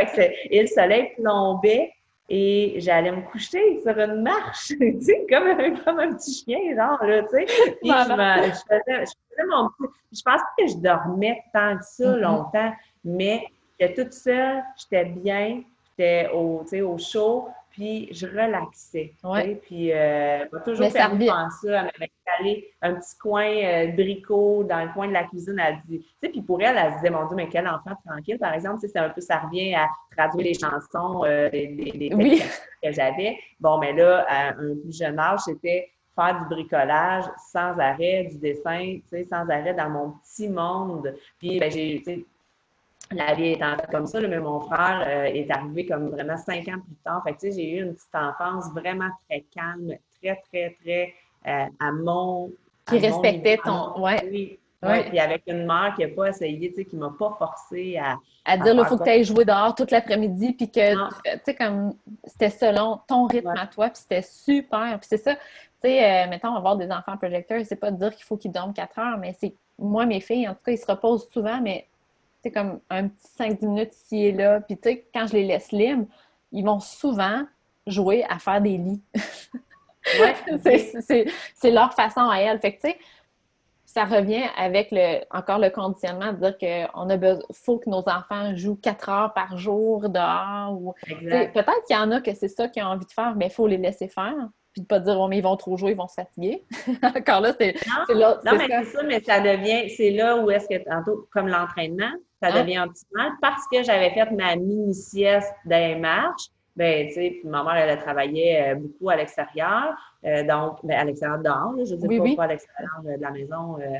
et 0.51 0.63
le 0.63 0.67
soleil 0.67 1.13
plombait 1.17 1.93
et 2.28 2.77
j'allais 2.78 3.12
me 3.12 3.23
coucher 3.23 3.81
sur 3.82 3.99
une 3.99 4.23
marche, 4.23 4.69
tu 4.81 5.01
sais, 5.01 5.27
comme, 5.28 5.78
comme 5.85 6.01
un 6.01 6.15
petit 6.15 6.32
chien, 6.32 6.59
genre, 6.74 7.05
là, 7.05 7.23
tu 7.23 7.28
sais. 7.31 7.44
Puis 7.81 7.90
je, 7.90 7.93
je, 7.93 8.61
faisais, 8.69 9.05
je, 9.05 9.12
faisais, 9.28 9.47
mon 9.49 9.69
petit... 9.69 9.93
Je 10.12 10.23
pense 10.23 10.40
que 10.59 10.66
je 10.66 10.77
dormais 10.77 11.43
tant 11.53 11.77
que 11.77 11.85
ça 11.85 12.05
mm-hmm. 12.05 12.20
longtemps, 12.20 12.73
mais 13.05 13.47
j'étais 13.78 14.03
toute 14.03 14.12
seule, 14.12 14.62
j'étais 14.77 15.05
bien, 15.07 15.62
j'étais 15.99 16.31
au, 16.32 16.65
au 16.65 16.99
chaud, 16.99 17.49
puis 17.73 18.09
je 18.12 18.27
relaxais. 18.27 19.15
Ouais. 19.24 19.61
Puis, 19.62 19.93
euh, 19.93 20.44
toujours 20.65 20.90
faire 20.90 21.11
ça. 21.11 21.11
Elle 21.11 21.73
m'avait 21.73 22.12
installé 22.27 22.69
un 22.82 22.94
petit 22.94 23.16
coin 23.19 23.47
euh, 23.47 23.86
bricot 23.89 24.65
dans 24.65 24.85
le 24.85 24.93
coin 24.93 25.09
de 25.09 25.12
la 25.12 25.24
cuisine. 25.24 25.59
Elle 25.59 25.78
dit, 25.89 26.01
tu 26.01 26.07
sais, 26.23 26.28
puis 26.28 26.43
pour 26.43 26.61
elle, 26.62 26.77
elle 26.77 26.93
se 26.93 26.97
disait, 26.99 27.11
mon 27.11 27.27
Dieu, 27.27 27.36
mais 27.36 27.49
quel 27.49 27.66
enfant 27.66 27.97
tranquille, 28.07 28.39
par 28.39 28.53
exemple. 28.53 28.77
Tu 28.81 28.86
sais, 28.86 28.93
c'est 28.94 28.99
un 28.99 29.09
peu, 29.09 29.20
ça 29.20 29.39
revient 29.39 29.74
à 29.74 29.89
traduire 30.16 30.44
les 30.44 30.55
chansons, 30.55 31.24
euh, 31.24 31.49
des, 31.51 32.43
que 32.82 32.93
j'avais. 32.93 33.39
Bon, 33.59 33.78
mais 33.78 33.93
là, 33.93 34.27
à 34.28 34.49
un 34.51 34.77
plus 34.82 34.97
jeune 34.97 35.19
âge, 35.19 35.40
c'était 35.40 35.90
faire 36.15 36.43
du 36.43 36.55
bricolage 36.55 37.24
sans 37.53 37.78
arrêt, 37.78 38.28
du 38.31 38.39
dessin, 38.39 38.99
tu 38.99 39.03
sais, 39.09 39.24
sans 39.24 39.49
arrêt 39.49 39.74
dans 39.74 39.89
mon 39.89 40.11
petit 40.23 40.49
monde. 40.49 41.15
Puis, 41.39 41.59
ben, 41.59 41.70
j'ai, 41.70 42.03
la 43.14 43.34
vie 43.34 43.48
est 43.48 43.62
en 43.62 43.76
fait 43.76 43.90
comme 43.90 44.06
ça, 44.06 44.20
mais 44.20 44.39
mon 44.39 44.60
frère 44.60 45.05
euh, 45.06 45.24
est 45.24 45.51
arrivé 45.51 45.86
comme 45.86 46.10
vraiment 46.10 46.36
cinq 46.36 46.68
ans 46.68 46.80
plus 46.80 46.97
tard. 47.05 47.22
Fait 47.24 47.32
que, 47.32 47.40
tu 47.40 47.51
sais, 47.51 47.59
j'ai 47.59 47.70
eu 47.70 47.82
une 47.82 47.94
petite 47.94 48.14
enfance 48.14 48.70
vraiment 48.74 49.10
très 49.28 49.44
calme, 49.55 49.94
très, 50.20 50.43
très, 50.51 50.76
très 50.82 51.14
euh, 51.47 51.66
à 51.80 51.93
mon. 51.93 52.51
Qui 52.86 52.98
respectait 52.98 53.59
ton. 53.64 54.01
Ouais. 54.01 54.28
Oui. 54.30 54.59
Oui, 54.84 55.05
puis 55.09 55.18
avec 55.20 55.44
une 55.47 55.64
mère 55.64 55.94
qui 55.94 56.02
n'a 56.02 56.09
pas 56.09 56.30
essayé, 56.30 56.70
tu 56.70 56.76
sais, 56.76 56.84
qui 56.84 56.97
ne 56.97 57.02
m'a 57.02 57.14
pas 57.16 57.36
forcé 57.39 57.97
à. 57.98 58.16
À, 58.44 58.56
dire, 58.56 58.74
il 58.74 58.84
faut 58.84 58.98
que 58.98 59.05
tu 59.05 59.10
ailles 59.10 59.22
jouer 59.22 59.44
dehors 59.44 59.74
toute 59.76 59.93
l'après-midi, 59.93 60.55
puis 60.55 60.68
que, 60.68 60.93
tu 60.93 61.40
sais, 61.44 61.55
comme 61.55 61.94
c'était 62.24 62.51
selon 62.51 62.98
ton 63.06 63.26
rythme 63.26 63.55
à 63.56 63.68
toi, 63.68 63.90
puis 63.90 64.02
c'était 64.02 64.22
super. 64.22 64.98
Puis 64.98 65.06
c'est 65.09 65.18
ça, 65.18 65.36
tu 65.36 65.40
sais, 65.84 66.05
euh, 66.05 66.28
mettons, 66.28 66.48
on 66.48 66.52
va 66.55 66.59
avoir 66.59 66.76
des 66.76 66.90
enfants 66.90 67.16
projecteurs, 67.16 67.60
c'est 67.64 67.76
pas 67.76 67.93
de 67.93 67.97
dire 67.97 68.12
qu'il 68.16 68.24
faut 68.24 68.36
qu'ils 68.36 68.51
dorment 68.51 68.74
4 68.74 68.98
heures, 68.98 69.18
mais 69.18 69.36
c'est. 69.39 69.55
Moi, 69.78 70.05
mes 70.05 70.20
filles, 70.20 70.48
en 70.48 70.55
tout 70.55 70.60
cas, 70.64 70.72
ils 70.72 70.78
se 70.78 70.86
reposent 70.86 71.28
souvent, 71.30 71.60
mais 71.60 71.89
c'est 72.43 72.51
comme 72.51 72.81
un 72.90 73.09
petit 73.09 73.28
5-10 73.39 73.66
minutes 73.66 73.94
ici 73.94 74.27
et 74.27 74.32
là. 74.32 74.60
Puis, 74.60 74.77
tu 74.77 74.89
sais, 74.89 75.06
quand 75.14 75.27
je 75.27 75.35
les 75.35 75.44
laisse 75.44 75.70
libres, 75.73 76.06
ils 76.51 76.64
vont 76.64 76.81
souvent 76.81 77.44
jouer 77.86 78.24
à 78.28 78.39
faire 78.39 78.60
des 78.60 78.77
lits. 78.77 79.02
c'est 80.64 81.70
leur 81.70 81.94
façon 81.94 82.28
à 82.28 82.39
elles. 82.39 82.59
Fait 82.60 82.74
que, 82.74 82.81
tu 82.81 82.90
sais, 82.90 82.98
ça 83.93 84.05
revient 84.05 84.44
avec 84.56 84.89
le, 84.90 85.20
encore 85.31 85.59
le 85.59 85.70
conditionnement 85.70 86.32
de 86.32 86.39
dire 86.39 86.59
qu'on 86.59 87.10
a 87.10 87.16
besoin, 87.16 87.44
faut 87.52 87.78
que 87.78 87.90
nos 87.90 88.02
enfants 88.09 88.56
jouent 88.56 88.78
quatre 88.81 89.09
heures 89.09 89.35
par 89.35 89.59
jour 89.59 90.09
dehors. 90.09 90.73
Ou, 90.73 90.94
peut-être 91.06 91.85
qu'il 91.86 91.97
y 91.97 91.98
en 91.98 92.10
a 92.10 92.20
que 92.20 92.35
c'est 92.35 92.48
ça 92.48 92.69
qu'ils 92.69 92.82
ont 92.82 92.86
envie 92.86 93.06
de 93.06 93.12
faire, 93.12 93.35
mais 93.36 93.47
il 93.47 93.52
faut 93.52 93.66
les 93.66 93.77
laisser 93.77 94.09
faire. 94.09 94.48
Puis 94.73 94.82
de 94.82 94.86
pas 94.86 95.01
dire, 95.01 95.19
oh, 95.19 95.28
mais 95.28 95.39
ils 95.39 95.43
vont 95.43 95.57
trop 95.57 95.77
jouer, 95.77 95.93
ils 95.93 95.97
vont 95.97 96.09
se 96.09 96.15
fatiguer. 96.15 96.65
encore 97.03 97.40
là, 97.40 97.53
c'est 97.59 97.74
là. 98.09 98.40
Non, 98.44 98.53
mais 98.57 98.66
c'est 98.69 98.85
ça, 98.85 99.03
mais 99.03 99.20
ça 99.20 99.40
devient, 99.40 99.90
c'est 99.90 100.11
là 100.11 100.39
où 100.39 100.51
est-ce 100.51 100.66
que, 100.66 100.82
tantôt, 100.82 101.28
comme 101.31 101.49
l'entraînement, 101.49 102.11
ça 102.43 102.49
hein? 102.49 102.62
devient 102.62 102.78
optimal 102.78 103.32
parce 103.40 103.66
que 103.70 103.82
j'avais 103.82 104.11
fait 104.11 104.31
ma 104.31 104.57
mini-sieste 104.57 105.53
des 105.66 105.94
marches 105.97 106.49
ben, 106.74 107.09
tu 107.09 107.15
sais, 107.15 107.36
puis 107.40 107.49
ma 107.49 107.62
mère, 107.62 107.74
elle 107.74 107.99
travaillait 107.99 108.73
euh, 108.73 108.74
beaucoup 108.77 109.11
à 109.11 109.16
l'extérieur, 109.16 109.94
euh, 110.24 110.43
donc, 110.44 110.78
ben, 110.85 110.99
à 110.99 111.05
l'extérieur 111.05 111.39
dehors, 111.39 111.73
là, 111.77 111.85
je 111.85 111.94
veux 111.94 112.09
dire, 112.09 112.36
pas, 112.36 112.44
à 112.44 112.47
l'extérieur 112.47 113.03
de 113.05 113.20
la 113.20 113.31
maison. 113.31 113.78
Euh, 113.78 113.99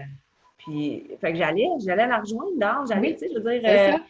puis, 0.57 1.07
fait 1.21 1.33
que 1.33 1.39
j'allais, 1.39 1.69
j'allais 1.85 2.07
la 2.07 2.19
rejoindre 2.19 2.53
dehors, 2.57 2.87
j'allais, 2.87 3.13
tu 3.13 3.21
sais, 3.21 3.29
je 3.35 3.41
veux 3.41 3.61
dire... 3.61 4.01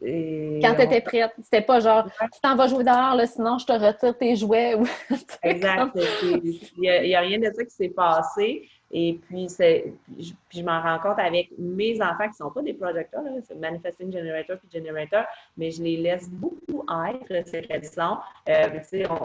Quand 0.00 0.74
tu 0.74 0.82
étais 0.82 1.00
prête, 1.00 1.32
c'était 1.42 1.62
pas 1.62 1.80
genre, 1.80 2.04
tu 2.04 2.40
t'en 2.42 2.56
vas 2.56 2.66
jouer 2.66 2.84
dehors, 2.84 3.14
là, 3.14 3.26
sinon 3.26 3.58
je 3.58 3.66
te 3.66 3.72
retire 3.72 4.16
tes 4.18 4.36
jouets. 4.36 4.74
exact. 5.42 5.96
Il 6.22 6.60
n'y 6.78 7.14
a, 7.14 7.18
a, 7.18 7.22
rien 7.22 7.38
de 7.38 7.50
ça 7.54 7.64
qui 7.64 7.70
s'est 7.70 7.88
passé. 7.90 8.68
Et 8.96 9.18
puis, 9.26 9.48
puis 9.56 10.58
je 10.58 10.62
m'en 10.62 10.80
rends 10.80 11.00
compte 11.00 11.18
avec 11.18 11.50
mes 11.58 12.00
enfants 12.00 12.24
qui 12.24 12.42
ne 12.42 12.46
sont 12.46 12.50
pas 12.50 12.62
des 12.62 12.74
projecteurs, 12.74 13.24
c'est 13.42 13.56
Manifesting 13.56 14.12
Generator 14.12 14.56
puis 14.58 14.68
Generator, 14.72 15.24
mais 15.56 15.72
je 15.72 15.82
les 15.82 15.96
laisse 15.96 16.30
beaucoup 16.30 16.84
être, 17.08 17.48
c'est 17.48 17.62
qu'elles 17.62 17.86
sont. 17.86 18.18
Euh, 18.48 18.68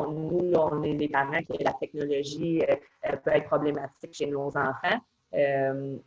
nous, 0.10 0.52
on 0.56 0.82
est 0.84 0.96
des 0.96 1.08
parents 1.08 1.44
que 1.44 1.64
la 1.64 1.74
technologie 1.74 2.64
euh, 2.64 3.16
peut 3.24 3.32
être 3.32 3.46
problématique 3.46 4.14
chez 4.14 4.26
nos 4.26 4.48
enfants. 4.48 5.00
Euh, 5.36 5.98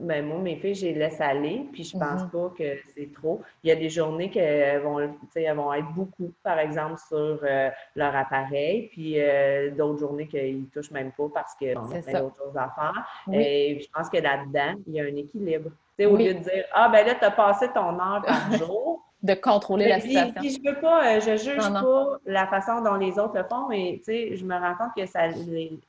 ben, 0.00 0.26
moi, 0.26 0.38
mes 0.38 0.56
filles, 0.56 0.74
je 0.74 0.86
les 0.86 0.94
laisse 0.94 1.20
aller, 1.20 1.68
puis 1.72 1.84
je 1.84 1.96
pense 1.96 2.22
mhm. 2.22 2.30
pas 2.30 2.52
que 2.56 2.76
c'est 2.94 3.12
trop. 3.12 3.42
Il 3.62 3.68
y 3.68 3.72
a 3.72 3.76
des 3.76 3.90
journées 3.90 4.30
qu'elles 4.30 4.80
vont, 4.80 4.98
elles 5.34 5.56
vont 5.56 5.72
être 5.72 5.92
beaucoup, 5.92 6.32
par 6.42 6.58
exemple, 6.58 6.98
sur 7.08 7.40
euh, 7.42 7.70
leur 7.94 8.14
appareil, 8.14 8.88
puis 8.92 9.20
euh, 9.20 9.70
d'autres 9.70 10.00
journées 10.00 10.26
qu'ils 10.26 10.60
ne 10.60 10.66
touchent 10.66 10.90
même 10.90 11.12
pas 11.12 11.28
parce 11.32 11.54
qu'ils 11.54 11.76
ont 11.76 11.82
d'autres 11.82 12.36
choses 12.36 12.56
à 12.56 12.72
faire. 12.74 13.32
Et 13.32 13.80
je 13.80 13.88
pense 13.92 14.08
que 14.08 14.18
là-dedans, 14.18 14.80
il 14.86 14.94
y 14.94 15.00
a 15.00 15.04
un 15.04 15.16
équilibre. 15.16 15.70
Au 16.00 16.16
lieu 16.16 16.34
de 16.34 16.38
dire 16.40 16.64
Ah, 16.72 16.88
ben 16.88 17.04
là, 17.06 17.14
tu 17.14 17.24
as 17.24 17.30
passé 17.30 17.66
ton 17.74 17.98
heure 17.98 18.22
par 18.24 18.52
jour. 18.58 19.04
de 19.20 19.34
contrôler 19.34 19.88
la 19.88 20.00
situation. 20.00 20.34
Puis 20.36 20.50
je 20.50 20.70
veux 20.70 20.80
pas, 20.80 21.16
euh, 21.16 21.20
je 21.20 21.36
juge 21.36 21.72
pas 21.72 22.18
la 22.24 22.46
façon 22.46 22.82
dont 22.82 22.94
les 22.94 23.18
autres 23.18 23.36
le 23.36 23.44
font, 23.44 23.66
mais 23.68 24.00
je 24.06 24.44
me 24.44 24.54
rends 24.54 24.76
compte 24.76 24.94
que 24.96 25.06
ça 25.06 25.24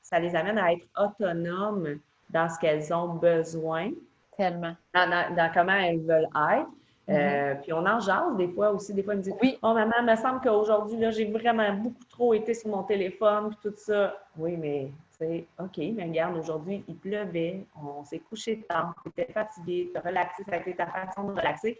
ça 0.02 0.20
les 0.20 0.36
amène 0.36 0.58
à 0.58 0.74
être 0.74 0.86
autonomes 0.98 2.00
dans 2.30 2.50
ce 2.50 2.60
qu'elles 2.60 2.94
ont 2.94 3.16
besoin. 3.16 3.92
Tellement. 4.38 4.76
Dans, 4.94 5.52
comment 5.54 5.74
elles 5.74 6.02
veulent 6.02 6.30
être. 6.52 6.68
Euh, 7.10 7.54
mm-hmm. 7.56 7.62
puis 7.62 7.74
on 7.74 7.86
en 7.88 8.00
jase 8.00 8.38
des 8.38 8.48
fois 8.50 8.72
aussi. 8.72 8.94
Des 8.94 9.04
fois, 9.04 9.14
elles 9.14 9.20
me 9.20 9.24
disent 9.24 9.36
Oui, 9.42 9.58
oh 9.64 9.74
maman, 9.74 9.94
il 10.00 10.06
me 10.06 10.16
semble 10.16 10.42
qu'aujourd'hui, 10.42 10.98
j'ai 11.12 11.26
vraiment 11.26 11.74
beaucoup 11.74 12.06
trop 12.10 12.34
été 12.34 12.54
sur 12.54 12.70
mon 12.70 12.84
téléphone, 12.84 13.50
puis 13.50 13.70
tout 13.70 13.76
ça. 13.78 14.16
Oui, 14.38 14.56
mais 14.58 14.92
tu 15.20 15.26
sais, 15.26 15.48
OK, 15.60 15.78
mais 15.96 16.04
regarde, 16.04 16.38
aujourd'hui, 16.38 16.84
il 16.88 16.96
pleuvait, 16.96 17.66
on 17.76 18.04
s'est 18.04 18.20
couché 18.20 18.62
tard, 18.70 18.94
tu 19.04 19.10
étais 19.10 19.32
fatigué, 19.34 19.90
tu 19.92 19.98
as 19.98 20.02
relaxé, 20.02 20.44
ça 20.48 20.56
a 20.56 20.58
été 20.58 20.76
ta 20.76 20.86
façon 20.86 21.24
de 21.24 21.32
relaxer. 21.32 21.78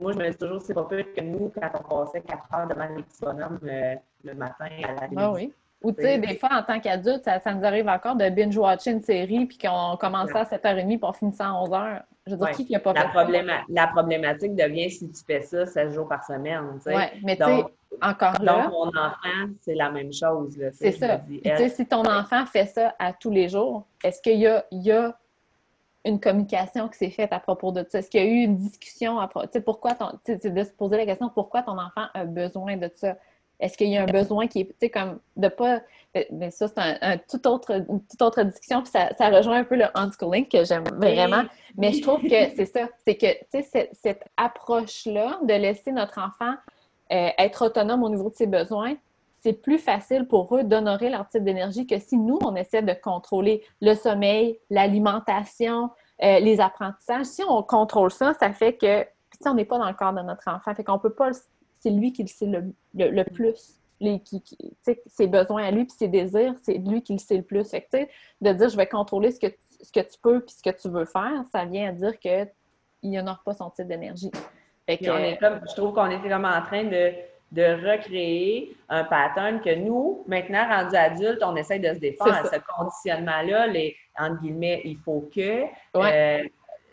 Moi, 0.00 0.12
je 0.12 0.18
me 0.18 0.30
dis 0.30 0.36
toujours, 0.36 0.62
c'est 0.62 0.74
pas 0.74 0.84
peu 0.84 1.02
que 1.02 1.20
nous, 1.20 1.52
quand 1.54 1.70
on 1.74 2.04
passait 2.04 2.22
quatre 2.22 2.48
heures 2.54 2.68
devant 2.68 2.86
les 2.86 3.02
petits 3.02 3.20
bonhommes 3.20 3.58
euh, 3.64 3.96
le 4.24 4.34
matin 4.34 4.68
à 4.84 4.92
la 4.94 5.08
ah, 5.16 5.32
oui. 5.32 5.52
Ou 5.82 5.92
tu 5.92 6.02
sais, 6.02 6.18
des 6.18 6.36
fois, 6.36 6.50
en 6.52 6.62
tant 6.62 6.80
qu'adulte, 6.80 7.24
ça, 7.24 7.54
nous 7.54 7.64
arrive 7.64 7.88
encore 7.88 8.16
de 8.16 8.28
binge-watcher 8.28 8.92
une 8.92 9.02
série 9.02 9.46
puis 9.46 9.58
qu'on 9.58 9.96
commence 9.96 10.30
ça 10.30 10.40
à 10.40 10.44
7h30 10.44 10.86
puis 10.86 10.98
on 11.02 11.12
finit 11.12 11.34
ça 11.34 11.46
à 11.46 11.52
11h. 11.52 12.02
Je 12.26 12.32
veux 12.32 12.38
dire, 12.38 12.50
qui 12.50 12.66
qui 12.66 12.76
a 12.76 12.80
pas 12.80 12.92
la 12.92 13.08
fait 13.08 13.44
La 13.68 13.88
problématique 13.88 14.54
devient 14.54 14.88
si 14.90 15.10
tu 15.10 15.24
fais 15.26 15.40
ça 15.40 15.66
7 15.66 15.90
jours 15.90 16.08
par 16.08 16.24
semaine, 16.24 16.74
tu 16.76 16.82
sais. 16.82 16.96
Oui, 16.96 17.02
mais 17.24 17.36
tu 17.36 17.44
sais, 17.44 17.64
encore 18.00 18.40
là... 18.40 18.62
Donc, 18.62 18.70
mon 18.70 18.88
enfant, 18.88 19.52
c'est 19.60 19.74
la 19.74 19.90
même 19.90 20.12
chose. 20.12 20.56
C'est 20.72 20.92
ça. 20.92 21.18
Tu 21.18 21.40
sais, 21.42 21.68
si 21.68 21.86
ton 21.86 22.04
enfant 22.04 22.46
fait 22.46 22.66
ça 22.66 22.94
à 22.98 23.12
tous 23.12 23.30
les 23.30 23.48
jours, 23.48 23.86
est-ce 24.04 24.22
qu'il 24.22 24.38
y 24.38 24.46
a, 24.46 24.64
il 24.70 24.82
y 24.82 24.92
a 24.92 25.16
une 26.04 26.20
communication 26.20 26.88
qui 26.88 26.98
s'est 26.98 27.10
faite 27.10 27.32
à 27.32 27.40
propos 27.40 27.72
de 27.72 27.84
ça? 27.88 27.98
Est-ce 27.98 28.08
qu'il 28.10 28.20
y 28.20 28.24
a 28.24 28.26
eu 28.26 28.44
une 28.44 28.56
discussion 28.56 29.18
à 29.18 29.26
propos? 29.26 29.46
Tu 29.46 29.54
sais, 29.54 29.60
pourquoi 29.60 29.94
ton... 29.94 30.10
de 30.26 30.64
se 30.64 30.72
poser 30.72 30.96
la 30.96 31.06
question, 31.06 31.28
pourquoi 31.28 31.62
ton 31.62 31.78
enfant 31.78 32.06
a 32.14 32.24
besoin 32.24 32.76
de 32.76 32.88
ça? 32.94 33.16
Est-ce 33.62 33.78
qu'il 33.78 33.90
y 33.90 33.96
a 33.96 34.02
un 34.02 34.06
besoin 34.06 34.48
qui 34.48 34.60
est, 34.60 34.64
tu 34.64 34.74
sais, 34.80 34.90
comme 34.90 35.20
de 35.36 35.46
pas. 35.46 35.80
Euh, 36.16 36.24
mais 36.32 36.50
ça, 36.50 36.66
c'est 36.66 36.78
un, 36.78 37.16
tout 37.16 37.46
autre, 37.46 37.70
une 37.70 38.04
toute 38.04 38.20
autre 38.20 38.42
discussion, 38.42 38.82
puis 38.82 38.90
ça, 38.90 39.10
ça, 39.16 39.30
rejoint 39.30 39.58
un 39.58 39.64
peu 39.64 39.76
le 39.76 39.86
unschooling 39.94 40.48
que 40.48 40.64
j'aime 40.64 40.82
vraiment. 40.96 41.44
Mais 41.78 41.92
je 41.92 42.02
trouve 42.02 42.20
que 42.20 42.28
c'est 42.56 42.66
ça, 42.66 42.88
c'est 43.06 43.14
que, 43.14 43.32
tu 43.52 43.62
sais, 43.62 43.90
cette, 43.92 44.24
approche-là 44.36 45.38
de 45.44 45.54
laisser 45.54 45.92
notre 45.92 46.18
enfant 46.18 46.54
euh, 47.12 47.28
être 47.38 47.66
autonome 47.66 48.02
au 48.02 48.08
niveau 48.08 48.30
de 48.30 48.34
ses 48.34 48.48
besoins, 48.48 48.96
c'est 49.42 49.52
plus 49.52 49.78
facile 49.78 50.26
pour 50.26 50.54
eux 50.56 50.64
d'honorer 50.64 51.08
leur 51.08 51.28
type 51.28 51.44
d'énergie 51.44 51.86
que 51.86 52.00
si 52.00 52.16
nous, 52.16 52.40
on 52.44 52.56
essaie 52.56 52.82
de 52.82 52.94
contrôler 52.94 53.62
le 53.80 53.94
sommeil, 53.94 54.58
l'alimentation, 54.70 55.90
euh, 56.22 56.40
les 56.40 56.60
apprentissages. 56.60 57.26
Si 57.26 57.42
on 57.48 57.62
contrôle 57.62 58.10
ça, 58.10 58.34
ça 58.34 58.52
fait 58.52 58.74
que, 58.74 59.02
puis 59.02 59.40
on 59.46 59.54
n'est 59.54 59.64
pas 59.64 59.78
dans 59.78 59.88
le 59.88 59.94
corps 59.94 60.12
de 60.12 60.22
notre 60.22 60.48
enfant, 60.48 60.74
fait 60.74 60.82
qu'on 60.82 60.98
peut 60.98 61.14
pas 61.14 61.30
c'est 61.82 61.90
lui 61.90 62.12
qui 62.12 62.22
le 62.22 62.28
sait 62.28 62.46
le, 62.46 63.22
plus. 63.24 63.78
Les, 64.00 64.20
qui, 64.20 64.42
ses 65.06 65.26
besoins 65.26 65.64
à 65.64 65.70
lui 65.70 65.84
puis 65.84 65.94
ses 65.96 66.08
désirs, 66.08 66.54
c'est 66.62 66.74
lui 66.74 67.02
qui 67.02 67.12
le 67.12 67.18
sait 67.18 67.36
le 67.36 67.42
plus. 67.42 67.68
Fait 67.68 67.82
que, 67.82 67.98
de 68.40 68.52
dire 68.52 68.68
je 68.68 68.76
vais 68.76 68.86
contrôler 68.86 69.30
ce 69.30 69.38
que, 69.38 69.52
ce 69.80 69.92
que 69.92 70.00
tu 70.00 70.18
peux 70.20 70.40
puis 70.40 70.54
ce 70.54 70.62
que 70.62 70.76
tu 70.76 70.88
veux 70.88 71.04
faire, 71.04 71.44
ça 71.52 71.64
vient 71.64 71.88
à 71.88 71.92
dire 71.92 72.18
qu'il 72.18 72.48
n'honore 73.04 73.42
pas 73.44 73.54
son 73.54 73.70
type 73.70 73.86
d'énergie. 73.86 74.30
je 74.88 75.74
trouve 75.76 75.94
qu'on 75.94 76.10
était 76.10 76.28
comme 76.28 76.44
en 76.44 76.62
train 76.62 76.84
de, 76.84 77.12
recréer 77.54 78.74
un 78.88 79.04
pattern 79.04 79.60
que 79.60 79.74
nous, 79.74 80.24
maintenant 80.26 80.66
rendus 80.66 80.96
adultes, 80.96 81.42
on 81.42 81.54
essaie 81.54 81.78
de 81.78 81.92
se 81.92 81.98
défendre 81.98 82.32
à 82.32 82.44
ce 82.44 82.56
conditionnement-là, 82.76 83.66
les 83.66 83.94
entre 84.18 84.40
guillemets, 84.40 84.82
il 84.84 84.98
faut 84.98 85.28
que. 85.34 85.64
Euh, 85.96 86.42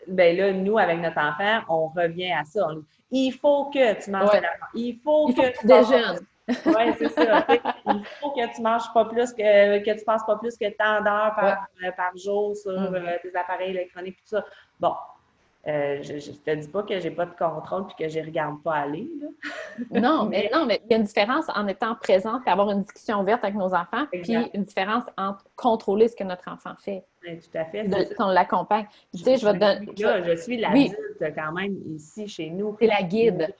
ben 0.06 0.36
là, 0.36 0.52
nous, 0.52 0.78
avec 0.78 0.98
notre 1.00 1.18
enfant, 1.18 1.60
on 1.68 1.88
revient 1.88 2.32
à 2.32 2.44
ça. 2.44 2.68
il 3.10 3.32
faut 3.32 3.66
que 3.66 4.02
tu 4.02 4.10
manges 4.10 4.32
de 4.32 4.42
la 4.42 4.50
Il 4.74 4.98
faut 5.02 5.28
que, 5.28 5.58
tu 5.58 5.66
déjeunes. 5.66 6.26
Oui, 6.66 6.94
c'est 6.98 7.08
ça. 7.10 7.46
il 7.48 8.04
faut 8.20 8.30
que 8.30 8.54
tu 8.54 8.62
manges 8.62 8.92
pas 8.92 9.04
plus 9.04 9.32
que, 9.32 9.78
que 9.78 9.98
tu 9.98 10.04
passes 10.04 10.24
pas 10.24 10.36
plus 10.36 10.56
que 10.56 10.68
tant 10.70 11.02
d'heures 11.02 11.34
par, 11.34 11.66
euh, 11.84 11.92
par, 11.96 12.16
jour 12.16 12.56
sur 12.56 12.72
mm. 12.72 12.94
euh, 12.94 13.16
tes 13.22 13.36
appareils 13.36 13.70
électroniques, 13.70 14.16
tout 14.16 14.36
ça. 14.36 14.44
Bon, 14.78 14.94
euh, 15.68 16.02
je, 16.02 16.14
ne 16.14 16.36
te 16.36 16.54
dis 16.54 16.68
pas 16.68 16.82
que 16.82 16.98
j'ai 17.00 17.10
pas 17.10 17.26
de 17.26 17.34
contrôle 17.36 17.84
et 17.90 18.02
que 18.02 18.08
je 18.08 18.20
regarde 18.20 18.62
pas 18.62 18.76
aller. 18.76 19.10
non, 19.90 20.24
mais 20.24 20.50
non, 20.52 20.64
mais 20.64 20.80
il 20.84 20.90
y 20.90 20.94
a 20.94 20.96
une 20.96 21.04
différence 21.04 21.46
en 21.54 21.66
étant 21.66 21.94
présente 21.96 22.42
et 22.46 22.50
avoir 22.50 22.70
une 22.70 22.82
discussion 22.82 23.20
ouverte 23.20 23.44
avec 23.44 23.56
nos 23.56 23.74
enfants, 23.74 24.06
puis 24.10 24.36
une 24.54 24.64
différence 24.64 25.04
entre 25.18 25.44
contrôler 25.56 26.08
ce 26.08 26.16
que 26.16 26.24
notre 26.24 26.50
enfant 26.50 26.74
fait. 26.78 27.04
Oui, 27.22 27.38
tout 27.38 27.58
à 27.58 27.66
fait. 27.66 27.86
on 28.18 28.28
l'accompagne. 28.28 28.86
Tu 29.14 29.22
sais, 29.22 29.36
je 29.36 29.46
vais 29.46 30.34
Je, 30.34 30.40
suis 30.40 30.56
l'adulte 30.56 31.34
quand 31.34 31.52
même 31.52 31.76
ici 31.86 32.26
chez 32.26 32.48
nous. 32.48 32.76
C'est 32.80 32.86
la 32.86 33.02
guide. 33.02 33.54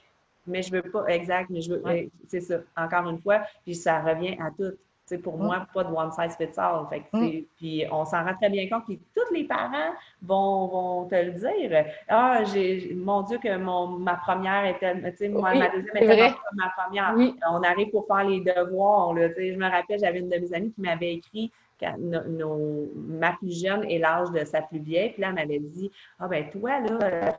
Mais 0.47 0.63
je 0.63 0.73
veux 0.73 0.83
pas, 0.83 1.05
exact, 1.07 1.51
mais 1.51 1.61
je 1.61 1.75
veux, 1.75 1.83
c'est 2.27 2.41
ça, 2.41 2.57
encore 2.75 3.09
une 3.11 3.21
fois, 3.21 3.43
puis 3.63 3.75
ça 3.75 4.01
revient 4.01 4.39
à 4.41 4.51
tout 4.51 4.75
pour 5.19 5.37
moi, 5.39 5.67
pas 5.73 5.85
de 5.85 5.93
one 5.93 6.11
size 6.13 6.37
fits 6.37 6.59
all. 6.59 6.87
Fait 6.89 7.05
mm. 7.13 7.43
Puis 7.57 7.85
on 7.91 8.05
s'en 8.05 8.25
rend 8.25 8.35
très 8.35 8.51
bien 8.51 8.69
compte. 8.69 8.87
que 8.87 8.93
tous 8.93 9.35
les 9.35 9.45
parents 9.45 9.93
vont, 10.23 10.67
vont 10.69 11.05
te 11.07 11.15
le 11.15 11.33
dire. 11.33 11.85
Ah, 12.09 12.43
j'ai, 12.45 12.95
mon 12.95 13.23
Dieu, 13.23 13.39
que 13.39 13.57
mon, 13.57 13.87
ma 13.87 14.15
première 14.15 14.67
était, 14.67 14.95
tu 15.13 15.17
sais, 15.17 15.29
moi, 15.29 15.55
ma 15.55 15.69
deuxième 15.69 15.97
était 15.97 16.35
ma 16.55 16.73
première. 16.77 17.15
On 17.51 17.63
arrive 17.63 17.91
pour 17.91 18.07
faire 18.07 18.25
les 18.25 18.41
devoirs. 18.41 19.15
Là, 19.15 19.29
je 19.37 19.57
me 19.57 19.71
rappelle, 19.71 19.99
j'avais 19.99 20.21
une 20.21 20.29
de 20.29 20.37
mes 20.37 20.55
amies 20.55 20.73
qui 20.73 20.81
m'avait 20.81 21.15
écrit 21.15 21.51
nos, 21.99 22.91
ma 22.95 23.33
plus 23.33 23.63
jeune 23.63 23.85
et 23.85 23.99
l'âge 23.99 24.31
de 24.31 24.45
sa 24.45 24.63
plus 24.63 24.79
vieille. 24.79 25.11
Puis 25.11 25.23
là, 25.23 25.29
elle 25.29 25.35
m'avait 25.35 25.59
dit 25.59 25.91
Ah, 26.19 26.29
ben 26.29 26.49
toi, 26.51 26.81
là, 26.81 26.99
euh, 27.03 27.31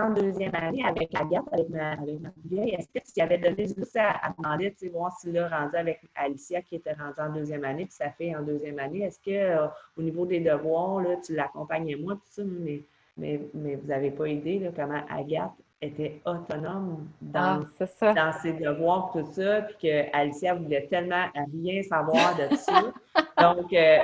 en 0.00 0.10
deuxième 0.10 0.54
année 0.54 0.84
avec 0.84 1.14
Agathe, 1.14 1.44
avec 1.52 1.68
ma, 1.68 1.96
plus 1.96 2.48
vieille, 2.48 2.74
est-ce 2.74 2.88
que 2.88 3.12
tu 3.12 3.20
avais 3.20 3.38
donné 3.38 3.66
juste 3.66 3.96
à, 3.96 4.34
demander, 4.36 4.72
tu 4.72 4.86
sais, 4.86 4.88
voir 4.88 5.12
si 5.18 5.30
là, 5.32 5.48
rendu 5.48 5.76
avec 5.76 6.00
Alicia 6.14 6.62
qui 6.62 6.76
était 6.76 6.92
rendue 6.92 7.20
en 7.20 7.32
deuxième 7.32 7.64
année, 7.64 7.84
puis 7.84 7.94
ça 7.94 8.10
fait 8.10 8.34
en 8.34 8.42
deuxième 8.42 8.78
année, 8.78 9.02
est-ce 9.02 9.18
que 9.20 9.30
euh, 9.30 9.66
au 9.96 10.02
niveau 10.02 10.26
des 10.26 10.40
devoirs, 10.40 11.00
là, 11.00 11.16
tu 11.24 11.34
l'accompagnais 11.34 11.96
moi, 11.96 12.14
tout 12.14 12.20
ça, 12.24 12.42
mais 12.44 12.82
mais, 13.18 13.40
mais 13.52 13.74
vous 13.74 13.86
n'avez 13.88 14.10
pas 14.10 14.28
idée 14.28 14.60
là, 14.60 14.70
comment 14.74 15.02
Agathe 15.10 15.52
était 15.80 16.20
autonome 16.24 17.08
dans, 17.20 17.64
ah, 18.00 18.14
dans 18.14 18.32
ses 18.32 18.52
devoirs, 18.52 19.10
tout 19.12 19.26
ça, 19.32 19.62
puis 19.62 19.76
que 19.82 20.16
Alicia 20.16 20.54
voulait 20.54 20.86
tellement 20.88 21.26
rien 21.34 21.82
savoir 21.82 22.36
de 22.36 22.54
ça. 22.56 22.82
Donc, 23.40 23.72
euh, 23.72 23.98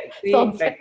fait, 0.56 0.78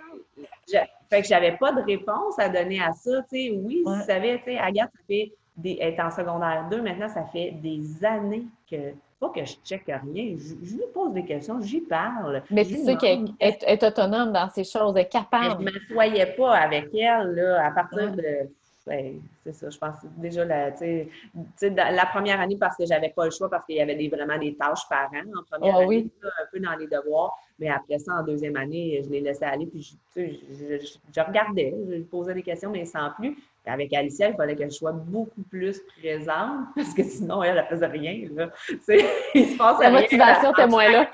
fait, 1.09 1.21
que 1.21 1.27
j'avais 1.27 1.57
pas 1.57 1.71
de 1.71 1.81
réponse 1.81 2.37
à 2.37 2.49
donner 2.49 2.81
à 2.81 2.93
ça. 2.93 3.23
sais 3.29 3.51
Oui, 3.51 3.81
ouais. 3.85 3.99
tu 3.99 4.05
savais, 4.05 4.41
Agathe, 4.59 4.91
ça 4.93 5.03
fait 5.07 5.33
des, 5.57 5.77
elle 5.79 5.93
est 5.93 6.01
en 6.01 6.11
secondaire 6.11 6.67
2, 6.69 6.81
maintenant, 6.81 7.09
ça 7.09 7.25
fait 7.25 7.51
des 7.51 8.05
années 8.05 8.45
que 8.69 8.93
pas 9.19 9.29
que 9.29 9.45
je 9.45 9.55
check 9.63 9.85
rien, 9.85 10.35
je, 10.37 10.75
lui 10.75 10.83
pose 10.93 11.13
des 11.13 11.23
questions, 11.23 11.61
j'y 11.61 11.79
parle. 11.79 12.43
Mais 12.51 12.65
tu 12.65 12.75
sais 12.75 12.97
qu'elle 12.97 13.25
est, 13.39 13.83
autonome 13.83 14.33
dans 14.33 14.49
ces 14.49 14.65
choses, 14.65 14.93
elle 14.95 15.03
est 15.03 15.09
capable. 15.09 15.63
Mais 15.63 15.71
je 15.71 15.77
ne 15.77 15.95
m'assoyais 15.95 16.25
pas 16.35 16.55
avec 16.55 16.93
elle 16.93 17.33
là, 17.35 17.65
à 17.65 17.71
partir 17.71 18.11
de 18.11 18.49
ben, 18.85 19.21
c'est 19.43 19.53
ça, 19.53 19.69
je 19.69 19.77
pense 19.77 19.95
déjà 20.17 20.43
la, 20.43 20.71
la 20.71 22.05
première 22.07 22.41
année 22.41 22.57
parce 22.59 22.75
que 22.75 22.85
j'avais 22.85 23.09
pas 23.15 23.25
le 23.25 23.31
choix, 23.31 23.49
parce 23.49 23.65
qu'il 23.65 23.77
y 23.77 23.81
avait 23.81 23.95
des, 23.95 24.09
vraiment 24.09 24.37
des 24.37 24.55
tâches 24.55 24.87
parents 24.89 25.23
en 25.37 25.43
première 25.49 25.75
ah 25.77 25.83
année, 25.83 26.09
un 26.21 26.45
peu 26.51 26.59
dans 26.59 26.75
les 26.75 26.87
devoirs, 26.87 27.33
mais 27.59 27.69
après 27.69 27.99
ça, 27.99 28.15
en 28.15 28.23
deuxième 28.23 28.57
année, 28.57 29.01
je 29.05 29.09
les 29.09 29.21
laissais 29.21 29.45
aller, 29.45 29.67
puis 29.67 29.97
je, 30.15 30.21
je, 31.15 31.21
regardais, 31.21 31.73
je 31.89 32.01
posais 32.03 32.33
des 32.33 32.43
questions, 32.43 32.71
mais 32.71 32.83
sans 32.83 33.11
plus. 33.11 33.37
avec 33.65 33.93
Alicia, 33.93 34.29
il 34.29 34.35
fallait 34.35 34.55
que 34.55 34.65
je 34.65 34.69
sois 34.69 34.91
beaucoup 34.91 35.43
plus 35.43 35.81
présente, 35.99 36.65
parce 36.75 36.93
que 36.93 37.03
sinon, 37.03 37.41
elle, 37.41 37.55
ne 37.55 37.63
faisait 37.63 37.87
rien. 37.87 38.27
Là. 38.35 38.49
il 39.33 39.47
se 39.47 39.57
passe 39.57 39.79
La 39.79 39.91
motivation 39.91 40.51
était 40.51 40.67
moins 40.67 40.91
là 40.91 41.09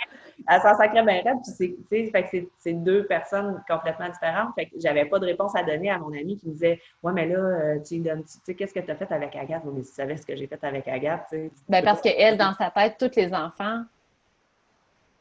elle 0.48 0.62
s'en 0.62 0.76
sacrait 0.76 1.04
bien 1.04 1.22
raide. 1.22 1.38
Puis 1.44 1.76
c'est, 1.90 2.12
fait 2.12 2.24
que 2.24 2.48
c'est, 2.58 2.74
deux 2.74 3.06
personnes 3.06 3.62
complètement 3.68 4.10
différentes. 4.10 4.54
Fait 4.56 4.66
que 4.66 4.76
j'avais 4.80 5.06
pas 5.06 5.20
de 5.20 5.26
réponse 5.26 5.56
à 5.56 5.64
donner 5.64 5.90
à 5.90 5.98
mon 5.98 6.14
ami 6.14 6.38
qui 6.38 6.48
me 6.48 6.54
disait 6.54 6.80
Ouais, 7.04 7.14
mais 7.14 7.28
là, 7.28 7.38
euh, 7.38 7.80
tu 7.80 8.04
sais, 8.26 8.56
qu'est-ce 8.56 8.74
que 8.74 8.80
tu 8.80 8.92
as 8.92 8.96
fait 8.96 9.12
avec 9.12 9.36
Agathe? 9.36 9.64
mais 9.66 9.82
tu 9.82 9.88
savais 9.88 10.18
ce 10.18 10.26
que 10.26 10.36
j'ai 10.36 10.48
fait 10.48 10.64
avec 10.64 10.88
Agathe, 10.88 11.26
tu 11.30 11.38
sais. 11.38 11.52
Ben, 11.68 11.84
parce 11.84 12.02
qu'elle, 12.02 12.38
dans 12.38 12.54
sa 12.54 12.72
tête, 12.72 12.96
tous 13.00 13.16
les 13.16 13.34
enfants, 13.34 13.84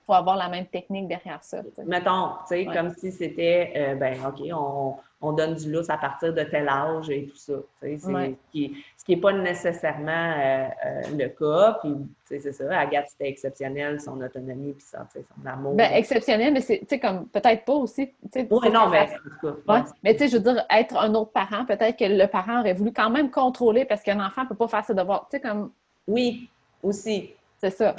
faut 0.06 0.14
avoir 0.14 0.36
la 0.36 0.48
même 0.48 0.66
technique 0.66 1.06
derrière 1.06 1.42
ça. 1.42 1.62
Mettons, 1.84 2.30
tu 2.48 2.48
sais, 2.48 2.64
comme 2.66 2.90
si 2.90 3.12
c'était, 3.12 3.72
euh, 3.76 3.94
ben, 3.94 4.16
OK, 4.26 4.40
on, 4.52 4.96
on, 5.20 5.32
donne 5.32 5.54
du 5.54 5.72
lousse 5.72 5.90
à 5.90 5.96
partir 5.96 6.32
de 6.32 6.42
tel 6.42 6.68
âge 6.68 7.10
et 7.10 7.26
tout 7.26 7.36
ça. 7.36 7.54
C'est 7.80 7.98
ce 7.98 8.34
qui 8.52 8.74
n'est 9.08 9.16
pas 9.16 9.32
nécessairement 9.32 10.10
euh, 10.10 10.68
euh, 10.86 11.02
le 11.16 11.28
cas. 11.28 11.78
Puis, 11.82 11.94
c'est 12.24 12.52
ça, 12.52 12.78
Agathe, 12.78 13.08
c'était 13.08 13.28
exceptionnel, 13.28 14.00
son 14.00 14.20
autonomie 14.20 14.72
puis 14.72 14.84
ça, 14.84 15.06
son 15.12 15.46
amour. 15.46 15.74
Ben, 15.74 15.90
exceptionnel, 15.92 16.52
mais 16.52 16.60
c'est, 16.60 16.98
comme, 16.98 17.26
peut-être 17.28 17.64
pas 17.64 17.74
aussi. 17.74 18.12
Oui, 18.34 18.70
non, 18.72 18.88
mais 18.88 19.02
en 19.02 19.06
tout 19.06 19.54
cas. 19.66 19.84
Mais, 20.02 20.14
tu 20.14 20.20
sais, 20.20 20.28
je 20.28 20.36
veux 20.36 20.42
dire, 20.42 20.64
être 20.70 20.96
un 20.96 21.14
autre 21.14 21.32
parent, 21.32 21.64
peut-être 21.64 21.98
que 21.98 22.04
le 22.04 22.26
parent 22.26 22.60
aurait 22.60 22.74
voulu 22.74 22.92
quand 22.92 23.10
même 23.10 23.30
contrôler 23.30 23.84
parce 23.84 24.02
qu'un 24.02 24.24
enfant 24.24 24.44
ne 24.44 24.48
peut 24.48 24.56
pas 24.56 24.68
faire 24.68 24.84
ses 24.84 24.94
devoirs. 24.94 25.26
Tu 25.30 25.36
sais, 25.36 25.40
comme. 25.40 25.70
Oui, 26.06 26.48
aussi. 26.82 27.34
C'est 27.58 27.70
ça. 27.70 27.94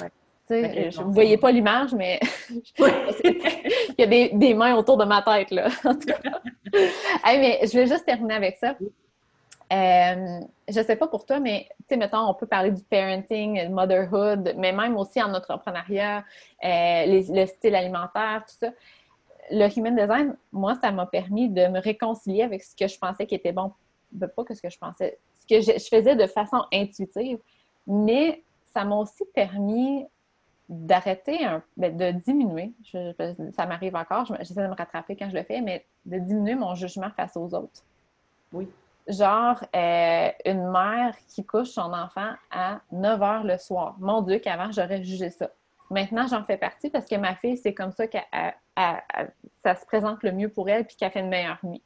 Je 0.50 1.02
ne 1.02 1.12
voyais 1.12 1.36
pas 1.36 1.52
l'image, 1.52 1.94
mais 1.94 2.18
il 2.50 3.94
y 3.98 4.02
a 4.02 4.06
des, 4.06 4.30
des, 4.34 4.54
mains 4.54 4.74
autour 4.74 4.96
de 4.96 5.04
ma 5.04 5.22
tête, 5.22 5.50
là. 5.50 5.68
En 5.84 5.94
tout 5.94 6.06
cas. 6.06 6.40
mais 7.26 7.60
je 7.62 7.78
vais 7.78 7.86
juste 7.86 8.04
terminer 8.04 8.34
avec 8.34 8.56
ça. 8.56 8.74
Euh, 9.72 10.40
je 10.68 10.80
ne 10.80 10.84
sais 10.84 10.96
pas 10.96 11.06
pour 11.06 11.24
toi, 11.24 11.38
mais 11.38 11.68
tu 11.80 11.84
sais, 11.90 11.96
mettons, 11.96 12.28
on 12.28 12.34
peut 12.34 12.46
parler 12.46 12.72
du 12.72 12.82
parenting, 12.82 13.68
motherhood, 13.68 14.54
mais 14.56 14.72
même 14.72 14.96
aussi 14.96 15.22
en 15.22 15.32
entrepreneuriat, 15.32 16.24
euh, 16.64 17.22
le 17.28 17.46
style 17.46 17.76
alimentaire, 17.76 18.44
tout 18.48 18.56
ça. 18.58 18.72
Le 19.52 19.68
human 19.76 19.94
design, 19.94 20.36
moi, 20.52 20.74
ça 20.80 20.90
m'a 20.90 21.06
permis 21.06 21.48
de 21.48 21.66
me 21.68 21.80
réconcilier 21.80 22.42
avec 22.42 22.62
ce 22.62 22.74
que 22.74 22.88
je 22.88 22.98
pensais 22.98 23.26
qui 23.26 23.34
était 23.34 23.52
bon. 23.52 23.72
Ben, 24.12 24.28
pas 24.28 24.44
que 24.44 24.54
ce 24.54 24.62
que 24.62 24.70
je 24.70 24.78
pensais, 24.78 25.18
ce 25.40 25.46
que 25.46 25.60
je 25.60 25.88
faisais 25.88 26.16
de 26.16 26.26
façon 26.26 26.64
intuitive, 26.72 27.38
mais 27.86 28.42
ça 28.72 28.84
m'a 28.84 28.96
aussi 28.96 29.24
permis 29.34 30.06
d'arrêter, 30.70 31.38
ben, 31.76 31.96
de 31.96 32.12
diminuer, 32.12 32.72
ça 33.52 33.66
m'arrive 33.66 33.96
encore, 33.96 34.24
j'essaie 34.24 34.54
de 34.54 34.68
me 34.68 34.74
rattraper 34.74 35.16
quand 35.16 35.28
je 35.28 35.34
le 35.34 35.42
fais, 35.42 35.60
mais 35.60 35.84
de 36.06 36.18
diminuer 36.18 36.54
mon 36.54 36.76
jugement 36.76 37.10
face 37.16 37.36
aux 37.36 37.52
autres. 37.54 37.82
Oui. 38.52 38.68
Genre, 39.08 39.60
euh, 39.74 40.30
une 40.44 40.70
mère 40.70 41.16
qui 41.28 41.44
couche 41.44 41.70
son 41.70 41.92
enfant 41.92 42.34
à 42.52 42.80
9 42.92 43.20
h 43.20 43.42
le 43.44 43.58
soir. 43.58 43.96
Mon 43.98 44.22
Dieu, 44.22 44.38
qu'avant, 44.38 44.70
j'aurais 44.70 45.02
jugé 45.02 45.30
ça. 45.30 45.50
Maintenant, 45.90 46.28
j'en 46.28 46.44
fais 46.44 46.56
partie 46.56 46.88
parce 46.88 47.06
que 47.06 47.16
ma 47.16 47.34
fille, 47.34 47.56
c'est 47.56 47.74
comme 47.74 47.90
ça 47.90 48.06
que 48.06 48.18
ça 48.76 49.74
se 49.74 49.84
présente 49.86 50.22
le 50.22 50.30
mieux 50.30 50.48
pour 50.48 50.68
elle 50.68 50.86
puis 50.86 50.94
qu'elle 50.94 51.10
fait 51.10 51.20
une 51.20 51.28
meilleure 51.28 51.58
nuit. 51.64 51.82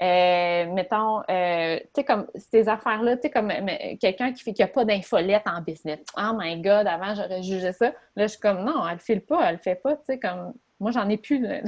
Euh, 0.00 0.66
mettons, 0.72 1.22
euh, 1.28 1.78
tu 1.78 1.86
sais, 1.96 2.04
comme 2.04 2.26
ces 2.36 2.68
affaires-là, 2.68 3.16
tu 3.16 3.22
sais, 3.22 3.30
comme 3.30 3.52
quelqu'un 4.00 4.32
qui 4.32 4.44
fait 4.44 4.52
qu'il 4.52 4.64
n'y 4.64 4.70
a 4.70 4.72
pas 4.72 4.84
d'infolette 4.84 5.42
en 5.46 5.60
business. 5.60 5.98
Oh 6.16 6.30
my 6.36 6.60
God, 6.60 6.86
avant, 6.86 7.14
j'aurais 7.16 7.42
jugé 7.42 7.72
ça. 7.72 7.92
Là, 8.14 8.26
je 8.26 8.28
suis 8.28 8.40
comme, 8.40 8.64
non, 8.64 8.86
elle 8.86 8.94
ne 8.94 9.00
file 9.00 9.22
pas, 9.22 9.48
elle 9.48 9.56
ne 9.56 9.60
fait 9.60 9.74
pas, 9.74 9.96
tu 9.96 10.04
sais, 10.06 10.18
comme, 10.18 10.52
moi, 10.78 10.92
j'en 10.92 11.08
ai 11.08 11.16
plus 11.16 11.40
de. 11.40 11.60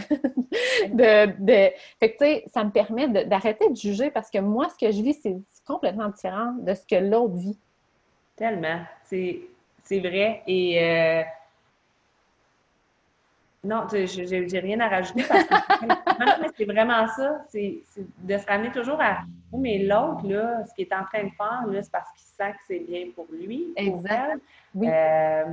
de, 0.92 1.70
Fait 1.98 2.12
que, 2.12 2.18
tu 2.18 2.24
sais, 2.24 2.44
ça 2.54 2.62
me 2.62 2.70
permet 2.70 3.08
d'arrêter 3.24 3.68
de, 3.68 3.74
juger 3.74 4.10
parce 4.10 4.30
que 4.30 4.38
moi, 4.38 4.68
ce 4.68 4.86
que 4.86 4.92
je 4.92 5.02
vis, 5.02 5.18
c'est 5.20 5.36
complètement 5.66 6.08
différent 6.08 6.54
de 6.60 6.72
ce 6.74 6.86
que 6.86 6.96
l'autre 6.96 7.34
vit. 7.34 7.58
Tellement. 8.36 8.80
C'est 9.04 9.40
vrai. 9.90 10.42
Et. 10.46 10.78
Euh, 10.82 11.22
non, 13.62 13.86
j'ai 13.90 14.60
rien 14.60 14.80
à 14.80 14.88
rajouter 14.88 15.22
parce 15.28 15.44
que 15.44 16.46
c'est 16.56 16.64
vraiment 16.64 17.06
ça. 17.16 17.44
C'est 17.48 17.82
de 18.18 18.38
se 18.38 18.46
ramener 18.46 18.72
toujours 18.72 19.00
à 19.00 19.18
oh, 19.52 19.58
mais 19.58 19.78
l'autre, 19.78 20.26
là, 20.26 20.64
ce 20.66 20.74
qu'il 20.74 20.86
est 20.86 20.94
en 20.94 21.04
train 21.04 21.24
de 21.24 21.30
faire, 21.30 21.82
c'est 21.82 21.92
parce 21.92 22.10
qu'il 22.12 22.26
sent 22.26 22.52
que 22.52 22.58
c'est 22.66 22.78
bien 22.80 23.06
pour 23.14 23.26
lui. 23.30 23.72
Exact. 23.76 24.40
oui. 24.74 24.88
Euh, 24.90 25.44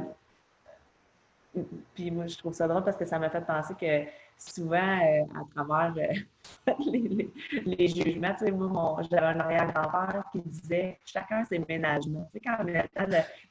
puis 1.95 2.11
moi, 2.11 2.27
je 2.27 2.37
trouve 2.37 2.53
ça 2.53 2.67
drôle 2.67 2.83
parce 2.83 2.97
que 2.97 3.05
ça 3.05 3.17
m'a 3.17 3.29
fait 3.29 3.41
penser 3.41 3.73
que 3.73 4.09
souvent, 4.37 4.77
euh, 4.77 5.23
à 5.35 5.63
travers 5.65 5.93
euh, 5.97 6.73
les, 6.85 7.31
les, 7.65 7.87
jugements, 7.87 8.33
tu 8.37 8.45
sais, 8.45 8.51
moi, 8.51 9.01
j'avais 9.09 9.25
un 9.25 9.39
arrière-grand-père 9.39 10.23
qui 10.31 10.41
disait 10.41 10.99
chacun 11.03 11.43
ses 11.45 11.59
ménagements. 11.67 12.29
Tu 12.31 12.39
sais, 12.39 12.41
quand 12.45 12.57
on 12.63 12.67
est 12.67 12.89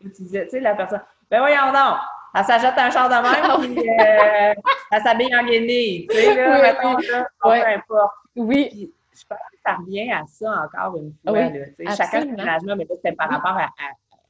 tu 0.00 0.08
disais, 0.22 0.44
tu 0.44 0.50
sais, 0.50 0.60
la 0.60 0.74
personne, 0.76 1.02
ben 1.28 1.40
voyons 1.40 1.72
donc, 1.72 1.98
elle 2.36 2.44
s'achète 2.44 2.74
un 2.76 2.90
char 2.90 3.08
de 3.08 3.14
même, 3.14 3.24
ah 3.42 3.56
puis 3.60 3.88
euh, 3.88 4.54
elle 4.90 5.02
s'habille 5.02 5.34
en 5.34 5.44
guenille. 5.44 6.06
Tu 6.06 6.16
sais, 6.16 6.34
là, 6.34 6.62
mettons, 6.62 6.96
là, 6.98 7.28
peu 7.40 7.50
importe. 7.50 8.14
Oui. 8.36 8.92
je 9.14 9.24
pense 9.26 9.38
que 9.38 9.58
ça 9.64 9.76
revient 9.76 10.12
à 10.12 10.22
ça 10.26 10.64
encore 10.64 10.98
une 10.98 11.14
fois. 11.24 11.48
là, 11.48 11.64
sais, 11.78 11.96
chacun 11.96 12.20
ses 12.20 12.26
ménagements, 12.26 12.76
mais 12.76 12.86
là, 12.88 12.94
c'est 13.02 13.12
par 13.12 13.30
rapport 13.30 13.56
à, 13.56 13.70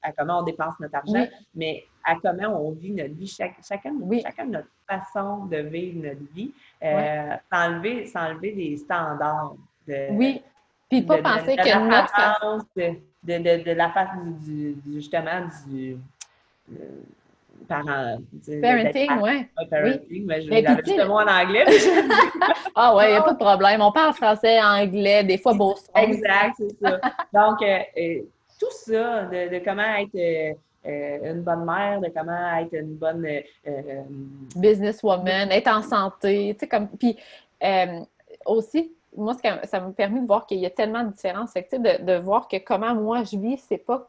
à, 0.03 0.13
comment 0.13 0.39
on 0.39 0.43
dépense 0.43 0.75
notre 0.79 0.95
argent, 0.95 1.27
mais 1.55 1.85
à 2.05 2.15
comment 2.23 2.65
on 2.65 2.71
vit 2.71 2.93
notre 2.93 3.15
vie, 3.15 3.27
chacun, 3.27 3.61
chacun 3.69 4.45
notre 4.45 4.69
façon 4.89 5.47
de 5.47 5.57
vivre 5.57 6.07
notre 6.07 6.33
vie, 6.33 6.53
euh, 6.85 7.35
s'enlever, 7.53 8.53
des 8.53 8.77
standards. 8.77 9.57
De, 9.89 10.09
oui. 10.13 10.43
Puis 10.89 11.03
pas 11.03 11.19
penser 11.19 11.57
que 11.57 11.79
notre 11.89 12.65
de, 12.77 13.39
de, 13.39 13.65
de, 13.65 13.73
la 13.73 13.91
face 13.91 14.11
du, 14.45 14.77
justement 14.87 15.41
du 15.67 15.99
parent. 17.69 18.19
Parenting, 18.63 19.11
oui. 19.23 19.47
Parenting, 19.71 20.27
mais 20.27 20.43
j'avais 20.43 20.85
juste 20.85 20.99
le 20.99 21.07
mot 21.07 21.15
en 21.15 21.27
anglais. 21.27 21.65
ah 22.75 22.95
ouais, 22.95 23.09
il 23.09 23.13
n'y 23.13 23.17
a 23.17 23.23
pas 23.23 23.33
de 23.33 23.39
problème. 23.39 23.81
On 23.81 23.93
parle 23.93 24.13
français, 24.15 24.61
anglais, 24.63 25.25
des 25.25 25.39
fois 25.39 25.55
beau 25.55 25.75
Exact, 25.95 26.55
c'est 26.59 26.79
ça. 26.81 27.01
Donc, 27.33 27.63
euh, 27.63 27.79
euh, 27.99 28.23
tout 28.59 28.71
ça, 28.71 29.25
de, 29.25 29.65
comment 29.65 29.83
être 29.83 30.57
euh, 30.87 31.33
une 31.33 31.43
bonne 31.43 31.65
mère, 31.65 32.01
de 32.01 32.09
comment 32.15 32.57
être 32.59 32.73
une 32.75 32.97
bonne 32.97 33.27
businesswoman, 34.57 35.51
être 35.51 35.69
en 35.69 35.83
santé, 35.83 36.55
tu 36.55 36.61
sais, 36.61 36.69
comme. 36.69 36.89
Puis 36.89 37.17
aussi, 38.45 38.93
moi, 39.17 39.35
ça 39.65 39.81
m'a 39.81 39.91
permis 39.91 40.21
de 40.21 40.27
voir 40.27 40.47
qu'il 40.47 40.59
y 40.59 40.67
a 40.67 40.71
tellement 40.71 41.05
de 41.05 41.13
différences. 41.13 41.53
Fait 41.53 41.69
de, 41.73 42.05
de 42.05 42.19
voir 42.19 42.49
que 42.49 42.59
comment 42.59 42.95
moi 42.95 43.25
je 43.25 43.37
vis, 43.37 43.59
c'est 43.69 43.79
pas 43.79 44.09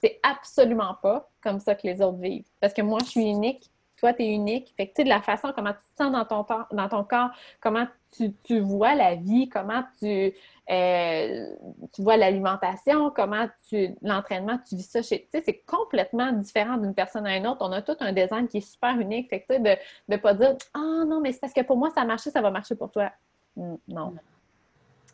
c'est 0.00 0.20
absolument 0.22 0.94
pas 1.02 1.28
comme 1.48 1.60
ça 1.60 1.74
que 1.74 1.86
les 1.86 2.02
autres 2.02 2.18
vivent. 2.18 2.44
Parce 2.60 2.74
que 2.74 2.82
moi, 2.82 2.98
je 3.02 3.10
suis 3.10 3.24
unique, 3.24 3.70
toi, 3.96 4.12
tu 4.12 4.22
es 4.22 4.28
unique. 4.28 4.74
Fait 4.76 4.86
que, 4.86 4.92
tu 4.92 4.96
sais, 4.98 5.04
de 5.04 5.08
la 5.08 5.22
façon 5.22 5.52
comment 5.54 5.72
tu 5.72 5.78
te 5.78 6.02
sens 6.02 6.12
dans 6.12 6.24
ton, 6.24 6.44
dans 6.72 6.88
ton 6.88 7.04
corps, 7.04 7.30
comment 7.60 7.86
tu, 8.10 8.32
tu 8.44 8.60
vois 8.60 8.94
la 8.94 9.14
vie, 9.14 9.48
comment 9.48 9.82
tu, 9.98 10.32
euh, 10.70 11.46
tu 11.92 12.02
vois 12.02 12.16
l'alimentation, 12.16 13.10
comment 13.10 13.48
tu, 13.68 13.94
l'entraînement, 14.02 14.58
tu 14.68 14.76
vis 14.76 14.88
ça 14.88 15.02
chez, 15.02 15.22
tu 15.22 15.38
sais, 15.38 15.42
c'est 15.44 15.62
complètement 15.66 16.32
différent 16.32 16.76
d'une 16.76 16.94
personne 16.94 17.26
à 17.26 17.36
une 17.36 17.46
autre. 17.46 17.58
On 17.60 17.72
a 17.72 17.82
tout 17.82 17.96
un 18.00 18.12
design 18.12 18.46
qui 18.46 18.58
est 18.58 18.72
super 18.72 18.98
unique. 19.00 19.30
Fait 19.30 19.40
que, 19.40 19.46
tu 19.46 19.54
sais, 19.54 19.60
de 19.60 19.80
ne 20.12 20.16
pas 20.18 20.34
dire, 20.34 20.56
ah 20.74 21.00
oh, 21.00 21.04
non, 21.04 21.20
mais 21.20 21.32
c'est 21.32 21.40
parce 21.40 21.54
que 21.54 21.62
pour 21.62 21.76
moi, 21.76 21.90
ça 21.90 22.02
a 22.02 22.04
marché, 22.04 22.30
ça 22.30 22.42
va 22.42 22.50
marcher 22.50 22.74
pour 22.74 22.90
toi. 22.90 23.10
Non. 23.56 24.14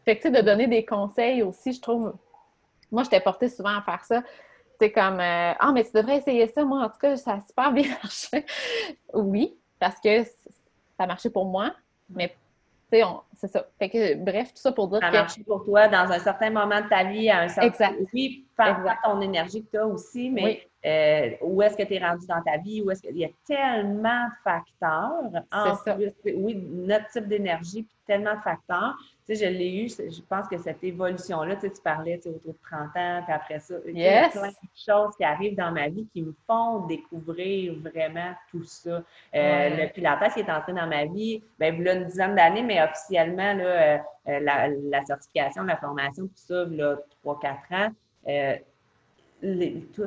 Fait 0.04 0.16
que, 0.16 0.22
tu 0.22 0.28
sais, 0.28 0.42
de 0.42 0.44
donner 0.44 0.66
des 0.66 0.84
conseils 0.84 1.42
aussi, 1.42 1.72
je 1.72 1.80
trouve, 1.80 2.14
moi, 2.92 3.02
je 3.04 3.08
t'ai 3.08 3.20
porté 3.20 3.48
souvent 3.48 3.78
à 3.78 3.82
faire 3.82 4.04
ça 4.04 4.22
c'est 4.80 4.92
comme 4.92 5.20
euh, 5.20 5.52
Ah, 5.58 5.72
mais 5.72 5.84
tu 5.84 5.92
devrais 5.92 6.18
essayer 6.18 6.46
ça. 6.48 6.64
Moi, 6.64 6.80
en 6.80 6.88
tout 6.88 6.98
cas, 7.00 7.16
ça 7.16 7.34
a 7.34 7.40
super 7.40 7.72
bien 7.72 7.88
marché. 8.02 8.44
oui, 9.12 9.56
parce 9.78 10.00
que 10.00 10.24
ça 10.24 10.30
a 10.98 11.06
marché 11.06 11.30
pour 11.30 11.46
moi, 11.46 11.72
mais 12.08 12.34
c'est 13.34 13.48
ça. 13.48 13.66
Fait 13.78 13.88
que, 13.88 14.14
bref, 14.14 14.54
tout 14.54 14.60
ça 14.60 14.72
pour 14.72 14.88
dire 14.88 15.00
ça 15.00 15.10
que... 15.10 15.30
Ça 15.30 15.40
pour 15.46 15.64
toi 15.64 15.88
dans 15.88 16.10
un 16.10 16.18
certain 16.18 16.50
moment 16.50 16.80
de 16.80 16.88
ta 16.88 17.04
vie, 17.04 17.28
à 17.28 17.40
un 17.40 17.48
certain... 17.48 17.68
Exact. 17.68 17.94
Oui, 18.12 18.46
par 18.56 18.82
ton 19.02 19.20
énergie 19.20 19.62
que 19.64 19.70
tu 19.70 19.78
as 19.78 19.86
aussi, 19.86 20.30
mais 20.30 20.66
euh, 20.86 21.30
où 21.40 21.62
est-ce 21.62 21.76
que 21.76 21.82
tu 21.82 21.94
es 21.94 21.98
rendu 21.98 22.26
dans 22.26 22.42
ta 22.42 22.58
vie? 22.58 22.82
Où 22.82 22.90
est-ce 22.90 23.00
qu'il 23.00 23.16
y 23.16 23.24
a 23.24 23.30
tellement 23.46 24.26
de 24.26 24.32
facteurs. 24.42 25.42
En 25.50 25.76
plus, 25.94 26.12
oui, 26.36 26.54
notre 26.70 27.08
type 27.08 27.26
d'énergie, 27.26 27.84
puis 27.84 27.96
tellement 28.06 28.34
de 28.34 28.40
facteurs. 28.40 28.94
Tu 29.26 29.34
sais, 29.34 29.46
je 29.46 29.50
l'ai 29.50 29.84
eu, 29.84 29.88
je 29.88 30.20
pense 30.28 30.46
que 30.46 30.58
cette 30.58 30.84
évolution-là, 30.84 31.54
tu, 31.54 31.62
sais, 31.62 31.70
tu 31.70 31.80
parlais 31.80 32.18
autour 32.18 32.52
de 32.52 32.54
30 32.70 32.88
ans, 32.96 33.22
puis 33.24 33.32
après 33.32 33.58
ça, 33.58 33.76
il 33.86 33.98
y 33.98 34.06
a 34.06 34.28
plein 34.28 34.48
de 34.48 34.54
choses 34.76 35.16
qui 35.16 35.24
arrivent 35.24 35.56
dans 35.56 35.72
ma 35.72 35.88
vie 35.88 36.06
qui 36.12 36.20
me 36.20 36.34
font 36.46 36.80
découvrir 36.80 37.74
vraiment 37.80 38.34
tout 38.50 38.64
ça. 38.64 39.02
Euh, 39.34 39.70
Le 39.70 39.90
Pilates 39.90 40.34
qui 40.34 40.40
est 40.40 40.50
entré 40.50 40.74
dans 40.74 40.86
ma 40.86 41.06
vie, 41.06 41.42
y 41.58 41.64
a 41.64 41.68
une 41.68 42.04
dizaine 42.04 42.34
d'années, 42.34 42.62
mais 42.62 42.82
officiellement, 42.82 43.54
là, 43.54 43.64
euh, 43.64 43.98
euh, 44.28 44.40
la, 44.40 44.68
la, 44.68 45.04
certification, 45.06 45.62
la 45.62 45.78
formation, 45.78 46.24
tout 46.24 46.32
ça, 46.34 46.66
là, 46.66 46.96
3-4 47.24 47.54
ans. 47.70 47.90
Euh, 48.28 48.56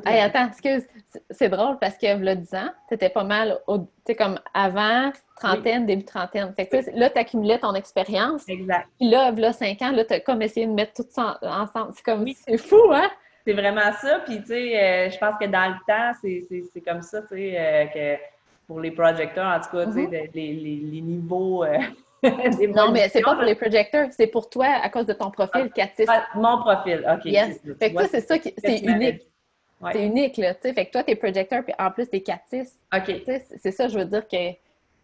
attends, 0.04 0.48
excuse, 0.48 0.86
c'est 1.30 1.48
drôle 1.48 1.78
parce 1.78 1.96
que 1.96 2.06
là, 2.06 2.34
10 2.34 2.54
ans, 2.54 2.70
tu 2.88 2.94
étais 2.94 3.08
pas 3.08 3.24
mal, 3.24 3.58
tu 3.68 3.74
sais, 4.06 4.14
comme 4.16 4.38
avant, 4.52 5.12
trentaine, 5.36 5.86
début 5.86 6.04
trentaine. 6.04 6.52
Fait 6.54 6.66
que, 6.66 6.76
là, 6.98 7.10
tu 7.10 7.18
accumulais 7.18 7.58
ton 7.58 7.74
expérience. 7.74 8.48
Exact. 8.48 8.88
Puis 8.98 9.08
là, 9.08 9.30
là, 9.30 9.52
5 9.52 9.80
ans, 9.82 9.92
là, 9.92 10.04
tu 10.04 10.14
as 10.14 10.20
comme 10.20 10.42
essayé 10.42 10.66
de 10.66 10.72
mettre 10.72 10.94
tout 10.94 11.08
ça 11.08 11.38
ensemble. 11.42 11.92
C'est 11.94 12.04
comme, 12.04 12.26
c'est 12.26 12.58
fou, 12.58 12.90
hein? 12.92 13.08
C'est 13.46 13.52
vraiment 13.52 13.92
ça. 14.00 14.20
Puis, 14.26 14.40
tu 14.40 14.48
sais, 14.48 14.82
euh, 14.82 15.10
je 15.10 15.18
pense 15.18 15.38
que 15.40 15.46
dans 15.46 15.68
le 15.68 15.76
temps, 15.86 16.18
c'est 16.20 16.80
comme 16.80 17.02
ça, 17.02 17.22
tu 17.22 17.28
sais, 17.28 17.54
euh, 17.56 17.86
que 17.86 18.22
pour 18.66 18.80
les 18.80 18.90
projecteurs, 18.90 19.56
en 19.56 19.60
tout 19.60 19.70
cas, 19.70 19.86
mm-hmm. 19.86 20.30
les, 20.34 20.52
les, 20.52 21.00
niveaux. 21.00 21.64
Non, 22.74 22.90
mais 22.90 23.08
c'est 23.08 23.22
pas 23.22 23.34
pour 23.34 23.44
les 23.44 23.54
projecteurs, 23.54 24.08
c'est 24.10 24.26
pour 24.26 24.50
toi 24.50 24.66
à 24.66 24.88
cause 24.88 25.06
de 25.06 25.12
ton 25.12 25.30
profil, 25.30 25.70
Catis. 25.70 26.04
Ah, 26.08 26.26
mon 26.34 26.58
profil, 26.62 27.04
OK. 27.08 27.24
Yes. 27.24 27.60
Fait 27.78 27.90
que 27.90 27.98
toi, 27.98 28.08
c'est 28.10 28.20
ça 28.20 28.38
qui 28.38 28.52
c'est 28.58 28.78
unique. 28.78 29.22
C'est 29.92 30.04
unique, 30.04 30.36
là. 30.36 30.54
Tu 30.54 30.62
sais, 30.62 30.74
fait 30.74 30.86
que 30.86 30.92
toi, 30.92 31.04
t'es 31.04 31.14
projecteur, 31.14 31.62
puis 31.62 31.72
en 31.78 31.90
plus, 31.90 32.08
t'es 32.08 32.20
Catis. 32.20 32.72
OK. 32.94 33.22
C'est 33.56 33.70
ça, 33.70 33.88
je 33.88 33.98
veux 33.98 34.04
dire 34.04 34.26
qu'il 34.26 34.56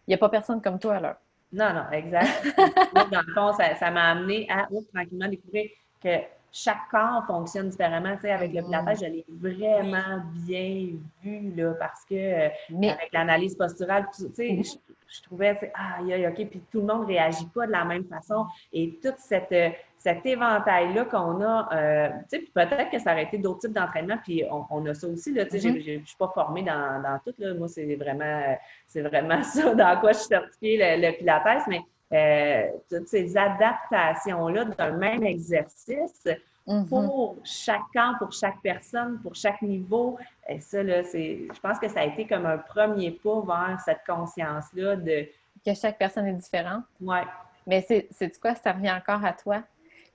n'y 0.07 0.13
a 0.13 0.17
pas 0.17 0.29
personne 0.29 0.61
comme 0.61 0.79
toi, 0.79 0.99
là. 0.99 1.17
Non, 1.53 1.73
non, 1.73 1.89
exact. 1.91 2.45
dans 3.11 3.21
le 3.25 3.33
fond, 3.33 3.53
ça 3.53 3.91
m'a 3.91 4.11
amené 4.11 4.47
à 4.49 4.67
tranquillement 4.93 5.29
découvrir 5.29 5.69
que 6.03 6.17
chaque 6.57 6.87
corps 6.89 7.25
fonctionne 7.27 7.67
différemment. 7.67 8.15
Tu 8.15 8.21
sais, 8.21 8.31
avec 8.31 8.53
le 8.53 8.63
pilates, 8.63 8.99
je 9.01 9.05
l'ai 9.05 9.25
vraiment 9.27 10.23
bien 10.47 10.91
vu, 11.21 11.51
là, 11.53 11.73
parce 11.77 12.05
que 12.05 12.15
euh, 12.15 12.49
avec 12.79 13.09
l'analyse 13.11 13.55
posturale, 13.55 14.07
tu 14.15 14.23
sais, 14.33 14.47
mm-hmm. 14.47 14.77
je, 15.05 15.21
trouvais, 15.23 15.73
ah, 15.75 15.97
aïe, 15.99 16.25
OK, 16.25 16.47
puis 16.49 16.63
tout 16.71 16.79
le 16.79 16.87
monde 16.87 17.01
ne 17.01 17.07
réagit 17.07 17.45
pas 17.47 17.67
de 17.67 17.73
la 17.73 17.83
même 17.83 18.05
façon. 18.05 18.45
Et 18.71 18.97
toute 19.03 19.17
cette, 19.17 19.51
euh, 19.51 19.69
cet 19.97 20.25
éventail-là 20.25 21.03
qu'on 21.03 21.41
a, 21.41 21.67
euh, 21.73 22.09
tu 22.31 22.39
sais, 22.39 22.45
peut-être 22.53 22.89
que 22.89 22.99
ça 22.99 23.11
aurait 23.11 23.23
été 23.23 23.37
d'autres 23.37 23.59
types 23.59 23.73
d'entraînement, 23.73 24.17
puis 24.23 24.45
on, 24.49 24.85
a 24.85 24.93
ça 24.93 25.07
aussi, 25.07 25.33
là, 25.33 25.43
tu 25.43 25.59
sais, 25.59 25.69
mm-hmm. 25.69 25.83
je 25.83 25.99
ne 25.99 26.05
suis 26.05 26.17
pas 26.17 26.31
formée 26.33 26.63
dans, 26.63 27.01
dans, 27.03 27.19
tout, 27.25 27.33
là. 27.37 27.53
Moi, 27.53 27.67
c'est 27.67 27.95
vraiment, 27.95 28.57
c'est 28.87 29.01
vraiment 29.01 29.43
ça 29.43 29.75
dans 29.75 29.99
quoi 29.99 30.13
je 30.13 30.19
suis 30.19 30.27
certifiée, 30.27 30.77
le, 30.77 31.05
le 31.05 31.17
pilates, 31.17 31.67
mais 31.67 31.81
euh, 32.13 32.67
toutes 32.89 33.07
ces 33.07 33.35
adaptations-là 33.35 34.65
d'un 34.65 34.91
même 34.91 35.23
exercice 35.23 36.27
mm-hmm. 36.67 36.87
pour 36.87 37.37
chacun, 37.43 38.13
pour 38.19 38.31
chaque 38.31 38.61
personne, 38.61 39.19
pour 39.21 39.33
chaque 39.33 39.61
niveau. 39.61 40.17
Et 40.47 40.59
ça, 40.59 40.83
là, 40.83 41.03
c'est, 41.03 41.47
je 41.51 41.59
pense 41.59 41.79
que 41.79 41.87
ça 41.87 42.01
a 42.01 42.05
été 42.05 42.27
comme 42.27 42.45
un 42.45 42.59
premier 42.59 43.11
pas 43.11 43.41
vers 43.41 43.79
cette 43.83 44.05
conscience-là 44.05 44.97
de... 44.97 45.27
Que 45.65 45.73
chaque 45.73 45.97
personne 45.97 46.27
est 46.27 46.33
différente. 46.33 46.83
Oui. 47.01 47.17
Mais 47.65 47.83
c'est, 47.87 48.07
c'est 48.11 48.39
quoi, 48.39 48.53
ça 48.53 48.73
revient 48.73 48.91
encore 48.91 49.25
à 49.25 49.33
toi? 49.33 49.63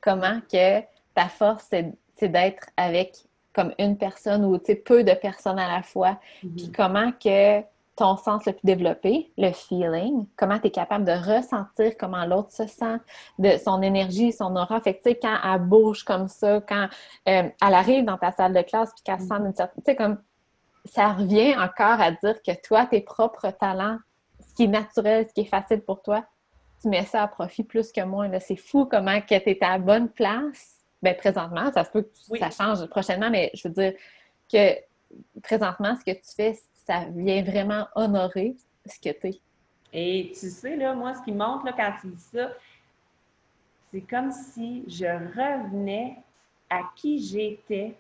Comment 0.01 0.41
que 0.41 0.81
ta 1.15 1.29
force, 1.29 1.69
c'est, 1.71 2.29
d'être 2.29 2.69
avec 2.77 3.17
comme 3.53 3.75
une 3.79 3.99
personne 3.99 4.45
ou 4.45 4.57
peu 4.59 5.03
de 5.03 5.15
personnes 5.15 5.59
à 5.59 5.77
la 5.77 5.83
fois? 5.83 6.21
Mm-hmm. 6.45 6.55
Puis 6.55 6.73
comment 6.73 7.11
que 7.13 7.63
ton 8.01 8.17
sens 8.17 8.47
le 8.47 8.53
plus 8.53 8.65
développé, 8.65 9.31
le 9.37 9.53
feeling, 9.53 10.27
comment 10.37 10.59
tu 10.59 10.69
es 10.69 10.71
capable 10.71 11.05
de 11.05 11.13
ressentir 11.13 11.93
comment 11.99 12.25
l'autre 12.25 12.51
se 12.51 12.67
sent, 12.67 12.97
de 13.39 13.59
son 13.59 13.83
énergie, 13.83 14.33
son 14.33 14.57
aura. 14.57 14.81
Fait 14.81 14.95
que, 14.95 15.03
tu 15.03 15.11
sais, 15.11 15.19
quand 15.21 15.37
elle 15.45 15.61
bouge 15.61 16.03
comme 16.03 16.27
ça, 16.27 16.63
quand 16.67 16.89
euh, 17.29 17.43
elle 17.63 17.75
arrive 17.75 18.07
dans 18.07 18.17
ta 18.17 18.33
salle 18.33 18.55
de 18.55 18.63
classe, 18.63 18.91
puis 18.95 19.03
qu'elle 19.05 19.21
sent 19.21 19.35
une 19.35 19.55
certaine... 19.55 19.85
Tu 19.85 19.91
sais, 19.91 19.97
comme, 19.97 20.19
ça 20.87 21.13
revient 21.13 21.55
encore 21.57 22.01
à 22.01 22.11
dire 22.11 22.41
que 22.43 22.53
toi, 22.67 22.87
tes 22.87 23.03
propres 23.03 23.51
talents, 23.51 23.99
ce 24.49 24.55
qui 24.55 24.65
est 24.65 24.69
naturel, 24.69 25.27
ce 25.29 25.35
qui 25.35 25.43
est 25.43 25.51
facile 25.51 25.83
pour 25.83 26.01
toi, 26.01 26.25
tu 26.81 26.89
mets 26.89 27.05
ça 27.05 27.25
à 27.25 27.29
profit 27.29 27.65
plus 27.65 27.93
que 27.93 28.01
moi. 28.01 28.27
C'est 28.41 28.57
fou 28.57 28.87
comment 28.87 29.21
que 29.21 29.39
tu 29.39 29.51
es 29.51 29.59
à 29.63 29.73
la 29.73 29.79
bonne 29.79 30.09
place. 30.09 30.79
Bien, 31.03 31.13
présentement, 31.13 31.71
ça 31.73 31.85
se 31.85 31.91
peut 31.91 32.03
que 32.03 32.39
ça 32.39 32.49
change 32.49 32.87
prochainement, 32.87 33.29
mais 33.29 33.51
je 33.53 33.69
veux 33.69 33.75
dire 33.75 33.93
que 34.51 34.75
présentement, 35.43 35.95
ce 35.97 36.11
que 36.11 36.17
tu 36.17 36.35
fais, 36.35 36.59
ça 36.91 37.07
vient 37.15 37.45
vraiment 37.45 37.87
honorer 37.95 38.57
ce 38.85 38.99
que 38.99 39.17
tu 39.17 39.29
es. 39.29 39.41
Et 39.93 40.33
tu 40.33 40.51
sais, 40.51 40.77
là, 40.77 40.93
moi, 40.93 41.15
ce 41.15 41.23
qui 41.23 41.31
monte 41.31 41.65
là, 41.65 41.73
quand 41.73 41.93
tu 42.01 42.09
dis 42.09 42.23
ça, 42.33 42.51
c'est 43.93 44.01
comme 44.01 44.33
si 44.33 44.85
je 44.89 45.07
revenais 45.07 46.17
à 46.69 46.81
qui 46.97 47.23
j'étais 47.23 47.95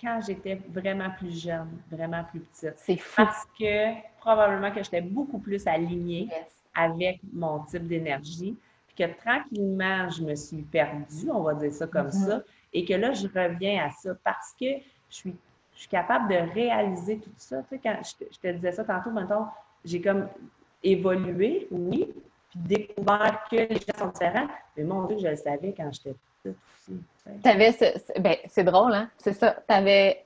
quand 0.00 0.20
j'étais 0.26 0.60
vraiment 0.70 1.10
plus 1.10 1.40
jeune, 1.40 1.68
vraiment 1.88 2.24
plus 2.24 2.40
petite. 2.40 2.74
C'est 2.78 2.96
fou. 2.96 3.14
Parce 3.16 3.46
que 3.58 3.94
probablement 4.18 4.72
que 4.72 4.82
j'étais 4.82 5.00
beaucoup 5.00 5.38
plus 5.38 5.64
alignée 5.68 6.28
avec 6.74 7.20
mon 7.32 7.60
type 7.60 7.86
d'énergie, 7.86 8.56
puis 8.88 9.06
que 9.06 9.12
tranquillement, 9.20 10.10
je 10.10 10.22
me 10.22 10.34
suis 10.34 10.62
perdue, 10.62 11.30
on 11.30 11.42
va 11.42 11.54
dire 11.54 11.72
ça 11.72 11.86
comme 11.86 12.08
mm-hmm. 12.08 12.26
ça, 12.26 12.42
et 12.72 12.84
que 12.84 12.94
là, 12.94 13.12
je 13.12 13.28
reviens 13.28 13.86
à 13.86 13.90
ça 13.90 14.16
parce 14.24 14.52
que 14.58 14.66
je 15.10 15.14
suis 15.14 15.36
suis 15.82 15.88
capable 15.88 16.28
de 16.28 16.52
réaliser 16.52 17.18
tout 17.18 17.30
ça. 17.36 17.62
Tu 17.62 17.76
sais, 17.76 17.80
quand 17.82 17.96
je 18.02 18.28
te, 18.38 18.48
disais 18.52 18.72
ça 18.72 18.84
tantôt, 18.84 19.10
maintenant, 19.10 19.50
j'ai 19.84 20.00
comme 20.00 20.28
évolué, 20.82 21.68
oui, 21.70 22.12
puis 22.50 22.58
découvert 22.60 23.44
que 23.50 23.56
les 23.56 23.76
gens 23.76 23.98
sont 23.98 24.08
différents. 24.08 24.48
Mais 24.76 24.84
mon 24.84 25.06
Dieu, 25.06 25.18
je 25.18 25.28
le 25.28 25.36
savais 25.36 25.74
quand 25.76 25.90
j'étais 25.92 26.14
petite 26.42 26.56
aussi. 26.88 27.00
T'avais 27.42 27.72
ce, 27.72 28.20
ben, 28.20 28.36
c'est 28.48 28.64
drôle, 28.64 28.92
hein? 28.94 29.08
C'est 29.16 29.32
ça. 29.32 29.56
T'avais, 29.66 30.24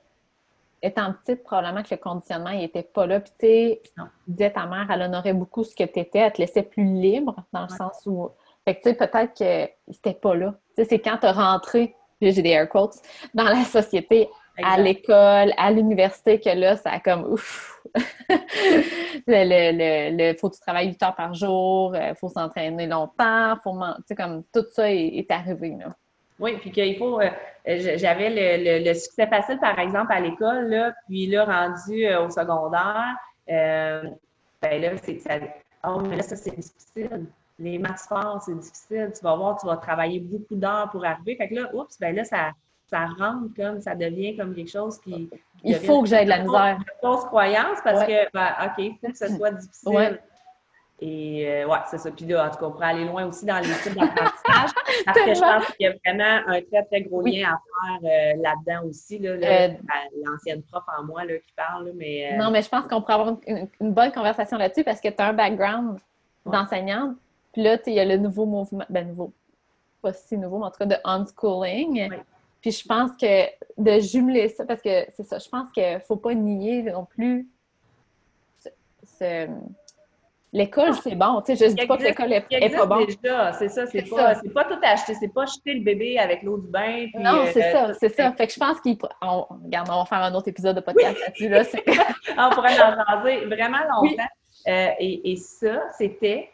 étant 0.81 1.13
petite, 1.13 1.43
probablement 1.43 1.83
que 1.83 1.89
le 1.91 1.97
conditionnement, 1.97 2.49
il 2.49 2.63
était 2.63 2.83
pas 2.83 3.05
là. 3.05 3.19
Puis, 3.19 3.31
tu 3.39 3.45
sais, 3.45 3.81
disais 4.27 4.51
ta 4.51 4.65
mère, 4.65 4.87
elle 4.89 5.03
honorait 5.03 5.33
beaucoup 5.33 5.63
ce 5.63 5.75
que 5.75 5.83
tu 5.83 5.99
étais. 5.99 6.19
Elle 6.19 6.33
te 6.33 6.41
laissait 6.41 6.63
plus 6.63 6.83
libre, 6.83 7.35
dans 7.51 7.63
le 7.63 7.69
sens 7.69 8.03
où. 8.05 8.29
Fait 8.65 8.75
que, 8.75 8.81
tu 8.81 8.89
sais, 8.89 8.95
peut-être 8.95 9.37
que 9.37 9.71
c'était 9.91 10.13
pas 10.13 10.35
là. 10.35 10.55
Tu 10.75 10.83
sais, 10.83 10.89
c'est 10.89 10.99
quand 10.99 11.17
tu 11.17 11.25
as 11.25 11.31
rentré, 11.31 11.95
j'ai 12.21 12.41
des 12.41 12.49
air 12.49 12.67
quotes, 12.67 12.95
dans 13.33 13.45
la 13.45 13.63
société 13.63 14.29
à 14.63 14.77
l'école, 14.77 15.53
à 15.57 15.71
l'université, 15.71 16.39
que 16.39 16.49
là, 16.49 16.75
ça 16.77 16.91
a 16.91 16.99
comme 16.99 17.25
ouf! 17.25 17.81
le, 19.27 20.31
le, 20.31 20.37
faut 20.37 20.49
que 20.49 20.55
tu 20.55 20.61
travailles 20.61 20.89
8 20.89 21.03
heures 21.03 21.15
par 21.15 21.33
jour, 21.33 21.95
il 21.95 22.01
euh, 22.01 22.15
faut 22.15 22.29
s'entraîner 22.29 22.87
longtemps, 22.87 23.55
faut 23.63 23.77
comme 24.15 24.43
tout 24.53 24.65
ça 24.71 24.91
est, 24.91 25.29
arrivé, 25.29 25.75
là. 25.79 25.93
Oui, 26.39 26.57
puis 26.57 26.71
qu'il 26.71 26.97
faut. 26.97 27.19
Euh, 27.19 27.29
j'avais 27.65 28.79
le, 28.79 28.93
succès 28.93 29.27
facile, 29.27 29.59
par 29.59 29.77
exemple, 29.79 30.11
à 30.11 30.19
l'école, 30.19 30.69
là, 30.69 30.93
puis 31.07 31.27
là, 31.27 31.45
rendu 31.45 32.05
euh, 32.05 32.25
au 32.25 32.29
secondaire, 32.29 33.15
ben 33.47 34.81
là, 34.81 34.97
c'est 35.01 35.19
ça. 35.19 35.35
Oh, 35.87 36.01
mais 36.01 36.17
là, 36.17 36.23
ça, 36.23 36.35
c'est 36.35 36.55
difficile. 36.55 37.25
Les 37.59 37.79
maths 37.79 38.05
forts, 38.07 38.41
c'est 38.43 38.57
difficile. 38.57 39.11
Tu 39.15 39.23
vas 39.23 39.35
voir, 39.35 39.59
tu 39.59 39.65
vas 39.65 39.77
travailler 39.77 40.19
beaucoup 40.19 40.55
d'heures 40.55 40.89
pour 40.91 41.03
arriver. 41.05 41.35
Fait 41.35 41.49
que 41.49 41.55
là, 41.55 41.69
oups, 41.73 41.97
ben 41.99 42.15
là, 42.15 42.23
ça, 42.23 42.51
ça 42.89 43.05
rentre 43.05 43.53
comme, 43.55 43.81
ça 43.81 43.95
devient 43.95 44.35
comme 44.35 44.55
quelque 44.55 44.71
chose 44.71 44.97
qui. 44.99 45.29
il 45.63 45.75
faut 45.75 46.01
que 46.01 46.09
j'aie 46.09 46.23
de 46.23 46.29
la 46.29 46.39
misère. 46.39 46.77
Une 46.79 46.85
fausse 47.01 47.25
croyance 47.25 47.79
parce 47.83 48.05
que, 48.05 48.31
ben, 48.33 48.49
OK, 48.65 48.73
il 48.77 48.97
faut 49.01 49.11
que 49.11 49.17
ce 49.17 49.35
soit 49.35 49.51
difficile. 49.51 50.19
Et 50.99 51.47
euh, 51.47 51.67
ouais, 51.67 51.77
c'est 51.91 51.99
ça. 51.99 52.09
Puis 52.09 52.25
là, 52.25 52.47
en 52.47 52.49
tout 52.49 52.57
cas, 52.57 52.65
on 52.65 52.71
pourrait 52.71 52.87
aller 52.87 53.05
loin 53.05 53.27
aussi 53.27 53.45
dans 53.45 53.59
les 53.59 53.69
types 53.83 53.93
d'apprentissage. 53.93 54.71
parce 55.05 55.19
que 55.19 55.35
je 55.35 55.39
pense 55.39 55.65
qu'il 55.75 55.85
y 55.85 55.87
a 55.87 55.93
vraiment 56.03 56.41
un 56.47 56.61
très, 56.61 56.83
très 56.85 57.01
gros 57.01 57.21
lien 57.21 57.51
à 57.51 57.99
faire 57.99 57.99
euh, 58.03 58.41
là-dedans 58.41 58.87
aussi. 58.89 59.19
Là, 59.19 59.31
euh, 59.31 59.37
ben, 59.37 59.77
L'ancienne 60.25 60.63
prof 60.63 60.83
en 60.97 61.03
moi 61.03 61.23
là, 61.23 61.37
qui 61.37 61.53
parle. 61.55 61.91
mais, 61.93 62.35
Non, 62.37 62.49
mais 62.49 62.63
je 62.63 62.69
pense 62.69 62.87
qu'on 62.87 63.01
pourrait 63.01 63.13
avoir 63.13 63.37
une, 63.45 63.69
bonne 63.93 64.11
conversation 64.11 64.57
là-dessus 64.57 64.83
parce 64.83 64.99
que 64.99 65.09
tu 65.09 65.21
as 65.21 65.27
un 65.27 65.33
background 65.33 65.99
d'enseignante. 66.47 67.15
Puis 67.53 67.61
là, 67.61 67.77
il 67.85 67.93
y 67.93 67.99
a 67.99 68.05
le 68.05 68.17
nouveau 68.17 68.47
mouvement, 68.47 68.85
ben 68.89 69.07
nouveau, 69.07 69.31
pas 70.01 70.13
si 70.13 70.35
nouveau, 70.35 70.57
mais 70.57 70.65
en 70.65 70.71
tout 70.71 70.79
cas 70.79 70.85
de 70.85 70.97
unschooling. 71.03 72.09
Puis 72.67 72.75
je 72.75 72.85
pense 72.85 73.11
que 73.11 73.45
de 73.77 73.99
jumeler 74.01 74.49
ça, 74.49 74.65
parce 74.65 74.81
que 74.81 75.07
c'est 75.15 75.23
ça, 75.23 75.37
je 75.39 75.47
pense 75.47 75.71
qu'il 75.73 75.93
ne 75.93 75.99
faut 75.99 76.17
pas 76.17 76.33
nier 76.33 76.83
non 76.83 77.05
plus 77.05 77.47
L'école, 80.51 80.93
c'est 80.95 81.15
bon. 81.15 81.41
Tu 81.41 81.55
sais, 81.55 81.65
je 81.65 81.71
ne 81.71 81.77
dis 81.77 81.87
pas 81.87 81.95
que 81.95 82.03
l'école 82.03 82.33
est, 82.33 82.75
pas 82.75 82.85
bon. 82.85 83.05
C'est 83.57 83.69
ça, 83.69 83.87
c'est 83.87 84.01
pas, 84.09 84.35
pas 84.53 84.65
tout 84.65 84.79
acheter. 84.83 85.13
C'est 85.13 85.33
pas 85.33 85.45
jeter 85.45 85.75
le 85.75 85.81
bébé 85.81 86.19
avec 86.19 86.43
l'eau 86.43 86.57
du 86.57 86.67
bain. 86.67 87.05
non, 87.15 87.45
c'est 87.53 87.71
ça, 87.71 87.85
euh, 87.85 87.93
c'est 87.97 88.09
ça. 88.09 88.33
Fait 88.33 88.47
que 88.47 88.53
je 88.53 88.59
pense 88.59 88.81
qu'on 88.81 89.47
regarde, 89.63 89.87
on 89.89 89.99
va 89.99 90.05
faire 90.05 90.23
un 90.23 90.33
autre 90.33 90.49
épisode 90.49 90.75
de 90.75 90.81
podcast 90.81 91.17
là-dessus. 91.21 91.47
Là, 91.47 91.63
on 92.49 92.53
pourrait 92.53 92.81
en 92.81 92.97
jaser 92.97 93.45
vraiment 93.45 93.79
longtemps. 93.89 94.27
Euh, 94.67 94.89
et, 94.99 95.31
et, 95.31 95.35
ça, 95.37 95.83
c'était 95.97 96.49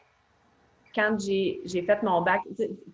quand 0.93 1.17
j'ai 1.19 1.61
fait 1.65 2.03
mon 2.03 2.21
bac, 2.21 2.41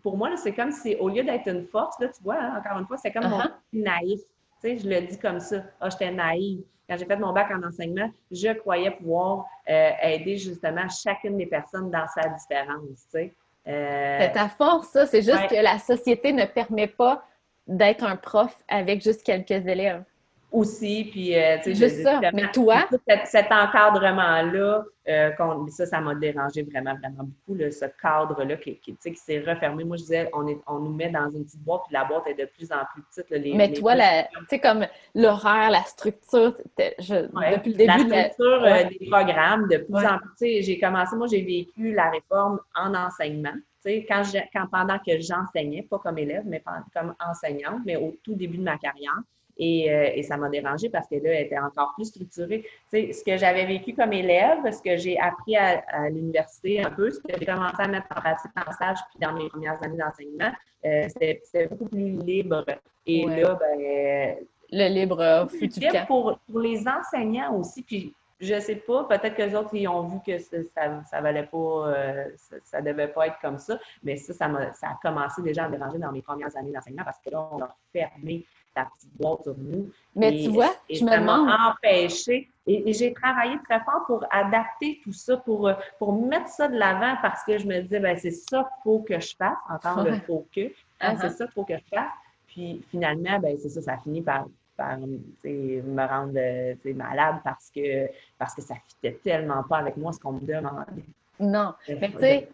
pour 0.02 0.18
moi, 0.18 0.36
c'est 0.38 0.54
comme 0.54 0.72
si, 0.72 0.96
au 0.96 1.10
lieu 1.10 1.24
d'être 1.24 1.48
une 1.48 1.66
force, 1.66 2.00
là, 2.00 2.08
tu 2.08 2.24
vois, 2.24 2.38
hein, 2.40 2.58
encore 2.58 2.80
une 2.80 2.86
fois, 2.86 2.98
c'est 2.98 3.12
comme 3.12 3.30
mon 3.30 3.40
uh-huh. 3.40 3.52
naïf. 3.74 4.20
Tu 4.62 4.70
sais, 4.70 4.78
je 4.78 4.90
le 4.90 5.02
dis 5.02 5.18
comme 5.18 5.40
ça. 5.40 5.64
Ah, 5.80 5.90
j'étais 5.90 6.12
naïve. 6.12 6.62
Quand 6.90 6.98
j'ai 6.98 7.06
fait 7.06 7.18
mon 7.18 7.34
bac 7.34 7.52
en 7.52 7.62
enseignement, 7.68 8.10
je 8.32 8.52
croyais 8.54 8.92
pouvoir 8.92 9.46
euh, 9.70 9.90
aider 10.02 10.38
justement 10.38 10.88
chacune 10.90 11.38
des 11.38 11.46
personnes 11.46 11.92
dans 11.92 12.08
sa 12.08 12.28
différence. 12.30 13.06
Tu 13.06 13.10
sais. 13.10 13.34
Euh, 13.68 14.18
c'est 14.22 14.32
ta 14.32 14.50
force, 14.50 14.88
ça. 14.88 15.06
C'est 15.06 15.22
juste 15.22 15.48
que 15.48 15.62
la 15.62 15.78
société 15.78 16.34
ne 16.34 16.46
permet 16.46 16.88
pas 16.88 17.24
d'être 17.68 18.04
un 18.04 18.16
prof 18.16 18.58
avec 18.68 19.04
juste 19.04 19.24
quelques 19.24 19.52
élèves 19.52 20.04
aussi. 20.52 21.08
Puis, 21.12 21.36
euh, 21.36 21.58
tu 21.58 21.76
sais, 21.76 21.90
Juste 21.90 22.04
ça. 22.04 22.20
Mais 22.34 22.52
toi? 22.52 22.88
Cet, 23.26 23.52
encadrement-là, 23.52 24.84
euh, 25.08 25.32
ça, 25.70 25.86
ça 25.86 26.02
m'a 26.02 26.16
dérangé 26.16 26.64
vraiment, 26.64 26.96
vraiment 26.96 27.24
beaucoup, 27.24 27.60
ce 27.60 27.86
cadre-là 28.02 28.58
qui, 28.58 28.80
qui, 28.80 28.96
qui 28.96 29.16
s'est 29.16 29.40
refermé. 29.40 29.84
Moi, 29.84 29.98
je 29.98 30.04
disais, 30.04 30.30
on, 30.34 30.48
est, 30.48 30.60
on 30.68 30.80
nous 30.80 30.94
met 30.94 31.10
dans 31.10 31.30
une 31.30 31.46
petite 31.46 31.64
boîte, 31.64 31.82
puis 31.86 31.94
la 31.94 32.06
boîte 32.06 32.28
est 32.28 32.34
de 32.34 32.46
plus 32.46 32.72
en 32.72 32.84
plus 32.94 33.04
petite. 33.04 33.30
les, 33.30 33.54
mais 33.54 33.74
toi, 33.74 33.96
tu 33.96 34.46
sais, 34.50 34.60
comme 34.60 34.86
l'horaire, 35.16 35.72
la 35.72 35.84
structure, 35.84 36.56
depuis 36.78 37.72
le 37.72 37.78
début. 37.78 38.08
La 38.08 38.30
structure 38.30 38.64
euh, 38.64 38.84
des 38.86 39.08
programmes, 39.10 39.68
de 39.68 39.78
plus 39.78 40.06
en 40.06 40.18
plus. 40.18 40.30
Tu 40.30 40.38
sais, 40.38 40.62
j'ai 40.64 40.80
commencé, 40.80 41.16
moi, 41.16 41.28
j'ai 41.28 41.42
vécu 41.42 41.94
la 41.94 42.10
réforme 42.10 42.60
en 42.76 42.94
enseignement. 42.96 43.54
Tu 43.84 43.92
sais, 43.92 44.06
quand, 44.10 44.24
quand 44.54 44.68
pendant 44.70 45.00
que 45.00 45.20
j'enseignais, 45.22 45.84
pas 45.84 46.00
comme 46.00 46.18
élève, 46.18 46.44
mais 46.46 46.62
comme 46.94 47.16
enseignante, 47.26 47.80
mais 47.86 47.96
au 47.96 48.18
tout 48.24 48.36
début 48.36 48.58
de 48.58 48.64
ma 48.64 48.78
carrière, 48.78 49.20
euh, 49.60 50.12
et, 50.16 50.24
ça 50.24 50.38
m'a 50.38 50.50
dérangé 50.50 50.90
parce 50.90 51.08
que 51.08 51.16
là, 51.16 51.32
elle 51.34 51.46
était 51.46 51.60
encore 51.60 51.94
plus 51.96 52.06
structurée. 52.06 52.62
Tu 52.62 53.08
sais, 53.08 53.12
ce 53.12 53.24
que 53.24 53.38
j'avais 53.38 53.66
vécu 53.66 53.94
comme 53.94 54.14
élève, 54.14 54.60
ce 54.72 54.82
que 54.82 54.96
j'ai 54.96 55.20
appris 55.20 55.58
à, 55.58 56.10
l'université 56.10 56.82
un 56.82 56.92
peu, 56.92 57.12
ce 57.12 57.20
que 57.20 57.38
j'ai 57.38 57.46
commencé 57.46 57.76
à 57.80 57.88
mettre 57.88 58.08
en 58.12 58.22
pratique 58.22 58.52
en 58.56 58.72
stage 58.72 58.98
puis 59.10 59.20
dans 59.20 59.34
mes 59.34 59.50
premières 59.50 59.82
années 59.84 59.98
d'enseignement, 59.98 60.52
euh, 60.86 61.08
c'était 61.10 61.68
beaucoup 61.68 61.90
plus 61.90 62.12
libre. 62.24 62.66
Et 63.06 63.26
là, 63.26 63.58
ben. 63.60 64.38
Le 64.72 64.88
libre 64.88 65.48
fut 65.50 65.70
pour, 66.08 66.40
pour 66.48 66.60
les 66.60 66.86
enseignants 66.88 67.56
aussi. 67.56 67.82
Puis 67.82 68.14
je 68.40 68.60
sais 68.60 68.76
pas, 68.76 69.04
peut-être 69.04 69.36
que 69.36 69.42
les 69.42 69.56
autres, 69.56 69.74
ils 69.74 69.88
ont 69.88 70.08
vu 70.08 70.20
que 70.26 70.38
ça, 70.40 71.04
ça 71.04 71.22
valait 71.22 71.48
pas, 71.48 71.58
euh, 71.58 72.26
ça, 72.64 72.82
devait 72.82 73.10
pas 73.10 73.28
être 73.28 73.40
comme 73.42 73.58
ça, 73.58 73.78
mais 74.04 74.16
ça, 74.16 74.34
ça, 74.34 74.46
a, 74.46 74.74
ça 74.74 74.88
a 74.88 75.00
commencé 75.02 75.42
déjà 75.42 75.66
à 75.66 75.70
me 75.70 75.76
déranger 75.76 75.98
dans 75.98 76.12
mes 76.12 76.22
premières 76.22 76.56
années 76.56 76.72
d'enseignement 76.72 77.04
parce 77.04 77.20
que 77.20 77.30
là, 77.32 77.50
on 77.52 77.62
a 77.62 77.76
fermé 77.92 78.46
la 78.80 78.86
petite 78.86 79.18
boîte 79.18 79.44
sur 79.44 79.56
nous. 79.58 79.90
Mais 80.16 80.38
tu 80.44 80.50
vois, 80.50 80.74
je 80.90 81.04
me 81.04 81.20
demande. 81.20 81.50
empêché. 81.50 82.50
Et, 82.68 82.94
j'ai 82.94 83.14
travaillé 83.14 83.58
très 83.68 83.80
fort 83.82 84.06
pour 84.06 84.26
adapter 84.30 85.00
tout 85.04 85.14
ça, 85.14 85.38
pour, 85.38 85.72
pour 85.98 86.14
mettre 86.14 86.50
ça 86.50 86.68
de 86.68 86.78
l'avant 86.78 87.16
parce 87.22 87.44
que 87.44 87.58
je 87.58 87.66
me 87.66 87.82
disais, 87.82 88.00
ben 88.00 88.18
c'est 88.18 88.32
ça 88.32 88.64
qu'il 88.64 88.84
faut 88.84 89.00
que 89.00 89.20
je 89.20 89.36
fasse, 89.36 89.58
encore 89.70 90.04
le 90.04 90.20
faut 90.20 90.46
que. 90.54 90.72
Hein, 91.02 91.16
c'est 91.20 91.30
ça 91.30 91.46
qu'il 91.46 91.54
faut 91.54 91.66
que 91.66 91.78
je 91.78 91.96
fasse. 91.96 92.12
Puis 92.48 92.84
finalement, 92.90 93.40
ben 93.40 93.58
c'est 93.58 93.70
ça, 93.70 93.82
ça 93.82 93.98
finit 93.98 94.22
par, 94.22 94.46
par 94.78 94.98
me 94.98 96.08
rendre 96.08 96.94
malade 96.94 97.38
parce 97.44 97.70
que, 97.70 98.08
parce 98.38 98.54
que 98.54 98.62
ça 98.62 98.76
ne 98.76 98.80
fitait 98.88 99.20
tellement 99.24 99.64
pas 99.64 99.78
avec 99.78 99.98
moi 99.98 100.14
ce 100.14 100.20
qu'on 100.20 100.34
me 100.34 100.42
demandait. 100.42 101.06
Non, 101.40 101.74
mais 101.88 102.12
tu 102.12 102.20
sais, 102.20 102.50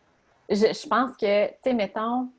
je, 0.50 0.88
pense 0.88 1.16
que, 1.18 1.48
tu 1.48 1.54
sais, 1.64 1.74
mettons, 1.74 2.30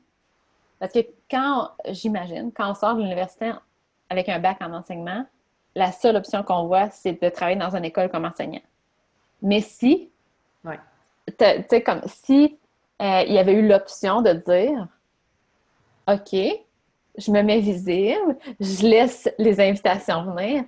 parce 0.79 0.93
que 0.93 0.99
quand, 1.29 1.71
j'imagine, 1.89 2.51
quand 2.55 2.71
on 2.71 2.73
sort 2.73 2.95
de 2.95 3.01
l'université 3.01 3.51
avec 4.09 4.29
un 4.29 4.39
bac 4.39 4.57
en 4.61 4.73
enseignement, 4.73 5.25
la 5.75 5.91
seule 5.91 6.15
option 6.15 6.43
qu'on 6.43 6.65
voit, 6.65 6.89
c'est 6.89 7.21
de 7.21 7.29
travailler 7.29 7.59
dans 7.59 7.75
une 7.75 7.85
école 7.85 8.09
comme 8.09 8.25
enseignant. 8.25 8.61
Mais 9.41 9.61
si, 9.61 10.09
tu 10.65 11.45
sais, 11.69 11.83
comme 11.83 12.01
si 12.05 12.57
euh, 13.01 13.23
il 13.27 13.33
y 13.33 13.37
avait 13.37 13.53
eu 13.53 13.67
l'option 13.67 14.21
de 14.21 14.33
dire, 14.33 14.87
OK, 16.07 16.35
je 17.17 17.31
me 17.31 17.41
mets 17.41 17.59
visible, 17.59 18.37
je 18.59 18.87
laisse 18.87 19.29
les 19.37 19.59
invitations 19.59 20.23
venir, 20.23 20.63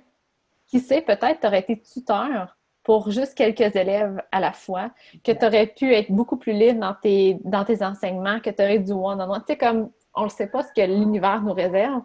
qui 0.66 0.78
sait, 0.78 1.00
peut-être 1.00 1.40
tu 1.40 1.46
aurais 1.46 1.60
été 1.60 1.80
tuteur 1.80 2.56
pour 2.84 3.10
juste 3.10 3.34
quelques 3.34 3.74
élèves 3.74 4.22
à 4.30 4.40
la 4.40 4.52
fois, 4.52 4.90
que 5.24 5.32
tu 5.32 5.44
aurais 5.44 5.66
pu 5.66 5.92
être 5.92 6.10
beaucoup 6.10 6.36
plus 6.36 6.52
libre 6.52 6.80
dans 6.80 6.94
tes, 6.94 7.38
dans 7.44 7.64
tes 7.64 7.84
enseignements, 7.84 8.40
que 8.40 8.50
tu 8.50 8.62
aurais 8.62 8.78
du 8.78 8.92
one-on-one. 8.92 9.40
Tu 9.40 9.52
sais, 9.52 9.58
comme 9.58 9.90
on 10.14 10.24
ne 10.24 10.28
sait 10.28 10.46
pas 10.46 10.62
ce 10.62 10.72
que 10.72 10.86
l'univers 10.86 11.42
nous 11.42 11.52
réserve, 11.52 12.02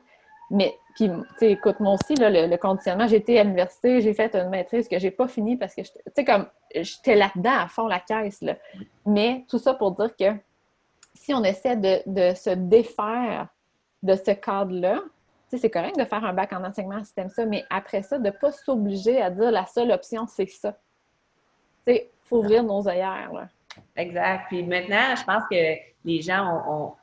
mais 0.50 0.76
puis, 0.96 1.10
tu 1.10 1.24
sais, 1.38 1.52
écoute, 1.52 1.80
moi 1.82 1.94
aussi, 1.94 2.16
le, 2.18 2.56
conditionnement, 2.56 3.06
j'ai 3.08 3.18
été 3.18 3.38
à 3.40 3.44
l'université, 3.44 4.02
j'ai 4.02 4.14
fait 4.14 4.34
une 4.34 4.50
maîtrise 4.50 4.88
que 4.88 4.98
j'ai 4.98 5.12
pas 5.12 5.28
fini 5.28 5.58
parce 5.58 5.76
que, 5.76 5.82
tu 5.82 5.90
sais, 6.16 6.24
comme, 6.24 6.48
j'étais 6.74 7.16
là-dedans 7.16 7.58
à 7.60 7.68
fond 7.68 7.88
la 7.88 8.00
caisse, 8.00 8.42
là. 8.42 8.56
Mais 9.06 9.46
tout 9.50 9.60
ça 9.60 9.74
pour 9.74 9.92
dire 9.92 10.16
que 10.16 10.34
si 11.14 11.34
on 11.34 11.44
essaie 11.44 11.76
de, 11.76 12.02
de 12.06 12.34
se 12.34 12.50
défaire 12.50 13.50
de 14.04 14.16
ce 14.16 14.32
cadre-là, 14.32 15.02
c'est 15.58 15.70
correct 15.70 15.98
de 15.98 16.06
faire 16.06 16.24
un 16.24 16.34
bac 16.34 16.52
en 16.54 16.64
enseignement 16.64 17.04
système 17.04 17.30
ça, 17.30 17.46
mais 17.46 17.66
après 17.70 18.02
ça, 18.02 18.18
de 18.18 18.26
ne 18.26 18.32
pas 18.32 18.52
s'obliger 18.52 19.22
à 19.22 19.30
dire 19.30 19.52
la 19.52 19.66
seule 19.66 19.92
option, 19.92 20.28
c'est 20.28 20.48
ça. 20.48 20.78
Il 21.88 22.02
faut 22.24 22.40
ouvrir 22.40 22.64
nos 22.64 22.88
œillères. 22.88 23.32
Là. 23.34 23.48
Exact. 23.96 24.46
Puis 24.48 24.64
maintenant, 24.64 25.16
je 25.16 25.24
pense 25.24 25.44
que 25.50 25.76
les 26.06 26.22
gens 26.22 26.64
ont, 26.68 26.94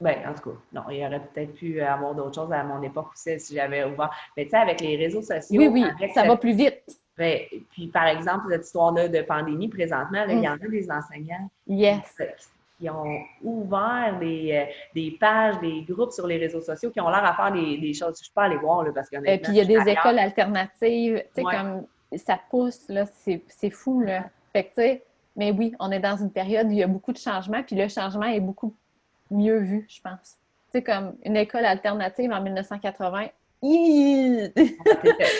ben, 0.00 0.16
en 0.26 0.34
tout 0.34 0.50
cas, 0.50 0.56
non, 0.72 0.82
il 0.90 0.98
y 0.98 1.06
aurait 1.06 1.20
peut-être 1.20 1.54
pu 1.54 1.80
avoir 1.80 2.14
d'autres 2.14 2.34
choses 2.34 2.52
à 2.52 2.64
mon 2.64 2.82
époque 2.82 3.08
aussi 3.12 3.38
si 3.38 3.54
j'avais 3.54 3.84
ouvert. 3.84 4.10
Mais 4.36 4.44
tu 4.44 4.50
sais, 4.50 4.56
avec 4.56 4.80
les 4.80 4.96
réseaux 4.96 5.20
sociaux. 5.20 5.60
Oui, 5.60 5.68
oui, 5.68 5.84
ça 6.14 6.24
va 6.24 6.36
plus 6.36 6.54
vite. 6.54 6.82
Ben, 7.18 7.40
puis, 7.70 7.88
par 7.88 8.06
exemple, 8.06 8.46
cette 8.50 8.64
histoire-là 8.64 9.08
de 9.08 9.20
pandémie, 9.20 9.68
présentement, 9.68 10.24
il 10.26 10.40
y 10.40 10.48
en 10.48 10.54
a 10.54 10.68
des 10.68 10.90
enseignants 10.90 11.50
yes. 11.66 12.16
qui, 12.78 12.88
ont 12.88 13.20
ouvert 13.42 14.16
des, 14.18 14.52
euh, 14.54 14.72
des, 14.94 15.10
pages, 15.20 15.60
des 15.60 15.82
groupes 15.82 16.12
sur 16.12 16.26
les 16.26 16.38
réseaux 16.38 16.62
sociaux 16.62 16.90
qui 16.90 16.98
ont 16.98 17.10
l'air 17.10 17.22
à 17.22 17.34
faire 17.34 17.52
des, 17.52 17.92
choses. 17.92 18.18
Je 18.18 18.24
ne 18.24 18.28
peux 18.28 18.34
pas 18.34 18.44
aller 18.44 18.56
voir, 18.56 18.84
là, 18.84 18.92
parce 18.94 19.10
qu'il 19.10 19.20
Et 19.26 19.36
puis, 19.36 19.52
il 19.52 19.56
y 19.56 19.60
a 19.60 19.64
des 19.66 19.90
écoles 19.90 20.18
alternatives. 20.18 21.22
Tu 21.36 21.42
sais, 21.42 21.42
comme 21.42 21.84
ça 22.16 22.40
pousse, 22.48 22.88
là, 22.88 23.04
c'est 23.04 23.70
fou, 23.70 24.00
là. 24.00 24.24
Fait 24.54 24.64
que, 24.64 24.68
tu 24.68 24.74
sais, 24.76 25.04
mais 25.36 25.52
oui, 25.52 25.74
on 25.78 25.92
est 25.92 26.00
dans 26.00 26.16
une 26.16 26.30
période 26.32 26.68
où 26.68 26.70
il 26.70 26.78
y 26.78 26.82
a 26.82 26.86
beaucoup 26.86 27.12
de 27.12 27.18
changements, 27.18 27.62
puis 27.62 27.76
le 27.76 27.86
changement 27.88 28.26
est 28.26 28.40
beaucoup 28.40 28.74
mieux 29.30 29.58
vu, 29.58 29.86
je 29.88 30.00
pense. 30.00 30.36
Sais, 30.72 30.82
comme 30.82 31.16
une 31.24 31.36
école 31.36 31.64
alternative 31.64 32.30
en 32.32 32.40
1980, 32.40 33.28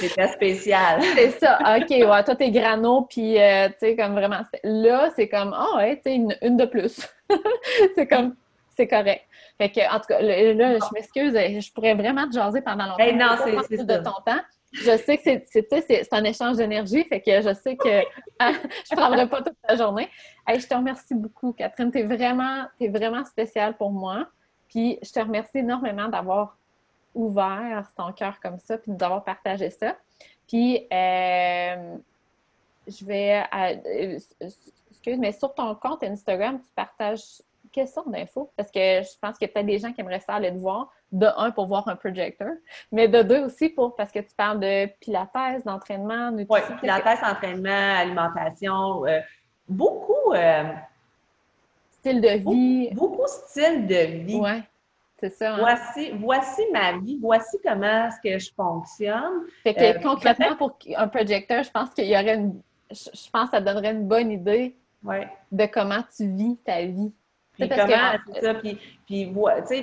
c'était 0.01 0.29
spécial. 0.29 1.01
c'est 1.15 1.31
ça. 1.39 1.59
OK, 1.77 1.91
ouais, 1.91 2.25
toi, 2.25 2.37
t'es 2.37 2.51
grano, 2.51 3.03
puis, 3.03 3.41
euh, 3.41 3.69
tu 3.69 3.75
sais, 3.81 3.97
comme 3.97 4.13
vraiment. 4.13 4.43
Là, 4.63 5.11
c'est 5.17 5.29
comme, 5.29 5.57
oh, 5.59 5.77
ouais, 5.77 5.97
tu 5.97 6.11
sais, 6.11 6.37
une, 6.43 6.57
de 6.57 6.65
plus. 6.67 7.09
c'est 7.95 8.07
comme, 8.07 8.35
c'est 8.77 8.89
correct. 8.89 9.23
Fait 9.57 9.71
que, 9.71 9.81
en 9.95 10.01
tout 10.01 10.07
cas, 10.09 10.21
là, 10.21 10.79
je 10.79 10.95
m'excuse, 10.95 11.33
je 11.33 11.73
pourrais 11.73 11.95
vraiment 11.95 12.27
te 12.29 12.33
jaser 12.33 12.61
pendant 12.61 12.87
longtemps. 12.87 13.05
Hey, 13.05 13.15
non, 13.15 13.37
c'est 13.69 13.85
de 13.87 13.97
ton 13.97 14.13
temps. 14.25 14.41
Je 14.73 14.97
sais 14.99 15.19
que 15.19 15.23
c'est 15.51 16.13
un 16.13 16.25
échange 16.25 16.57
d'énergie, 16.57 17.05
fait 17.05 17.21
que 17.21 17.41
je 17.41 17.53
sais 17.55 17.77
que 17.77 17.89
je 18.41 18.95
ne 18.95 18.97
prendrai 18.97 19.29
pas 19.29 19.43
toute 19.43 19.57
la 19.69 19.77
journée. 19.77 20.09
Hey, 20.47 20.61
je 20.61 20.67
te 20.67 20.75
remercie 20.75 21.15
beaucoup, 21.15 21.53
Catherine. 21.53 21.91
Tu 21.91 21.99
es 21.99 22.05
vraiment, 22.05 22.67
vraiment 22.81 23.25
spéciale 23.25 23.77
pour 23.77 23.91
moi. 23.91 24.29
Puis 24.69 24.99
je 25.03 25.11
te 25.11 25.19
remercie 25.19 25.59
énormément 25.59 26.09
d'avoir 26.09 26.57
ouvert 27.15 27.91
ton 27.97 28.13
cœur 28.13 28.39
comme 28.41 28.61
ça, 28.61 28.79
puis 28.79 28.93
d'avoir 28.93 29.25
partagé 29.25 29.71
ça. 29.71 29.97
Puis 30.47 30.87
euh, 30.93 31.97
je 32.87 33.05
vais. 33.05 33.43
Euh, 33.53 34.19
excuse, 34.91 35.19
mais 35.19 35.33
sur 35.33 35.53
ton 35.55 35.75
compte 35.75 36.05
Instagram, 36.05 36.61
tu 36.61 36.69
partages 36.75 37.43
quelle 37.73 37.89
sorte 37.89 38.11
d'infos? 38.11 38.53
Parce 38.57 38.71
que 38.71 39.03
je 39.03 39.19
pense 39.21 39.39
qu'il 39.39 39.47
y 39.47 39.51
a 39.51 39.53
peut-être 39.53 39.67
des 39.67 39.79
gens 39.79 39.93
qui 39.93 40.01
aimeraient 40.01 40.21
ça 40.21 40.35
aller 40.35 40.51
te 40.51 40.59
voir. 40.59 40.93
De 41.13 41.27
un, 41.37 41.51
pour 41.51 41.67
voir 41.67 41.89
un 41.89 41.97
projecteur, 41.97 42.53
mais 42.93 43.09
de 43.09 43.23
deux 43.23 43.45
aussi 43.45 43.69
pour 43.69 43.97
parce 43.97 44.13
que 44.13 44.21
tu 44.21 44.33
parles 44.37 44.61
de 44.61 44.87
pilates, 45.01 45.65
d'entraînement, 45.65 46.31
nutrition. 46.31 46.69
Oui, 46.71 46.81
pilates, 46.81 47.23
entraînement, 47.25 47.99
alimentation, 47.99 49.05
euh, 49.07 49.19
beaucoup. 49.69 50.33
Euh, 50.33 50.65
style 51.91 52.21
de 52.21 52.29
vie. 52.29 52.91
Beaucoup, 52.95 53.17
beaucoup, 53.17 53.27
style 53.27 53.89
de 53.89 54.25
vie. 54.25 54.39
Oui. 54.41 54.63
C'est 55.21 55.31
ça. 55.31 55.55
Hein. 55.55 55.59
Voici, 55.61 56.13
voici 56.13 56.63
ma 56.73 56.97
vie, 56.99 57.19
voici 57.21 57.59
comment 57.63 58.09
est-ce 58.09 58.21
que 58.23 58.39
je 58.39 58.51
fonctionne. 58.55 59.47
Fait 59.63 59.75
que 59.75 59.81
euh, 59.81 60.01
concrètement, 60.01 60.57
pour 60.57 60.79
un 60.97 61.09
projecteur, 61.09 61.63
je 61.63 61.71
pense 61.71 61.91
qu'il 61.91 62.07
y 62.07 62.15
aurait 62.15 62.37
une. 62.37 62.61
Je 62.91 63.31
pense 63.31 63.51
que 63.51 63.57
ça 63.57 63.61
donnerait 63.61 63.93
une 63.93 64.09
bonne 64.09 64.31
idée 64.31 64.77
de 65.53 65.67
comment 65.67 66.03
tu 66.17 66.27
vis 66.27 66.57
ta 66.65 66.83
vie. 66.83 67.13
Puis 67.61 67.69
comment, 67.69 68.13
c'est 68.33 68.41
ça, 68.41 68.55
puis, 68.55 68.79
puis, 69.07 69.33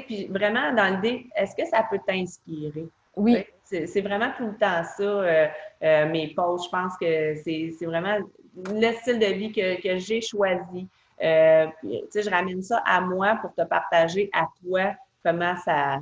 puis 0.07 0.27
vraiment 0.27 0.73
dans 0.73 0.95
l'idée, 0.95 1.27
est-ce 1.35 1.55
que 1.55 1.65
ça 1.67 1.85
peut 1.89 1.99
t'inspirer? 2.05 2.87
Oui. 3.15 3.45
C'est 3.63 4.01
vraiment 4.01 4.31
tout 4.37 4.45
le 4.45 4.55
temps 4.55 4.83
ça, 4.83 5.03
euh, 5.03 5.47
euh, 5.83 6.09
mes 6.09 6.33
posts. 6.33 6.65
Je 6.65 6.69
pense 6.69 6.97
que 6.97 7.35
c'est 7.43 7.85
vraiment 7.85 8.17
le 8.55 8.91
style 8.93 9.19
de 9.19 9.25
vie 9.25 9.51
que, 9.51 9.81
que 9.81 9.97
j'ai 9.97 10.21
choisi. 10.21 10.87
Euh, 11.21 11.67
je 11.83 12.29
ramène 12.29 12.61
ça 12.61 12.81
à 12.85 13.01
moi 13.01 13.37
pour 13.41 13.53
te 13.53 13.63
partager 13.63 14.29
à 14.33 14.45
toi 14.63 14.93
comment 15.23 15.55
ça, 15.57 15.99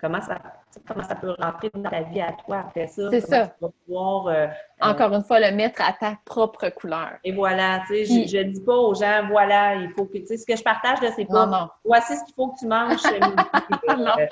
comment 0.00 0.20
ça, 0.20 0.38
comment 0.86 1.04
ça 1.04 1.14
peut 1.14 1.34
rentrer 1.38 1.70
dans 1.72 1.88
ta 1.88 2.02
vie 2.02 2.20
à 2.20 2.32
toi 2.32 2.60
après 2.60 2.88
ça. 2.88 3.08
C'est 3.10 3.20
ça. 3.20 3.54
pouvoir, 3.86 4.26
euh, 4.26 4.32
euh, 4.32 4.48
Encore 4.82 5.12
une 5.12 5.22
fois, 5.22 5.40
le 5.40 5.54
mettre 5.54 5.82
à 5.82 5.92
ta 5.92 6.18
propre 6.24 6.68
couleur. 6.70 7.12
Et 7.24 7.32
voilà, 7.32 7.82
tu 7.86 8.04
sais, 8.04 8.26
je, 8.26 8.38
ne 8.38 8.52
dis 8.52 8.60
pas 8.60 8.76
aux 8.76 8.94
gens, 8.94 9.26
voilà, 9.30 9.76
il 9.76 9.90
faut 9.90 10.04
que, 10.04 10.18
tu 10.18 10.26
sais, 10.26 10.36
ce 10.36 10.46
que 10.46 10.56
je 10.56 10.62
partage, 10.62 11.00
là, 11.00 11.10
c'est 11.14 11.24
pas, 11.24 11.46
non, 11.46 11.68
voici 11.84 12.16
ce 12.16 12.24
qu'il 12.24 12.34
faut 12.34 12.48
que 12.48 12.58
tu 12.58 12.66
manges. 12.66 13.02
Euh, 13.92 14.26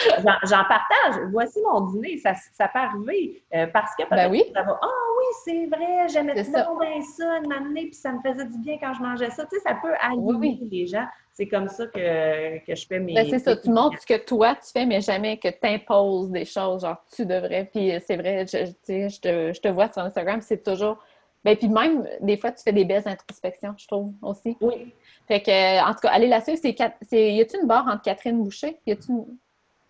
j'en 0.44 0.64
partage, 0.64 1.20
voici 1.32 1.60
mon 1.62 1.82
dîner, 1.82 2.18
ça, 2.18 2.34
ça 2.52 2.68
peut 2.68 2.78
arriver, 2.78 3.42
parce 3.72 3.94
que 3.96 4.08
ben 4.08 4.30
oui. 4.30 4.44
ça 4.54 4.62
va, 4.62 4.78
ah 4.80 4.86
oui, 5.18 5.24
c'est 5.44 5.66
vrai, 5.66 6.08
j'aimais 6.08 6.34
bien 6.34 6.44
ça 6.44 6.62
de 6.64 7.48
m'amener, 7.48 7.86
puis 7.86 7.94
ça 7.94 8.12
me 8.12 8.20
faisait 8.20 8.46
du 8.46 8.58
bien 8.58 8.78
quand 8.80 8.94
je 8.94 9.02
mangeais 9.02 9.30
ça, 9.30 9.44
tu 9.44 9.56
sais, 9.56 9.62
ça 9.62 9.76
peut 9.82 9.94
allumer 10.00 10.58
les 10.70 10.86
gens 10.86 11.06
c'est 11.40 11.48
comme 11.48 11.68
ça 11.68 11.86
que, 11.86 12.58
que, 12.66 12.74
je 12.74 12.86
fais 12.86 12.98
mes. 12.98 13.14
Ben, 13.14 13.26
c'est 13.28 13.38
ça, 13.38 13.56
tu 13.56 13.70
montres 13.70 13.98
ce 14.00 14.06
que 14.06 14.22
toi 14.22 14.54
tu 14.56 14.70
fais, 14.72 14.84
mais 14.84 15.00
jamais 15.00 15.38
que 15.38 15.48
tu 15.48 15.66
imposes 15.66 16.30
des 16.30 16.44
choses, 16.44 16.82
genre 16.82 17.02
tu 17.14 17.24
devrais. 17.24 17.64
Puis 17.72 17.92
c'est 18.06 18.16
vrai, 18.16 18.44
je, 18.46 18.66
je, 18.66 19.20
te, 19.20 19.52
je 19.54 19.60
te 19.60 19.68
vois 19.68 19.90
sur 19.90 20.02
Instagram, 20.02 20.39
c'est 20.40 20.62
toujours. 20.62 20.98
Ben, 21.44 21.56
puis 21.56 21.68
même, 21.68 22.06
des 22.20 22.36
fois, 22.36 22.52
tu 22.52 22.62
fais 22.62 22.72
des 22.72 22.84
belles 22.84 23.06
introspections, 23.06 23.74
je 23.78 23.86
trouve, 23.86 24.12
aussi. 24.20 24.56
Oui. 24.60 24.92
Fait 25.26 25.40
que, 25.40 25.82
en 25.82 25.92
tout 25.94 26.00
cas, 26.00 26.10
allez 26.10 26.26
la 26.26 26.40
suivre. 26.40 26.58
C'est, 26.60 27.32
y 27.32 27.40
a-tu 27.40 27.58
une 27.58 27.66
barre 27.66 27.86
entre 27.88 28.02
Catherine 28.02 28.42
Boucher? 28.42 28.78
Y 28.86 28.92
a-tu 28.92 29.10
une. 29.10 29.24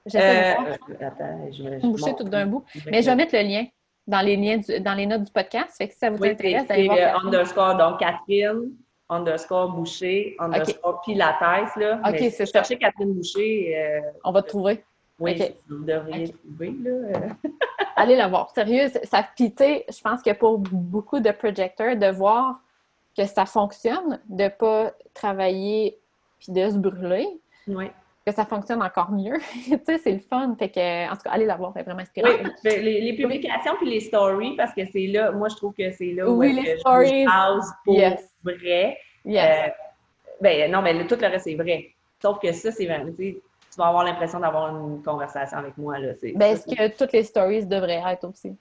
J'essaie 0.07 0.55
de 0.55 0.71
euh, 0.71 1.07
attends, 1.07 1.53
je, 1.53 1.63
une 1.63 1.93
Boucher 1.93 2.15
tout 2.17 2.25
d'un 2.25 2.47
bout. 2.47 2.65
Mais 2.87 3.03
je 3.03 3.07
vais 3.07 3.17
mettre 3.17 3.35
le 3.35 3.43
lien 3.43 3.67
dans 4.07 4.21
les, 4.21 4.37
liens 4.37 4.61
dans 4.81 4.95
les 4.95 5.07
notes 5.07 5.25
du 5.25 5.33
podcast. 5.33 5.77
Fait 5.77 5.89
que 5.89 5.93
si 5.93 5.99
ça 5.99 6.11
vous 6.11 6.25
intéresse, 6.25 6.71
allez 6.71 6.87
voir. 6.87 6.99
C'est 6.99 7.27
underscore, 7.27 7.77
donc 7.77 7.99
Catherine 7.99 8.71
underscore 9.11 9.73
Boucher, 9.73 10.37
underscore 10.39 11.01
okay. 11.05 11.13
Pilates. 11.13 11.77
Là. 11.77 12.01
OK, 12.07 12.17
c'est 12.19 12.47
ça. 12.47 12.47
Cherchez 12.47 12.79
Catherine 12.79 13.13
Boucher. 13.13 13.77
Euh, 13.77 14.01
On 14.25 14.33
va 14.33 14.43
te 14.43 14.49
trouver. 14.49 14.83
Oui, 15.19 15.43
vous 15.69 15.85
devriez 15.85 16.33
trouver. 16.33 16.75
Là. 16.83 17.19
Allez 18.01 18.17
la 18.17 18.29
voir. 18.29 18.51
Sérieux, 18.55 18.89
ça 19.05 19.23
pité. 19.37 19.85
Je 19.87 20.01
pense 20.01 20.23
que 20.23 20.33
pour 20.33 20.59
beaucoup 20.59 21.21
de 21.21 21.31
projecteurs, 21.33 21.97
de 21.97 22.07
voir 22.07 22.59
que 23.15 23.27
ça 23.27 23.45
fonctionne, 23.45 24.19
de 24.27 24.45
ne 24.45 24.49
pas 24.49 24.93
travailler 25.13 25.99
puis 26.39 26.51
de 26.51 26.71
se 26.71 26.79
brûler. 26.79 27.29
Que 28.25 28.33
ça 28.33 28.47
fonctionne 28.47 28.83
encore 28.83 29.11
mieux. 29.11 29.39
tu 29.65 29.79
sais, 29.85 29.99
c'est 29.99 30.13
le 30.13 30.21
fun. 30.21 30.57
Fait 30.59 30.71
que, 30.71 31.11
en 31.11 31.15
tout 31.15 31.25
cas, 31.25 31.31
allez 31.31 31.45
la 31.45 31.57
voir, 31.57 31.73
c'est 31.77 31.83
vraiment 31.83 32.01
inspirant. 32.01 32.31
Oui, 32.31 32.51
ben, 32.65 32.83
les, 32.83 33.13
publications 33.17 33.75
puis 33.77 33.91
les 33.91 34.01
stories, 34.01 34.57
parce 34.57 34.73
que 34.73 34.83
c'est 34.91 35.07
là, 35.09 35.31
moi, 35.33 35.49
je 35.51 35.57
trouve 35.57 35.75
que 35.75 35.91
c'est 35.93 36.13
là 36.15 36.27
où 36.27 36.39
oui, 36.39 36.55
les 36.55 36.79
stories. 36.79 37.25
je 37.25 37.73
pour 37.85 38.55
vrai. 38.55 38.97
Euh, 39.27 39.69
ben, 40.41 40.73
non, 40.73 40.81
mais 40.81 41.07
tout 41.07 41.17
le 41.21 41.27
reste, 41.27 41.45
c'est 41.45 41.55
vrai. 41.55 41.91
Sauf 42.23 42.39
que 42.39 42.51
ça, 42.53 42.73
c'est 42.73 42.87
vrai. 42.87 43.05
Tu 43.73 43.79
vas 43.79 43.87
avoir 43.87 44.05
l'impression 44.05 44.41
d'avoir 44.41 44.77
une 44.77 45.03
conversation 45.03 45.59
avec 45.59 45.79
moi. 45.79 45.99
Là. 45.99 46.13
Ben, 46.35 46.53
est-ce 46.53 46.67
que 46.67 46.97
toutes 46.97 47.13
les 47.13 47.23
stories 47.23 47.67
devraient 47.67 48.03
être 48.07 48.29
aussi? 48.29 48.57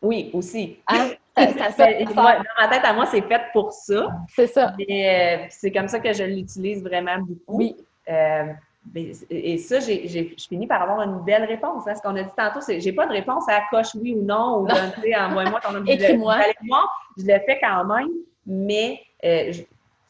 Oui, 0.00 0.30
aussi. 0.32 0.78
Ah, 0.86 1.08
ça, 1.36 1.70
ça, 1.72 1.86
dans 2.14 2.22
ma 2.22 2.68
tête, 2.70 2.84
à 2.84 2.92
moi, 2.92 3.06
c'est 3.06 3.22
fait 3.22 3.42
pour 3.52 3.72
ça. 3.72 4.08
C'est 4.28 4.46
ça. 4.46 4.74
Mais 4.78 5.42
euh, 5.42 5.46
c'est 5.50 5.72
comme 5.72 5.88
ça 5.88 5.98
que 5.98 6.12
je 6.12 6.24
l'utilise 6.24 6.82
vraiment 6.82 7.18
beaucoup. 7.18 7.58
Oui. 7.58 7.76
Euh, 8.08 8.52
et 9.30 9.56
ça, 9.56 9.80
j'ai, 9.80 10.06
je 10.06 10.46
finis 10.46 10.66
par 10.66 10.82
avoir 10.82 11.00
une 11.02 11.24
belle 11.24 11.44
réponse. 11.44 11.84
Hein. 11.86 11.94
Ce 11.94 12.02
qu'on 12.02 12.16
a 12.16 12.22
dit 12.22 12.30
tantôt, 12.36 12.60
c'est 12.60 12.80
j'ai 12.80 12.92
pas 12.92 13.06
de 13.06 13.12
réponse 13.12 13.44
à 13.48 13.62
coche 13.70 13.94
oui 13.94 14.14
ou 14.14 14.22
non, 14.22 14.58
ou 14.58 14.68
envoie-moi 14.68 15.60
ton 15.60 15.84
Écris-moi. 15.86 16.36
Je 17.16 17.24
le 17.24 17.38
fais 17.46 17.58
quand 17.60 17.84
même, 17.86 18.10
mais 18.46 19.00
je, 19.22 19.62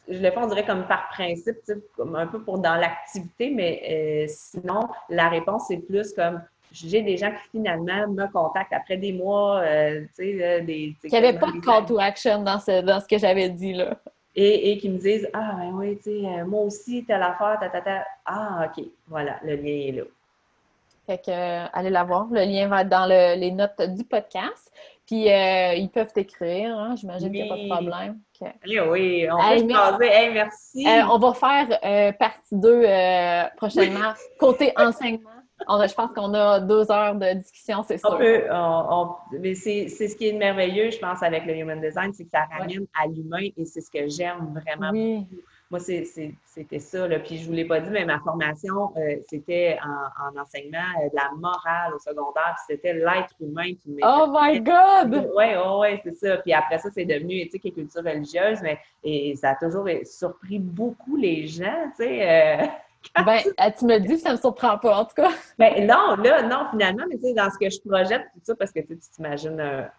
je 0.09 0.19
le 0.19 0.31
fais, 0.31 0.39
on 0.39 0.47
dirait 0.47 0.67
comme 0.67 0.87
par 0.87 1.09
principe, 1.09 1.59
comme 1.97 2.15
un 2.17 2.27
peu 2.27 2.43
pour 2.43 2.59
dans 2.59 2.75
l'activité, 2.75 3.51
mais 3.51 3.83
euh, 3.91 4.27
sinon, 4.29 4.89
la 5.09 5.29
réponse, 5.29 5.65
c'est 5.69 5.79
plus 5.79 6.13
comme 6.13 6.43
j'ai 6.73 7.03
des 7.03 7.17
gens 7.17 7.31
qui 7.31 7.59
finalement 7.59 8.09
me 8.09 8.27
contactent 8.33 8.73
après 8.73 8.97
des 8.97 9.13
mois, 9.13 9.61
euh, 9.61 10.01
tu 10.17 10.39
sais, 10.39 10.61
des... 10.63 10.95
Il 11.05 11.11
n'y 11.11 11.17
avait 11.17 11.39
pas 11.39 11.53
de 11.53 11.61
call 11.61 11.87
to 11.87 11.99
action 11.99 12.43
dans 12.43 12.59
ce, 12.59 12.83
dans 12.83 13.01
ce 13.01 13.07
que 13.07 13.17
j'avais 13.17 13.49
dit, 13.49 13.75
là. 13.75 13.97
Et, 14.37 14.73
et 14.73 14.79
qui 14.79 14.89
me 14.89 14.99
disent, 14.99 15.29
ah, 15.33 15.55
ben 15.57 15.71
oui, 15.73 15.97
tu 15.99 16.11
sais, 16.11 16.27
euh, 16.27 16.45
moi 16.45 16.63
aussi, 16.63 17.05
telle 17.05 17.23
affaire, 17.23 17.57
ta, 17.61 17.69
ta, 17.69 17.81
ta. 17.81 18.05
Ah, 18.27 18.69
OK, 18.69 18.85
voilà, 19.07 19.39
le 19.45 19.55
lien 19.55 19.89
est 19.89 19.93
là. 19.93 20.03
Fait 21.07 21.19
que, 21.19 21.77
allez 21.77 21.91
la 21.91 22.03
voir. 22.03 22.27
Le 22.31 22.41
lien 22.41 22.67
va 22.67 22.81
être 22.81 22.89
dans 22.89 23.07
les 23.07 23.51
notes 23.53 23.81
du 23.95 24.05
podcast. 24.05 24.73
Puis 25.07 25.31
euh, 25.31 25.75
ils 25.75 25.91
peuvent 25.91 26.13
t'écrire, 26.13 26.79
hein? 26.79 26.95
j'imagine 26.97 27.31
qu'il 27.31 27.43
n'y 27.43 27.51
a 27.51 27.55
pas 27.55 27.61
de 27.61 27.69
problème. 27.69 28.21
oui, 28.89 29.27
on 29.31 29.37
peut 29.37 29.67
merci. 29.67 30.31
merci. 30.33 30.89
Euh, 30.89 31.07
on 31.11 31.19
va 31.19 31.35
faire 31.35 31.79
euh, 31.85 32.13
partie 32.13 32.57
2 32.57 32.87
prochainement. 33.57 34.15
Côté 34.39 34.73
enseignement, 34.77 35.31
je 35.61 35.95
pense 35.95 36.11
qu'on 36.13 36.33
a 36.33 36.61
deux 36.61 36.91
heures 36.91 37.17
de 37.17 37.35
discussion, 37.35 37.83
c'est 37.87 37.99
sûr. 37.99 38.11
On 38.13 38.17
peut, 38.17 39.39
mais 39.41 39.55
c'est 39.55 39.89
ce 39.89 40.17
qui 40.17 40.29
est 40.29 40.33
merveilleux, 40.33 40.91
je 40.91 40.99
pense, 40.99 41.23
avec 41.23 41.45
le 41.45 41.55
Human 41.55 41.81
Design, 41.81 42.13
c'est 42.15 42.25
que 42.25 42.31
ça 42.31 42.47
ramène 42.51 42.87
à 42.99 43.07
l'humain 43.07 43.49
et 43.57 43.65
c'est 43.67 43.83
ce 43.83 43.91
que 43.91 44.09
j'aime 44.09 44.59
vraiment 44.65 44.91
beaucoup 44.91 45.37
moi, 45.71 45.81
c'était 45.81 46.79
ça. 46.79 47.09
Là. 47.09 47.19
Puis 47.19 47.39
je 47.39 47.43
ne 47.43 47.47
vous 47.47 47.53
l'ai 47.55 47.65
pas 47.65 47.81
dit, 47.81 47.91
mais 47.91 48.05
ma 48.05 48.21
formation, 48.21 48.93
euh, 48.97 49.17
c'était 49.29 49.79
en, 49.83 50.39
enseignement 50.41 50.79
euh, 51.03 51.09
de 51.09 51.17
la 51.17 51.31
morale 51.37 51.95
au 51.95 51.99
secondaire. 51.99 52.55
Puis 52.57 52.77
c'était 52.77 52.93
l'être 52.93 53.35
humain 53.41 53.73
qui 53.75 53.97
Oh 54.03 54.27
my 54.31 54.61
God! 54.61 55.31
Oui, 55.35 55.47
oui, 55.57 55.79
ouais, 55.81 56.01
c'est 56.05 56.15
ça. 56.15 56.37
Puis 56.39 56.53
après 56.53 56.79
ça, 56.79 56.91
c'est 56.95 57.07
devenu 57.07 57.41
éthique 57.41 57.65
et 57.67 57.73
culture 57.73 58.05
religieuse. 58.05 58.61
Mais 58.63 58.79
et 59.03 59.35
ça 59.37 59.51
a 59.51 59.55
toujours 59.57 59.89
surpris 60.05 60.59
beaucoup 60.59 61.17
les 61.17 61.47
gens, 61.47 61.91
tu 61.97 62.05
sais. 62.05 62.63
Euh, 62.63 62.67
ben, 63.27 63.39
tu 63.79 63.85
me 63.85 63.99
dis 63.99 64.19
ça 64.19 64.31
ne 64.31 64.35
me 64.37 64.41
surprend 64.41 64.79
pas, 64.79 64.99
en 64.99 65.05
tout 65.05 65.15
cas. 65.15 65.31
Ben, 65.59 65.87
non, 65.87 66.17
là, 66.23 66.43
non, 66.43 66.67
finalement, 66.71 67.05
mais 67.09 67.17
tu 67.17 67.23
sais, 67.23 67.35
dans 67.35 67.51
ce 67.51 67.59
que 67.59 67.71
je 67.71 67.81
projette, 67.87 68.23
tout 68.35 68.41
ça, 68.45 68.55
parce 68.55 68.71
que 68.71 68.81
tu 68.81 68.97
t'imagines 68.97 69.61
un, 69.61 69.91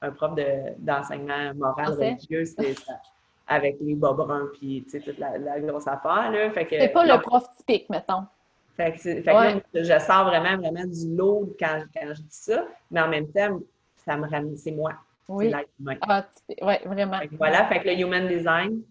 un, 0.00 0.10
prof 0.10 0.32
d'enseignement 0.78 1.52
moral 1.54 1.92
religieux, 1.92 2.44
c'est 2.44 2.74
ça 2.74 2.94
avec 3.48 3.78
les 3.80 3.94
bas 3.94 4.12
bruns 4.12 4.48
puis 4.52 4.84
toute 4.90 5.18
la, 5.18 5.38
la, 5.38 5.60
grosse 5.60 5.88
affaire. 5.88 6.30
Là. 6.30 6.50
Fait 6.50 6.66
c'est 6.70 6.88
pas 6.88 7.04
le 7.04 7.20
prof 7.20 7.44
typique, 7.56 7.88
mettons. 7.88 8.24
Fait 8.76 8.92
que, 8.92 8.98
fait 8.98 9.62
que 9.72 9.82
je 9.82 9.98
sors 9.98 10.26
vraiment, 10.26 10.56
vraiment 10.56 10.84
du 10.84 11.16
lot 11.16 11.56
quand, 11.58 11.82
quand, 11.92 12.14
je 12.14 12.22
dis 12.22 12.28
ça, 12.30 12.64
mais 12.90 13.00
en 13.00 13.08
même 13.08 13.26
temps, 13.32 13.58
ça 13.96 14.16
me 14.16 14.28
ramène, 14.28 14.56
c'est 14.56 14.70
moi. 14.70 14.92
Oui. 15.28 15.50
C'est 15.50 15.56
l'être 15.56 15.70
humain. 15.80 15.96
Ah, 16.02 16.24
oui, 16.62 16.74
vraiment. 16.84 17.18
voilà, 17.32 17.66
fait 17.66 17.80
que 17.80 17.88
le 17.88 17.98
human 17.98 18.28
design, 18.28 18.82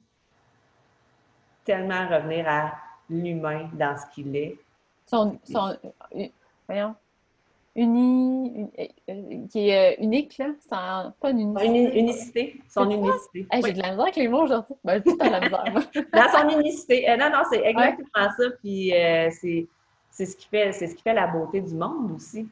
tellement 1.64 2.08
revenir 2.08 2.46
à 2.50 2.74
l'humain 3.10 3.70
dans 3.74 3.96
ce 3.98 4.14
qu'il 4.14 4.36
est. 4.36 4.58
Son, 5.06 5.40
son, 5.46 5.78
euh, 6.16 6.26
voyons, 6.68 6.96
uni, 7.78 8.68
euh, 8.80 9.46
qui 9.50 9.70
est 9.70 9.94
euh, 9.94 10.04
unique, 10.04 10.38
là, 10.38 10.48
sans, 10.68 11.12
pas 11.22 11.30
une 11.30 11.40
unicité. 11.40 12.00
unicité, 12.00 12.62
son 12.68 12.90
unicité. 12.90 13.48
J'ai 13.54 13.74
de 13.74 13.82
la 13.82 13.90
misère 13.92 14.02
avec 14.02 14.16
les 14.16 14.28
mots 14.28 14.44
aujourd'hui. 14.44 14.76
Ben, 14.84 15.02
tout 15.02 15.18
à 15.20 15.30
la 15.30 15.40
misère. 15.40 15.64
Dans 16.14 16.30
son 16.40 16.60
unicité. 16.60 17.10
Euh, 17.10 17.18
non, 17.18 17.30
non, 17.30 17.44
c'est 17.52 17.64
exactement 17.64 18.30
ça. 18.38 18.50
Puis 18.62 18.92
c'est, 18.92 19.68
c'est, 20.10 20.26
ce 20.26 20.36
qui 20.36 20.48
fait, 20.48 20.72
ce 20.74 20.86
qui 20.94 21.02
fait 21.02 21.14
la 21.14 21.28
beauté 21.28 21.62
du 21.62 21.76
monde 21.76 22.12
aussi. 22.16 22.48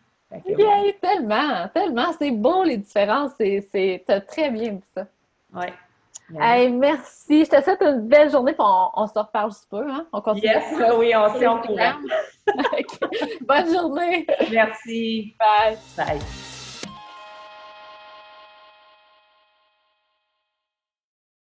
tellement, 1.01 1.67
tellement. 1.73 2.13
C'est 2.19 2.31
beau 2.31 2.63
les 2.63 2.77
différences. 2.77 3.31
Tu 3.37 4.01
as 4.07 4.21
très 4.21 4.51
bien 4.51 4.73
dit 4.73 4.87
ça. 4.93 5.07
Oui. 5.53 5.65
Hey, 6.39 6.71
merci. 6.71 7.45
Je 7.45 7.49
te 7.49 7.63
souhaite 7.63 7.81
une 7.81 8.07
belle 8.07 8.31
journée. 8.31 8.53
Puis 8.53 8.63
on, 8.63 9.07
se 9.07 9.19
reparle 9.19 9.51
juste 9.51 9.67
peu. 9.69 9.87
Hein? 9.89 10.07
On 10.11 10.21
continue. 10.21 10.47
Yes, 10.47 10.63
oui, 10.97 11.13
on 11.15 11.33
s'y 11.33 11.45
courant. 11.67 11.93
Bonne 13.41 13.73
journée. 13.73 14.25
Merci. 14.51 15.35
Bye. 15.39 15.77
Bye. 15.95 16.19